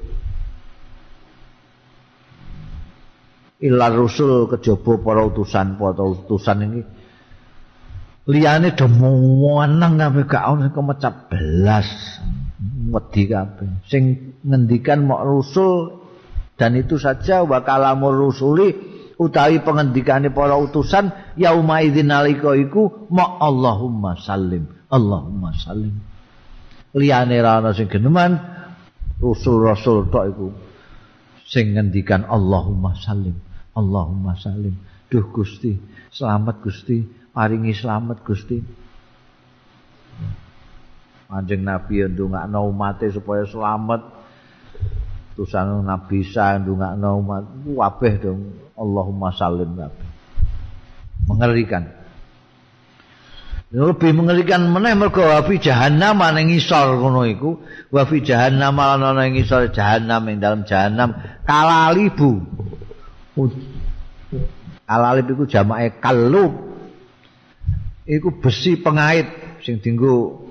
Ilar 3.62 3.94
rusul 3.94 4.47
kejaba 4.51 5.03
para 5.03 5.27
utusan 5.27 5.81
para 5.81 6.05
utusan 6.05 6.59
ini. 6.69 6.82
Liyane 8.28 8.78
demuanang 8.78 9.99
kabeh 9.99 10.24
gak 10.31 10.44
ana 10.47 10.70
kemecap 10.70 11.32
belas. 11.32 11.89
Wedi 12.93 13.27
kabeh. 13.27 13.82
Sing 13.89 14.36
ngendikan 14.47 15.03
mok 15.09 15.27
rusul 15.27 16.02
dan 16.63 16.79
itu 16.79 16.95
saja 16.95 17.43
wa 17.43 17.67
kalamur 17.67 18.15
rusuli 18.15 18.71
utawi 19.19 19.67
pengendikane 19.67 20.31
para 20.31 20.55
utusan 20.55 21.11
yauma 21.35 21.83
idzin 21.83 22.07
nalika 22.07 22.55
iku 22.55 23.11
ma 23.11 23.43
Allahumma 23.43 24.15
sallim 24.15 24.71
Allahumma 24.87 25.51
sallim. 25.59 25.99
Liyane 26.95 27.43
ra 27.43 27.59
ana 27.59 27.75
sing 27.75 27.91
geneman 27.91 28.39
rasul-rasul 29.19 30.07
tok 30.15 30.25
iku 30.31 30.49
sing 31.43 31.75
ngendikan 31.75 32.31
Allahumma 32.31 32.95
sallim 32.95 33.35
Allahumma 33.75 34.39
sallim. 34.39 34.79
Duh 35.11 35.35
Gusti 35.35 35.75
selamat 36.15 36.63
Gusti 36.63 37.03
paringi 37.35 37.75
selamat 37.75 38.23
Gusti. 38.23 38.63
Anjing 41.27 41.67
Nabi 41.67 42.07
yang 42.07 42.15
ndongakno 42.15 42.71
umate 42.71 43.11
supaya 43.11 43.43
selamat 43.51 44.22
utusan 45.33 45.85
Nabi 45.89 46.21
Isa 46.25 46.61
ndongakno 46.61 47.09
umat 47.25 47.45
kabeh 47.65 48.15
dong. 48.21 48.41
Allahumma 48.77 49.33
salim 49.33 49.77
kabeh 49.77 50.13
mengerikan. 51.27 51.85
Lebih 53.73 54.13
mengerikan 54.13 54.69
meneh 54.69 54.93
mergo 54.93 55.25
wa 55.25 55.41
fi 55.49 55.57
jahannam 55.57 56.21
ning 56.37 56.53
ngisor 56.53 57.01
ngono 57.01 57.25
iku. 57.25 57.57
Wa 57.89 58.05
fi 58.05 58.21
jahannam 58.21 58.77
ana 58.77 59.17
ing 59.25 59.41
ngisor 59.41 59.73
jahannam 59.73 60.29
ing 60.29 60.45
dalam 60.45 60.69
jahannam. 60.69 61.17
Kalalibu. 61.49 62.45
Kalalib 64.85 65.27
iku 65.33 65.45
jamake 65.49 65.97
kalub. 66.05 66.53
Iku 68.05 68.45
besi 68.45 68.77
pengait 68.77 69.57
sing 69.65 69.81
dinggo 69.81 70.45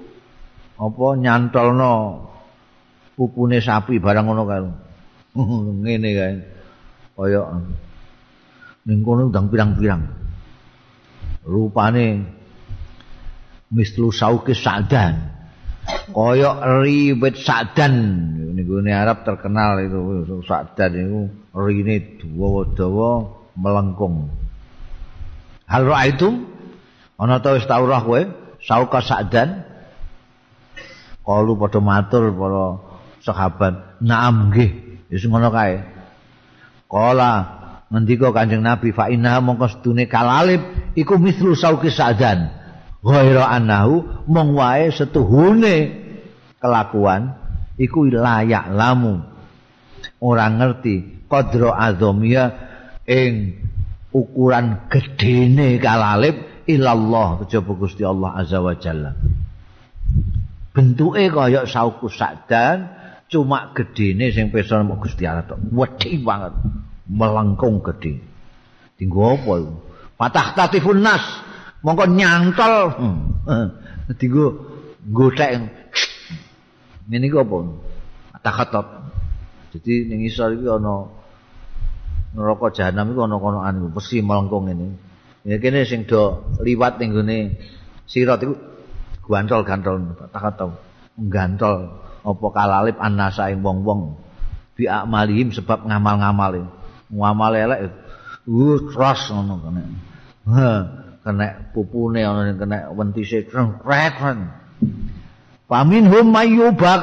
apa 0.82 1.14
nyantolno 1.14 2.26
pupune 3.22 3.62
sapi 3.62 4.02
barang 4.02 4.26
ngono 4.26 4.44
kae. 4.50 4.62
Ngene 5.86 6.10
kae. 6.18 6.34
Kaya 7.14 7.42
ning 8.90 9.06
kono 9.06 9.30
ndang 9.30 9.54
pirang-pirang. 9.54 10.02
Rupane 11.46 12.26
mislu 13.70 14.10
sauke 14.10 14.58
sadan. 14.58 15.38
Kaya 16.10 16.82
riwet 16.82 17.38
sadan. 17.38 17.94
Niku 18.58 18.82
Arab 18.90 19.22
terkenal 19.22 19.86
itu 19.86 20.42
sadan 20.50 20.92
itu 20.98 21.20
rine 21.54 22.18
dawa-dawa 22.18 23.12
melengkung. 23.54 24.34
Hal 25.70 25.86
ra'aitum 25.86 26.50
ana 27.22 27.38
ta 27.38 27.54
wis 27.54 27.70
tau 27.70 27.86
roh 27.86 28.02
kowe 28.02 28.22
sauka 28.66 29.06
sadan? 29.06 29.62
Kalu 31.22 31.54
padha 31.54 31.80
matur 31.80 32.34
para 32.34 32.91
sahabat. 33.22 34.02
Naam 34.02 34.50
nggih. 34.50 34.72
Wis 35.10 35.24
ngono 35.26 35.50
kae. 35.54 35.82
Kala 36.92 37.62
ngendika 37.92 38.32
kanjeng 38.32 38.64
nabi 38.64 38.96
fa 38.96 39.12
inna 39.12 39.44
mongko 39.44 39.68
sedune 39.68 40.08
kalalib 40.08 40.64
iku 40.96 41.20
mislu 41.20 41.56
sauki 41.60 41.92
sadan 41.92 42.48
ghaira 43.04 43.52
annahu 43.52 44.08
mong 44.32 44.50
wae 44.56 44.88
setuhune 44.96 45.76
kelakuan 46.64 47.36
iku 47.76 48.08
layak 48.08 48.72
lamu. 48.72 49.20
Ora 50.22 50.48
ngerti 50.48 51.26
qadra 51.28 51.76
azamia 51.76 52.54
ing 53.10 53.60
ukuran 54.14 54.88
gedene 54.88 55.82
kalalib 55.82 56.64
ilallah 56.70 57.44
kejaba 57.44 57.72
Gusti 57.76 58.04
Allah 58.06 58.40
azza 58.40 58.62
wa 58.62 58.76
jalla. 58.78 59.12
Bentuke 60.72 61.28
kaya 61.28 61.68
sauku 61.68 62.08
sadan 62.08 63.01
cuma 63.32 63.72
gedene 63.72 64.28
sing 64.36 64.52
pesa 64.52 64.84
mok 64.84 65.08
Gusti 65.08 65.24
Allah 65.24 65.48
tok. 65.48 65.72
Wedi 65.72 66.20
banget. 66.20 66.52
Melengkung 67.08 67.80
gede. 67.80 68.20
Dinggo 69.00 69.40
apa 69.40 69.52
iku? 69.58 69.74
Patah 70.20 70.48
tatifun 70.54 71.00
nas. 71.00 71.24
Mongko 71.82 72.06
nyantol. 72.12 72.76
Hmm. 73.00 73.18
Dinggo 74.20 74.46
gotek. 75.08 75.64
Ngene 77.08 77.26
iku 77.32 77.42
apa? 77.42 77.58
Patah 78.38 78.54
khatop. 78.54 78.88
Jadi 79.72 80.12
ning 80.12 80.28
isor 80.28 80.52
iki 80.60 80.68
ana 80.68 81.08
neraka 82.36 82.76
jahanam 82.76 83.16
iku 83.16 83.24
ana 83.24 83.40
kono 83.40 83.60
anu 83.64 83.88
besi 83.96 84.20
melengkung 84.20 84.68
ini. 84.68 84.92
Ya 85.48 85.58
kene 85.58 85.88
sing 85.88 86.04
do 86.04 86.52
liwat 86.60 87.00
ning 87.00 87.16
gone 87.16 87.56
sirat 88.12 88.44
iku 88.44 88.60
gantol-gantol 89.24 90.20
patah 90.20 90.42
khatop. 90.44 90.91
Gantol. 91.30 92.02
apa 92.22 92.48
kalalip 92.54 92.98
annasa 93.02 93.50
ing 93.50 93.66
wong-wong. 93.66 94.18
Bi 94.78 94.86
amalihim 94.86 95.50
sebab 95.54 95.90
ngamal-ngamal 95.90 96.70
ngamal 97.12 97.54
elek 97.54 97.80
uh 98.48 98.78
terus 98.88 99.22
ngono 99.30 99.56
kene. 99.62 99.82
Ha 100.48 100.72
kena 101.22 101.48
pupune 101.74 102.22
ana 102.26 102.50
sing 102.50 102.58
kena 102.58 102.90
wentise 102.94 103.46
krek 103.46 104.18
pamin 105.66 106.06
hum 106.08 106.26
mayubak. 106.30 107.02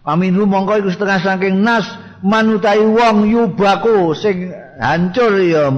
Pamin 0.00 0.32
hum 0.36 0.48
mongko 0.48 0.80
iku 0.80 0.90
setengah 0.92 1.20
saking 1.20 1.60
nas 1.60 1.84
manutai 2.24 2.80
wong 2.80 3.28
yubaku 3.28 4.16
sing 4.16 4.52
hancur 4.80 5.40
ya. 5.40 5.68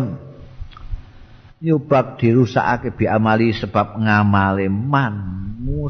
Yubak 1.63 2.19
dirusakake 2.19 2.91
bi 2.99 3.07
amali 3.07 3.55
sebab 3.55 3.95
ngamale 3.95 4.67
man 4.67 5.15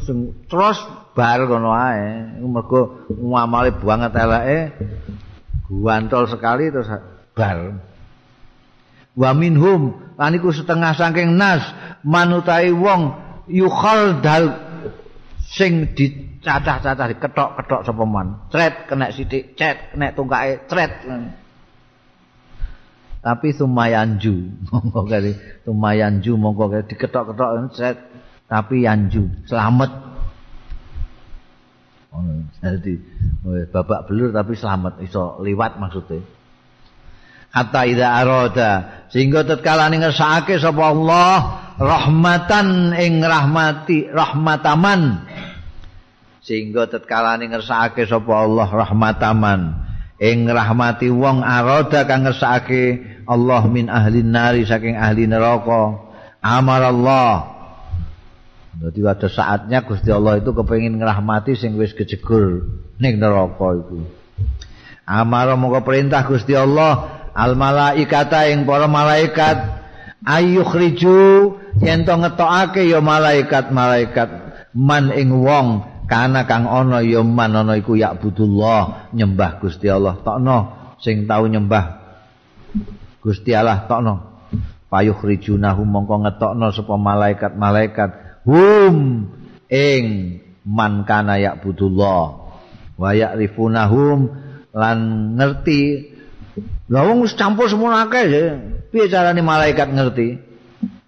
sing 0.03 0.47
terus 0.49 0.77
bar 1.17 1.45
kono 1.49 1.73
ae. 1.73 2.41
Mergo 2.41 3.09
ngamale 3.09 3.73
banget 3.77 4.11
eleke 4.17 4.59
guantol 5.67 6.29
sekali 6.29 6.69
terus 6.69 6.89
bar 7.33 7.77
wa 9.13 9.31
minhum 9.37 9.93
lan 10.17 10.33
iku 10.37 10.49
setengah 10.49 10.97
saking 10.97 11.37
nas 11.37 11.61
manutai 12.01 12.73
wong 12.73 13.13
yukhal 13.49 14.21
dal 14.25 14.57
sing 15.53 15.93
dicacah-cacah 15.93 17.07
diketok-ketok 17.13 17.81
sapa 17.85 18.03
man. 18.09 18.49
Cret 18.49 18.89
kena 18.89 19.13
sithik 19.13 19.53
cet 19.53 19.93
kena 19.93 20.13
tungkae 20.17 20.65
cret 20.65 20.93
tapi 23.23 23.55
sumayanju 23.55 24.35
monggo 24.67 25.01
kali. 25.07 25.31
Sumayanju 25.63 26.31
monggo 26.35 26.73
kali 26.73 26.83
diketok-ketok 26.89 27.49
cret 27.71 27.97
tapi 28.53 28.85
yanju 28.85 29.49
selamat. 29.49 29.89
Jadi 32.61 32.93
babak 33.73 34.05
belur 34.05 34.29
tapi 34.29 34.53
selamat. 34.53 35.01
Iso 35.01 35.41
liwat 35.41 35.81
maksudnya. 35.81 36.21
Hatta 37.49 37.81
idza 37.89 38.07
arada 38.13 38.71
sehingga 39.09 39.41
tatkala 39.41 39.89
ngersakake 39.89 40.61
sapa 40.61 40.93
Allah 40.93 41.37
rahmatan 41.81 42.93
ing 42.93 43.25
rahmati 43.25 44.13
rahmataman. 44.13 45.01
Sehingga 46.45 46.85
tatkala 46.85 47.41
ngersakake 47.41 48.05
sapa 48.05 48.33
Allah 48.37 48.69
rahmataman. 48.69 49.61
Ing 50.21 50.45
rahmati 50.45 51.09
wong 51.09 51.41
arada 51.41 52.05
kang 52.05 52.29
ngersakake 52.29 53.01
Allah 53.25 53.65
min 53.65 53.89
ahli 53.89 54.21
nari 54.21 54.61
saking 54.61 54.93
ahli 54.93 55.25
neraka. 55.25 56.05
Amar 56.41 56.85
Allah 56.85 57.52
Jadi 58.73 58.99
ada 59.05 59.29
saatnya 59.29 59.85
Gusti 59.85 60.09
Allah 60.09 60.41
itu 60.41 60.49
kepengin 60.49 60.97
ngrahmati 60.97 61.53
sing 61.53 61.77
wis 61.77 61.93
kejegur 61.93 62.65
ning 62.97 63.21
neraka 63.21 63.69
iku. 63.77 64.01
Amar 65.05 65.53
mongko 65.53 65.85
perintah 65.85 66.25
Gusti 66.25 66.57
Allah 66.57 67.29
al 67.37 67.53
malaikata 67.53 68.49
ing 68.49 68.65
para 68.65 68.89
malaikat 68.89 69.57
ayyukhriju 70.25 71.53
yen 71.85 72.01
to 72.07 72.15
ngetokake 72.17 72.87
ya 72.87 73.03
malaikat-malaikat 73.03 74.29
man 74.73 75.13
ing 75.13 75.29
wong 75.29 75.85
kana 76.09 76.49
kang 76.49 76.65
ana 76.65 77.05
ya 77.05 77.21
man 77.21 77.53
ana 77.53 77.77
iku 77.77 77.93
ya 77.93 78.17
budullah 78.17 79.13
nyembah 79.13 79.61
Gusti 79.61 79.85
Allah. 79.85 80.17
Tokno 80.25 80.57
sing 80.97 81.29
tau 81.29 81.45
nyembah. 81.45 82.01
Gusti 83.21 83.53
Allah 83.53 83.85
tokno 83.85 84.33
payukhrijunahu 84.89 85.85
mongko 85.85 86.25
ngetokno 86.25 86.73
sapa 86.73 86.97
malaikat-malaikat 86.97 88.22
hum 88.47 89.27
ing 89.71 90.05
man 90.63 91.03
kana 91.03 91.39
ya 91.39 91.59
budullah 91.59 92.55
wa 92.95 93.09
ya'rifunahum 93.11 94.31
lan 94.71 94.97
ngerti 95.39 96.13
Lah 96.91 97.09
wong 97.09 97.25
wis 97.25 97.33
campur 97.33 97.71
semua 97.71 98.05
akeh 98.05 98.25
ya. 98.29 98.45
Piye 98.93 99.09
carane 99.09 99.41
malaikat 99.41 99.89
ngerti? 99.89 100.37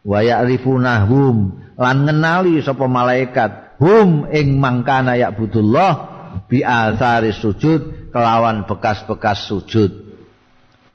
Wa 0.01 0.25
ya'rifunahum 0.25 1.61
lan 1.75 1.95
ngenali 2.07 2.61
sapa 2.63 2.89
malaikat 2.89 3.77
hum 3.81 4.31
ing 4.31 4.57
mangkana 4.57 5.19
ya 5.19 5.35
budullah 5.35 6.15
bi 6.47 6.63
asari 6.63 7.35
sujud 7.35 8.09
kelawan 8.09 8.65
bekas-bekas 8.65 9.45
sujud. 9.45 9.91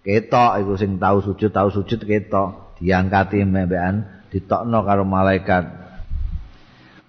Ketok 0.00 0.64
iku 0.64 0.74
sing 0.80 0.96
tau 0.96 1.20
sujud 1.20 1.52
tau 1.52 1.68
sujud 1.68 2.00
ketok 2.02 2.80
diangkati 2.80 3.44
mbekan 3.44 4.26
ditokno 4.32 4.82
karo 4.82 5.04
malaikat. 5.04 5.79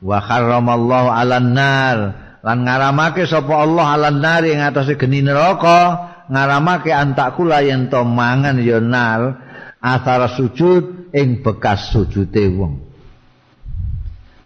Wa 0.01 0.17
kharramallahu 0.17 1.07
'alan 1.13 1.53
nar. 1.53 1.97
Lan 2.41 2.65
ngaramake 2.65 3.29
sapa 3.29 3.53
Allah 3.53 3.85
'alan 3.85 4.17
nar 4.17 4.41
ing 4.43 4.59
atase 4.59 4.97
geni 4.97 5.21
neraka. 5.21 6.11
ngaramake 6.31 6.95
antakula 6.95 7.59
yen 7.59 7.91
to 7.91 7.99
mangan 8.07 8.55
ya 8.63 8.79
nal 8.79 9.35
asara 9.83 10.31
sujud 10.31 11.11
ing 11.11 11.43
bekas 11.43 11.91
sujude 11.91 12.47
wong. 12.55 12.73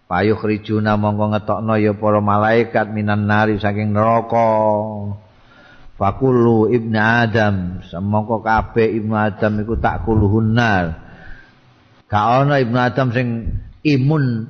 Payuh 0.05 0.37
rijuna 0.37 0.97
mongko 0.97 1.33
ngetokno 1.33 1.73
ya 1.81 1.93
para 1.97 2.21
malaikat 2.21 2.89
minan 2.93 3.29
nari 3.29 3.57
saking 3.61 3.93
neraka. 3.93 4.53
Fakulu 5.95 6.69
ibnu 6.69 6.99
adam 6.99 7.81
semongko 7.87 8.43
kabeh 8.43 8.99
ibnu 8.99 9.15
adam 9.15 9.63
iku 9.65 9.77
tak 9.81 10.05
kuluhun 10.05 10.53
nar. 10.53 10.85
Gak 12.05 12.25
ana 12.45 12.61
ibnu 12.61 12.77
adam 12.77 13.09
sing 13.13 13.27
imun 13.81 14.45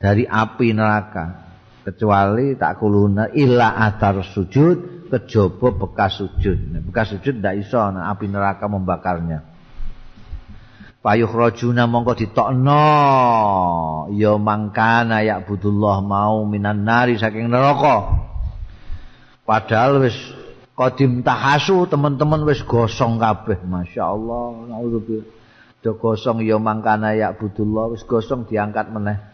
dari 0.00 0.24
api 0.24 0.72
neraka 0.72 1.52
kecuali 1.84 2.56
tak 2.56 2.80
kuluhun 2.80 3.36
illa 3.36 3.76
atar 3.76 4.24
sujud 4.24 5.04
kejaba 5.12 5.76
bekas 5.76 6.24
sujud. 6.24 6.56
bekas 6.88 7.12
sujud 7.12 7.44
ndak 7.44 7.60
iso 7.60 7.76
api 7.76 8.26
neraka 8.32 8.64
membakarnya. 8.64 9.44
Payuh 11.00 11.32
rajuna 11.32 11.88
mongko 11.88 12.12
ditokno 12.16 12.84
ya 14.12 14.36
mangkana 14.36 15.24
ya 15.24 15.40
budullah 15.44 16.04
mau 16.04 16.44
minan 16.48 16.84
nari 16.84 17.20
saking 17.20 17.48
neraka. 17.48 18.24
Padahal 19.44 20.04
wis 20.04 20.16
kodim 20.76 21.24
tahasu 21.24 21.88
teman-teman 21.88 22.44
wis 22.48 22.64
gosong 22.64 23.20
kabeh 23.20 23.60
masyaallah 23.64 24.68
naudzubillah. 24.68 25.28
Do 25.80 25.96
gosong 25.96 26.44
ya 26.44 26.60
mangkana 26.60 27.16
ya 27.16 27.32
budullah 27.32 27.92
wis 27.96 28.04
gosong 28.04 28.44
diangkat 28.44 28.92
meneh. 28.92 29.29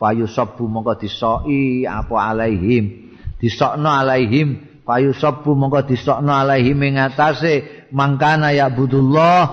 Payu 0.00 0.24
sabu 0.24 0.64
mongko 0.64 0.96
disoi 0.96 1.84
apa 1.84 2.32
alaihim. 2.32 3.12
Disokno 3.36 3.92
alaihim 3.92 4.80
payu 4.80 5.12
sabu 5.12 5.52
mongko 5.52 5.84
disokno 5.84 6.32
alaihi 6.32 6.72
ing 6.72 6.96
atase. 6.96 7.84
Mangkana 7.92 8.56
ya 8.56 8.72
budullah 8.72 9.44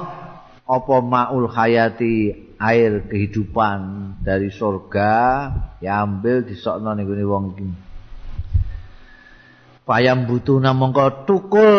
apa 0.63 0.95
maul 1.03 1.51
hayati 1.51 2.31
air 2.63 3.11
kehidupan 3.11 3.79
dari 4.23 4.47
surga 4.47 5.15
diambil 5.83 6.47
disokno 6.47 6.95
ning 6.95 7.11
wong 7.27 7.43
iki. 7.51 7.67
Payam 9.83 10.31
butuna 10.31 10.71
mongko 10.71 11.27
tukul. 11.27 11.75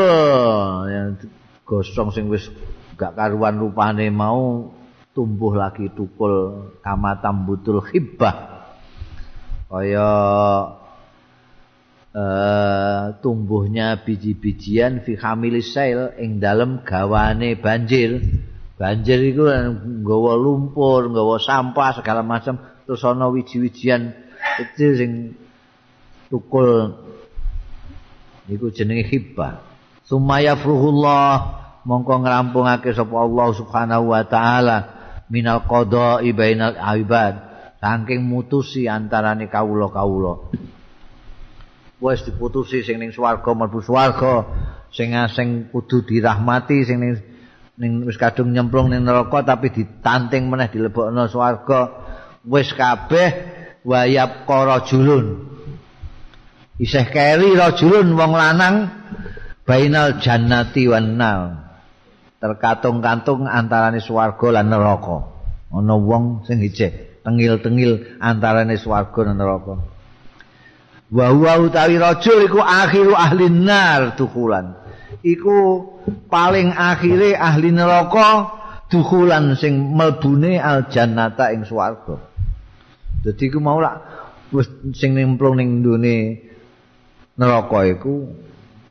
Ya, 0.93 1.17
gosong 1.65 2.13
sing 2.13 2.29
wis 2.29 2.53
gak 3.01 3.17
karuan 3.17 3.57
rupane 3.57 4.13
mau 4.13 4.77
tumbuh 5.17 5.57
lagi 5.57 5.89
tukul 5.97 6.69
kamatam 6.85 7.49
butul 7.49 7.81
khibah 7.81 8.58
kaya 9.69 10.09
uh, 12.17 13.05
tumbuhnya 13.21 14.01
biji-bijian 14.01 15.05
fi 15.05 15.13
hamilis 15.21 15.77
sail 15.77 16.17
ing 16.17 16.41
dalem 16.41 16.81
gawane 16.83 17.57
banjir. 17.61 18.25
Banjir 18.79 19.19
iku 19.35 19.51
nggawa 19.51 20.39
lumpur, 20.39 21.11
nggawa 21.11 21.43
sampah 21.43 21.99
segala 21.99 22.23
macam 22.23 22.63
terus 22.87 23.03
ana 23.05 23.27
wiji-wijian 23.27 24.15
kecil 24.57 24.91
sing 24.97 25.13
tukul 26.31 26.97
iku 28.49 28.71
jenenge 28.73 29.05
hibah. 29.11 29.61
Sumaya 30.07 30.57
fruhullah 30.57 31.59
mongko 31.85 32.25
ngrampungake 32.25 32.97
sapa 32.97 33.13
Allah 33.19 33.49
Subhanahu 33.53 34.15
wa 34.15 34.23
taala 34.25 34.79
minal 35.29 35.67
qada'i 35.69 36.33
bainal 36.33 36.79
ibad 36.97 37.48
saking 37.79 38.27
mutusi 38.27 38.91
antarane 38.91 39.47
kawula-kawula. 39.47 40.51
wis 41.99 42.23
diputusi 42.23 42.87
sing 42.87 43.03
ning 43.03 43.11
swarga 43.11 43.51
mlebu 43.59 43.83
swarga 43.83 44.47
sing 44.95 45.19
asing 45.19 45.67
kudu 45.75 46.07
dirahmati 46.07 46.87
sing 46.87 47.03
ning 47.03 47.19
ning 47.75 48.07
wis 48.07 48.15
kadung 48.15 48.55
nyemplung 48.55 48.87
ning 48.87 49.03
neraka 49.03 49.43
tapi 49.43 49.75
ditanting 49.75 50.47
meneh 50.47 50.71
dilebokno 50.71 51.27
swarga 51.27 52.07
wis 52.47 52.71
kabeh 52.71 53.29
wayap 53.83 54.47
qarajulun 54.47 55.51
isih 56.79 57.11
keri 57.11 57.59
rajulun 57.59 58.15
wong 58.15 58.33
lanang 58.39 58.77
bainal 59.67 60.23
jannati 60.23 60.89
wan 60.89 61.19
nar. 61.21 61.69
Terkatung-kantung 62.39 63.51
antarane 63.51 63.99
swarga 63.99 64.63
lan 64.63 64.71
neraka. 64.71 65.27
Ana 65.75 65.99
wong 65.99 66.47
sing 66.47 66.63
ijeh 66.63 67.08
tengil-tengil 67.29 68.17
antarane 68.25 68.81
swarga 68.81 69.21
lan 69.29 69.37
neraka. 69.37 69.77
Wa 71.13 71.27
huwa 71.29 71.61
utawi 71.61 72.01
rajul 72.01 72.49
iku 72.49 72.65
akhiru 72.65 73.13
ahli 73.13 73.53
nar 73.53 74.17
dukulan. 74.17 74.73
Iku 75.21 75.85
paling 76.33 76.73
akhire 76.73 77.37
ahli 77.37 77.69
neraka 77.69 78.49
dukulan 78.89 79.53
sing 79.61 79.77
melbune 79.93 80.57
al 80.57 80.89
jannata 80.89 81.53
ing 81.53 81.69
swarga. 81.69 82.17
Dadi 83.21 83.53
iku 83.53 83.61
mau 83.61 83.77
lak 83.77 83.97
wis 84.49 84.69
sing 84.97 85.13
nimplung 85.13 85.61
ning 85.61 85.85
ndune 85.85 86.49
neraka 87.37 87.85
iku 87.85 88.33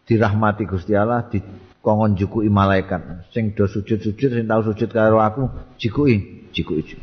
dirahmati 0.05 0.69
Gusti 0.69 0.93
Allah 0.93 1.25
di 1.25 1.41
kongon 1.81 2.13
jukuki 2.13 2.49
malaikat. 2.53 3.29
Sing 3.33 3.57
do 3.57 3.65
sujud-sujud 3.65 4.29
sing 4.41 4.45
tau 4.45 4.61
sujud 4.61 4.89
karo 4.93 5.21
aku 5.21 5.49
jikuki 5.81 6.49
jikuki 6.53 6.97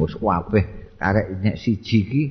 wis 0.00 0.14
kabeh 0.18 0.64
karek 0.98 1.26
nek 1.42 1.56
siji 1.60 1.98
iki 2.02 2.22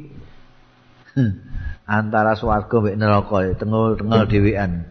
antara 1.88 2.34
swarga 2.36 2.78
mek 2.82 2.98
neraka 2.98 3.54
tengul-tengul 3.60 4.24
dhewean 4.28 4.88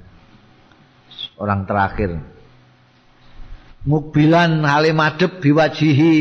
orang 1.40 1.66
terakhir 1.66 2.32
Mukbilan 3.82 4.62
hale 4.62 4.94
madhep 4.94 5.42
biwajihi 5.42 6.14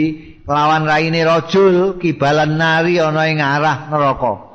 lawan 0.49 0.81
raine 0.81 1.21
rajul 1.21 2.01
kibalan 2.01 2.57
nari 2.57 2.97
ana 2.97 3.29
ing 3.29 3.37
arah 3.37 3.85
neraka. 3.85 4.49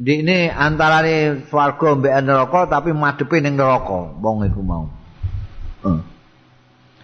Ndikne 0.00 0.48
antarane 0.48 1.44
swarga 1.52 2.00
mbek 2.00 2.16
neraka 2.24 2.60
tapi 2.72 2.96
madhepe 2.96 3.44
ning 3.44 3.60
neraka 3.60 4.16
wong 4.16 4.48
iku 4.48 4.62
mau. 4.64 4.88
Heeh. 5.84 6.00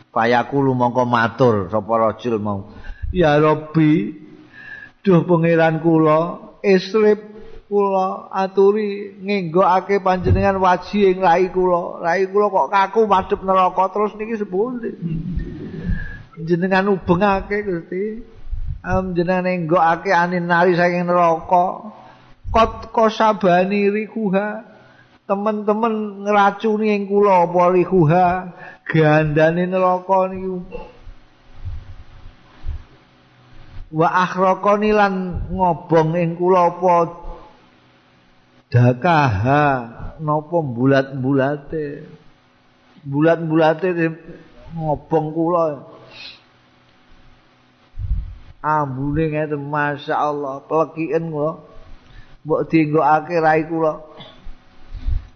Payaku 0.09 0.73
mongko 0.73 1.05
matur 1.05 1.69
sapa 1.69 1.93
rajul 2.01 2.41
mau. 2.41 2.73
Ya 3.15 3.39
Rabbi, 3.39 4.19
duh 5.07 5.23
pangeran 5.23 5.79
kula 5.79 6.43
isrip 6.67 7.23
kula 7.71 8.31
aturi 8.35 9.15
ngenggokake 9.23 10.03
panjenengan 10.03 10.59
waji 10.59 11.15
ing 11.15 11.19
rai 11.23 11.51
kula. 11.51 12.03
Rai 12.03 12.27
kula 12.27 12.51
kok 12.51 12.69
kaku 12.71 13.01
madhep 13.07 13.41
neraka 13.47 13.85
terus 13.95 14.15
niki 14.19 14.35
sepundi? 14.39 14.91
Jenengan 16.43 16.91
ubengake 16.91 17.63
Gusti. 17.63 18.23
Am 18.83 19.15
jenengan 19.15 19.47
nenggokake 19.47 20.11
anin 20.11 20.51
nari 20.51 20.75
saking 20.75 21.07
neraka. 21.07 21.95
Kot 22.51 22.91
kosabani 22.91 23.91
rikuha. 23.91 24.75
Teman-teman 25.27 26.23
ngeracuni 26.23 26.95
ing 26.95 27.11
kula 27.11 27.51
apa 27.51 27.63
rikuha 27.75 28.27
gandane 28.87 29.67
neraka 29.67 30.31
niku. 30.31 30.63
Wa 33.97 34.29
akhraqani 34.29 34.93
lan 34.93 35.49
ngobong 35.49 36.21
ing 36.21 36.37
kula 36.37 36.69
apa 36.69 37.17
dakaha 38.69 39.65
napa 40.21 40.59
bulat-bulate 40.61 42.05
bulat-bulate 43.09 43.89
ngobong 44.77 45.27
kula. 45.33 45.65
Ambune 48.61 49.33
ngeten 49.33 49.65
masyaallah 49.65 50.69
plekiken 50.69 51.33
kula. 51.33 51.53
Mbok 52.45 52.61
dienggokake 52.69 53.37
rai 53.41 53.65
kula. 53.65 54.05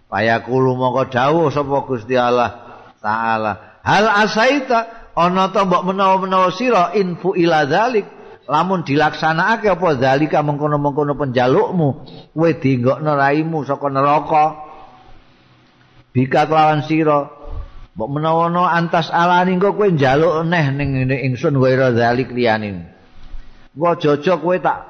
Payaku 0.05 0.53
lumangka 0.61 1.09
dawuh 1.09 1.49
sapa 1.49 1.81
Gusti 1.89 2.13
Allah 2.13 2.61
taala. 3.01 3.81
Hal 3.81 4.05
asaita? 4.05 5.01
Ana 5.17 5.49
ta 5.49 5.65
mbok 5.65 5.81
menawa-menawa 5.81 6.53
sira? 6.53 6.93
Infu 6.93 7.33
ila 7.33 7.65
zalik 7.65 8.20
lamun 8.51 8.83
dilaksanakake 8.83 9.71
apa 9.71 9.95
zalika 9.95 10.43
mengkono-mengkono 10.43 11.15
penjalukmu 11.15 11.89
kowe 12.35 12.51
dinggokno 12.59 13.11
raimu 13.15 13.63
saka 13.63 13.87
neraka. 13.87 14.45
Bika 16.11 16.51
kelawan 16.51 16.83
sira. 16.83 17.31
Mbok 17.95 18.09
menawa 18.11 18.75
antas 18.75 19.07
alani 19.07 19.55
engko 19.55 19.71
kowe 19.79 19.87
njaluk 19.87 20.43
neh 20.43 20.67
ning 20.75 21.07
ingsun 21.31 21.55
wae 21.63 21.79
zalik 21.95 22.35
liyane. 22.35 22.91
Gua 23.71 23.95
jojo 23.95 24.35
kowe 24.43 24.59
tak 24.59 24.83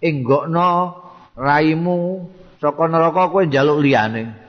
enggokno 0.00 0.96
raimu 1.36 2.24
saka 2.64 2.88
neraka 2.88 3.28
kowe 3.28 3.44
njaluk 3.44 3.84
liyane. 3.84 4.40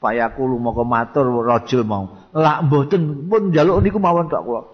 Payaku 0.00 0.56
lumaka 0.56 0.84
matur 0.88 1.28
rajul 1.44 1.84
mau. 1.84 2.32
Lak 2.32 2.64
mboten 2.64 3.28
pun 3.28 3.52
njaluk 3.52 3.84
niku 3.84 4.00
mawon 4.00 4.32
tak 4.32 4.40
kula 4.40 4.73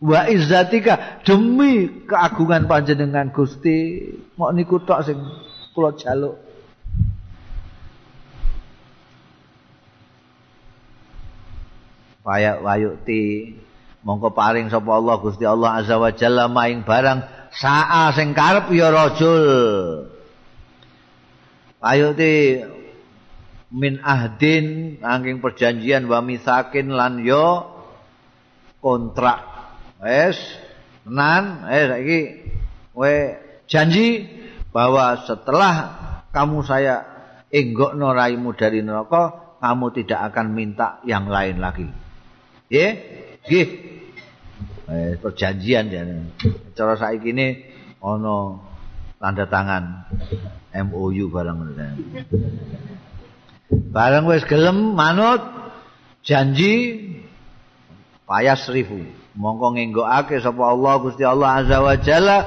wa 0.00 0.28
izzatika 0.28 1.24
demi 1.24 2.04
keagungan 2.04 2.68
panjenengan 2.68 3.32
Gusti. 3.32 4.12
Mok 4.36 4.50
niku 4.52 4.76
tok 4.84 5.00
sing 5.06 5.18
kula 5.72 5.96
jaluk. 5.96 6.36
Payak 12.26 12.58
wayukti 12.58 13.54
mongko 14.02 14.34
paring 14.34 14.66
sapa 14.66 14.90
Allah 14.98 15.16
Gusti 15.22 15.46
Allah 15.46 15.78
azza 15.78 15.94
wa 15.94 16.10
jalla 16.10 16.50
maing 16.50 16.82
barang 16.82 17.22
saa 17.54 18.10
sing 18.12 18.34
karep 18.34 18.66
ya 18.74 18.90
rajul. 18.90 20.10
Wayukti 21.78 22.66
min 23.70 24.02
ahdin 24.02 24.98
angking 25.02 25.38
perjanjian 25.38 26.10
wa 26.10 26.18
misakin 26.18 26.90
lan 26.90 27.22
yo 27.22 27.66
kontrak 28.82 29.55
Wes, 30.06 30.38
tenan, 31.02 31.66
eh 31.66 31.84
saiki 31.90 32.20
kowe 32.94 33.14
janji 33.66 34.22
bahwa 34.70 35.26
setelah 35.26 35.74
kamu 36.30 36.62
saya 36.62 37.02
enggokno 37.50 38.14
raimu 38.14 38.54
dari 38.54 38.86
neraka, 38.86 39.58
kamu 39.58 39.86
tidak 39.98 40.30
akan 40.30 40.54
minta 40.54 41.02
yang 41.02 41.26
lain 41.26 41.58
lagi. 41.58 41.90
Nggih? 42.70 42.92
Nggih. 43.50 43.68
Eh 44.86 45.12
perjanjian 45.18 45.90
ya. 45.90 46.06
Cara 46.78 46.94
saiki 46.94 47.34
ini 47.34 47.66
ana 47.98 48.62
tanda 49.18 49.50
tangan 49.50 50.06
MOU 50.86 51.26
barang 51.34 51.58
Barang 53.90 54.24
wis 54.30 54.46
gelem 54.46 54.94
manut 54.94 55.42
janji 56.22 57.02
payas 58.22 58.70
ribu. 58.70 59.25
Mongko 59.36 59.76
ngenggokake 59.76 60.40
sapa 60.40 60.62
Allah 60.72 60.92
Gusti 61.04 61.22
Allah 61.22 61.60
azza 61.60 61.78
wa 61.84 61.94
jalla 62.00 62.38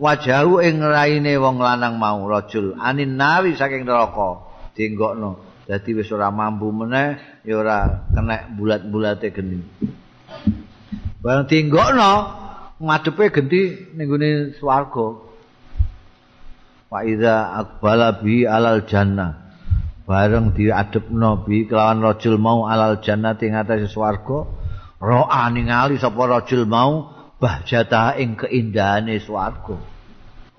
wajahu 0.00 0.64
ing 0.64 0.80
raine 0.80 1.36
wong 1.36 1.60
lanang 1.60 2.00
mau 2.00 2.24
rajul 2.24 2.74
anin 2.80 3.20
nari 3.20 3.52
saking 3.54 3.84
neraka 3.84 4.48
dienggokno 4.72 5.44
dadi 5.68 5.90
wis 5.92 6.08
ora 6.08 6.32
mampu 6.32 6.72
meneh 6.72 7.20
ya 7.44 7.60
ora 7.60 8.08
kena 8.08 8.48
bulat-bulate 8.56 9.28
geni. 9.36 9.60
Bareng 11.20 11.44
dienggokno 11.44 12.12
ngadepe 12.80 13.28
genti 13.34 13.92
ning 13.92 14.06
gone 14.08 14.30
swarga. 14.56 15.28
Wa 16.88 17.04
iza 17.04 17.52
aqbala 17.60 18.24
bi 18.24 18.48
alal 18.48 18.88
jannah 18.88 19.52
bareng 20.08 20.56
diadepno 20.56 21.44
bi 21.44 21.68
kelawan 21.68 22.00
rajul 22.00 22.40
mau 22.40 22.64
alal 22.64 23.04
jannah 23.04 23.36
ing 23.36 23.52
atase 23.52 23.92
swarga 23.92 24.48
ro'a 24.98 25.46
ningali 25.50 25.96
sapa 25.98 26.22
rajul 26.26 26.66
mau 26.66 27.14
bahjata 27.38 28.18
ing 28.18 28.34
keindahane 28.34 29.22
swarga. 29.22 29.78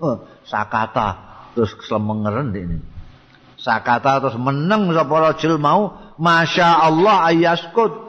Oh, 0.00 0.16
sakata 0.48 1.08
terus 1.52 1.76
slemengeren 1.84 2.56
ini. 2.56 2.78
Sakata 3.60 4.24
terus 4.24 4.40
meneng 4.40 4.88
sapa 4.96 5.14
rajul 5.30 5.60
mau, 5.60 5.92
Masya 6.16 6.88
Allah 6.88 7.28
ayaskut. 7.28 8.08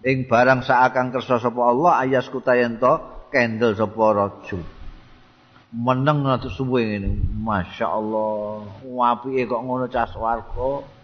Ing 0.00 0.24
barang 0.24 0.64
seakan 0.64 1.12
kersa 1.12 1.36
sapa 1.36 1.60
Allah 1.60 2.00
ayaskut 2.08 2.48
yen 2.56 2.80
to 2.80 2.96
kendel 3.28 3.76
sapa 3.76 4.04
rajul. 4.16 4.64
Meneng 5.68 6.24
terus 6.40 6.56
suwe 6.56 6.80
ngene. 6.80 7.12
Masya 7.44 7.86
Allah, 7.92 8.64
apike 9.12 9.44
kok 9.44 9.60
ngono 9.60 9.84
cah 9.92 10.08
swarga. 10.08 10.96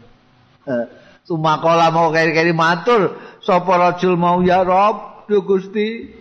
Eh, 0.65 0.87
Sumakola 1.25 1.89
mau 1.89 2.13
keri-keri 2.13 2.53
matur 2.53 3.17
sapa 3.41 3.81
rajul 3.81 4.21
mau? 4.21 4.45
Ya 4.45 4.61
Rob 4.61 5.25
do 5.25 5.41
Gusti. 5.41 6.21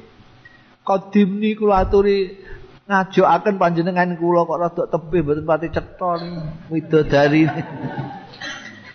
Kodim 0.84 1.39
ni 1.39 1.55
kula 1.55 1.88
aturi 1.88 2.39
ngajokaken 2.88 3.55
panjenengan 3.55 4.15
kula 4.19 4.43
kok 4.43 4.59
rada 4.59 4.84
tepi 4.88 5.23
mboten 5.23 5.43
pati 5.47 5.67
cetha 5.71 6.11
widodari. 6.71 7.47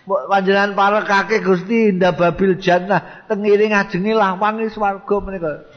Panjenengan 0.08 0.72
parekake 0.72 1.44
Gusti 1.44 1.92
indah 1.92 2.16
babil 2.16 2.56
jannah 2.56 3.28
tengiri 3.28 3.68
ngajenge 3.68 4.12
lawangi 4.16 4.72
swarga 4.72 5.16
menika. 5.20 5.68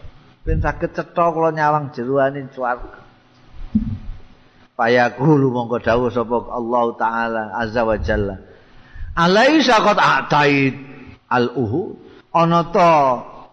Ben 0.47 0.63
saged 0.63 0.95
cetha 0.95 1.25
kula 1.35 1.51
nyawang 1.51 1.91
jeroane 1.91 2.47
swarga. 2.55 3.03
Payaku 4.79 5.27
lumangka 5.27 5.91
dawuh 5.91 6.07
sapa 6.07 6.39
Allah 6.55 6.85
taala 6.95 7.43
azza 7.59 7.83
wa 7.83 7.99
jalla 7.99 8.50
alaisa 9.15 9.75
qad 9.83 9.97
atait 9.99 10.75
al 11.27 11.51
uhu 11.55 11.95
ana 12.31 12.71
ta 12.71 12.91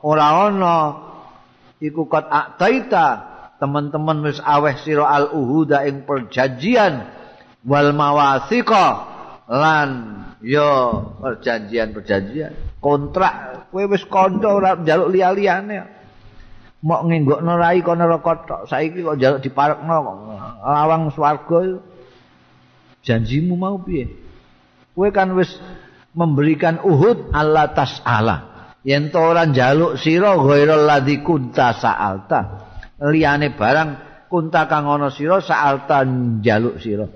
ora 0.02 0.50
ana 0.50 0.76
iku 1.82 2.06
qad 2.06 2.26
ataita. 2.26 3.26
Teman-teman 3.58 4.22
wis 4.22 4.38
aweh 4.38 4.78
sira 4.78 5.10
al 5.10 5.34
uhuda 5.34 5.82
ing 5.90 6.06
perjanjian. 6.06 7.10
Wal 7.66 7.90
mawasiqa. 7.90 8.86
Lan 9.50 9.90
yo 10.38 10.70
perjanjian-perjanjian. 11.18 12.78
Kontrak 12.78 13.66
kowe 13.74 13.82
wis 13.90 14.06
kandha 14.06 14.54
ora 14.54 14.78
njaluk 14.78 15.10
liya-liyane. 15.10 15.98
Mok 16.86 17.00
ngenggokno 17.10 17.52
rai 17.58 17.82
kono 17.82 18.06
tok. 18.22 18.70
Saiki 18.70 19.02
kok 19.02 19.18
njaluk 19.18 19.42
diparekno 19.42 19.96
lawang 20.62 21.10
swarga 21.10 21.82
janjimu 23.02 23.58
mau 23.58 23.82
piye 23.82 24.27
kowe 24.98 25.14
kan 25.14 25.30
wis 25.38 25.54
memberikan 26.10 26.82
uhud 26.82 27.30
Allah 27.30 27.70
tasala. 27.70 28.36
Yen 28.82 29.14
to 29.14 29.22
ora 29.22 29.46
njaluk 29.46 29.94
sira 29.94 30.34
ghairal 30.34 30.90
ladzi 30.90 31.22
kunta 31.22 31.70
sa'alta. 31.70 32.40
Liyane 32.98 33.54
barang 33.54 33.90
kunta 34.26 34.66
kang 34.66 34.90
ana 34.90 35.14
sira 35.14 35.38
sa'alta 35.38 36.02
njaluk 36.02 36.82
sira. 36.82 37.06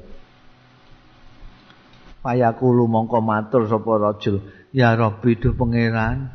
Payakulu 2.22 2.86
mongko 2.86 3.18
matur 3.18 3.66
sapa 3.66 3.98
rajul, 3.98 4.46
ya 4.70 4.94
Rabbi 4.94 5.42
duh 5.42 5.59
pangeran, 5.59 6.30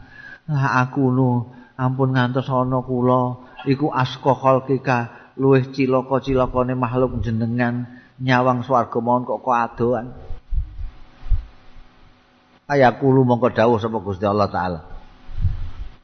lah 0.52 0.84
aku 0.84 1.07
nu 1.15 1.48
ampun 1.80 2.11
ngantos 2.11 2.52
ana 2.52 2.84
kula. 2.84 3.48
Iku 3.64 3.88
aska 3.88 4.36
khalqika 4.36 5.32
luwih 5.40 5.72
cilaka-cilakane 5.72 6.76
makhluk 6.76 7.24
jenengan. 7.24 7.88
Nyawang 8.19 8.68
swarga 8.68 8.99
mawon 8.99 9.24
kok 9.24 9.40
kok. 9.48 10.27
Ayakulu 12.68 13.23
mongko 13.23 13.56
dawuh 13.56 13.80
sapa 13.80 14.03
Gusti 14.03 14.27
Allah 14.27 14.52
taala. 14.52 14.80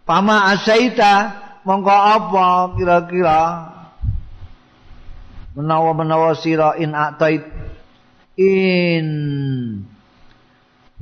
Pama 0.08 0.48
asaita 0.48 1.36
mongko 1.68 1.92
apa 1.92 2.72
kira-kira? 2.80 3.40
Menawa-menawa 5.60 6.40
sira 6.40 6.80
in 6.80 6.96
atait 6.96 7.44
in 8.40 9.08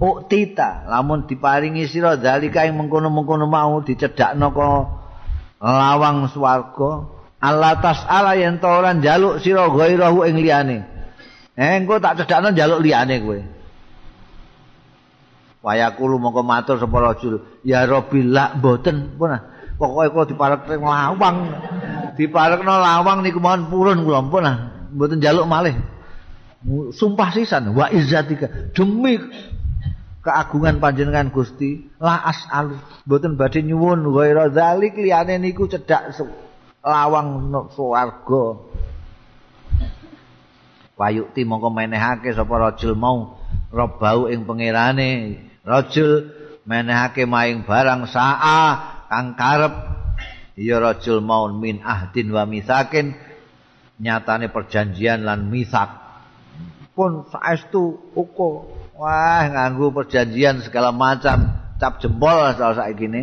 uktita 0.01 0.89
lamun 0.89 1.29
diparingi 1.29 1.85
sira 1.85 2.17
dalika 2.17 2.65
ing 2.65 2.75
mengkono-mengkono 2.75 3.45
mau 3.45 3.79
dicedhakno 3.85 4.51
ka 4.51 4.67
lawang 5.61 6.25
swarga 6.27 7.05
Allah 7.37 7.77
tasala 7.79 8.33
yen 8.33 8.57
to 8.57 8.65
ora 8.67 8.97
njaluk 8.97 9.39
sira 9.45 9.69
ghairahu 9.69 10.25
ing 10.25 10.41
liyane. 10.41 10.77
Eh 11.53 11.77
engko 11.77 12.01
tak 12.01 12.17
cedhakno 12.25 12.49
njaluk 12.49 12.81
liyane 12.81 13.21
kowe 13.21 13.60
wayakulu 15.61 16.17
mongko 16.17 16.41
matur 16.41 16.75
sapa 16.81 16.97
rajul. 16.99 17.45
Ya 17.61 17.85
rabbi 17.85 18.25
la 18.25 18.57
mboten. 18.57 19.17
Pun 19.17 19.37
pokoke 19.77 20.09
kula 20.13 20.25
diparek 20.29 20.61
lawang. 20.81 21.37
Diparekno 22.17 22.73
lawang 22.77 23.23
niku 23.25 23.39
mohon 23.39 23.69
purun 23.69 24.03
kula 24.05 24.19
pun 24.27 24.45
mboten 24.93 25.17
njaluk 25.21 25.47
malih. 25.47 25.77
Sumpah 26.93 27.29
sisan 27.33 27.73
wa 27.73 27.89
izzatika. 27.89 28.73
Demi 28.73 29.17
keagungan 30.21 30.77
panjenengan 30.77 31.33
Gusti 31.33 31.89
la 31.97 32.21
as'al 32.29 32.77
mboten 33.09 33.37
badhe 33.37 33.65
nyuwun 33.65 34.05
ghaira 34.13 34.53
zalik 34.53 34.93
liyane 34.93 35.41
niku 35.41 35.65
cedhak 35.65 36.13
lawang 36.85 37.49
swarga. 37.73 38.45
Payukti 40.93 41.41
mongko 41.49 41.73
menehake 41.73 42.29
sapa 42.37 42.53
rajul 42.61 42.93
mau 42.93 43.41
robau 43.73 44.29
ing 44.29 44.45
pangerane 44.45 45.41
rajul 45.65 46.31
menehake 46.65 47.25
maing 47.25 47.65
barang 47.65 48.09
saa 48.09 49.05
kang 49.09 49.33
karep. 49.37 49.73
Ya 50.59 50.77
rajul 50.77 51.23
maun 51.23 51.57
min 51.57 51.81
ahdin 51.81 52.29
wa 52.29 52.45
misakin 52.45 53.15
nyatane 53.97 54.51
perjanjian 54.51 55.23
lan 55.25 55.47
misak 55.47 56.01
pun 56.91 57.25
saestu 57.31 58.13
uko 58.13 58.67
wah 58.99 59.41
nganggo 59.47 59.89
perjanjian 59.95 60.61
segala 60.61 60.93
macam. 60.93 61.57
Cap 61.81 61.97
jempol 61.97 62.53
soal 62.53 62.77
saiki 62.77 63.09
ne. 63.09 63.21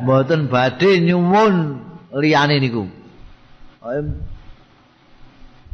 Mboten 0.00 0.48
badhe 0.48 0.96
nyuwun 1.04 1.84
liyane 2.16 2.56
niku. 2.56 2.88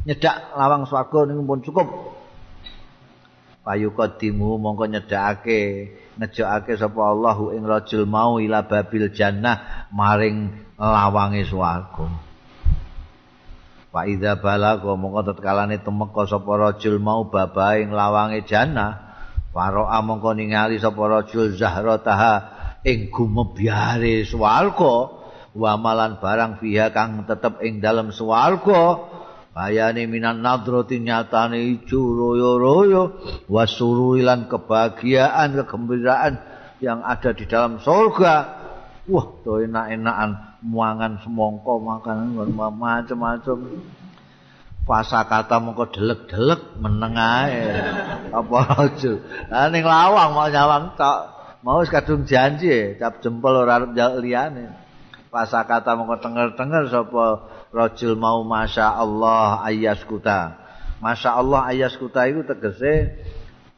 Nyedak 0.03 0.35
lawang 0.59 0.83
swarga 0.83 1.31
niku 1.31 1.41
pun 1.47 1.63
cukup 1.63 1.87
payu 3.63 3.95
kodimu 3.95 4.59
mongko 4.59 4.91
nyedakake 4.91 5.91
ngejokake 6.19 6.75
sapa 6.75 6.99
Allahu 6.99 7.55
ing 7.55 7.63
rajul 7.63 8.03
mau 8.03 8.37
ila 8.37 8.67
babil 8.67 9.09
jannah 9.15 9.87
maring 9.89 10.51
lawange 10.75 11.47
swarga. 11.47 12.11
Wa 13.93 14.03
idza 14.03 14.35
balaga 14.37 14.91
mongko 14.99 15.31
tetkalane 15.31 15.79
temeka 15.79 16.27
sapa 16.27 16.51
rajul 16.59 16.99
mau 16.99 17.31
babae 17.31 17.87
lawange 17.87 18.43
jannah. 18.43 19.15
Faroa 19.55 20.01
mongko 20.03 20.35
ningali 20.35 20.77
sapa 20.77 20.99
rajul 20.99 21.55
zahrataha 21.55 22.33
ing 22.83 23.07
gumebyare 23.09 24.27
swarga. 24.27 25.23
Wa 25.53 25.77
malan 25.77 26.17
barang 26.17 26.57
fiha 26.57 26.89
kang 26.91 27.29
tetep 27.29 27.61
ing 27.61 27.77
dalem 27.77 28.09
swarga 28.09 29.12
bayane 29.53 30.09
minan 30.09 30.41
nadrati 30.41 30.97
nyatane 30.97 31.61
ijo 31.77 32.01
royo-royo 32.01 33.21
wasuru 33.45 34.17
lan 34.17 34.49
kebahagiaan 34.49 35.53
kegembiraan 35.61 36.33
yang 36.81 37.05
ada 37.05 37.31
di 37.31 37.45
dalam 37.45 37.77
surga 37.77 38.35
wah 39.07 39.27
to 39.45 39.61
enak-enakan 39.61 40.57
muangan 40.65 41.21
semongko 41.21 41.79
makanan 41.79 42.33
macam-macam 42.33 43.57
Fasa 44.83 45.23
kata 45.23 45.63
mengko 45.63 45.87
delek-delek 45.95 46.75
meneng 46.83 47.15
ae. 47.15 47.71
Apa 48.35 48.83
aja. 48.83 49.15
Lah 49.47 49.71
ning 49.71 49.87
lawang 49.87 50.35
mau 50.35 50.51
nyawang 50.51 50.99
tok. 50.99 51.19
Mau 51.63 51.79
kadung 51.87 52.27
janji 52.27 52.99
cap 52.99 53.23
jempol 53.23 53.63
ora 53.63 53.79
arep 53.79 53.95
liyane. 53.95 54.75
Fasa 55.31 55.63
kata 55.63 55.95
mengko 55.95 56.19
tenger-tenger 56.19 56.91
sapa 56.91 57.25
rajul 57.73 58.13
mau 58.15 58.45
masya 58.45 58.93
Allah 58.93 59.65
ayaskuta. 59.65 60.61
Masya 61.01 61.29
Allah 61.35 61.73
ayaskuta 61.73 62.29
iku 62.29 62.45
tegese 62.45 63.17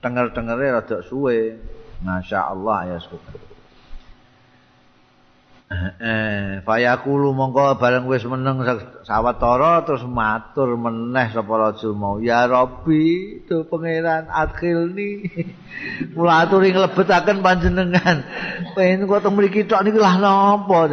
tenger-tengere 0.03 0.75
rada 0.75 0.99
suwe. 1.07 1.57
Masya 2.03 2.51
Allah 2.51 2.75
ayaskuta. 2.85 3.55
Eh, 5.65 6.61
fayaqulu 6.61 7.33
mongko 7.33 7.81
bareng 7.81 8.05
wis 8.05 8.21
meneng 8.29 8.61
sawetara 9.01 9.81
terus 9.81 10.05
matur 10.05 10.77
meneh 10.77 11.33
sapa 11.33 11.49
rajul 11.57 11.97
mau 11.97 12.21
ya 12.21 12.45
rabbi 12.45 13.41
tu 13.49 13.65
pangeran 13.65 14.29
adkhilni 14.29 15.25
mula 16.13 16.45
aturi 16.45 16.69
nglebetaken 16.69 17.41
panjenengan 17.41 18.21
pengen 18.77 19.09
kok 19.09 19.25
teng 19.25 19.33
mriki 19.33 19.65
tok 19.65 19.81
niku 19.81 19.97
lah 19.97 20.21
napa 20.21 20.85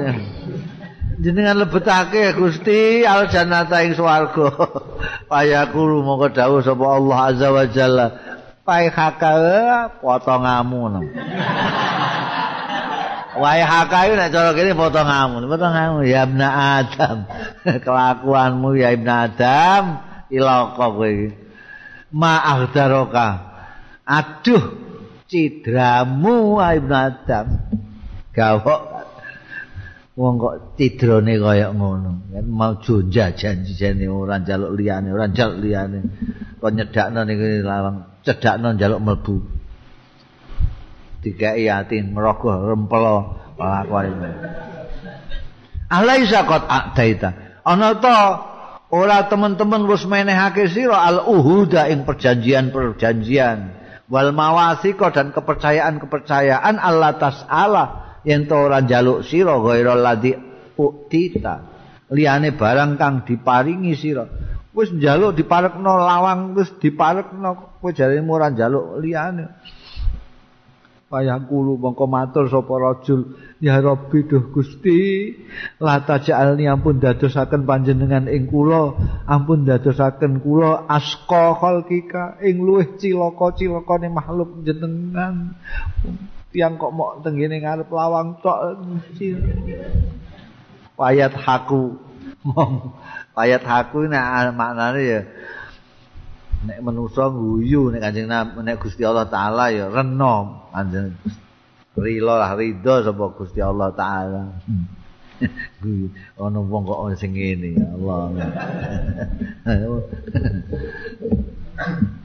jenengan 1.22 1.62
lebetake 1.62 2.34
Gusti 2.34 3.06
al 3.06 3.30
jannata 3.30 3.86
ing 3.86 3.94
swarga 3.94 4.50
fayaqulu 5.30 6.02
mongko 6.02 6.34
dawuh 6.34 6.60
sapa 6.66 6.82
Allah 6.82 7.18
azza 7.30 7.48
wa 7.54 7.64
jalla 7.70 8.06
pai 8.66 8.90
hakal 8.90 9.42
potongamu 10.02 11.06
Wae 13.32 13.64
hakayu 13.64 14.12
nek 14.20 14.28
cara 14.28 14.52
kene 14.52 14.76
potong 14.76 15.08
ngamu, 15.08 15.48
potong 15.48 15.72
ngamu 15.72 15.98
ya 16.04 16.28
ibna 16.28 16.48
Adam. 16.84 17.24
Kelakuanmu 17.84 18.76
ya 18.76 18.92
ibna 18.92 19.24
Adam 19.24 19.84
ilaka 20.28 20.86
kowe 20.92 21.08
iki. 21.08 21.32
Ma'ahdaroka. 22.12 23.28
Aduh 24.04 24.76
cidramu 25.32 26.60
ibna 26.60 27.08
Adam. 27.08 27.46
Gawok 28.36 28.91
wong 30.12 30.34
kok 30.36 30.54
cidrone 30.76 31.34
kaya 31.40 31.72
ngono. 31.72 32.28
Kan 32.32 32.46
mau 32.48 32.76
jonja 32.80 33.32
janji-janji 33.32 34.06
ora 34.08 34.40
njaluk 34.40 34.76
liyane, 34.76 35.08
ora 35.12 35.26
njaluk 35.28 35.58
liyane. 35.64 35.98
Kok 36.60 36.72
nyedakno 36.72 37.20
niku 37.24 37.64
lawang 37.64 37.96
cedakno 38.24 38.76
njaluk 38.76 39.00
mlebu. 39.00 39.36
dikai 41.22 41.70
ati 41.70 42.02
merogo 42.02 42.50
rempel 42.50 43.04
itu. 43.54 44.30
Alaisa 45.86 46.42
qad 46.42 46.62
adaita. 46.66 47.30
Ana 47.62 47.94
ta 48.02 48.16
ora 48.90 49.30
teman-teman 49.30 49.86
wis 49.86 50.02
menehake 50.04 50.66
sira 50.66 51.06
al 51.06 51.22
uhuda 51.22 51.86
ing 51.94 52.02
perjanjian-perjanjian 52.02 53.58
wal 54.10 54.34
mawasika 54.34 55.14
dan 55.14 55.30
kepercayaan-kepercayaan 55.30 56.76
Allah 56.76 57.12
taala 57.16 57.84
yen 58.24 58.48
to 58.48 58.54
ora 58.54 58.80
njaluk 58.80 59.26
sira 59.26 59.58
ghaira 59.58 59.94
ladhi 59.94 60.32
uktita 60.78 61.54
liyane 62.12 62.52
barang 62.52 63.00
kang 63.00 63.24
diparingi 63.24 63.94
sira. 63.96 64.28
Wis 64.72 64.88
njaluk 64.92 65.36
diparekno 65.36 65.92
lawang 66.00 66.56
wis 66.56 66.72
diparekno 66.80 67.80
kowe 67.80 67.90
jarene 67.92 68.28
ora 68.28 68.48
njaluk 68.52 69.00
liyane. 69.00 69.44
Payah 71.12 71.44
kulu 71.44 71.76
mongko 71.76 72.08
matur 72.08 72.48
sapa 72.48 72.72
rajul. 72.80 73.36
Ya 73.60 73.84
rabbi 73.84 74.24
duh 74.24 74.48
gusti 74.48 75.28
la 75.76 76.00
tajalni 76.00 76.64
ampun 76.64 77.04
dadosaken 77.04 77.68
panjenengan 77.68 78.32
ing 78.32 78.48
kula. 78.48 78.96
Ampun 79.28 79.68
dadosaken 79.68 80.40
kula 80.40 80.88
aska 80.88 81.52
khalqika 81.60 82.40
ing 82.40 82.64
luwih 82.64 82.96
cilaka-cilakane 82.96 84.08
makhluk 84.08 84.64
jenengan 84.64 85.52
tiang 86.52 86.76
kok 86.76 86.92
mok 86.92 87.24
tenggene 87.24 87.58
ngarep 87.64 87.88
lawang 87.88 88.36
tok. 88.44 88.76
Payat 90.94 91.32
haku. 91.32 91.96
Payat 93.32 93.64
haku 93.64 94.06
nek 94.06 94.52
maknane 94.52 95.00
ya 95.00 95.20
nek 96.62 96.78
manusa 96.78 97.26
guyu 97.26 97.90
nek 97.90 98.04
Kanjeng 98.04 98.28
nek 98.28 98.78
Gusti 98.78 99.02
Allah 99.02 99.26
taala 99.26 99.72
ya 99.72 99.88
reno. 99.88 100.68
Panjenengan 100.70 101.16
rilo 101.96 102.34
lah 102.36 102.52
ridho 102.56 102.94
sapa 103.02 103.24
Gusti 103.32 103.60
Allah 103.64 103.90
taala. 103.96 104.42
Guyu. 105.82 106.12
Ana 106.38 106.60
wong 106.62 106.86
kok 106.86 107.18
sing 107.18 107.34
ngene 107.34 107.74
ya 107.74 107.86
Allah 107.98 108.30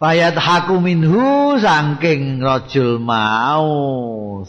Bayat 0.00 0.32
haku 0.32 0.80
minhu 0.80 1.60
saking 1.60 2.40
rajul 2.40 2.96
mau. 2.96 3.68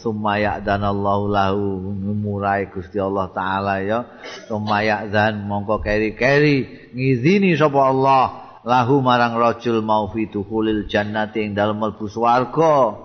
Sumaya 0.00 0.64
dan 0.64 0.80
Allah 0.80 1.20
lahu. 1.28 1.92
Murai 1.92 2.72
Gusti 2.72 2.96
Allah 2.96 3.28
taala 3.36 3.84
ya. 3.84 4.08
Sumaya 4.48 5.04
dan 5.12 5.44
mongko 5.44 5.84
keri-keri. 5.84 6.88
Ngizini 6.96 7.52
sapa 7.60 7.84
Allah. 7.84 8.24
Lahu 8.64 9.04
marang 9.04 9.36
rajul 9.36 9.84
mau 9.84 10.08
fituhulil 10.08 10.88
jannati 10.88 11.44
ing 11.44 11.52
dalem 11.52 11.84
mlebu 11.84 12.08
swarga. 12.08 12.96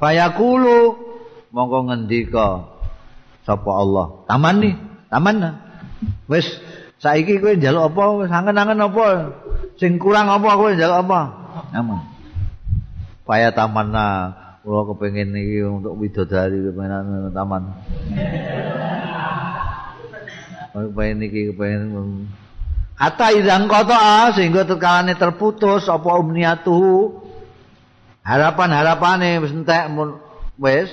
Fayaqulu 0.00 0.96
mongko 1.52 1.78
ngendika 1.92 2.80
sapa 3.44 3.70
Allah. 3.76 4.24
Taman 4.24 4.56
nih 4.56 4.74
taman 5.12 5.36
wis 6.32 6.48
saiki 6.96 7.44
kowe 7.44 7.52
njaluk 7.52 7.92
apa? 7.92 8.02
Wis 8.24 8.32
angen-angen 8.32 8.88
apa? 8.88 9.36
Sing 9.76 10.00
kurang 10.00 10.32
apa 10.32 10.48
kowe 10.56 10.72
njaluk 10.72 10.96
apa 11.04 11.39
Aman. 11.74 12.00
Paya 13.24 13.54
tamanna 13.54 14.34
kula 14.60 14.90
kepengin 14.92 15.32
iki 15.34 15.62
untuk 15.64 15.96
widodari 15.96 16.58
kepengen 16.60 17.32
taman. 17.32 17.62
Kepengin 20.74 21.18
iki 21.26 21.40
kepengin 21.54 22.26
Kata 23.00 23.32
idang 23.32 23.64
kota 23.64 24.28
sehingga 24.36 24.68
terkalane 24.68 25.16
terputus 25.16 25.88
apa 25.88 26.20
umniatu 26.20 27.16
harapan-harapane 28.20 29.40
wis 29.40 29.56
entek 29.56 29.88
mun 29.88 30.20
wis 30.60 30.92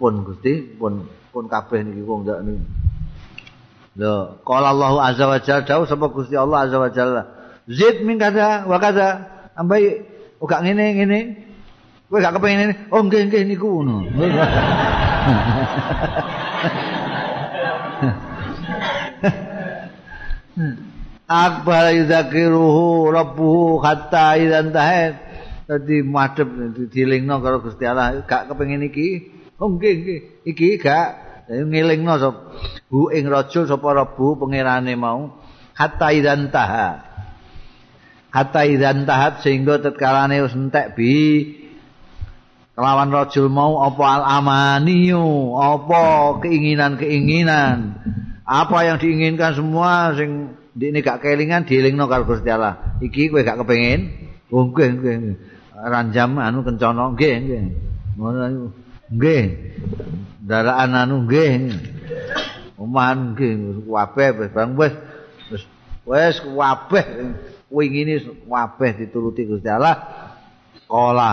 pun 0.00 0.24
Gusti 0.24 0.64
pun 0.80 1.04
pun 1.28 1.44
kabeh 1.44 1.84
niki 1.84 2.00
kok 2.00 2.18
ndak 2.24 2.40
niki. 2.40 2.64
Lho, 4.00 4.40
qala 4.48 4.72
Allah 4.72 5.12
azza 5.12 5.28
wa 5.28 5.36
jalla 5.36 5.68
dawuh 5.68 5.84
sapa 5.84 6.08
Gusti 6.08 6.40
Allah 6.40 6.64
azza 6.64 6.80
wa 6.80 6.88
jalla. 6.88 7.22
Zid 7.68 8.00
min 8.00 8.16
kada 8.16 8.64
wa 8.64 8.80
kada. 8.80 9.38
ambai 9.58 10.06
uga 10.38 10.62
ngene 10.62 10.84
ngene. 10.94 11.20
Kowe 12.08 12.22
gak 12.22 12.38
kepengin 12.38 12.58
ngene. 12.62 12.74
Oh 12.94 13.02
nggih 13.04 13.28
nggih 13.28 13.42
niku 13.44 13.68
ngono. 13.82 14.06
Akbar 21.28 21.92
yuzakiruhu 21.92 23.12
rabbuhu 23.12 23.82
hatta 23.84 24.38
idzan 24.40 24.72
tahat. 24.72 25.20
Dadi 25.68 26.00
madhep 26.00 26.48
dilingno 26.88 27.44
karo 27.44 27.60
Gusti 27.60 27.84
Allah. 27.84 28.24
Gak 28.24 28.48
kepengin 28.48 28.88
iki. 28.88 29.28
Oh 29.60 29.68
nggih 29.68 29.94
nggih. 30.00 30.20
Iki 30.54 30.80
gak. 30.80 31.28
Ngelingno 31.50 32.14
sop. 32.16 32.56
Bu 32.88 33.12
ing 33.12 33.28
rajul 33.28 33.68
sapa 33.68 33.92
rebu 33.92 34.40
pangerane 34.40 34.96
mau. 34.96 35.36
Hatta 35.76 36.08
idzan 36.16 36.48
tahat 36.48 37.07
hatta 38.28 38.64
idzan 38.68 39.08
tahat 39.08 39.40
sehingga 39.44 39.80
tetkalane 39.80 40.44
wis 40.44 40.54
entek 40.56 40.96
bi. 40.96 41.16
Kelawan 42.78 43.10
rajul 43.10 43.50
mau 43.50 43.82
apa 43.82 44.04
al 44.06 44.24
amaniyu? 44.38 45.50
Apa 45.58 46.38
keinginan-keinginan? 46.38 47.98
Apa 48.46 48.86
yang 48.86 49.02
diinginkan 49.02 49.58
semua 49.58 50.14
sing 50.14 50.54
ini 50.78 51.02
gak 51.02 51.26
kelingan 51.26 51.66
dielingno 51.66 52.06
karo 52.06 52.22
Gusti 52.22 52.46
Allah. 52.54 52.96
Iki 53.02 53.34
kowe 53.34 53.42
gak 53.42 53.66
kepengin? 53.66 54.30
Oh 54.54 54.70
nggih 54.70 54.88
nggih 54.94 55.16
ranjam 55.74 56.38
anu 56.38 56.62
kencana 56.62 57.18
nggih 57.18 57.34
nggih. 57.42 57.62
Ngono 58.14 58.70
nggih. 59.10 59.44
Daraan 60.46 60.94
anu 60.94 61.26
nggih 61.26 61.74
omah 62.78 63.34
nggih. 63.34 63.84
Kabeh 63.90 64.28
wis 64.38 64.50
bang 64.54 64.70
wis. 64.78 64.94
Wis 66.06 66.36
kabeh 66.46 67.06
wingine 67.68 68.20
kabeh 68.48 68.90
dituruti 69.04 69.44
Gusti 69.44 69.68
Allah. 69.68 69.96
Kala 70.88 71.30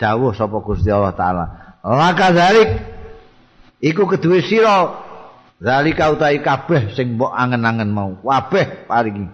dawuh 0.00 0.32
sapa 0.32 0.58
Gusti 0.64 0.88
Allah 0.88 1.12
taala. 1.12 1.44
Laka 1.84 2.28
zalik 2.32 2.70
iku 3.84 4.08
kedue 4.08 4.40
sira. 4.44 5.04
Zalika 5.64 6.12
utahi 6.12 6.44
kabeh 6.44 6.92
sing 6.92 7.16
mbok 7.16 7.32
angen-angen 7.32 7.88
mau. 7.88 8.16
Kabeh 8.20 8.84
paringi. 8.84 9.28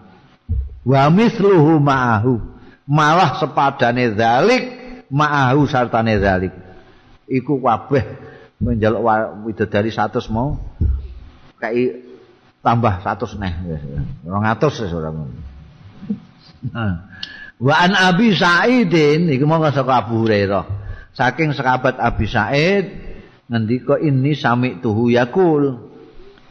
Wa 0.86 1.10
misluhu 1.10 1.82
ma'ahu 1.82 2.38
malah 2.86 3.38
sepadane 3.42 4.14
zalik 4.14 4.62
ma'ahu 5.10 5.66
sartane 5.66 6.18
zalik 6.22 6.54
iku 7.26 7.58
kabeh 7.58 8.04
menjaluk 8.62 9.02
widodari 9.46 9.90
100 9.90 10.22
mau. 10.30 10.58
Kai 11.58 12.04
tambah 12.62 13.02
100 13.02 13.42
neh. 13.42 13.54
200 14.26 14.82
wis 14.86 14.92
ora 14.92 15.10
ngono 15.10 15.49
Wa 17.60 17.74
an 17.76 17.92
Abi 17.92 18.32
Sa'idin 18.32 19.28
iku 19.28 19.44
monggo 19.44 19.72
saka 19.72 20.04
Abu 20.04 20.24
Hurairah. 20.24 20.64
Saking 21.12 21.52
sahabat 21.52 22.00
Abi 22.00 22.24
Sa'id 22.24 22.84
ngendika 23.48 24.00
ini 24.00 24.32
sami 24.32 24.80
tuhu 24.80 25.12
yakul. 25.12 25.92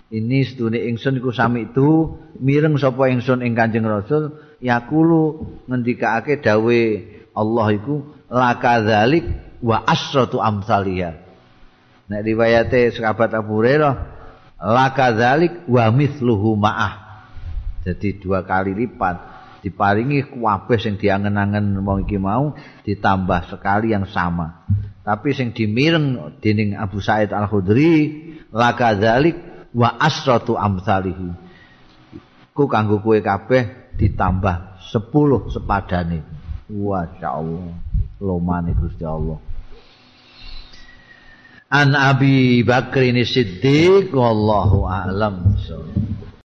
Ini 0.10 0.42
sedune 0.42 0.82
ingsun 0.90 1.22
iku 1.22 1.30
sami 1.30 1.70
tu 1.70 2.18
mireng 2.42 2.78
sapa 2.82 3.14
ingsun 3.14 3.46
ing 3.46 3.54
Kanjeng 3.54 3.86
Rasul 3.86 4.34
yakulu 4.58 5.46
ngendikake 5.70 6.42
dawe 6.42 6.82
Allah 7.38 7.68
iku 7.78 7.96
lakadzalik 8.30 9.26
wa 9.62 9.86
asratu 9.86 10.42
amsalia. 10.42 11.14
Nek 12.10 12.26
riwayate 12.26 12.90
sahabat 12.90 13.38
Abu 13.38 13.62
Hurairah 13.62 13.94
lakadzalik 14.58 15.70
wa 15.70 15.94
mithluhu 15.94 16.58
ma'ah. 16.58 16.94
Jadi 17.86 18.18
dua 18.18 18.42
kali 18.44 18.74
lipat. 18.74 19.29
Diparingi 19.60 20.32
kabeh 20.32 20.78
sing 20.80 20.96
diangen-angen 20.96 21.84
wong 21.84 22.08
iki 22.08 22.16
mau 22.16 22.56
ditambah 22.88 23.52
sekali 23.52 23.92
yang 23.92 24.08
sama. 24.08 24.66
Tapi 25.04 25.34
sing 25.34 25.56
dimireng 25.56 26.38
dening 26.40 26.78
Abu 26.78 27.02
Said 27.02 27.34
Al-Khudri 27.34 28.20
lakadzalik 28.54 29.36
wa 29.74 29.98
asratu 29.98 30.56
amsalihi. 30.56 31.30
Ku 32.54 32.68
kanggo 32.68 33.00
kowe 33.00 33.18
kabeh 33.18 33.96
ditambah 33.96 34.86
10 34.92 35.54
sepadane. 35.54 36.20
Masyaallah. 36.70 37.68
Lomane 38.20 38.76
Gusti 38.76 39.08
Allah. 39.08 39.40
An 41.70 41.94
Abi 41.94 42.66
Bakr 42.66 43.14
ini 43.14 43.24
Siddiq 43.24 44.12
wallahu 44.12 44.90
a'lam. 44.90 45.56
So. 45.62 45.86